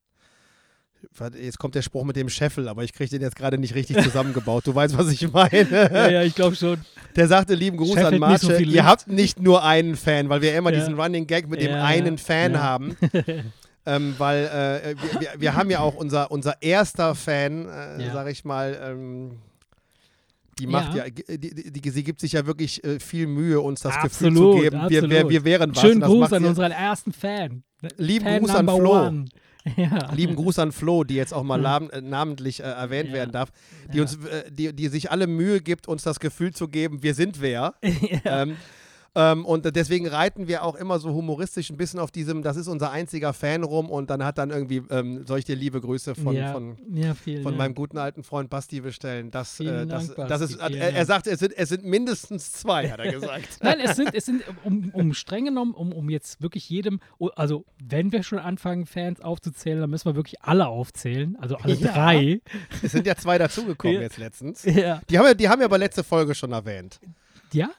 Jetzt 1.41 1.59
kommt 1.59 1.75
der 1.75 1.81
Spruch 1.81 2.03
mit 2.03 2.15
dem 2.15 2.29
Scheffel, 2.29 2.67
aber 2.67 2.83
ich 2.83 2.93
kriege 2.93 3.09
den 3.09 3.21
jetzt 3.21 3.35
gerade 3.35 3.57
nicht 3.57 3.75
richtig 3.75 4.01
zusammengebaut. 4.03 4.65
Du 4.67 4.73
weißt, 4.75 4.97
was 4.97 5.09
ich 5.11 5.31
meine. 5.31 5.67
Ja, 5.93 6.09
ja, 6.09 6.23
ich 6.23 6.35
glaube 6.35 6.55
schon. 6.55 6.79
Der 7.15 7.27
sagte, 7.27 7.53
lieben 7.55 7.77
Gruß 7.77 7.89
Scheffelt 7.89 8.05
an 8.07 8.13
so 8.13 8.19
Marce, 8.19 8.57
viel 8.57 8.73
ihr 8.73 8.85
habt 8.85 9.07
nicht 9.07 9.39
nur 9.39 9.63
einen 9.63 9.95
Fan, 9.95 10.29
weil 10.29 10.41
wir 10.41 10.55
immer 10.55 10.71
Ja. 10.71 10.79
diesen 10.79 10.99
Running 10.99 11.27
Gag 11.27 11.47
mit 11.49 11.61
dem 11.61 11.71
Ja, 11.71 11.83
einen 11.83 12.17
ja, 12.17 12.23
Fan 12.23 12.61
haben. 12.61 12.97
ähm, 13.85 14.15
weil 14.17 14.45
äh, 14.45 14.95
wir, 15.13 15.21
wir, 15.21 15.29
wir 15.41 15.55
haben 15.55 15.69
ja 15.69 15.79
auch 15.79 15.95
unser, 15.95 16.31
unser 16.31 16.61
erster 16.61 17.15
Fan, 17.15 17.67
äh, 17.67 18.09
sag 18.11 18.27
ich 18.29 18.43
mal, 18.45 18.77
ähm, 18.83 19.37
die 20.59 20.67
macht 20.67 20.95
ja, 20.95 21.05
Ja. 21.05 21.11
die, 21.11 21.53
die, 21.53 21.71
die, 21.81 21.89
sie 21.89 22.03
gibt 22.03 22.21
sich 22.21 22.31
ja 22.33 22.45
wirklich 22.45 22.83
äh, 22.83 22.99
viel 22.99 23.27
Mühe, 23.27 23.59
uns 23.59 23.81
das 23.81 23.95
Gefühl 23.99 24.29
Absolut, 24.29 24.55
zu 24.55 24.61
geben, 24.61 24.81
wir, 24.89 25.09
wir, 25.09 25.29
wir 25.29 25.43
wären 25.45 25.75
was. 25.75 25.81
Schönen 25.81 26.01
Gruß 26.01 26.33
an 26.33 26.45
unseren 26.45 26.71
ersten 26.71 27.11
Fan. 27.13 27.63
Lieben 27.97 28.25
Fan 28.25 28.39
Gruß 28.39 28.51
an 28.51 28.65
Flo. 28.65 29.05
one. 29.07 29.25
Ja. 29.77 30.11
Lieben 30.13 30.35
Gruß 30.35 30.59
an 30.59 30.71
Flo, 30.71 31.03
die 31.03 31.15
jetzt 31.15 31.33
auch 31.33 31.43
mal 31.43 31.57
Mhm. 31.57 32.09
namentlich 32.09 32.59
äh, 32.59 32.63
erwähnt 32.63 33.09
Ja. 33.09 33.15
werden 33.15 33.31
darf, 33.31 33.49
die 33.91 33.97
Ja. 33.97 34.03
uns, 34.03 34.15
äh, 34.25 34.51
die, 34.51 34.73
die 34.73 34.87
sich 34.89 35.11
alle 35.11 35.27
Mühe 35.27 35.59
gibt, 35.61 35.87
uns 35.87 36.03
das 36.03 36.19
Gefühl 36.19 36.53
zu 36.53 36.67
geben, 36.67 37.01
wir 37.03 37.13
sind 37.15 37.41
wer. 37.41 37.73
Ähm, 38.25 38.57
ähm, 39.15 39.45
und 39.45 39.75
deswegen 39.75 40.07
reiten 40.07 40.47
wir 40.47 40.63
auch 40.63 40.75
immer 40.75 40.99
so 40.99 41.13
humoristisch 41.13 41.69
ein 41.69 41.77
bisschen 41.77 41.99
auf 41.99 42.11
diesem, 42.11 42.41
das 42.41 42.57
ist 42.57 42.67
unser 42.67 42.91
einziger 42.91 43.33
Fan 43.33 43.63
rum 43.63 43.89
und 43.89 44.09
dann 44.09 44.23
hat 44.23 44.37
dann 44.37 44.49
irgendwie, 44.51 44.83
ähm, 44.89 45.25
soll 45.25 45.39
ich 45.39 45.45
dir 45.45 45.55
liebe 45.55 45.79
Grüße 45.81 46.15
von, 46.15 46.35
ja. 46.35 46.51
von, 46.51 46.77
ja, 46.93 47.13
vielen 47.13 47.43
von 47.43 47.53
Dank. 47.53 47.57
meinem 47.57 47.75
guten 47.75 47.97
alten 47.97 48.23
Freund 48.23 48.49
Basti 48.49 48.81
bestellen. 48.81 49.31
Das, 49.31 49.59
äh, 49.59 49.85
das, 49.85 50.13
Dank, 50.13 50.27
das 50.29 50.41
ist, 50.41 50.55
er, 50.59 50.93
er 50.93 51.05
sagte, 51.05 51.31
es 51.31 51.39
sind, 51.39 51.53
es 51.57 51.69
sind 51.69 51.85
mindestens 51.85 52.51
zwei, 52.51 52.89
hat 52.89 52.99
er 52.99 53.11
gesagt. 53.11 53.59
Nein, 53.61 53.79
es 53.81 53.95
sind, 53.95 54.13
es 54.13 54.25
sind 54.25 54.43
um, 54.63 54.89
um 54.93 55.13
streng 55.13 55.45
genommen, 55.45 55.73
um, 55.73 55.91
um 55.93 56.09
jetzt 56.09 56.41
wirklich 56.41 56.69
jedem, 56.69 56.99
oh, 57.17 57.29
also 57.35 57.65
wenn 57.83 58.11
wir 58.11 58.23
schon 58.23 58.39
anfangen, 58.39 58.85
Fans 58.85 59.21
aufzuzählen, 59.21 59.79
dann 59.79 59.89
müssen 59.89 60.05
wir 60.05 60.15
wirklich 60.15 60.41
alle 60.41 60.67
aufzählen, 60.67 61.37
also 61.39 61.55
alle 61.57 61.75
Ja. 61.75 61.91
drei. 61.93 62.41
es 62.83 62.91
sind 62.91 63.07
ja 63.07 63.15
zwei 63.15 63.37
dazugekommen 63.37 63.95
Ja. 63.95 64.01
jetzt 64.01 64.17
letztens. 64.17 64.63
Ja. 64.65 65.01
Die 65.09 65.17
haben, 65.17 65.25
ja, 65.25 65.33
die 65.33 65.47
haben 65.49 65.59
ja 65.61 65.65
aber 65.65 65.77
letzte 65.77 66.03
Folge 66.03 66.35
schon 66.35 66.51
erwähnt. 66.51 66.99
ja? 67.53 67.69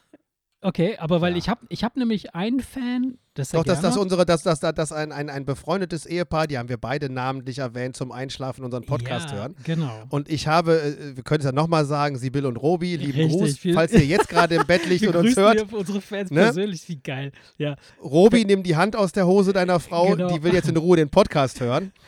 Okay, 0.61 0.97
aber 0.97 1.21
weil 1.21 1.33
Ja. 1.33 1.37
ich 1.37 1.49
habe 1.49 1.65
ich 1.69 1.83
hab 1.83 1.95
nämlich 1.97 2.33
einen 2.33 2.61
Fan, 2.61 3.19
das 3.35 3.49
Doch, 3.51 3.63
dass 3.63 3.79
das 3.81 3.95
unsere, 3.95 4.25
dass 4.25 4.41
das, 4.41 4.59
das, 4.59 4.73
das 4.73 4.91
ein, 4.91 5.11
ein, 5.11 5.29
ein 5.29 5.45
befreundetes 5.45 6.07
Ehepaar, 6.07 6.47
die 6.47 6.57
haben 6.57 6.67
wir 6.67 6.77
beide 6.77 7.11
namentlich 7.11 7.59
erwähnt, 7.59 7.95
zum 7.95 8.11
Einschlafen 8.11 8.65
unseren 8.65 8.83
Podcast 8.83 9.29
ja, 9.29 9.35
hören. 9.35 9.55
Genau. 9.63 9.91
Und 10.09 10.29
ich 10.29 10.47
habe, 10.47 10.81
äh, 10.81 11.15
wir 11.15 11.23
können 11.23 11.41
es 11.41 11.45
ja 11.45 11.51
nochmal 11.51 11.85
sagen, 11.85 12.17
Sibyl 12.17 12.47
und 12.47 12.55
Robi, 12.57 12.95
lieben 12.95 13.19
Richtig, 13.31 13.61
Gruß, 13.61 13.75
falls 13.75 13.91
ihr 13.93 14.05
jetzt 14.05 14.29
gerade 14.29 14.55
im 14.55 14.65
Bett 14.65 14.85
liegt 14.89 15.05
und 15.05 15.15
uns 15.15 15.37
hört. 15.37 15.71
unsere 15.71 16.01
Fans 16.01 16.31
Ne? 16.31 16.41
persönlich, 16.41 16.89
wie 16.89 16.95
geil. 16.97 17.31
Ja. 17.59 17.75
Robi, 18.03 18.43
nimm 18.43 18.63
die 18.63 18.75
Hand 18.75 18.95
aus 18.95 19.11
der 19.11 19.27
Hose 19.27 19.53
deiner 19.53 19.79
Frau, 19.79 20.15
Genau. 20.15 20.33
die 20.33 20.41
will 20.41 20.53
jetzt 20.55 20.69
in 20.69 20.77
Ruhe 20.77 20.97
den 20.97 21.09
Podcast 21.09 21.59
hören. 21.61 21.91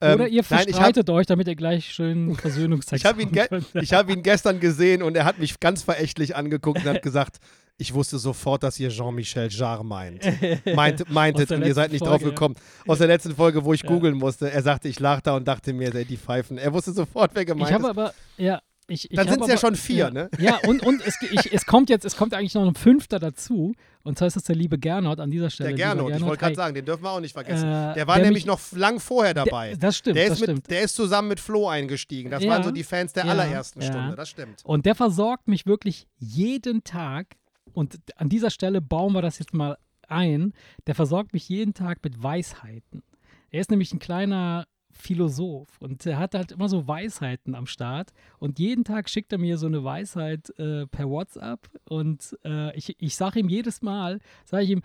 Ähm, 0.00 0.16
Oder 0.16 0.28
ihr 0.28 0.42
nein, 0.50 0.64
ich 0.66 0.74
habe 0.74 0.74
verstreitet 0.74 1.08
euch, 1.08 1.26
damit 1.26 1.46
ihr 1.46 1.54
gleich 1.54 1.86
schön 1.94 2.34
Versöhnungstext 2.36 3.04
ich 3.04 3.08
hab 3.08 3.18
ihn, 3.18 3.30
ge 3.30 3.46
hab 3.92 4.10
ihn 4.10 4.22
gestern 4.24 4.58
gesehen 4.58 5.02
und 5.04 5.16
er 5.16 5.24
hat 5.24 5.38
mich 5.38 5.60
ganz 5.60 5.82
verächtlich 5.82 6.34
angeguckt 6.34 6.80
und 6.84 6.84
hat 6.84 7.00
gesagt, 7.00 7.36
ich 7.76 7.92
wusste 7.94 8.18
sofort, 8.18 8.62
dass 8.62 8.78
ihr 8.78 8.88
Jean-Michel 8.90 9.48
Jarre 9.50 9.84
meint. 9.84 10.22
Meint, 10.74 11.10
meintet 11.10 11.50
und 11.52 11.64
ihr 11.66 11.74
seid 11.74 11.90
nicht 11.92 12.02
drauf 12.02 12.20
Folge. 12.20 12.26
gekommen. 12.26 12.54
Aus 12.86 12.98
der 12.98 13.08
letzten 13.08 13.34
Folge, 13.34 13.64
wo 13.64 13.72
ich 13.72 13.82
Ja. 13.82 13.88
googeln 13.88 14.16
musste. 14.16 14.50
Er 14.50 14.62
sagte, 14.62 14.88
ich 14.88 15.00
lach 15.00 15.20
da 15.20 15.36
und 15.36 15.46
dachte 15.48 15.72
mir, 15.72 15.90
die 15.90 16.16
Pfeifen. 16.16 16.56
Er 16.58 16.72
wusste 16.72 16.92
sofort, 16.92 17.32
wer 17.34 17.44
gemeint 17.44 17.68
Ich 17.70 17.74
habe 17.74 17.84
ist. 17.84 17.90
aber, 17.90 18.14
ja, 18.36 18.60
ich, 18.86 19.10
ich 19.10 19.16
Dann 19.16 19.26
hab 19.26 19.34
sind's 19.34 19.48
ja 19.48 19.56
schon 19.56 19.76
vier, 19.76 19.96
ja, 19.96 20.10
ne? 20.10 20.28
Ja, 20.38 20.58
und, 20.66 20.82
und 20.82 21.00
es, 21.06 21.16
ich, 21.22 21.52
es 21.54 21.64
kommt 21.64 21.88
jetzt, 21.88 22.04
es 22.04 22.16
kommt 22.16 22.34
eigentlich 22.34 22.52
noch 22.54 22.66
ein 22.66 22.74
Fünfter 22.74 23.18
dazu. 23.18 23.74
Und 24.02 24.18
zwar 24.18 24.28
ist 24.28 24.36
das 24.36 24.42
der 24.42 24.54
liebe 24.56 24.78
Gernot 24.78 25.20
an 25.20 25.30
dieser 25.30 25.48
Stelle. 25.48 25.70
Der 25.74 25.94
Lieber 25.94 26.04
Gernot, 26.08 26.20
ich 26.20 26.26
wollte 26.26 26.40
gerade 26.44 26.54
sagen, 26.54 26.74
den 26.74 26.84
dürfen 26.84 27.02
wir 27.02 27.10
auch 27.10 27.20
nicht 27.20 27.32
vergessen. 27.32 27.66
äh, 27.66 27.94
der 27.94 28.06
war 28.06 28.16
der 28.16 28.24
nämlich 28.26 28.44
mich- 28.44 28.46
noch 28.46 28.60
lang 28.72 29.00
vorher 29.00 29.32
dabei. 29.32 29.70
Der, 29.70 29.78
das 29.78 29.96
stimmt, 29.96 30.16
der, 30.18 30.24
das 30.28 30.38
ist 30.38 30.44
stimmt. 30.44 30.58
mit, 30.64 30.70
der 30.70 30.82
ist 30.82 30.94
zusammen 30.94 31.28
mit 31.28 31.40
Flo 31.40 31.66
eingestiegen. 31.66 32.30
Das 32.30 32.42
Ja, 32.44 32.50
waren 32.50 32.62
so 32.62 32.70
die 32.70 32.84
Fans 32.84 33.14
der 33.14 33.24
ja, 33.24 33.30
allerersten. 33.30 33.80
Stunde, 33.80 34.14
das 34.16 34.28
stimmt. 34.28 34.60
Und 34.64 34.84
der 34.84 34.94
versorgt 34.94 35.48
mich 35.48 35.64
wirklich 35.66 36.06
jeden 36.18 36.84
Tag. 36.84 37.36
Und 37.74 37.98
an 38.16 38.28
dieser 38.28 38.50
Stelle 38.50 38.80
bauen 38.80 39.12
wir 39.12 39.22
das 39.22 39.38
jetzt 39.38 39.52
mal 39.52 39.76
ein. 40.08 40.52
Der 40.86 40.94
versorgt 40.94 41.32
mich 41.32 41.48
jeden 41.48 41.74
Tag 41.74 42.02
mit 42.02 42.22
Weisheiten. 42.22 43.02
Er 43.50 43.60
ist 43.60 43.70
nämlich 43.70 43.92
ein 43.92 43.98
kleiner 43.98 44.66
Philosoph 44.90 45.80
und 45.80 46.06
er 46.06 46.18
hat 46.18 46.34
halt 46.34 46.52
immer 46.52 46.68
so 46.68 46.86
Weisheiten 46.86 47.54
am 47.54 47.66
Start. 47.66 48.12
Und 48.38 48.58
jeden 48.58 48.84
Tag 48.84 49.10
schickt 49.10 49.32
er 49.32 49.38
mir 49.38 49.58
so 49.58 49.66
eine 49.66 49.82
Weisheit 49.82 50.50
äh, 50.58 50.86
per 50.86 51.08
WhatsApp. 51.08 51.68
Und 51.88 52.36
äh, 52.44 52.76
ich, 52.76 52.94
ich 53.00 53.16
sage 53.16 53.40
ihm 53.40 53.48
jedes 53.48 53.82
Mal, 53.82 54.20
sage 54.44 54.64
ich 54.64 54.70
ihm, 54.70 54.82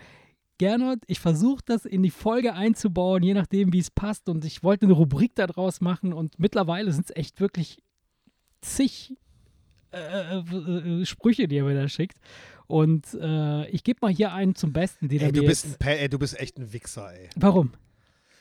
Gernot, 0.57 0.99
ich 1.07 1.19
versuche 1.19 1.63
das 1.65 1.85
in 1.85 2.03
die 2.03 2.09
Folge 2.09 2.53
einzubauen, 2.53 3.23
je 3.23 3.33
nachdem, 3.33 3.71
wie 3.71 3.79
es 3.79 3.91
passt. 3.91 4.27
Und 4.27 4.43
ich 4.43 4.61
wollte 4.61 4.87
eine 4.87 4.93
Rubrik 4.93 5.35
daraus 5.35 5.79
machen. 5.79 6.11
Und 6.11 6.37
mittlerweile 6.37 6.91
sind 6.91 7.05
es 7.05 7.15
echt 7.15 7.39
wirklich 7.39 7.81
zig 8.61 9.15
äh, 9.91 10.37
äh, 11.01 11.05
Sprüche, 11.05 11.47
die 11.47 11.57
er 11.57 11.63
mir 11.63 11.75
da 11.75 11.87
schickt. 11.87 12.17
Und 12.67 13.05
äh, 13.19 13.67
ich 13.69 13.83
gebe 13.83 13.99
mal 14.01 14.11
hier 14.11 14.31
einen 14.31 14.53
zum 14.55 14.71
Besten, 14.73 15.07
den 15.09 15.19
Ey, 15.19 15.25
er 15.27 15.31
du 15.31 15.41
mir 15.41 15.47
bist, 15.47 15.65
ein 15.65 15.69
jetzt, 15.71 15.79
Pe- 15.79 15.97
ey, 15.99 16.09
du 16.09 16.19
bist 16.19 16.39
echt 16.39 16.57
ein 16.59 16.71
Wichser, 16.71 17.11
ey. 17.13 17.29
Warum? 17.35 17.71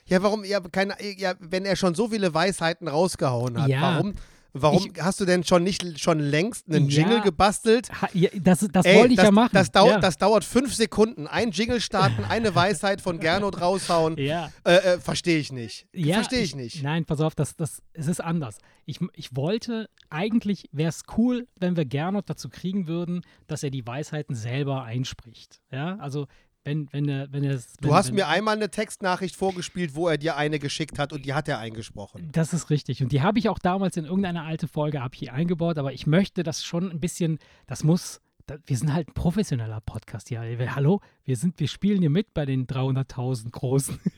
Ja, 0.07 0.22
warum, 0.22 0.44
ja, 0.44 0.61
keine, 0.61 0.94
ja, 1.16 1.34
wenn 1.38 1.64
er 1.64 1.76
schon 1.76 1.94
so 1.94 2.09
viele 2.09 2.32
Weisheiten 2.34 2.88
rausgehauen 2.88 3.61
hat, 3.62 3.68
Ja. 3.68 3.80
warum, 3.80 4.14
warum 4.53 4.84
hast 5.01 5.20
du 5.20 5.24
denn 5.24 5.44
schon 5.44 5.62
nicht 5.62 5.99
schon 6.01 6.20
längst 6.20 6.68
einen 6.68 6.88
Ja. 6.88 6.99
Jingle 7.03 7.20
gebastelt? 7.22 7.88
Ha, 8.03 8.09
ja, 8.12 8.30
das 8.40 8.66
das 8.72 8.84
Ey, 8.86 8.96
wollte 8.96 9.11
ich 9.11 9.16
das, 9.16 9.24
ja 9.26 9.30
machen. 9.30 9.51
Das, 9.53 9.70
dauert, 9.70 9.90
ja. 9.92 9.99
das 10.01 10.18
dauert 10.18 10.44
fünf 10.44 10.74
Sekunden. 10.74 11.26
Ein 11.26 11.51
Jingle 11.51 11.80
starten, 11.80 12.24
eine 12.24 12.55
Weisheit 12.55 13.01
von 13.01 13.18
Gernot 13.20 13.61
raushauen. 13.61 14.16
ja. 14.18 14.51
Äh, 14.64 14.74
äh, 14.94 14.99
Verstehe 15.01 15.38
ich 15.38 15.53
nicht. 15.53 15.86
Ja, 15.94 16.16
Verstehe 16.16 16.40
ich 16.40 16.55
nicht. 16.57 16.82
Nein, 16.82 17.05
pass 17.05 17.20
auf, 17.20 17.34
das, 17.34 17.57
das, 17.57 17.82
es 17.92 18.07
ist 18.07 18.20
anders. 18.20 18.59
Ich, 18.84 19.01
ich 19.14 19.36
wollte, 19.36 19.88
eigentlich 20.11 20.68
wäre 20.72 20.88
es 20.88 21.03
cool, 21.16 21.46
wenn 21.61 21.76
wir 21.76 21.84
Gernot 21.84 22.30
dazu 22.30 22.49
kriegen 22.49 22.86
würden, 22.86 23.22
dass 23.46 23.62
er 23.62 23.70
die 23.70 23.86
Weisheiten 23.86 24.34
selber 24.34 24.82
einspricht. 24.84 25.61
Ja, 25.70 25.96
also 25.99 26.26
wenn, 26.69 26.93
wenn 26.93 27.09
er, 27.09 27.33
wenn 27.33 27.45
er 27.45 27.59
Du 27.81 27.95
hast 27.95 28.12
mir 28.12 28.29
einmal 28.29 28.57
eine 28.57 28.71
Textnachricht 28.71 29.35
vorgespielt, 29.37 29.95
wo 29.95 30.09
er 30.09 30.19
dir 30.19 30.37
eine 30.37 30.59
geschickt 30.59 30.99
hat 30.99 31.12
und 31.12 31.25
die 31.25 31.33
hat 31.33 31.49
er 31.49 31.59
eingesprochen. 31.59 32.29
Das 32.31 32.53
ist 32.53 32.69
richtig. 32.69 33.03
Und 33.03 33.11
die 33.11 33.23
habe 33.23 33.39
ich 33.39 33.49
auch 33.49 33.59
damals 33.59 33.97
in 33.97 34.05
irgendeiner 34.05 34.45
alte 34.45 34.69
Folge 34.69 35.01
habe 35.01 35.14
ich 35.14 35.21
hier 35.21 35.33
eingebaut, 35.33 35.79
aber 35.79 35.93
ich 35.93 36.07
möchte 36.07 36.43
das 36.43 36.62
schon 36.62 36.91
ein 36.91 37.01
bisschen, 37.01 37.39
das 37.66 37.85
muss, 37.85 38.21
wir 38.66 38.77
sind 38.77 38.93
halt 38.93 39.09
ein 39.09 39.14
professioneller 39.14 39.81
Podcast 39.81 40.29
hier. 40.29 40.41
Hallo, 40.75 41.01
wir 41.29 41.37
sind, 41.37 41.61
wir 41.61 41.68
spielen 41.68 42.01
hier 42.01 42.09
mit 42.09 42.33
bei 42.33 42.47
den 42.47 42.66
300.000 42.66 43.51
Großen. 43.51 44.01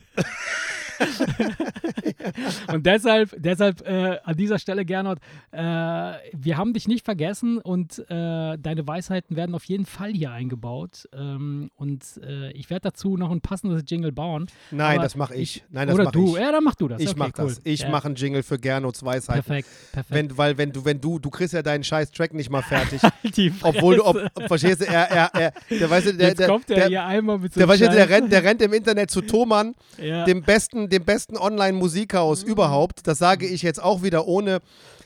und 2.73 2.85
deshalb, 2.85 3.35
deshalb 3.37 3.81
äh, 3.87 4.19
an 4.23 4.35
dieser 4.37 4.59
Stelle, 4.59 4.85
Gernot, 4.85 5.19
äh, 5.51 5.59
wir 5.59 6.57
haben 6.57 6.73
dich 6.73 6.87
nicht 6.87 7.05
vergessen 7.05 7.57
und 7.57 7.99
äh, 8.09 8.57
deine 8.57 8.87
Weisheiten 8.87 9.35
werden 9.35 9.55
auf 9.55 9.65
jeden 9.65 9.85
Fall 9.85 10.11
hier 10.11 10.31
eingebaut. 10.31 11.07
Ähm, 11.13 11.69
und 11.75 12.03
äh, 12.23 12.51
ich 12.51 12.69
werde 12.69 12.89
dazu 12.89 13.17
noch 13.17 13.31
ein 13.31 13.41
passendes 13.41 13.83
Jingle 13.87 14.11
bauen. 14.11 14.47
Nein, 14.71 14.95
Aber 14.95 15.03
das 15.03 15.15
mache 15.15 15.35
ich. 15.35 15.63
Nein, 15.69 15.87
das 15.87 15.95
Oder 15.95 16.05
mache 16.05 16.13
du. 16.13 16.35
ich. 16.35 16.41
Ja, 16.41 16.51
dann 16.51 16.63
mach 16.63 16.75
du 16.75 16.87
das. 16.87 17.01
Ich 17.01 17.09
okay, 17.09 17.19
mache 17.19 17.31
cool. 17.39 17.47
das. 17.47 17.61
Ich 17.63 17.81
ja. 17.81 17.89
mache 17.89 18.05
einen 18.05 18.15
Jingle 18.15 18.43
für 18.43 18.59
Gernots 18.59 19.03
Weisheiten. 19.03 19.43
Perfekt, 19.43 19.69
perfekt. 19.91 20.13
Wenn, 20.15 20.37
weil 20.37 20.57
wenn 20.57 20.71
du, 20.71 20.85
wenn 20.85 21.01
du, 21.01 21.19
du 21.19 21.29
kriegst 21.29 21.53
ja 21.53 21.61
deinen 21.61 21.83
scheiß 21.83 22.11
Track 22.11 22.33
nicht 22.33 22.49
mal 22.49 22.61
fertig. 22.61 23.01
Obwohl 23.61 23.97
du, 23.97 24.05
ob, 24.05 24.17
verstehst 24.47 24.81
du, 24.81 24.85
er, 24.85 25.09
er, 25.09 25.31
er, 25.33 25.53
der, 25.69 25.89
weißt 25.89 26.07
du, 26.07 26.13
der, 26.13 26.35
der, 26.35 26.47
kommt 26.47 26.69
er 26.69 26.89
der, 27.01 27.07
einmal 27.07 27.37
mit 27.39 27.53
so 27.53 27.59
der, 27.59 27.67
du, 27.67 27.89
der, 27.89 28.09
rennt, 28.09 28.31
der 28.31 28.43
rennt 28.43 28.61
im 28.61 28.73
Internet 28.73 29.11
zu 29.11 29.21
Thomann, 29.21 29.75
ja. 29.97 30.25
dem 30.25 30.43
besten, 30.43 30.89
dem 30.89 31.03
besten 31.03 31.37
Online-Musikhaus 31.37 32.43
Mhm. 32.43 32.51
überhaupt. 32.51 33.07
Das 33.07 33.17
sage 33.17 33.45
ich 33.47 33.61
jetzt 33.61 33.81
auch 33.81 34.03
wieder 34.03 34.27
ohne 34.27 34.59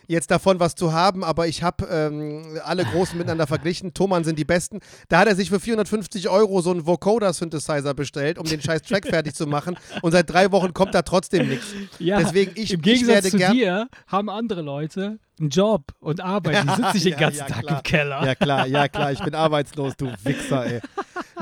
jetzt 0.07 0.29
davon 0.31 0.59
was 0.59 0.75
zu 0.75 0.93
haben, 0.93 1.23
aber 1.23 1.47
ich 1.47 1.63
habe 1.63 1.87
ähm, 1.91 2.59
alle 2.63 2.85
Großen 2.85 3.17
miteinander 3.17 3.47
verglichen. 3.47 3.93
Thomann 3.93 4.23
sind 4.23 4.37
die 4.37 4.45
Besten. 4.45 4.79
Da 5.09 5.19
hat 5.19 5.27
er 5.27 5.35
sich 5.35 5.49
für 5.49 5.59
450 5.59 6.29
Euro 6.29 6.61
so 6.61 6.71
einen 6.71 6.85
Vocoder-Synthesizer 6.85 7.93
bestellt, 7.93 8.37
um 8.37 8.45
den 8.45 8.61
scheiß 8.61 8.83
Track 8.83 9.07
fertig 9.07 9.33
zu 9.33 9.47
machen. 9.47 9.77
Und 10.03 10.11
seit 10.11 10.29
drei 10.29 10.51
Wochen 10.51 10.73
kommt 10.73 10.93
da 10.93 11.01
trotzdem 11.01 11.47
nichts. 11.49 11.65
Ja, 11.99 12.19
Deswegen, 12.19 12.51
ich, 12.55 12.73
Im 12.73 12.79
ich 12.81 12.83
Gegensatz 12.83 13.07
werde 13.23 13.29
zu 13.31 13.37
dir 13.53 13.87
haben 14.07 14.29
andere 14.29 14.61
Leute 14.61 15.17
einen 15.39 15.49
Job 15.49 15.83
und 15.99 16.21
arbeiten. 16.21 16.67
Die 16.67 16.75
sitzen 16.75 16.93
nicht 16.93 17.05
den 17.05 17.17
ganzen 17.17 17.39
ja, 17.39 17.45
Tag 17.47 17.61
klar. 17.61 17.77
im 17.77 17.83
Keller. 17.83 18.25
Ja 18.25 18.35
klar, 18.35 18.67
ja 18.67 18.87
klar, 18.87 19.11
ich 19.11 19.23
bin 19.23 19.35
arbeitslos, 19.35 19.95
du 19.97 20.11
Wichser, 20.23 20.65
ey. 20.65 20.81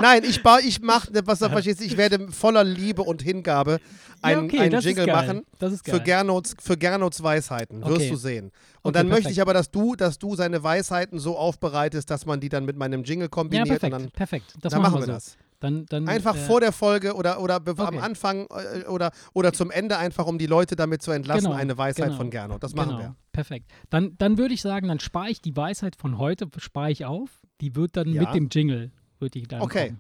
Nein, 0.03 0.23
ich 0.25 0.41
ich 0.65 0.81
mache, 0.81 1.07
was 1.25 1.39
du 1.39 1.49
verstehst, 1.49 1.81
ich 1.81 1.95
werde 1.95 2.29
voller 2.29 2.63
Liebe 2.65 3.03
und 3.03 3.21
Hingabe 3.21 3.71
Ja, 3.71 3.79
einen, 4.21 4.45
okay, 4.45 4.59
einen 4.59 4.81
Jingle 4.81 5.07
machen 5.07 5.43
Das 5.59 5.71
ist 5.71 5.83
geil. 5.85 5.95
für 5.95 6.01
Gernots, 6.01 6.55
für 6.59 6.75
Gernots 6.77 7.23
Weisheiten. 7.23 7.79
Wirst 7.85 7.91
Okay. 7.95 8.09
du 8.09 8.15
sehen. 8.17 8.45
Und 8.81 8.89
Okay, 8.89 8.91
dann 8.97 9.07
möchte 9.07 9.31
ich 9.31 9.41
aber, 9.41 9.53
dass 9.53 9.71
du, 9.71 9.95
dass 9.95 10.19
du 10.19 10.35
seine 10.35 10.61
Weisheiten 10.61 11.19
so 11.19 11.37
aufbereitest, 11.37 12.09
dass 12.09 12.25
man 12.25 12.41
die 12.41 12.49
dann 12.49 12.65
mit 12.65 12.75
meinem 12.75 13.03
Jingle 13.05 13.25
ja, 13.27 13.29
kombiniert 13.29 13.67
perfekt. 13.69 13.93
und 13.93 14.01
dann, 14.01 14.11
perfekt. 14.11 14.53
Das 14.61 14.73
dann 14.73 14.81
machen, 14.81 14.95
wir 14.99 15.05
so. 15.05 15.11
das. 15.13 15.37
Dann, 15.61 15.85
dann, 15.85 16.09
Einfach 16.09 16.35
äh, 16.35 16.39
vor 16.39 16.59
der 16.59 16.73
Folge 16.73 17.13
oder, 17.15 17.39
oder 17.39 17.55
bev- 17.59 17.79
am 17.79 17.95
Okay. 17.95 17.99
Anfang 18.05 18.47
äh, 18.49 18.83
oder, 18.87 19.11
oder 19.31 19.53
zum 19.53 19.71
Ende 19.71 19.97
einfach, 19.97 20.25
um 20.27 20.37
die 20.37 20.45
Leute 20.47 20.75
damit 20.75 21.01
zu 21.01 21.11
entlassen, 21.11 21.45
Genau, 21.45 21.55
eine 21.55 21.77
Weisheit 21.77 22.07
genau. 22.07 22.17
von 22.17 22.29
Gernot. 22.29 22.61
Das 22.61 22.75
machen 22.75 22.89
genau, 22.89 22.99
wir. 22.99 23.15
Perfekt. 23.31 23.71
Dann, 23.89 24.15
dann 24.17 24.37
würde 24.37 24.53
ich 24.53 24.61
sagen, 24.61 24.89
dann 24.89 24.99
spare 24.99 25.29
ich 25.29 25.41
die 25.41 25.55
Weisheit 25.55 25.95
von 25.95 26.17
heute, 26.17 26.49
spare 26.57 26.91
ich 26.91 27.05
auf. 27.05 27.29
Die 27.61 27.77
wird 27.77 27.95
dann 27.95 28.09
Ja. 28.09 28.23
mit 28.23 28.33
dem 28.35 28.49
Jingle, 28.51 28.91
wird 29.23 29.33
die 29.33 29.43
dann 29.43 29.61
Okay. 29.61 29.87
kommen. 29.87 29.99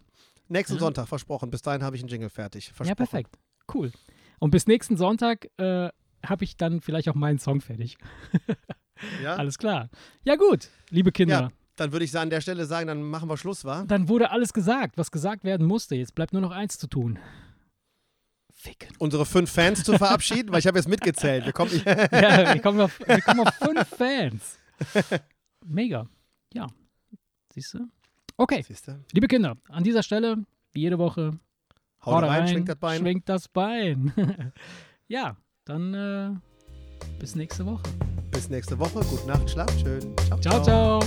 Nächsten 0.49 0.75
Ja. 0.75 0.79
Sonntag, 0.81 1.07
versprochen. 1.07 1.49
Bis 1.49 1.61
dahin 1.63 1.81
habe 1.83 1.95
ich 1.95 2.01
einen 2.03 2.09
Jingle 2.09 2.29
fertig. 2.29 2.65
Versprochen. 2.67 2.87
Ja, 2.89 2.95
perfekt. 2.95 3.31
Cool. 3.73 3.91
Und 4.39 4.51
bis 4.51 4.67
nächsten 4.67 4.97
Sonntag 4.97 5.47
äh, 5.57 5.89
habe 6.25 6.43
ich 6.43 6.57
dann 6.57 6.81
vielleicht 6.81 7.09
auch 7.09 7.15
meinen 7.15 7.39
Song 7.39 7.61
fertig. 7.61 7.97
Ja? 9.21 9.35
Alles 9.37 9.57
klar. 9.57 9.89
Ja, 10.23 10.35
gut, 10.35 10.69
liebe 10.89 11.11
Kinder. 11.11 11.39
Ja. 11.41 11.51
Dann 11.75 11.91
würde 11.91 12.05
ich 12.05 12.15
an 12.15 12.29
der 12.29 12.41
Stelle 12.41 12.65
sagen, 12.65 12.85
dann 12.87 13.01
machen 13.01 13.27
wir 13.29 13.37
Schluss, 13.37 13.65
wa? 13.65 13.83
Dann 13.85 14.07
wurde 14.07 14.29
alles 14.29 14.53
gesagt, 14.53 14.95
was 14.95 15.09
gesagt 15.09 15.43
werden 15.43 15.65
musste. 15.65 15.95
Jetzt 15.95 16.13
bleibt 16.13 16.31
nur 16.31 16.41
noch 16.43 16.51
eins 16.51 16.77
zu 16.77 16.85
tun. 16.85 17.17
Ficken. 18.53 18.89
Unsere 18.99 19.25
fünf 19.25 19.51
Fans 19.51 19.83
zu 19.83 19.97
verabschieden, 19.97 20.51
weil 20.51 20.59
ich 20.59 20.67
habe 20.67 20.77
jetzt 20.77 20.87
mitgezählt. 20.87 21.45
Wir 21.45 21.51
kommen, 21.51 21.71
Ja, 21.85 22.53
wir 22.53 22.61
kommen 22.61 22.79
auf, 22.79 22.99
wir 22.99 23.21
kommen 23.21 23.39
auf 23.39 23.53
fünf 23.55 23.87
Fans. 23.87 24.59
Mega. 25.65 26.07
Ja. 26.53 26.67
Siehst 27.53 27.73
du? 27.73 27.87
Okay, 28.37 28.63
Siehst 28.67 28.87
du? 28.87 28.99
liebe 29.11 29.27
Kinder, 29.27 29.55
an 29.69 29.83
dieser 29.83 30.03
Stelle, 30.03 30.37
wie 30.71 30.81
jede 30.81 30.97
Woche, 30.97 31.31
Haut 32.05 32.15
haut 32.15 32.23
rein, 32.23 32.47
schwingt 32.47 32.67
das 32.69 32.75
Bein. 32.77 32.99
Schwingt 32.99 33.29
das 33.29 33.47
Bein. 33.47 34.13
ja, 35.07 35.37
dann 35.65 35.93
äh, 35.93 36.29
bis 37.19 37.35
nächste 37.35 37.65
Woche. 37.65 37.83
Bis 38.31 38.49
nächste 38.49 38.77
Woche. 38.77 38.99
Gute 39.05 39.27
Nacht, 39.27 39.49
schlaft 39.49 39.79
schön. 39.79 40.13
Ciao, 40.41 40.61
ciao. 40.61 40.99